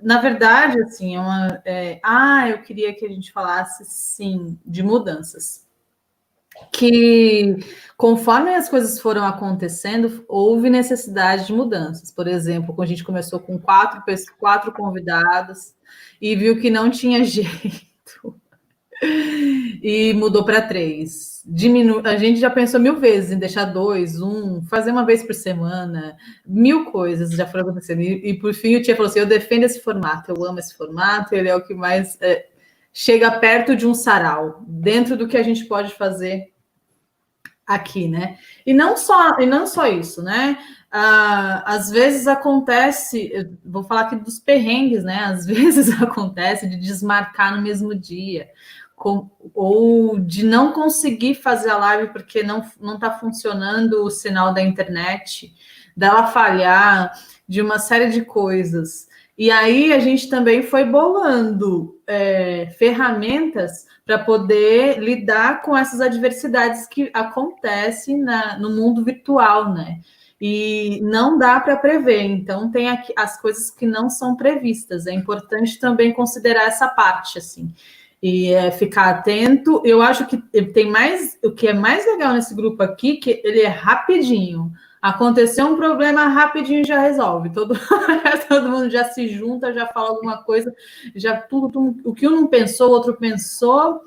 Na 0.00 0.20
verdade, 0.20 0.80
assim, 0.82 1.16
é 1.16 1.20
uma. 1.20 1.62
É... 1.64 2.00
Ah, 2.02 2.48
eu 2.48 2.62
queria 2.62 2.94
que 2.94 3.04
a 3.04 3.08
gente 3.08 3.32
falasse, 3.32 3.84
sim, 3.84 4.58
de 4.64 4.82
mudanças. 4.82 5.66
Que 6.72 7.56
conforme 7.96 8.54
as 8.54 8.68
coisas 8.68 9.00
foram 9.00 9.24
acontecendo, 9.24 10.24
houve 10.28 10.68
necessidade 10.68 11.46
de 11.46 11.52
mudanças. 11.52 12.10
Por 12.10 12.26
exemplo, 12.26 12.74
quando 12.74 12.86
a 12.86 12.90
gente 12.90 13.04
começou 13.04 13.38
com 13.38 13.58
quatro, 13.58 14.02
quatro 14.38 14.72
convidados 14.72 15.74
e 16.20 16.34
viu 16.34 16.60
que 16.60 16.70
não 16.70 16.90
tinha 16.90 17.22
jeito 17.24 18.34
e 19.02 20.12
mudou 20.14 20.44
para 20.44 20.62
três. 20.62 21.37
Diminu... 21.50 22.02
A 22.04 22.18
gente 22.18 22.38
já 22.38 22.50
pensou 22.50 22.78
mil 22.78 22.96
vezes 22.96 23.32
em 23.32 23.38
deixar 23.38 23.64
dois, 23.64 24.20
um, 24.20 24.60
fazer 24.66 24.90
uma 24.90 25.06
vez 25.06 25.22
por 25.22 25.34
semana, 25.34 26.14
mil 26.46 26.84
coisas 26.90 27.30
já 27.30 27.46
foram 27.46 27.64
acontecendo. 27.64 28.02
E, 28.02 28.30
e 28.30 28.38
por 28.38 28.52
fim 28.52 28.76
o 28.76 28.82
Tia 28.82 28.94
falou 28.94 29.08
assim: 29.08 29.20
eu 29.20 29.26
defendo 29.26 29.64
esse 29.64 29.80
formato, 29.80 30.30
eu 30.30 30.44
amo 30.44 30.58
esse 30.58 30.76
formato, 30.76 31.34
ele 31.34 31.48
é 31.48 31.56
o 31.56 31.64
que 31.64 31.72
mais 31.72 32.18
é, 32.20 32.48
chega 32.92 33.30
perto 33.30 33.74
de 33.74 33.86
um 33.86 33.94
sarau, 33.94 34.62
dentro 34.68 35.16
do 35.16 35.26
que 35.26 35.38
a 35.38 35.42
gente 35.42 35.64
pode 35.64 35.94
fazer 35.94 36.52
aqui, 37.66 38.08
né? 38.08 38.36
E 38.66 38.74
não 38.74 38.94
só, 38.94 39.38
e 39.40 39.46
não 39.46 39.66
só 39.66 39.86
isso, 39.86 40.22
né? 40.22 40.58
Ah, 40.90 41.62
às 41.66 41.90
vezes 41.90 42.26
acontece, 42.26 43.32
vou 43.64 43.84
falar 43.84 44.02
aqui 44.02 44.16
dos 44.16 44.38
perrengues, 44.38 45.02
né? 45.02 45.24
Às 45.24 45.44
vezes 45.48 45.90
acontece 45.98 46.68
de 46.68 46.76
desmarcar 46.76 47.56
no 47.56 47.62
mesmo 47.62 47.94
dia 47.94 48.48
com, 48.98 49.30
ou 49.54 50.18
de 50.18 50.44
não 50.44 50.72
conseguir 50.72 51.36
fazer 51.36 51.70
a 51.70 51.78
live 51.78 52.12
porque 52.12 52.42
não 52.42 52.68
não 52.80 52.96
está 52.96 53.12
funcionando 53.12 54.04
o 54.04 54.10
sinal 54.10 54.52
da 54.52 54.60
internet, 54.60 55.54
dela 55.96 56.26
falhar, 56.26 57.12
de 57.48 57.62
uma 57.62 57.78
série 57.78 58.10
de 58.10 58.22
coisas. 58.22 59.08
E 59.36 59.52
aí 59.52 59.92
a 59.92 60.00
gente 60.00 60.28
também 60.28 60.62
foi 60.62 60.84
bolando 60.84 61.96
é, 62.08 62.70
ferramentas 62.76 63.86
para 64.04 64.18
poder 64.18 64.98
lidar 64.98 65.62
com 65.62 65.76
essas 65.76 66.00
adversidades 66.00 66.88
que 66.88 67.08
acontecem 67.14 68.18
na, 68.18 68.58
no 68.58 68.70
mundo 68.70 69.04
virtual, 69.04 69.72
né? 69.72 70.00
E 70.40 71.00
não 71.02 71.38
dá 71.38 71.60
para 71.60 71.76
prever, 71.76 72.22
então 72.22 72.70
tem 72.70 72.88
aqui 72.88 73.12
as 73.16 73.40
coisas 73.40 73.70
que 73.70 73.86
não 73.86 74.08
são 74.08 74.36
previstas. 74.36 75.06
É 75.06 75.12
importante 75.12 75.78
também 75.78 76.12
considerar 76.12 76.64
essa 76.64 76.88
parte, 76.88 77.38
assim 77.38 77.72
e 78.22 78.52
é, 78.52 78.70
ficar 78.70 79.10
atento. 79.10 79.80
Eu 79.84 80.02
acho 80.02 80.26
que 80.26 80.36
tem 80.72 80.90
mais, 80.90 81.38
o 81.44 81.52
que 81.52 81.68
é 81.68 81.72
mais 81.72 82.04
legal 82.06 82.34
nesse 82.34 82.54
grupo 82.54 82.82
aqui, 82.82 83.16
que 83.16 83.40
ele 83.44 83.60
é 83.60 83.68
rapidinho. 83.68 84.72
Aconteceu 85.00 85.66
um 85.66 85.76
problema, 85.76 86.26
rapidinho 86.26 86.84
já 86.84 86.98
resolve. 86.98 87.50
Todo, 87.50 87.74
todo 88.48 88.68
mundo 88.68 88.90
já 88.90 89.04
se 89.04 89.28
junta, 89.28 89.72
já 89.72 89.86
fala 89.86 90.08
alguma 90.08 90.42
coisa, 90.42 90.74
já 91.14 91.36
tudo, 91.40 91.70
tudo, 91.70 92.00
o 92.04 92.12
que 92.12 92.26
um 92.26 92.32
não 92.32 92.46
pensou, 92.48 92.90
o 92.90 92.92
outro 92.92 93.16
pensou, 93.16 94.00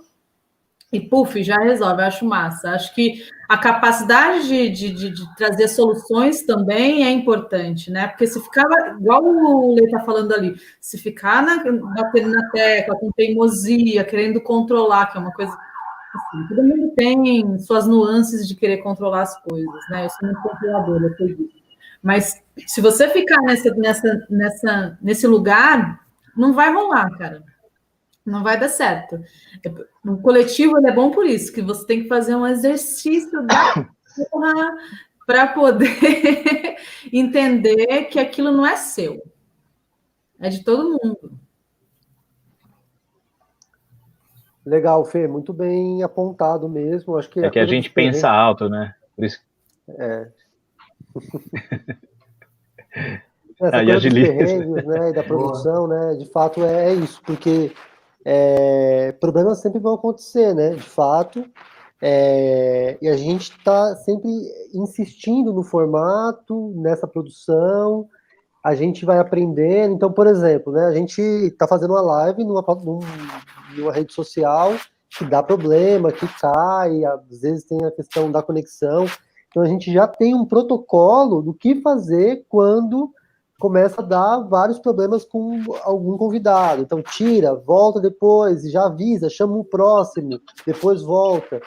e 0.92 1.00
puf, 1.00 1.42
já 1.42 1.58
resolve. 1.58 2.02
Acho 2.02 2.26
massa. 2.26 2.72
Acho 2.72 2.94
que 2.94 3.24
a 3.48 3.58
capacidade 3.58 4.48
de, 4.48 4.70
de, 4.70 4.92
de, 4.92 5.10
de, 5.12 5.36
trazer 5.36 5.68
soluções 5.70 6.44
também 6.44 7.06
é 7.06 7.12
importante, 7.12 7.90
né? 7.90 8.08
Porque 8.08 8.28
se 8.28 8.42
ficar, 8.42 8.66
igual 9.00 9.24
o 9.24 9.74
Lê 9.74 9.86
está 9.86 10.02
falando 10.02 10.34
ali, 10.34 10.56
se 10.80 10.98
ficar 10.98 11.42
na, 11.42 11.58
batendo 11.96 12.30
na 12.30 12.50
tecla, 12.50 12.98
com 12.98 13.12
teimosia, 13.12 14.04
querendo 14.04 14.42
controlar, 14.42 15.08
que 15.08 15.18
é 15.18 15.22
uma 15.22 15.34
coisa. 15.34 15.52
Assim, 15.52 16.48
todo 16.50 16.64
mundo 16.64 16.94
tem 16.94 17.58
suas 17.60 17.88
nuances 17.88 18.46
de 18.46 18.54
querer 18.54 18.78
controlar 18.78 19.22
as 19.22 19.42
coisas, 19.42 19.90
né? 19.90 20.06
Eu 20.06 20.10
sou 20.10 20.20
muito 20.24 20.42
controladora, 20.42 21.06
eu 21.06 21.12
acredito. 21.12 21.62
Mas 22.04 22.42
se 22.68 22.82
você 22.82 23.08
ficar 23.08 23.42
nessa, 23.44 23.74
nessa, 23.76 24.28
nessa, 24.30 24.98
nesse 25.02 25.28
lugar, 25.28 26.02
não 26.36 26.52
vai 26.52 26.74
rolar, 26.74 27.10
cara 27.18 27.51
não 28.26 28.44
vai 28.44 28.60
dar 28.60 28.70
certo. 28.70 29.20
O 30.06 30.18
coletivo 30.18 30.78
é 30.86 30.92
bom 30.92 31.12
por 31.12 31.26
isso, 31.26 31.52
que 31.52 31.62
você 31.62 31.86
tem 31.86 32.04
que 32.04 32.08
fazer 32.08 32.36
um 32.36 32.46
exercício 32.48 33.46
da 33.46 33.88
para 35.26 35.48
poder 35.48 35.88
entender 37.14 38.06
que 38.06 38.20
aquilo 38.20 38.52
não 38.52 38.66
é 38.66 38.76
seu. 38.76 39.22
É 40.40 40.50
de 40.50 40.64
todo 40.64 41.00
mundo. 41.02 41.40
Legal, 44.66 45.06
Fê, 45.06 45.28
muito 45.28 45.54
bem 45.54 46.04
apontado 46.04 46.68
mesmo. 46.68 47.18
Acho 47.18 47.30
que 47.30 47.40
é 47.40 47.50
que 47.50 47.60
a 47.60 47.66
gente 47.66 47.90
pensa 47.90 48.30
alto, 48.30 48.68
né? 48.68 48.94
Por 49.16 49.26
isso. 49.26 49.40
É. 49.88 50.28
Essa 53.62 53.78
ah, 53.78 53.86
coisa 53.86 54.10
dos 54.10 54.86
né, 54.86 55.14
da 55.14 55.24
produção, 55.24 55.88
né? 55.88 56.16
De 56.16 56.26
fato 56.26 56.64
é, 56.64 56.90
é 56.90 56.94
isso, 56.96 57.22
porque 57.24 57.72
é, 58.26 59.12
problemas 59.14 59.60
sempre 59.60 59.80
vão 59.80 59.96
acontecer, 59.96 60.54
né? 60.54 60.72
De 60.72 60.82
fato. 60.82 61.46
É, 62.02 62.98
e 63.02 63.08
a 63.08 63.16
gente 63.16 63.52
está 63.52 63.96
sempre 63.96 64.30
insistindo 64.74 65.54
no 65.54 65.64
formato, 65.64 66.74
nessa 66.78 67.08
produção, 67.08 68.08
a 68.64 68.74
gente 68.74 69.06
vai 69.06 69.20
aprendendo. 69.20 69.94
Então, 69.94 70.12
por 70.12 70.26
exemplo, 70.26 70.74
né, 70.74 70.86
a 70.86 70.94
gente 70.94 71.22
está 71.22 71.68
fazendo 71.68 71.92
uma 71.92 72.02
live 72.02 72.44
numa, 72.44 72.64
numa 73.76 73.92
rede 73.92 74.14
social 74.14 74.74
que 75.10 75.26
dá 75.26 75.44
problema, 75.44 76.12
que 76.12 76.28
cai, 76.40 77.04
às 77.06 77.42
vezes 77.42 77.66
tem 77.66 77.84
a 77.86 77.92
questão 77.92 78.32
da 78.32 78.42
conexão. 78.42 79.06
Então, 79.50 79.62
a 79.62 79.68
gente 79.68 79.92
já 79.92 80.08
tem 80.08 80.34
um 80.34 80.46
protocolo 80.46 81.42
do 81.42 81.54
que 81.54 81.82
fazer 81.82 82.46
quando 82.50 83.12
começa 83.62 84.02
a 84.02 84.04
dar 84.04 84.40
vários 84.40 84.80
problemas 84.80 85.24
com 85.24 85.62
algum 85.84 86.18
convidado. 86.18 86.82
Então, 86.82 87.00
tira, 87.02 87.54
volta 87.54 88.02
depois, 88.02 88.64
já 88.64 88.88
avisa, 88.88 89.30
chama 89.30 89.56
o 89.56 89.64
próximo, 89.64 90.42
depois 90.66 91.04
volta. 91.04 91.62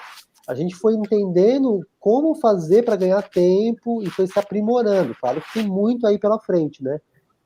A 0.48 0.54
gente 0.54 0.74
foi 0.74 0.94
entendendo 0.94 1.80
como 2.00 2.34
fazer 2.34 2.82
para 2.82 2.96
ganhar 2.96 3.22
tempo 3.22 4.02
e 4.02 4.10
foi 4.10 4.26
se 4.26 4.36
aprimorando. 4.36 5.14
Claro 5.20 5.40
que 5.40 5.54
tem 5.54 5.68
muito 5.68 6.04
aí 6.04 6.18
pela 6.18 6.40
frente, 6.40 6.82
né? 6.82 7.00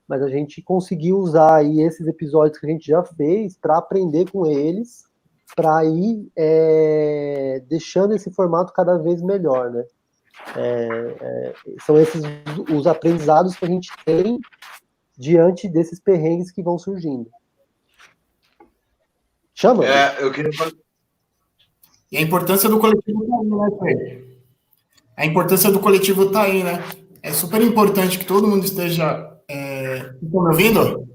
Mas 0.09 0.23
a 0.23 0.29
gente 0.29 0.62
conseguiu 0.62 1.19
usar 1.19 1.57
aí 1.57 1.83
esses 1.83 2.07
episódios 2.07 2.59
que 2.59 2.66
a 2.66 2.70
gente 2.70 2.87
já 2.87 3.05
fez 3.05 3.59
para 3.59 3.77
aprender 3.77 4.31
com 4.31 4.47
eles, 4.47 5.05
para 5.55 5.85
ir 5.85 6.33
é, 6.35 7.62
deixando 7.69 8.15
esse 8.15 8.33
formato 8.33 8.73
cada 8.73 8.97
vez 8.97 9.20
melhor, 9.20 9.70
né? 9.70 9.85
É, 10.56 11.16
é, 11.20 11.55
são 11.85 11.98
esses 11.98 12.23
os 12.73 12.86
aprendizados 12.86 13.56
que 13.56 13.65
a 13.65 13.69
gente 13.69 13.90
tem 14.05 14.39
diante 15.16 15.69
desses 15.69 16.01
perrengues 16.01 16.51
que 16.51 16.62
vão 16.62 16.78
surgindo. 16.78 17.28
Chama. 19.55 19.85
É, 19.85 20.23
eu 20.23 20.31
queria 20.31 20.51
E 22.12 22.16
a 22.16 22.20
importância 22.20 22.69
do 22.69 22.78
coletivo 22.78 23.27
tá 23.27 23.36
aí, 23.36 23.48
né, 23.48 24.24
A 25.16 25.27
importância 25.27 25.70
do 25.70 25.81
coletivo 25.81 26.31
tá 26.31 26.43
aí, 26.43 26.62
né? 26.62 26.85
É 27.23 27.32
super 27.32 27.60
importante 27.60 28.19
que 28.19 28.24
todo 28.24 28.47
mundo 28.47 28.65
esteja. 28.65 29.36
É... 29.48 30.15
Estão 30.23 30.43
me 30.43 30.48
ouvindo? 30.48 31.09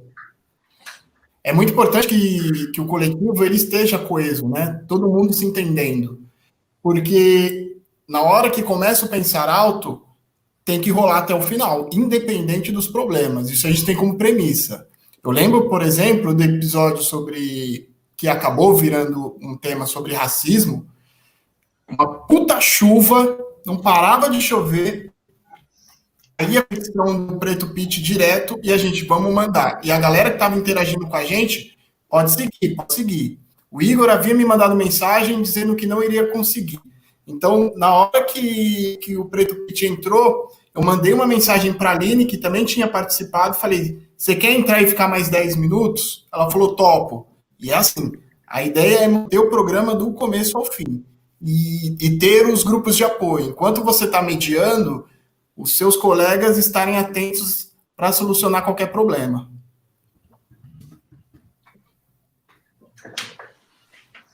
É 1.42 1.54
muito 1.54 1.72
importante 1.72 2.08
que, 2.08 2.72
que 2.72 2.82
o 2.82 2.86
coletivo 2.86 3.44
ele 3.44 3.56
esteja 3.56 3.98
coeso, 3.98 4.48
né? 4.50 4.84
Todo 4.88 5.10
mundo 5.10 5.34
se 5.34 5.46
entendendo. 5.46 6.22
Porque 6.82 7.73
na 8.08 8.22
hora 8.22 8.50
que 8.50 8.62
começa 8.62 9.06
a 9.06 9.10
pensar 9.10 9.50
alto, 9.50 10.02
tem 10.66 10.80
que 10.80 10.92
rolar 10.92 11.20
até 11.20 11.34
o 11.34 11.42
final, 11.42 11.90
independente 11.92 12.72
dos 12.72 12.88
problemas. 12.88 13.50
Isso 13.50 13.68
a 13.68 13.70
gente 13.70 13.86
tem 13.86 13.96
como 13.96 14.18
premissa. 14.18 14.88
Eu 15.24 15.32
lembro, 15.32 15.70
por 15.70 15.82
exemplo, 15.82 16.34
do 16.34 16.44
episódio 16.44 17.02
sobre 17.02 17.90
que 18.16 18.28
acabou 18.28 18.76
virando 18.76 19.38
um 19.42 19.58
tema 19.58 19.86
sobre 19.86 20.14
racismo. 20.14 20.88
Uma 21.90 22.08
puta 22.26 22.60
chuva, 22.62 23.38
não 23.66 23.78
parava 23.78 24.30
de 24.30 24.42
chover. 24.42 25.12
Aí 26.38 26.58
a 26.58 26.64
questão 26.64 27.26
do 27.26 27.38
preto 27.38 27.74
pit 27.74 28.02
direto 28.02 28.60
e 28.64 28.72
a 28.72 28.78
gente 28.78 29.06
vamos 29.06 29.34
mandar. 29.34 29.80
E 29.84 29.92
a 29.92 30.00
galera 30.00 30.30
que 30.30 30.36
estava 30.36 30.58
interagindo 30.58 31.08
com 31.08 31.16
a 31.16 31.24
gente 31.24 31.78
pode 32.10 32.32
seguir, 32.32 32.76
pode 32.76 32.94
seguir. 32.94 33.40
O 33.70 33.82
Igor 33.82 34.10
havia 34.10 34.34
me 34.34 34.46
mandado 34.46 34.76
mensagem 34.76 35.42
dizendo 35.42 35.76
que 35.76 35.88
não 35.88 36.04
iria 36.04 36.32
conseguir. 36.32 36.80
Então, 37.26 37.72
na 37.76 37.94
hora 37.94 38.24
que, 38.24 38.98
que 38.98 39.18
o 39.18 39.26
Preto 39.26 39.66
Pit 39.66 39.86
entrou, 39.86 40.50
eu 40.76 40.82
mandei 40.82 41.14
uma 41.14 41.26
mensagem 41.26 41.74
para 41.74 41.92
a 41.92 41.94
Aline, 41.94 42.26
que 42.26 42.38
também 42.38 42.66
tinha 42.66 42.88
participado, 42.88 43.56
falei: 43.56 44.08
você 44.18 44.36
quer 44.36 44.52
entrar 44.52 44.82
e 44.82 44.88
ficar 44.88 45.08
mais 45.08 45.30
10 45.30 45.56
minutos? 45.56 46.28
Ela 46.34 46.50
falou: 46.50 46.76
topo. 46.76 47.28
E 47.60 47.72
é 47.72 47.76
assim: 47.76 48.12
a 48.48 48.64
ideia 48.64 49.00
é 49.00 49.08
manter 49.08 49.40
o 49.40 49.50
programa 49.50 49.96
do 49.96 50.12
começo 50.14 50.58
ao 50.58 50.66
fim 50.66 51.06
e, 51.42 51.96
e 52.00 52.18
ter 52.18 52.48
os 52.48 52.64
grupos 52.64 52.96
de 52.96 53.04
apoio. 53.04 53.50
Enquanto 53.50 53.84
você 53.84 54.06
está 54.06 54.22
mediando, 54.22 55.06
os 55.56 55.78
seus 55.78 55.96
colegas 55.96 56.58
estarem 56.58 56.98
atentos 56.98 57.72
para 57.96 58.12
solucionar 58.12 58.64
qualquer 58.64 58.92
problema. 58.92 59.50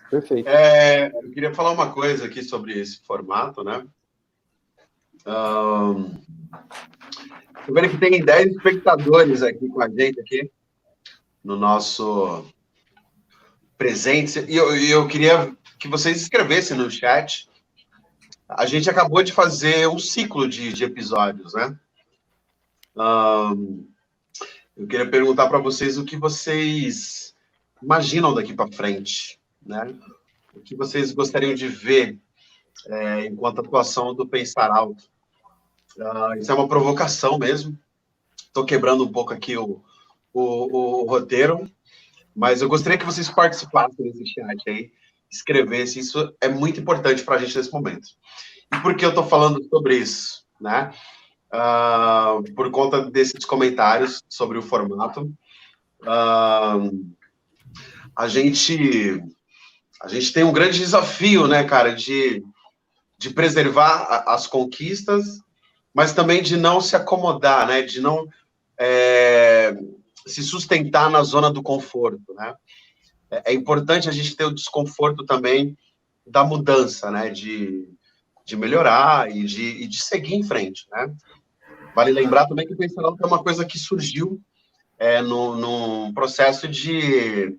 Perfeito. 0.09 0.47
É, 0.49 1.07
eu 1.07 1.31
queria 1.31 1.53
falar 1.53 1.71
uma 1.71 1.91
coisa 1.91 2.25
aqui 2.25 2.43
sobre 2.43 2.79
esse 2.79 3.01
formato, 3.05 3.63
né? 3.63 3.85
Um, 5.25 6.19
vendo 7.71 7.89
que 7.89 7.97
tem 7.97 8.23
10 8.23 8.55
espectadores 8.55 9.43
aqui 9.43 9.67
com 9.67 9.81
a 9.81 9.89
gente 9.89 10.19
aqui 10.19 10.51
no 11.43 11.55
nosso 11.55 12.45
presente. 13.77 14.39
E 14.47 14.55
eu, 14.55 14.75
eu 14.75 15.07
queria 15.07 15.55
que 15.77 15.87
vocês 15.87 16.21
escrevessem 16.21 16.75
no 16.75 16.89
chat. 16.89 17.47
A 18.47 18.65
gente 18.65 18.89
acabou 18.89 19.21
de 19.21 19.31
fazer 19.31 19.87
um 19.87 19.99
ciclo 19.99 20.47
de, 20.47 20.73
de 20.73 20.83
episódios, 20.83 21.53
né? 21.53 21.77
Um, 22.95 23.87
eu 24.75 24.87
queria 24.87 25.09
perguntar 25.09 25.47
para 25.47 25.59
vocês 25.59 25.97
o 25.97 26.05
que 26.05 26.17
vocês 26.17 27.35
imaginam 27.81 28.33
daqui 28.33 28.53
para 28.53 28.71
frente, 28.71 29.38
né? 29.69 29.95
O 30.53 30.59
que 30.59 30.75
vocês 30.75 31.11
gostariam 31.11 31.53
de 31.53 31.67
ver 31.67 32.19
é, 32.87 33.25
enquanto 33.27 33.61
atuação 33.61 34.15
do 34.15 34.27
Pensar 34.27 34.71
Alto. 34.71 35.03
Uh, 35.95 36.39
isso 36.39 36.51
é 36.51 36.55
uma 36.55 36.67
provocação 36.67 37.37
mesmo. 37.37 37.77
Estou 38.37 38.65
quebrando 38.65 39.03
um 39.03 39.11
pouco 39.11 39.31
aqui 39.31 39.55
o, 39.57 39.81
o, 40.33 41.01
o, 41.01 41.05
roteiro, 41.05 41.69
mas 42.35 42.61
eu 42.61 42.69
gostaria 42.69 42.97
que 42.97 43.05
vocês 43.05 43.29
participassem 43.29 44.11
desse 44.11 44.25
chat 44.33 44.69
aí, 44.69 44.91
escrevessem. 45.31 46.01
Isso 46.01 46.33
é 46.41 46.47
muito 46.47 46.79
importante 46.79 47.23
para 47.23 47.35
a 47.35 47.39
gente 47.39 47.55
nesse 47.55 47.71
momento. 47.71 48.07
E 48.73 48.79
por 48.79 48.95
que 48.95 49.05
eu 49.05 49.09
estou 49.09 49.25
falando 49.25 49.63
sobre 49.67 49.97
isso? 49.97 50.45
Né? 50.59 50.93
Uh, 51.53 52.53
por 52.53 52.71
conta 52.71 53.09
desses 53.09 53.45
comentários 53.45 54.23
sobre 54.27 54.57
o 54.57 54.63
formato. 54.63 55.31
Uh, 56.01 57.13
a 58.15 58.27
gente 58.27 59.23
a 60.01 60.07
gente 60.07 60.31
tem 60.31 60.43
um 60.43 60.53
grande 60.53 60.79
desafio, 60.79 61.47
né, 61.47 61.63
cara, 61.63 61.93
de 61.93 62.43
de 63.19 63.29
preservar 63.31 64.23
as 64.25 64.47
conquistas, 64.47 65.41
mas 65.93 66.13
também 66.13 66.41
de 66.41 66.55
não 66.55 66.79
se 66.79 66.95
acomodar, 66.95 67.67
né? 67.67 67.81
De 67.81 67.99
não 67.99 68.25
é, 68.79 69.77
se 70.25 70.41
sustentar 70.41 71.09
na 71.09 71.21
zona 71.21 71.51
do 71.51 71.61
conforto, 71.61 72.33
né? 72.33 72.55
É, 73.29 73.51
é 73.51 73.53
importante 73.53 74.07
a 74.07 74.11
gente 74.11 74.37
ter 74.37 74.45
o 74.45 74.55
desconforto 74.55 75.25
também 75.25 75.77
da 76.25 76.45
mudança, 76.45 77.11
né? 77.11 77.29
De, 77.29 77.89
de 78.45 78.55
melhorar 78.55 79.29
e 79.29 79.43
de, 79.43 79.83
e 79.83 79.85
de 79.85 80.01
seguir 80.01 80.35
em 80.35 80.43
frente, 80.43 80.87
né? 80.89 81.13
Vale 81.93 82.13
lembrar 82.13 82.47
também 82.47 82.65
que 82.65 82.73
o 82.73 82.77
pensamento 82.77 83.21
é 83.21 83.27
uma 83.27 83.43
coisa 83.43 83.65
que 83.65 83.77
surgiu 83.77 84.39
é, 84.97 85.21
no, 85.21 85.57
num 85.57 86.13
processo 86.13 86.69
de 86.69 87.53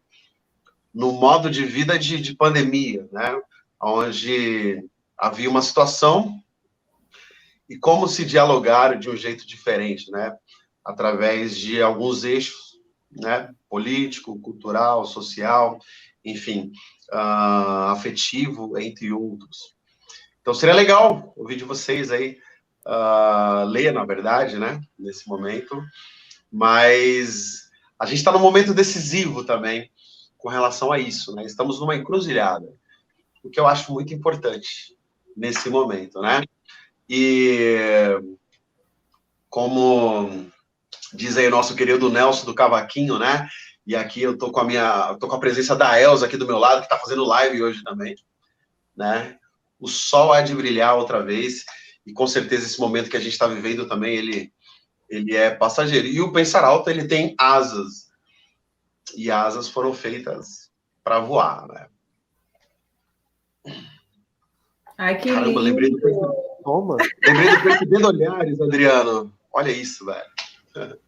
no 0.92 1.12
modo 1.12 1.50
de 1.50 1.64
vida 1.64 1.98
de, 1.98 2.20
de 2.20 2.34
pandemia, 2.34 3.08
né? 3.12 3.40
Onde 3.80 4.84
havia 5.16 5.48
uma 5.48 5.62
situação 5.62 6.42
e 7.68 7.76
como 7.76 8.08
se 8.08 8.24
dialogar 8.24 8.98
de 8.98 9.08
um 9.08 9.16
jeito 9.16 9.46
diferente, 9.46 10.10
né? 10.10 10.34
Através 10.84 11.56
de 11.56 11.80
alguns 11.80 12.24
eixos, 12.24 12.80
né? 13.10 13.54
Político, 13.68 14.38
cultural, 14.40 15.06
social, 15.06 15.78
enfim, 16.24 16.72
uh, 17.12 17.90
afetivo, 17.90 18.78
entre 18.78 19.12
outros. 19.12 19.76
Então 20.40 20.52
seria 20.52 20.74
legal 20.74 21.32
ouvir 21.36 21.56
de 21.56 21.64
vocês 21.64 22.10
aí, 22.10 22.38
uh, 22.86 23.64
ler, 23.66 23.92
na 23.92 24.04
verdade, 24.04 24.58
né? 24.58 24.80
Nesse 24.98 25.28
momento, 25.28 25.80
mas 26.50 27.70
a 27.98 28.06
gente 28.06 28.18
está 28.18 28.32
num 28.32 28.40
momento 28.40 28.74
decisivo 28.74 29.44
também 29.44 29.90
com 30.40 30.48
relação 30.48 30.90
a 30.90 30.98
isso, 30.98 31.34
né? 31.34 31.44
Estamos 31.44 31.78
numa 31.78 31.94
encruzilhada, 31.94 32.66
o 33.42 33.50
que 33.50 33.60
eu 33.60 33.66
acho 33.66 33.92
muito 33.92 34.12
importante 34.12 34.96
nesse 35.36 35.68
momento, 35.68 36.20
né? 36.20 36.42
E 37.08 37.76
como 39.48 40.46
diz 41.12 41.36
aí 41.36 41.46
o 41.46 41.50
nosso 41.50 41.74
querido 41.74 42.10
Nelson 42.10 42.46
do 42.46 42.54
Cavaquinho, 42.54 43.18
né? 43.18 43.48
E 43.86 43.96
aqui 43.96 44.22
eu 44.22 44.36
tô 44.38 44.50
com 44.52 44.60
a 44.60 44.64
minha, 44.64 45.16
tô 45.18 45.26
com 45.26 45.36
a 45.36 45.40
presença 45.40 45.74
da 45.74 46.00
Elza 46.00 46.26
aqui 46.26 46.36
do 46.36 46.46
meu 46.46 46.58
lado, 46.58 46.80
que 46.80 46.86
está 46.86 46.98
fazendo 46.98 47.24
live 47.24 47.62
hoje 47.62 47.82
também, 47.82 48.14
né? 48.96 49.36
O 49.78 49.88
sol 49.88 50.32
há 50.32 50.42
de 50.42 50.54
brilhar 50.54 50.96
outra 50.96 51.22
vez, 51.22 51.64
e 52.06 52.12
com 52.12 52.26
certeza 52.26 52.66
esse 52.66 52.78
momento 52.78 53.10
que 53.10 53.16
a 53.16 53.20
gente 53.20 53.32
está 53.32 53.46
vivendo 53.46 53.88
também, 53.88 54.16
ele, 54.16 54.52
ele 55.08 55.34
é 55.34 55.50
passageiro. 55.50 56.06
E 56.06 56.20
o 56.20 56.32
Pensar 56.32 56.64
Alto, 56.64 56.88
ele 56.88 57.08
tem 57.08 57.34
asas, 57.38 58.09
e 59.16 59.30
asas 59.30 59.68
foram 59.68 59.92
feitas 59.92 60.70
para 61.02 61.20
voar, 61.20 61.66
né? 61.68 61.86
Ai, 64.96 65.16
que 65.18 65.32
Caramba, 65.32 65.46
lindo. 65.46 65.60
lembrei 65.60 65.90
do, 65.90 66.34
Toma. 66.62 66.96
lembrei 67.26 67.56
do 67.56 67.62
Percebendo 67.62 68.08
Olhares, 68.08 68.60
Adriano. 68.60 69.32
Olha 69.52 69.70
isso, 69.70 70.04
velho. 70.04 70.98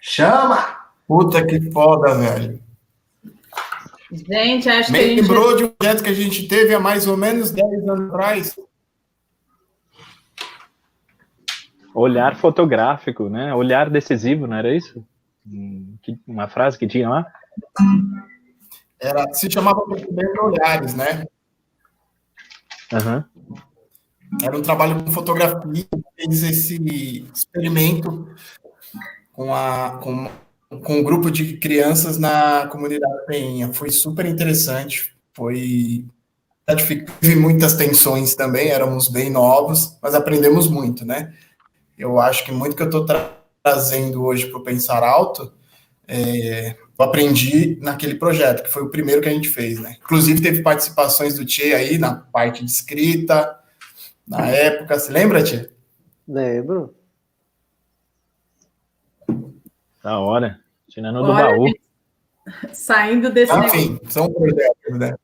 Chama! 0.00 0.78
Puta 1.06 1.44
que 1.44 1.70
foda, 1.70 2.14
velho. 2.14 2.62
Gente, 4.12 4.68
acho 4.68 4.92
Me 4.92 4.98
que. 4.98 5.20
Lembrou 5.20 5.50
gente... 5.50 5.58
de 5.58 5.64
um 5.64 5.68
projeto 5.68 6.02
que 6.02 6.10
a 6.10 6.14
gente 6.14 6.48
teve 6.48 6.74
há 6.74 6.80
mais 6.80 7.06
ou 7.06 7.16
menos 7.16 7.50
10 7.50 7.88
anos 7.88 8.10
atrás. 8.10 8.56
Olhar 11.94 12.36
fotográfico, 12.36 13.28
né? 13.28 13.54
Olhar 13.54 13.90
decisivo, 13.90 14.46
não 14.46 14.56
era 14.56 14.74
isso? 14.74 15.04
Uma 16.26 16.48
frase 16.48 16.78
que 16.78 16.86
tinha 16.86 17.08
lá? 17.08 17.26
Era, 19.00 19.32
se 19.32 19.50
chamava 19.50 19.84
Percebendo 19.86 20.44
Olhares, 20.44 20.94
né? 20.94 21.24
Uhum. 22.92 23.24
Era 24.42 24.56
um 24.56 24.62
trabalho 24.62 25.02
com 25.02 25.10
fotografia, 25.10 25.86
fez 26.16 26.42
esse 26.42 27.26
experimento 27.34 28.28
com, 29.32 29.54
a, 29.54 29.98
com, 30.02 30.30
com 30.82 30.98
um 30.98 31.02
grupo 31.02 31.30
de 31.30 31.56
crianças 31.56 32.18
na 32.18 32.66
comunidade 32.68 33.26
Penha. 33.26 33.72
Foi 33.72 33.90
super 33.90 34.26
interessante, 34.26 35.16
foi 35.32 36.04
teve 37.20 37.34
muitas 37.34 37.74
tensões 37.74 38.34
também, 38.34 38.68
éramos 38.68 39.08
bem 39.08 39.30
novos, 39.30 39.98
mas 40.00 40.14
aprendemos 40.14 40.68
muito, 40.68 41.04
né? 41.04 41.34
Eu 41.98 42.20
acho 42.20 42.44
que 42.44 42.52
muito 42.52 42.76
que 42.76 42.82
eu 42.82 42.86
estou 42.86 43.04
trazendo 43.62 44.24
hoje 44.24 44.46
para 44.46 44.58
o 44.58 44.64
Pensar 44.64 45.02
Alto, 45.02 45.52
é, 46.06 46.76
eu 46.98 47.04
aprendi 47.04 47.78
naquele 47.80 48.16
projeto, 48.16 48.62
que 48.62 48.70
foi 48.70 48.82
o 48.82 48.90
primeiro 48.90 49.22
que 49.22 49.28
a 49.28 49.32
gente 49.32 49.48
fez, 49.48 49.78
né? 49.78 49.96
Inclusive 50.00 50.42
teve 50.42 50.62
participações 50.62 51.36
do 51.36 51.44
Tchê 51.44 51.74
aí 51.74 51.98
na 51.98 52.14
parte 52.14 52.64
de 52.64 52.70
escrita, 52.70 53.58
na 54.26 54.46
época. 54.46 54.98
Se 54.98 55.12
lembra, 55.12 55.42
Tchê? 55.42 55.70
Lembro. 56.26 56.94
Da 60.02 60.18
hora. 60.18 60.60
Tirando 60.88 61.22
do 61.22 61.32
baú. 61.32 61.72
Saindo 62.72 63.30
desse. 63.30 63.52
Enfim, 63.54 64.00
são 64.08 64.32
projetos, 64.32 64.98
né? 64.98 65.14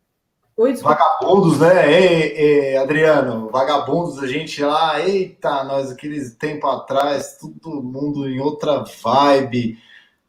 Vagabundos, 0.83 1.61
né? 1.61 1.93
Ei, 1.93 2.33
ei, 2.33 2.77
Adriano, 2.78 3.51
vagabundos, 3.51 4.19
a 4.23 4.27
gente 4.27 4.62
lá, 4.65 5.01
eita, 5.01 5.62
nós 5.65 5.91
aqueles 5.91 6.35
tempo 6.35 6.66
atrás, 6.66 7.37
todo 7.39 7.83
mundo 7.83 8.27
em 8.27 8.41
outra 8.41 8.83
vibe 9.03 9.78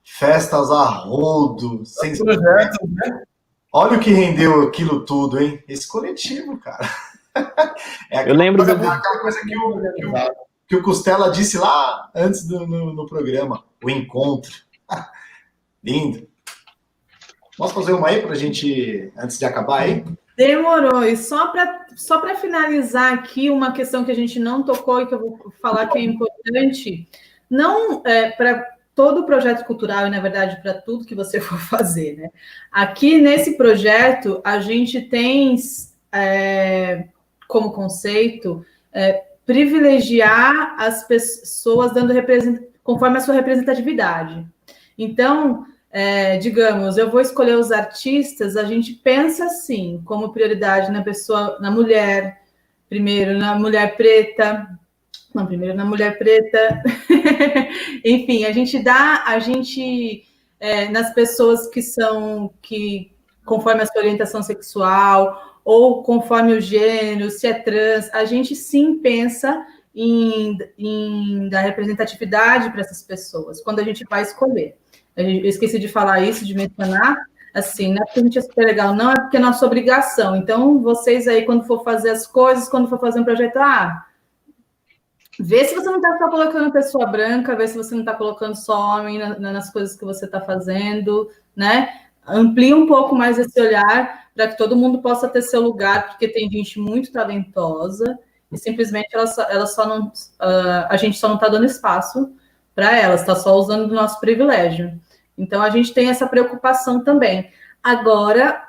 festas 0.03 0.69
a 0.71 0.83
rodo, 0.83 1.85
sem 1.85 2.17
projetos, 2.17 2.89
né? 2.89 3.23
Olha 3.71 3.97
o 3.97 3.99
que 3.99 4.09
rendeu 4.09 4.63
aquilo 4.63 5.05
tudo, 5.05 5.39
hein? 5.39 5.63
Esse 5.67 5.87
coletivo, 5.87 6.57
cara. 6.57 6.89
É 8.09 8.27
eu 8.27 8.33
lembro 8.33 8.65
coisa, 8.65 8.79
do... 8.79 8.89
aquela 8.89 9.19
coisa 9.19 9.39
que 9.41 9.55
o, 9.55 9.79
que, 9.93 10.05
o, 10.07 10.13
que 10.69 10.75
o 10.75 10.81
Costela 10.81 11.29
disse 11.29 11.55
lá 11.55 12.09
antes 12.15 12.47
do 12.47 12.65
no, 12.65 12.91
no 12.91 13.05
programa, 13.05 13.63
o 13.83 13.91
encontro. 13.91 14.51
Lindo. 15.83 16.27
Posso 17.57 17.73
fazer 17.73 17.93
uma 17.93 18.09
aí 18.09 18.21
para 18.21 18.33
a 18.33 18.35
gente, 18.35 19.11
antes 19.17 19.39
de 19.39 19.45
acabar 19.45 19.81
aí? 19.81 20.05
Demorou. 20.37 21.03
E 21.03 21.17
só 21.17 21.47
para 21.47 21.87
só 21.95 22.21
finalizar 22.35 23.13
aqui, 23.13 23.49
uma 23.49 23.71
questão 23.71 24.05
que 24.05 24.11
a 24.11 24.15
gente 24.15 24.39
não 24.39 24.61
tocou 24.61 25.01
e 25.01 25.07
que 25.07 25.15
eu 25.15 25.19
vou 25.19 25.51
falar 25.59 25.87
que 25.87 25.97
é 25.97 26.01
importante, 26.03 27.07
não 27.49 28.03
é, 28.05 28.29
para 28.29 28.63
todo 28.93 29.25
projeto 29.25 29.65
cultural 29.65 30.05
e, 30.05 30.09
na 30.11 30.19
verdade, 30.19 30.61
para 30.61 30.75
tudo 30.75 31.05
que 31.05 31.15
você 31.15 31.39
for 31.41 31.59
fazer. 31.59 32.17
Né? 32.17 32.29
Aqui 32.71 33.19
nesse 33.19 33.57
projeto, 33.57 34.39
a 34.43 34.59
gente 34.59 35.01
tem 35.01 35.55
é, 36.11 37.05
como 37.47 37.71
conceito 37.71 38.63
é, 38.93 39.23
privilegiar 39.45 40.75
as 40.77 41.07
pessoas 41.07 41.93
dando 41.93 42.13
conforme 42.83 43.17
a 43.17 43.21
sua 43.21 43.33
representatividade. 43.33 44.45
Então, 44.97 45.65
é, 45.91 46.37
digamos, 46.37 46.97
eu 46.97 47.09
vou 47.09 47.21
escolher 47.21 47.57
os 47.57 47.71
artistas, 47.71 48.55
a 48.57 48.63
gente 48.63 48.93
pensa 48.93 49.45
assim, 49.45 50.01
como 50.05 50.33
prioridade 50.33 50.91
na 50.91 51.03
pessoa, 51.03 51.57
na 51.59 51.71
mulher, 51.71 52.41
primeiro 52.89 53.37
na 53.37 53.55
mulher 53.55 53.95
preta, 53.95 54.67
não, 55.33 55.45
primeiro 55.45 55.75
na 55.75 55.85
mulher 55.85 56.17
preta, 56.17 56.81
enfim, 58.03 58.45
a 58.45 58.51
gente 58.51 58.79
dá, 58.79 59.23
a 59.25 59.39
gente 59.39 60.25
é, 60.59 60.89
nas 60.89 61.13
pessoas 61.13 61.67
que 61.67 61.81
são 61.81 62.51
que 62.61 63.11
conforme 63.45 63.81
a 63.81 63.85
sua 63.85 64.01
orientação 64.01 64.41
sexual 64.43 65.61
ou 65.63 66.03
conforme 66.03 66.53
o 66.53 66.61
gênero, 66.61 67.29
se 67.29 67.47
é 67.47 67.53
trans, 67.53 68.09
a 68.13 68.25
gente 68.25 68.55
sim 68.55 68.99
pensa 68.99 69.65
em, 69.93 70.57
em 70.77 71.49
dar 71.49 71.61
representatividade 71.61 72.71
para 72.71 72.81
essas 72.81 73.03
pessoas 73.03 73.61
quando 73.61 73.79
a 73.79 73.83
gente 73.83 74.05
vai 74.09 74.21
escolher. 74.21 74.77
Eu 75.17 75.45
esqueci 75.45 75.79
de 75.79 75.87
falar 75.87 76.21
isso, 76.21 76.45
de 76.45 76.53
mencionar, 76.53 77.17
assim, 77.53 77.91
não 77.91 78.03
é 78.03 78.05
porque 78.05 78.19
a 78.19 78.23
gente 78.23 78.37
é 78.37 78.41
super 78.41 78.65
legal, 78.65 78.93
não, 78.95 79.11
é 79.11 79.15
porque 79.15 79.37
é 79.37 79.39
nossa 79.39 79.65
obrigação. 79.65 80.35
Então, 80.35 80.79
vocês 80.79 81.27
aí, 81.27 81.43
quando 81.43 81.65
for 81.65 81.83
fazer 81.83 82.11
as 82.11 82.27
coisas, 82.27 82.69
quando 82.69 82.87
for 82.87 82.99
fazer 82.99 83.19
um 83.19 83.25
projeto, 83.25 83.57
ah, 83.57 84.05
vê 85.39 85.65
se 85.65 85.73
você 85.73 85.89
não 85.89 85.97
está 85.97 86.29
colocando 86.29 86.71
pessoa 86.71 87.07
branca, 87.07 87.55
vê 87.55 87.67
se 87.67 87.75
você 87.75 87.95
não 87.95 88.01
está 88.01 88.13
colocando 88.13 88.55
só 88.55 88.97
homem 88.97 89.17
nas 89.39 89.71
coisas 89.71 89.97
que 89.97 90.05
você 90.05 90.25
está 90.25 90.39
fazendo, 90.39 91.29
né? 91.55 91.89
Amplie 92.27 92.73
um 92.73 92.85
pouco 92.85 93.15
mais 93.15 93.39
esse 93.39 93.59
olhar 93.59 94.27
para 94.35 94.49
que 94.49 94.57
todo 94.57 94.75
mundo 94.75 95.01
possa 95.01 95.27
ter 95.27 95.41
seu 95.41 95.61
lugar, 95.61 96.09
porque 96.09 96.27
tem 96.27 96.49
gente 96.51 96.79
muito 96.79 97.11
talentosa 97.11 98.19
e 98.51 98.57
simplesmente 98.57 99.09
ela 99.13 99.25
só, 99.25 99.43
ela 99.43 99.65
só 99.65 99.87
não, 99.87 100.07
uh, 100.07 100.85
a 100.89 100.97
gente 100.97 101.17
só 101.17 101.27
não 101.27 101.35
está 101.35 101.47
dando 101.47 101.65
espaço 101.65 102.31
para 102.75 102.95
elas, 102.95 103.21
está 103.21 103.35
só 103.35 103.55
usando 103.55 103.87
do 103.87 103.95
nosso 103.95 104.19
privilégio. 104.19 104.99
Então, 105.37 105.61
a 105.61 105.69
gente 105.69 105.93
tem 105.93 106.09
essa 106.09 106.27
preocupação 106.27 107.03
também. 107.03 107.51
Agora, 107.83 108.67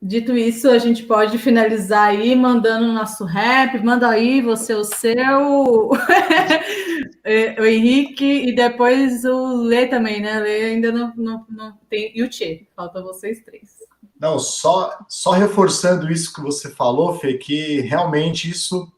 dito 0.00 0.36
isso, 0.36 0.70
a 0.70 0.78
gente 0.78 1.02
pode 1.02 1.38
finalizar 1.38 2.08
aí 2.08 2.34
mandando 2.36 2.86
o 2.86 2.92
nosso 2.92 3.24
rap. 3.24 3.82
Manda 3.82 4.08
aí 4.08 4.40
você 4.40 4.74
o 4.74 4.84
seu, 4.84 5.90
o 7.58 7.64
Henrique, 7.64 8.48
e 8.48 8.54
depois 8.54 9.24
o 9.24 9.62
Lê 9.62 9.86
também, 9.86 10.20
né? 10.20 10.38
Lê 10.38 10.64
ainda 10.66 10.92
não, 10.92 11.12
não, 11.16 11.46
não 11.48 11.78
tem. 11.88 12.12
E 12.14 12.22
o 12.22 12.28
Tchê, 12.28 12.66
falta 12.76 13.02
vocês 13.02 13.40
três. 13.44 13.78
Não, 14.20 14.38
só, 14.38 14.98
só 15.08 15.30
reforçando 15.30 16.10
isso 16.10 16.32
que 16.32 16.40
você 16.40 16.70
falou, 16.70 17.14
Fê, 17.18 17.34
que 17.34 17.80
realmente 17.82 18.50
isso 18.50 18.92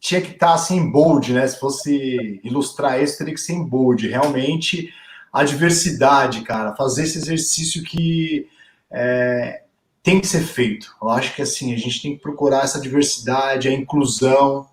tinha 0.00 0.20
que 0.20 0.32
estar 0.32 0.54
assim 0.54 0.90
bold, 0.90 1.32
né? 1.32 1.46
Se 1.46 1.58
fosse 1.58 2.40
ilustrar 2.42 3.02
isso, 3.02 3.18
teria 3.18 3.34
que 3.34 3.40
ser 3.40 3.52
em 3.52 3.64
bold. 3.64 4.06
Realmente 4.08 4.92
a 5.32 5.44
diversidade, 5.44 6.42
cara, 6.42 6.74
fazer 6.74 7.04
esse 7.04 7.18
exercício 7.18 7.82
que 7.82 8.48
é, 8.90 9.62
tem 10.02 10.20
que 10.20 10.26
ser 10.26 10.40
feito. 10.40 10.94
Eu 11.00 11.10
acho 11.10 11.34
que 11.34 11.42
assim, 11.42 11.74
a 11.74 11.76
gente 11.76 12.00
tem 12.00 12.16
que 12.16 12.22
procurar 12.22 12.64
essa 12.64 12.80
diversidade, 12.80 13.68
a 13.68 13.72
inclusão, 13.72 14.66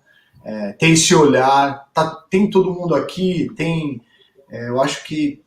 é, 0.44 0.72
ter 0.72 0.90
esse 0.90 1.14
olhar. 1.14 1.88
Tá, 1.92 2.10
tem 2.30 2.48
todo 2.50 2.72
mundo 2.72 2.94
aqui, 2.94 3.50
tem. 3.56 4.00
É, 4.50 4.68
eu 4.68 4.80
acho 4.80 5.04
que 5.04 5.42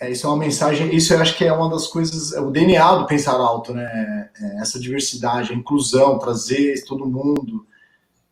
é, 0.00 0.10
isso 0.10 0.26
é 0.26 0.30
uma 0.30 0.38
mensagem, 0.38 0.94
isso 0.94 1.12
eu 1.12 1.20
acho 1.20 1.36
que 1.36 1.44
é 1.44 1.52
uma 1.52 1.68
das 1.68 1.86
coisas, 1.86 2.32
é 2.32 2.40
o 2.40 2.50
DNA 2.50 2.94
do 2.96 3.06
Pensar 3.06 3.32
Alto, 3.32 3.74
né? 3.74 4.30
É, 4.40 4.56
essa 4.60 4.80
diversidade, 4.80 5.52
a 5.52 5.56
inclusão, 5.56 6.18
trazer 6.18 6.82
todo 6.86 7.06
mundo. 7.06 7.66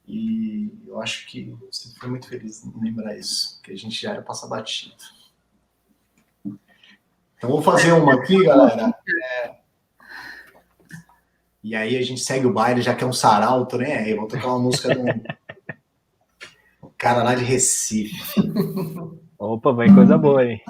E 0.06 0.72
eu 0.86 0.98
acho 1.02 1.26
que 1.26 1.54
você 1.70 1.90
foi 2.00 2.08
muito 2.08 2.26
feliz 2.26 2.64
em 2.64 2.72
lembrar 2.82 3.14
isso, 3.18 3.60
que 3.62 3.70
a 3.70 3.76
gente 3.76 4.00
já 4.00 4.14
ia 4.14 4.22
passar 4.22 4.46
batido. 4.46 4.94
Então, 7.38 7.50
vou 7.50 7.62
fazer 7.62 7.92
uma 7.92 8.14
aqui, 8.14 8.44
galera. 8.44 8.92
É... 9.08 9.50
E 11.62 11.74
aí 11.74 11.96
a 11.96 12.02
gente 12.02 12.20
segue 12.20 12.46
o 12.46 12.52
baile, 12.52 12.82
já 12.82 12.94
que 12.94 13.04
é 13.04 13.06
um 13.06 13.12
saralto, 13.12 13.78
né? 13.78 13.98
Aí 13.98 14.14
vou 14.14 14.26
tocar 14.26 14.48
uma 14.48 14.58
música 14.58 14.92
do 14.92 15.02
um 15.02 16.90
cara 16.98 17.22
lá 17.22 17.34
de 17.34 17.44
Recife. 17.44 18.16
Opa, 19.38 19.72
vem 19.72 19.94
coisa 19.94 20.18
boa 20.18 20.40
aí. 20.40 20.60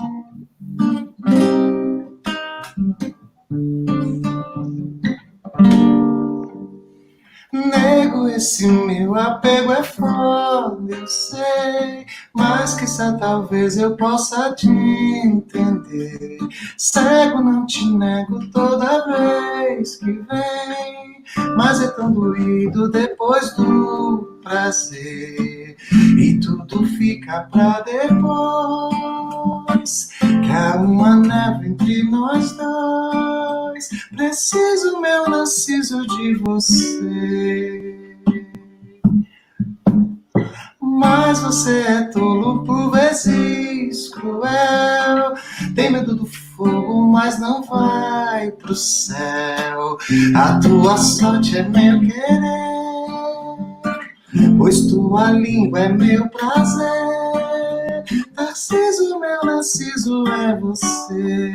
Nego, 7.50 8.28
esse 8.28 8.66
meu 8.66 9.14
apego 9.14 9.72
é 9.72 9.82
foda, 9.82 10.94
eu 10.94 11.06
sei. 11.06 12.06
Mas 12.34 12.74
que 12.74 12.86
talvez 13.18 13.78
eu 13.78 13.96
possa 13.96 14.52
te 14.54 14.68
entender. 14.68 16.38
Cego, 16.76 17.40
não 17.40 17.64
te 17.64 17.86
nego 17.90 18.50
toda 18.50 19.06
vez 19.06 19.96
que 19.96 20.12
vem. 20.12 21.17
Mas 21.56 21.80
é 21.80 21.88
tão 21.88 22.12
doído 22.12 22.88
depois 22.90 23.55
do 23.55 24.38
prazer. 24.42 25.76
E 26.18 26.40
tudo 26.40 26.86
fica 26.86 27.48
pra 27.50 27.80
depois. 27.80 28.18
Que 30.20 30.50
há 30.50 30.76
uma 30.76 31.16
neve 31.16 31.68
entre 31.68 32.02
nós 32.05 32.52
dois. 32.52 33.88
Preciso, 34.10 35.00
meu 35.00 35.28
Narciso, 35.28 36.06
de 36.06 36.34
você. 36.34 38.09
Mas 40.80 41.40
você 41.40 41.80
é 41.80 42.02
tolo 42.05 42.64
por 42.64 42.90
vezes 42.90 44.09
cruel. 44.09 45.34
Tem 45.74 45.92
medo 45.92 46.16
do 46.16 46.26
fogo, 46.59 47.06
mas 47.12 47.39
não 47.39 47.62
vai 47.62 48.51
pro 48.51 48.74
céu. 48.74 49.97
A 50.35 50.59
tua 50.59 50.97
sorte 50.97 51.56
é 51.56 51.62
meu 51.62 52.01
querer, 52.01 52.18
pois 54.59 54.86
tua 54.89 55.30
língua 55.30 55.78
é 55.78 55.89
meu 55.89 56.28
prazer. 56.28 58.05
Narciso, 58.36 59.20
meu 59.20 59.44
Narciso 59.44 60.26
é 60.26 60.56
você. 60.59 61.55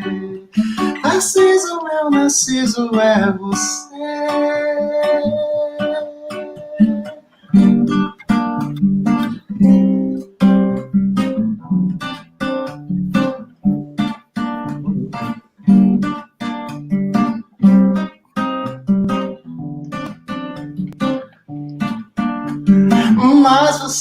Narciso, 1.04 1.84
meu 1.84 2.10
Narciso 2.10 2.90
é 3.00 3.32
você. 3.34 3.94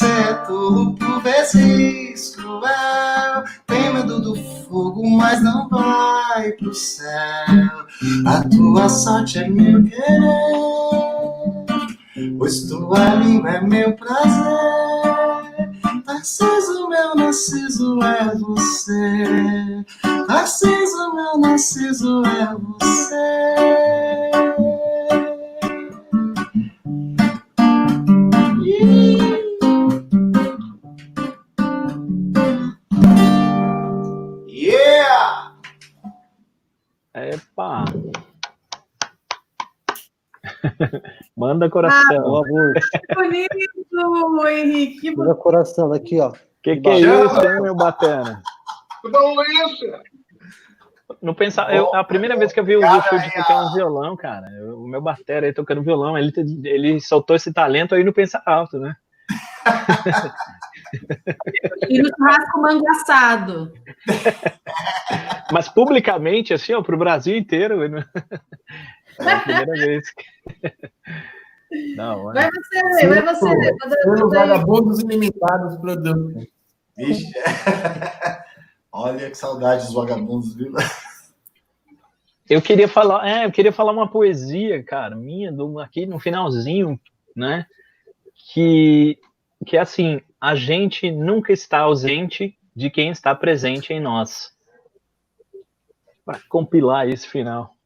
É 0.00 0.32
tolo 0.46 0.94
por 0.94 1.20
vezes 1.22 2.34
cruel. 2.34 3.44
Tem 3.66 3.92
medo 3.92 4.22
do 4.22 4.34
fogo, 4.34 5.06
mas 5.18 5.42
não 5.42 5.68
vai 5.68 6.50
pro 6.52 6.72
céu. 6.72 7.84
A 8.26 8.40
tua 8.48 8.88
sorte 8.88 9.38
é 9.38 9.50
meu 9.50 9.84
querer, 9.84 10.00
pois 12.38 12.62
tua 12.62 13.16
língua 13.16 13.50
é 13.50 13.60
meu 13.60 13.94
prazer. 13.94 14.42
Narciso, 16.06 16.88
meu 16.88 17.14
Narciso 17.14 18.02
é 18.02 18.34
você. 18.36 19.84
Narciso, 20.26 21.14
meu 21.14 21.36
Narciso 21.38 22.22
é 22.24 22.54
você. 22.54 23.54
Epa! 37.62 37.84
Manda 41.36 41.70
coração. 41.70 42.00
Ah, 42.10 42.40
amor. 42.40 42.74
Que 42.74 43.14
bonito, 43.14 44.46
Henrique. 44.48 45.16
Manda 45.16 45.34
coração 45.34 45.92
aqui, 45.92 46.20
ó. 46.20 46.32
Que 46.62 46.76
que 46.76 46.88
é 46.88 47.00
isso, 47.00 47.40
hein, 47.40 47.62
meu 47.62 47.74
batana? 47.74 48.42
Bom 49.10 49.42
isso. 49.42 49.86
Não 51.20 51.34
pensar, 51.34 51.74
eu, 51.74 51.94
a 51.94 52.02
primeira 52.02 52.36
vez 52.36 52.52
que 52.52 52.60
eu 52.60 52.64
vi 52.64 52.76
o 52.76 52.80
de 52.80 53.34
tocar 53.34 53.66
um 53.66 53.74
violão, 53.74 54.16
cara, 54.16 54.46
o 54.74 54.88
meu 54.88 55.00
batera 55.00 55.46
aí 55.46 55.52
tocando 55.52 55.82
violão, 55.82 56.16
ele, 56.16 56.32
ele 56.64 57.00
soltou 57.00 57.36
esse 57.36 57.52
talento 57.52 57.94
aí 57.94 58.02
no 58.02 58.14
pensar 58.14 58.42
alto, 58.46 58.78
né? 58.78 58.96
E 61.88 62.02
no 62.02 62.08
churrasco 62.08 62.60
mangaçado. 62.60 63.72
Mas 65.50 65.68
publicamente, 65.68 66.52
assim, 66.52 66.72
ó, 66.74 66.82
para 66.82 66.94
o 66.94 66.98
Brasil 66.98 67.36
inteiro. 67.36 67.88
Né? 67.88 68.04
É 69.18 69.32
a 69.32 69.40
primeira 69.40 69.72
vez. 69.72 70.06
Não, 71.96 72.24
vai 72.24 72.50
você, 72.50 73.06
vai 73.08 73.22
você. 73.22 73.74
Pelos 74.04 74.32
vagabundos 74.32 75.00
ilimitados 75.00 75.76
produtos. 75.78 76.46
Vixe. 76.96 77.32
Olha 78.92 79.30
que 79.30 79.36
saudade 79.36 79.86
dos 79.86 79.94
vagabundos, 79.94 80.54
viu? 80.54 80.72
Eu 82.48 82.60
queria 82.60 82.86
falar, 82.86 83.26
é, 83.26 83.46
eu 83.46 83.50
queria 83.50 83.72
falar 83.72 83.92
uma 83.92 84.10
poesia, 84.10 84.82
cara, 84.82 85.16
minha, 85.16 85.50
do, 85.50 85.78
aqui 85.80 86.04
no 86.04 86.18
finalzinho, 86.18 87.00
né? 87.34 87.64
Que, 88.52 89.18
que 89.64 89.78
é 89.78 89.80
assim, 89.80 90.20
a 90.42 90.54
gente 90.56 91.12
nunca 91.12 91.52
está 91.52 91.78
ausente 91.78 92.58
de 92.74 92.90
quem 92.90 93.10
está 93.10 93.32
presente 93.32 93.92
em 93.92 94.00
nós. 94.00 94.52
Para 96.24 96.40
compilar 96.48 97.08
esse 97.08 97.28
final. 97.28 97.76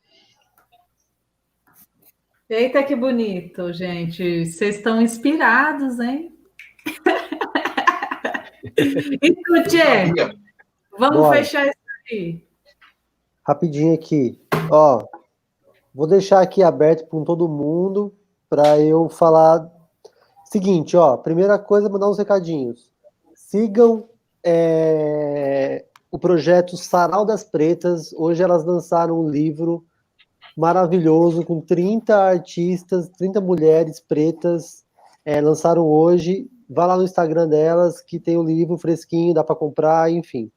Eita, 2.48 2.82
que 2.82 2.96
bonito, 2.96 3.74
gente. 3.74 4.46
Vocês 4.46 4.76
estão 4.76 5.02
inspirados, 5.02 6.00
hein? 6.00 6.34
Escute, 9.20 9.76
vamos 10.98 11.18
Bora. 11.18 11.36
fechar 11.36 11.66
isso 11.66 11.76
aí. 12.10 12.42
Rapidinho 13.46 13.94
aqui. 13.94 14.40
Ó, 14.70 15.04
vou 15.94 16.06
deixar 16.06 16.40
aqui 16.40 16.62
aberto 16.62 17.06
para 17.06 17.22
todo 17.22 17.50
mundo 17.50 18.16
para 18.48 18.80
eu 18.80 19.10
falar. 19.10 19.75
Seguinte, 20.50 20.96
ó, 20.96 21.16
primeira 21.16 21.58
coisa, 21.58 21.88
mandar 21.88 22.08
uns 22.08 22.18
recadinhos. 22.18 22.90
Sigam 23.34 24.08
é, 24.44 25.84
o 26.10 26.18
projeto 26.18 26.76
Sarau 26.76 27.24
das 27.24 27.42
Pretas. 27.42 28.12
Hoje 28.12 28.44
elas 28.44 28.64
lançaram 28.64 29.20
um 29.20 29.28
livro 29.28 29.84
maravilhoso 30.56 31.44
com 31.44 31.60
30 31.60 32.16
artistas, 32.16 33.08
30 33.18 33.40
mulheres 33.40 33.98
pretas. 33.98 34.84
É, 35.24 35.40
lançaram 35.40 35.84
hoje. 35.84 36.48
Vá 36.70 36.86
lá 36.86 36.96
no 36.96 37.04
Instagram 37.04 37.48
delas, 37.48 38.00
que 38.00 38.18
tem 38.18 38.36
o 38.36 38.42
livro 38.42 38.78
fresquinho, 38.78 39.34
dá 39.34 39.42
para 39.42 39.54
comprar, 39.54 40.10
enfim. 40.10 40.50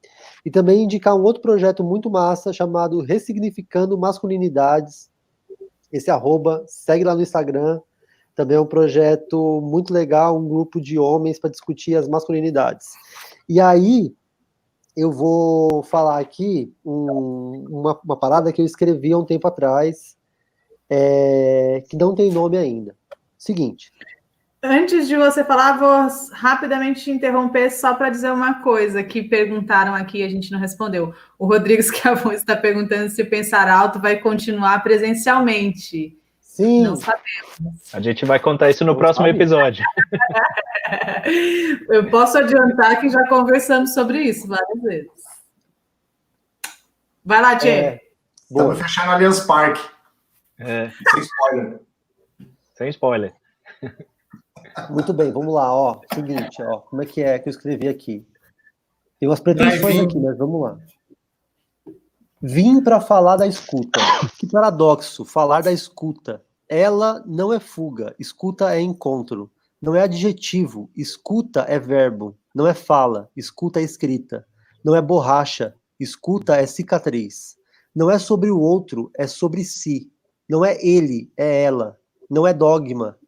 E 0.44 0.50
também 0.50 0.84
indicar 0.84 1.16
um 1.16 1.22
outro 1.22 1.42
projeto 1.42 1.82
muito 1.82 2.08
massa 2.08 2.52
chamado 2.52 3.00
Ressignificando 3.00 3.98
Masculinidades. 3.98 5.10
Esse 5.92 6.10
arroba, 6.10 6.64
segue 6.66 7.04
lá 7.04 7.14
no 7.14 7.22
Instagram. 7.22 7.80
Também 8.34 8.56
é 8.56 8.60
um 8.60 8.66
projeto 8.66 9.60
muito 9.60 9.92
legal, 9.92 10.38
um 10.38 10.48
grupo 10.48 10.80
de 10.80 10.98
homens 10.98 11.38
para 11.38 11.50
discutir 11.50 11.96
as 11.96 12.08
masculinidades. 12.08 12.88
E 13.48 13.60
aí, 13.60 14.14
eu 14.96 15.10
vou 15.10 15.82
falar 15.82 16.18
aqui 16.18 16.72
um, 16.84 17.64
uma, 17.68 18.00
uma, 18.04 18.16
parada 18.18 18.52
que 18.52 18.60
eu 18.60 18.66
escrevi 18.66 19.12
há 19.12 19.18
um 19.18 19.24
tempo 19.24 19.46
atrás, 19.46 20.16
é, 20.88 21.82
que 21.88 21.96
não 21.96 22.14
tem 22.14 22.30
nome 22.30 22.56
ainda. 22.56 22.94
Seguinte. 23.36 23.92
Antes 24.62 25.08
de 25.08 25.16
você 25.16 25.42
falar, 25.42 25.78
vou 25.78 26.06
rapidamente 26.32 27.04
te 27.04 27.10
interromper 27.10 27.70
só 27.70 27.94
para 27.94 28.10
dizer 28.10 28.30
uma 28.30 28.62
coisa 28.62 29.02
que 29.02 29.22
perguntaram 29.22 29.94
aqui 29.94 30.18
e 30.18 30.22
a 30.22 30.28
gente 30.28 30.52
não 30.52 30.58
respondeu. 30.58 31.14
O 31.38 31.46
Rodrigo 31.46 31.80
Scavon 31.82 32.32
está 32.32 32.54
perguntando 32.54 33.08
se 33.08 33.24
Pensar 33.24 33.68
Alto 33.68 33.98
vai 33.98 34.18
continuar 34.18 34.82
presencialmente. 34.82 36.19
Sim. 36.60 36.82
Não 36.82 36.96
sabemos. 36.96 37.94
A 37.94 38.00
gente 38.00 38.26
vai 38.26 38.38
contar 38.38 38.68
isso 38.68 38.84
no 38.84 38.94
próximo 38.94 39.26
episódio. 39.26 39.82
Eu 41.88 42.10
posso 42.10 42.36
adiantar 42.36 43.00
que 43.00 43.08
já 43.08 43.26
conversamos 43.28 43.94
sobre 43.94 44.24
isso 44.24 44.46
várias 44.46 44.82
vezes. 44.82 45.10
Vai 47.24 47.40
lá, 47.40 47.56
Tchê. 47.56 47.68
É, 47.68 48.00
Vamos 48.50 48.78
fechar 48.78 49.06
no 49.06 49.12
Allianz 49.12 49.40
Parque. 49.40 49.80
É. 50.58 50.90
Sem 50.90 51.22
spoiler. 51.22 51.80
Sem 52.74 52.88
spoiler. 52.90 53.34
Muito 54.90 55.14
bem, 55.14 55.32
vamos 55.32 55.54
lá, 55.54 55.72
ó. 55.72 56.00
Seguinte, 56.12 56.62
ó, 56.62 56.80
como 56.80 57.02
é 57.02 57.06
que 57.06 57.22
é 57.22 57.38
que 57.38 57.48
eu 57.48 57.50
escrevi 57.50 57.88
aqui? 57.88 58.26
Tem 59.18 59.28
umas 59.28 59.40
pretensões 59.40 60.00
aqui, 60.00 60.18
mas 60.18 60.36
vamos 60.36 60.62
lá. 60.62 60.78
Vim 62.42 62.82
para 62.82 63.00
falar 63.00 63.36
da 63.36 63.46
escuta. 63.46 64.00
Que 64.38 64.46
paradoxo, 64.46 65.24
falar 65.24 65.62
da 65.62 65.72
escuta. 65.72 66.42
Ela 66.72 67.20
não 67.26 67.52
é 67.52 67.58
fuga, 67.58 68.14
escuta 68.16 68.72
é 68.72 68.80
encontro. 68.80 69.50
Não 69.82 69.96
é 69.96 70.02
adjetivo, 70.02 70.88
escuta 70.96 71.62
é 71.62 71.80
verbo. 71.80 72.38
Não 72.54 72.64
é 72.64 72.72
fala, 72.72 73.28
escuta 73.36 73.80
é 73.80 73.82
escrita. 73.82 74.46
Não 74.84 74.94
é 74.94 75.02
borracha, 75.02 75.74
escuta 75.98 76.54
é 76.54 76.64
cicatriz. 76.66 77.56
Não 77.92 78.08
é 78.08 78.20
sobre 78.20 78.52
o 78.52 78.60
outro, 78.60 79.10
é 79.18 79.26
sobre 79.26 79.64
si. 79.64 80.12
Não 80.48 80.64
é 80.64 80.78
ele, 80.80 81.32
é 81.36 81.64
ela. 81.64 81.98
Não 82.30 82.46
é 82.46 82.54
dogma, 82.54 83.18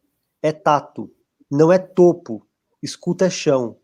é 0.41 0.53
tato. 0.53 1.11
Não 1.51 1.69
é 1.69 1.77
topo, 1.77 2.47
escuta 2.81 3.25
é 3.25 3.29
chão. 3.29 3.75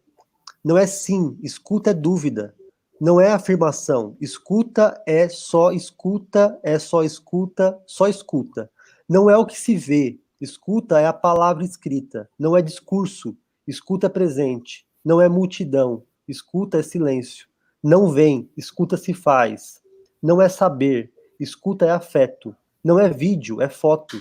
Não 0.64 0.78
é 0.78 0.88
sim, 0.88 1.38
escuta 1.44 1.90
é 1.90 1.94
dúvida. 1.94 2.56
Não 3.00 3.20
é 3.20 3.32
afirmação, 3.34 4.16
escuta 4.22 5.02
é 5.06 5.28
só 5.28 5.74
escuta, 5.74 6.58
é 6.64 6.80
só 6.80 7.04
escuta, 7.04 7.78
só 7.86 8.08
escuta. 8.08 8.72
Não 9.10 9.28
é 9.28 9.36
o 9.36 9.46
que 9.46 9.60
se 9.60 9.76
vê, 9.76 10.20
escuta 10.40 11.00
é 11.00 11.08
a 11.08 11.14
palavra 11.14 11.66
escrita. 11.66 12.30
Não 12.38 12.56
é 12.56 12.62
discurso, 12.62 13.36
escuta 13.68 14.06
é 14.06 14.10
presente. 14.10 14.86
Não 15.04 15.20
é 15.20 15.28
multidão, 15.28 16.04
escuta 16.28 16.78
é 16.78 16.84
silêncio. 16.84 17.48
Não 17.82 18.10
vem, 18.10 18.52
escuta 18.56 18.98
se 18.98 19.14
faz. 19.14 19.82
Não 20.22 20.40
é 20.40 20.48
saber, 20.48 21.12
escuta 21.40 21.88
é 21.88 21.90
afeto. 21.90 22.56
Não 22.84 23.00
é 23.00 23.10
vídeo, 23.10 23.62
é 23.62 23.68
foto. 23.68 24.16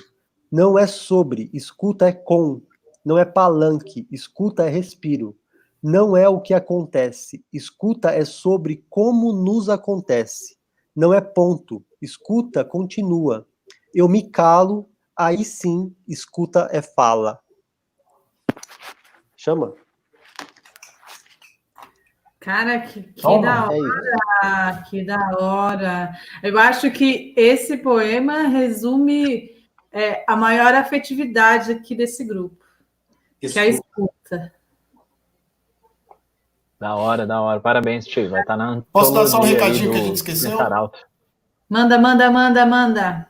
Não 0.50 0.78
é 0.78 0.86
sobre, 0.86 1.50
escuta 1.52 2.08
é 2.08 2.12
com 2.12 2.62
não 3.04 3.16
é 3.16 3.24
palanque, 3.24 4.06
escuta 4.10 4.64
é 4.64 4.68
respiro. 4.68 5.36
Não 5.82 6.16
é 6.16 6.28
o 6.28 6.40
que 6.40 6.52
acontece, 6.52 7.44
escuta 7.52 8.10
é 8.10 8.24
sobre 8.24 8.84
como 8.90 9.32
nos 9.32 9.68
acontece. 9.68 10.56
Não 10.94 11.14
é 11.14 11.20
ponto, 11.20 11.84
escuta 12.02 12.64
continua. 12.64 13.46
Eu 13.94 14.08
me 14.08 14.30
calo, 14.30 14.88
aí 15.16 15.44
sim, 15.44 15.94
escuta 16.06 16.68
é 16.70 16.82
fala. 16.82 17.38
Chama. 19.36 19.74
Cara, 22.40 22.80
que, 22.80 23.02
que 23.02 23.22
da 23.22 23.68
é 23.72 23.78
hora! 23.78 24.78
É 24.78 24.90
que 24.90 25.04
da 25.04 25.30
hora! 25.38 26.12
Eu 26.42 26.58
acho 26.58 26.90
que 26.90 27.34
esse 27.36 27.76
poema 27.76 28.42
resume 28.42 29.50
é, 29.92 30.24
a 30.26 30.36
maior 30.36 30.74
afetividade 30.74 31.72
aqui 31.72 31.94
desse 31.94 32.24
grupo. 32.24 32.64
Escuta. 33.40 33.52
Que 33.52 33.58
é 33.58 33.62
a 33.62 33.66
escuta. 33.66 34.52
Da 36.78 36.94
hora, 36.94 37.26
da 37.26 37.40
hora. 37.40 37.60
Parabéns, 37.60 38.06
tio. 38.06 38.30
Vai 38.30 38.42
estar 38.42 38.56
tá 38.56 38.64
na. 38.64 38.82
Posso 38.92 39.12
dar 39.12 39.26
só 39.26 39.40
um 39.40 39.44
recadinho 39.44 39.90
que 39.90 39.96
a 39.96 40.02
gente 40.02 40.16
esqueceu? 40.16 40.56
Manda, 41.68 41.98
manda, 41.98 42.30
manda, 42.30 42.64
manda. 42.66 43.27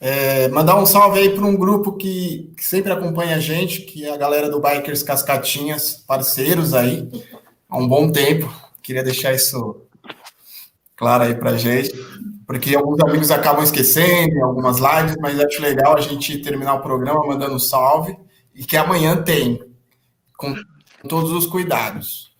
É, 0.00 0.48
mandar 0.48 0.76
um 0.76 0.84
salve 0.84 1.20
aí 1.20 1.34
para 1.34 1.44
um 1.44 1.56
grupo 1.56 1.92
que, 1.92 2.52
que, 2.56 2.64
sempre 2.64 2.92
acompanha 2.92 3.36
a 3.36 3.40
gente, 3.40 3.80
que 3.82 4.04
é 4.04 4.12
a 4.12 4.16
galera 4.16 4.50
do 4.50 4.60
Bikers 4.60 5.02
Cascatinhas, 5.02 6.04
parceiros 6.06 6.74
aí, 6.74 7.08
há 7.68 7.78
um 7.78 7.88
bom 7.88 8.10
tempo. 8.10 8.52
Queria 8.82 9.02
deixar 9.02 9.32
isso 9.32 9.82
claro 10.96 11.24
aí 11.24 11.34
para 11.34 11.56
gente 11.56 11.94
porque 12.46 12.76
alguns 12.76 13.00
amigos 13.00 13.30
acabam 13.30 13.64
esquecendo 13.64 14.36
em 14.36 14.42
algumas 14.42 14.78
lives, 14.78 15.16
mas 15.20 15.38
acho 15.40 15.60
legal 15.60 15.96
a 15.96 16.00
gente 16.00 16.38
terminar 16.38 16.74
o 16.74 16.82
programa 16.82 17.26
mandando 17.26 17.56
um 17.56 17.58
salve 17.58 18.16
e 18.54 18.64
que 18.64 18.76
amanhã 18.76 19.20
tem, 19.20 19.60
com 20.36 20.54
todos 21.08 21.32
os 21.32 21.46
cuidados. 21.46 22.32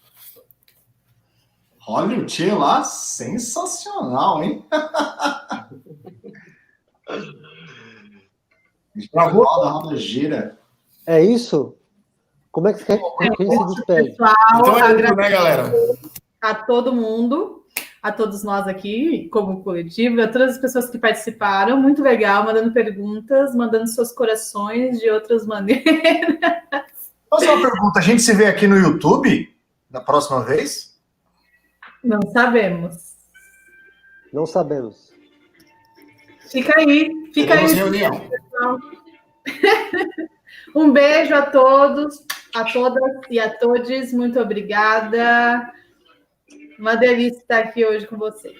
Olha 1.89 2.19
o 2.19 2.25
tio 2.25 2.59
lá, 2.59 2.85
sensacional, 2.85 4.43
hein? 4.43 4.65
Travou 9.13 9.45
da 9.45 9.71
roda 9.71 9.97
gira. 9.97 10.59
É 11.07 11.23
isso? 11.23 11.77
Como 12.51 12.69
é 12.69 12.73
que, 12.73 12.85
que 12.85 12.93
se 12.93 13.67
despede? 13.67 14.11
Pessoal, 14.11 14.35
então 14.57 14.79
é 14.79 15.03
isso, 15.03 15.15
né, 15.15 15.31
galera? 15.31 15.73
A 16.41 16.55
todo 16.55 16.93
mundo 16.93 17.57
a 18.07 18.13
todos 18.13 18.45
nós 18.45 18.69
aqui, 18.69 19.29
como 19.31 19.65
coletivo, 19.65 20.23
a 20.23 20.29
todas 20.29 20.53
as 20.53 20.59
pessoas 20.59 20.89
que 20.89 20.97
participaram. 20.97 21.77
Muito 21.77 22.01
legal, 22.01 22.45
mandando 22.45 22.73
perguntas, 22.73 23.53
mandando 23.53 23.89
seus 23.89 24.13
corações 24.13 25.01
de 25.01 25.11
outras 25.11 25.45
maneiras. 25.45 25.85
Fazer 27.29 27.49
uma 27.51 27.69
pergunta: 27.69 27.99
a 27.99 28.03
gente 28.03 28.23
se 28.23 28.33
vê 28.33 28.47
aqui 28.47 28.69
no 28.69 28.77
YouTube 28.77 29.53
da 29.91 30.01
próxima 30.01 30.45
vez? 30.45 30.97
Não 32.05 32.21
sabemos. 32.33 33.17
Não 34.33 34.47
sabemos. 34.47 35.06
Fica 36.57 36.81
aí, 36.81 37.11
fica 37.35 37.55
Temos 37.55 37.73
aí. 37.73 37.77
reunião. 37.77 38.31
um 40.75 40.91
beijo 40.91 41.35
a 41.35 41.43
todos, 41.43 42.25
a 42.55 42.65
todas 42.65 43.13
e 43.29 43.39
a 43.39 43.51
todos. 43.59 44.11
Muito 44.15 44.41
obrigada. 44.41 45.71
Uma 46.79 46.97
delícia 46.97 47.41
estar 47.41 47.59
aqui 47.59 47.85
hoje 47.85 48.07
com 48.07 48.17
vocês. 48.17 48.57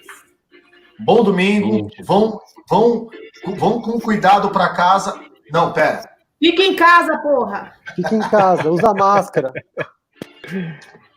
Bom 1.07 1.25
domingo. 1.25 1.89
Vão, 2.05 2.39
vão, 2.69 3.09
vão 3.57 3.81
com 3.81 3.99
cuidado 3.99 4.51
para 4.51 4.75
casa. 4.75 5.19
Não, 5.51 5.73
pera. 5.73 6.03
Fica 6.39 6.63
em 6.65 6.77
casa, 6.77 7.17
porra. 7.17 7.73
Fica 7.95 8.15
em 8.15 8.29
casa, 8.29 8.71
usa 8.71 8.93
máscara. 8.93 9.55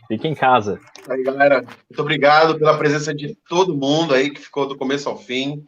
Fica 0.07 0.29
em 0.29 0.33
casa. 0.33 0.79
Aí, 1.09 1.23
galera, 1.23 1.57
muito 1.57 1.99
obrigado 2.01 2.57
pela 2.57 2.77
presença 2.77 3.13
de 3.13 3.35
todo 3.49 3.75
mundo 3.75 4.13
aí 4.13 4.29
que 4.29 4.39
ficou 4.39 4.65
do 4.65 4.77
começo 4.77 5.09
ao 5.09 5.17
fim. 5.17 5.65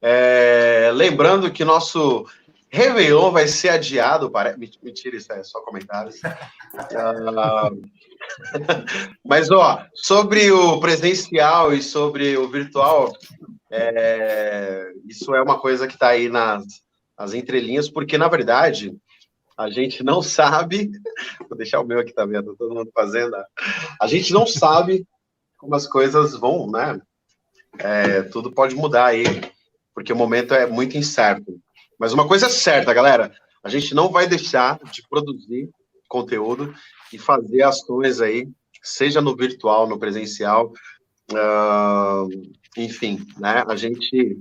É, 0.00 0.90
lembrando 0.94 1.50
que 1.50 1.64
nosso 1.64 2.26
Réveillon 2.70 3.30
vai 3.30 3.48
ser 3.48 3.70
adiado. 3.70 4.30
Para... 4.30 4.56
Mentira, 4.56 5.16
isso 5.16 5.32
é 5.32 5.42
só 5.42 5.60
comentários. 5.60 6.20
Uh... 6.24 7.82
Mas, 9.24 9.50
ó, 9.50 9.84
sobre 9.94 10.50
o 10.50 10.78
presencial 10.80 11.72
e 11.72 11.82
sobre 11.82 12.36
o 12.36 12.48
virtual, 12.48 13.12
é... 13.70 14.92
isso 15.06 15.34
é 15.34 15.42
uma 15.42 15.58
coisa 15.58 15.86
que 15.86 15.94
está 15.94 16.08
aí 16.08 16.28
nas, 16.28 16.64
nas 17.18 17.34
entrelinhas, 17.34 17.88
porque, 17.88 18.18
na 18.18 18.28
verdade, 18.28 18.94
a 19.56 19.68
gente 19.68 20.04
não 20.04 20.22
sabe. 20.22 20.90
Vou 21.48 21.58
deixar 21.58 21.80
o 21.80 21.86
meu 21.86 21.98
aqui, 21.98 22.12
tá 22.12 22.24
vendo? 22.24 22.54
Todo 22.56 22.74
mundo 22.74 22.90
fazendo. 22.94 23.34
A 24.00 24.06
gente 24.06 24.32
não 24.32 24.46
sabe 24.46 25.06
como 25.56 25.74
as 25.74 25.88
coisas 25.88 26.36
vão, 26.36 26.70
né? 26.70 27.00
É, 27.78 28.22
tudo 28.22 28.52
pode 28.52 28.74
mudar 28.74 29.06
aí, 29.06 29.24
porque 29.98 30.12
o 30.12 30.16
momento 30.16 30.54
é 30.54 30.64
muito 30.64 30.96
incerto. 30.96 31.60
Mas 31.98 32.12
uma 32.12 32.28
coisa 32.28 32.46
é 32.46 32.48
certa, 32.48 32.94
galera: 32.94 33.32
a 33.64 33.68
gente 33.68 33.96
não 33.96 34.10
vai 34.10 34.28
deixar 34.28 34.78
de 34.92 35.02
produzir 35.08 35.68
conteúdo 36.08 36.72
e 37.12 37.18
fazer 37.18 37.62
ações 37.62 38.20
aí, 38.20 38.48
seja 38.80 39.20
no 39.20 39.34
virtual, 39.34 39.88
no 39.88 39.98
presencial, 39.98 40.72
uh, 41.32 42.28
enfim, 42.76 43.26
né? 43.38 43.64
A 43.66 43.74
gente 43.74 44.38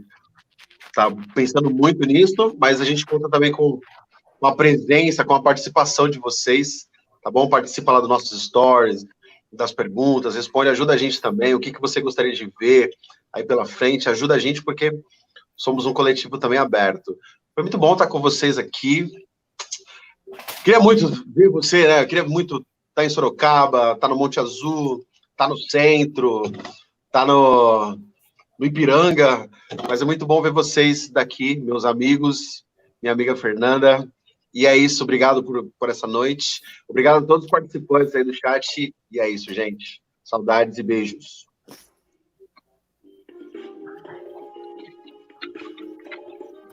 está 0.86 1.10
pensando 1.34 1.72
muito 1.72 2.06
nisso, 2.06 2.56
mas 2.60 2.80
a 2.80 2.86
gente 2.86 3.04
conta 3.04 3.28
também 3.28 3.52
com 3.52 3.80
com 4.40 4.46
a 4.46 4.56
presença, 4.56 5.26
com 5.26 5.34
a 5.34 5.42
participação 5.42 6.08
de 6.08 6.20
vocês, 6.20 6.86
tá 7.24 7.32
bom? 7.32 7.50
Participa 7.50 7.94
lá 7.94 8.00
dos 8.00 8.08
nossos 8.08 8.44
stories, 8.44 9.04
das 9.52 9.72
perguntas, 9.72 10.36
responde, 10.36 10.70
ajuda 10.70 10.94
a 10.94 10.98
gente 10.98 11.20
também, 11.20 11.56
o 11.56 11.60
que, 11.60 11.72
que 11.72 11.82
você 11.82 12.00
gostaria 12.00 12.34
de 12.34 12.54
ver 12.60 12.92
aí 13.34 13.44
pela 13.44 13.66
frente, 13.66 14.08
ajuda 14.08 14.36
a 14.36 14.40
gente, 14.40 14.64
porque 14.64 14.92
somos 15.58 15.86
um 15.86 15.94
coletivo 15.94 16.38
também 16.38 16.60
aberto. 16.60 17.18
Foi 17.54 17.64
muito 17.64 17.78
bom 17.78 17.94
estar 17.94 18.08
com 18.08 18.22
vocês 18.22 18.58
aqui. 18.58 19.12
Queria 20.64 20.80
muito 20.80 21.08
ver 21.34 21.50
você, 21.50 21.88
né? 21.88 22.06
queria 22.06 22.24
muito 22.24 22.64
estar 22.90 23.04
em 23.04 23.10
Sorocaba, 23.10 23.94
estar 23.94 24.08
no 24.08 24.16
Monte 24.16 24.40
Azul, 24.40 25.04
estar 25.32 25.48
no 25.48 25.58
centro, 25.58 26.44
estar 27.08 27.26
no, 27.26 27.98
no 28.60 28.66
Ipiranga, 28.66 29.50
mas 29.88 30.02
é 30.02 30.06
muito 30.06 30.26
bom 30.26 30.42
ver 30.42 30.52
vocês 30.52 31.10
daqui, 31.10 31.58
meus 31.58 31.86
amigos, 31.86 32.64
minha 33.02 33.14
amiga 33.14 33.36
Fernanda, 33.36 34.08
e 34.54 34.66
é 34.66 34.76
isso, 34.76 35.04
obrigado 35.04 35.44
por, 35.44 35.70
por 35.80 35.90
essa 35.90 36.08
noite. 36.08 36.62
Obrigado 36.88 37.24
a 37.24 37.28
todos 37.28 37.46
os 37.46 37.52
participantes 37.52 38.16
aí 38.16 38.24
do 38.24 38.34
chat. 38.34 38.94
E 39.12 39.20
é 39.20 39.30
isso, 39.30 39.54
gente. 39.54 40.02
Saudades 40.24 40.78
e 40.78 40.84
beijos. 40.84 41.47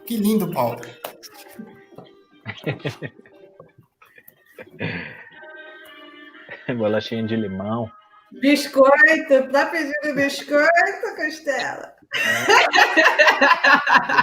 Que 0.07 0.17
lindo, 0.17 0.51
Paulo. 0.53 0.81
Bolachinha 6.77 7.27
de 7.27 7.37
limão. 7.37 7.91
Biscoito, 8.33 9.49
tá 9.53 9.67
pedindo 9.67 10.15
biscoito, 10.15 11.15
Costela? 11.17 11.93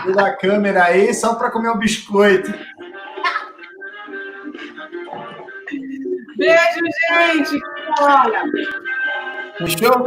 É. 0.08 0.12
da 0.14 0.36
câmera 0.38 0.86
aí 0.86 1.14
só 1.14 1.36
para 1.36 1.52
comer 1.52 1.70
um 1.70 1.78
biscoito. 1.78 2.52
Beijo, 6.38 6.80
gente. 7.10 7.60
Olha. 8.00 8.44
Fechou? 9.58 10.06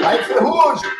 Vai, 0.00 0.24
Ferrugem! 0.24 0.90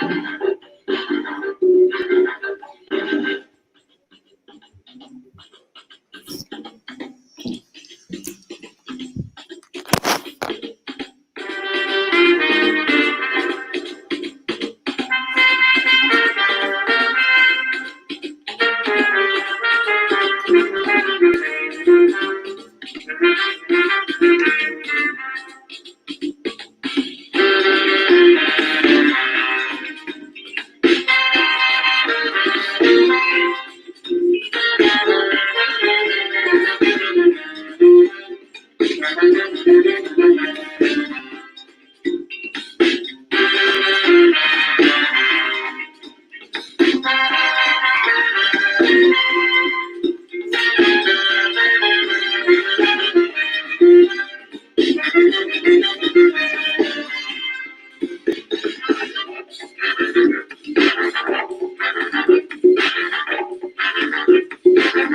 Thank 0.00 0.49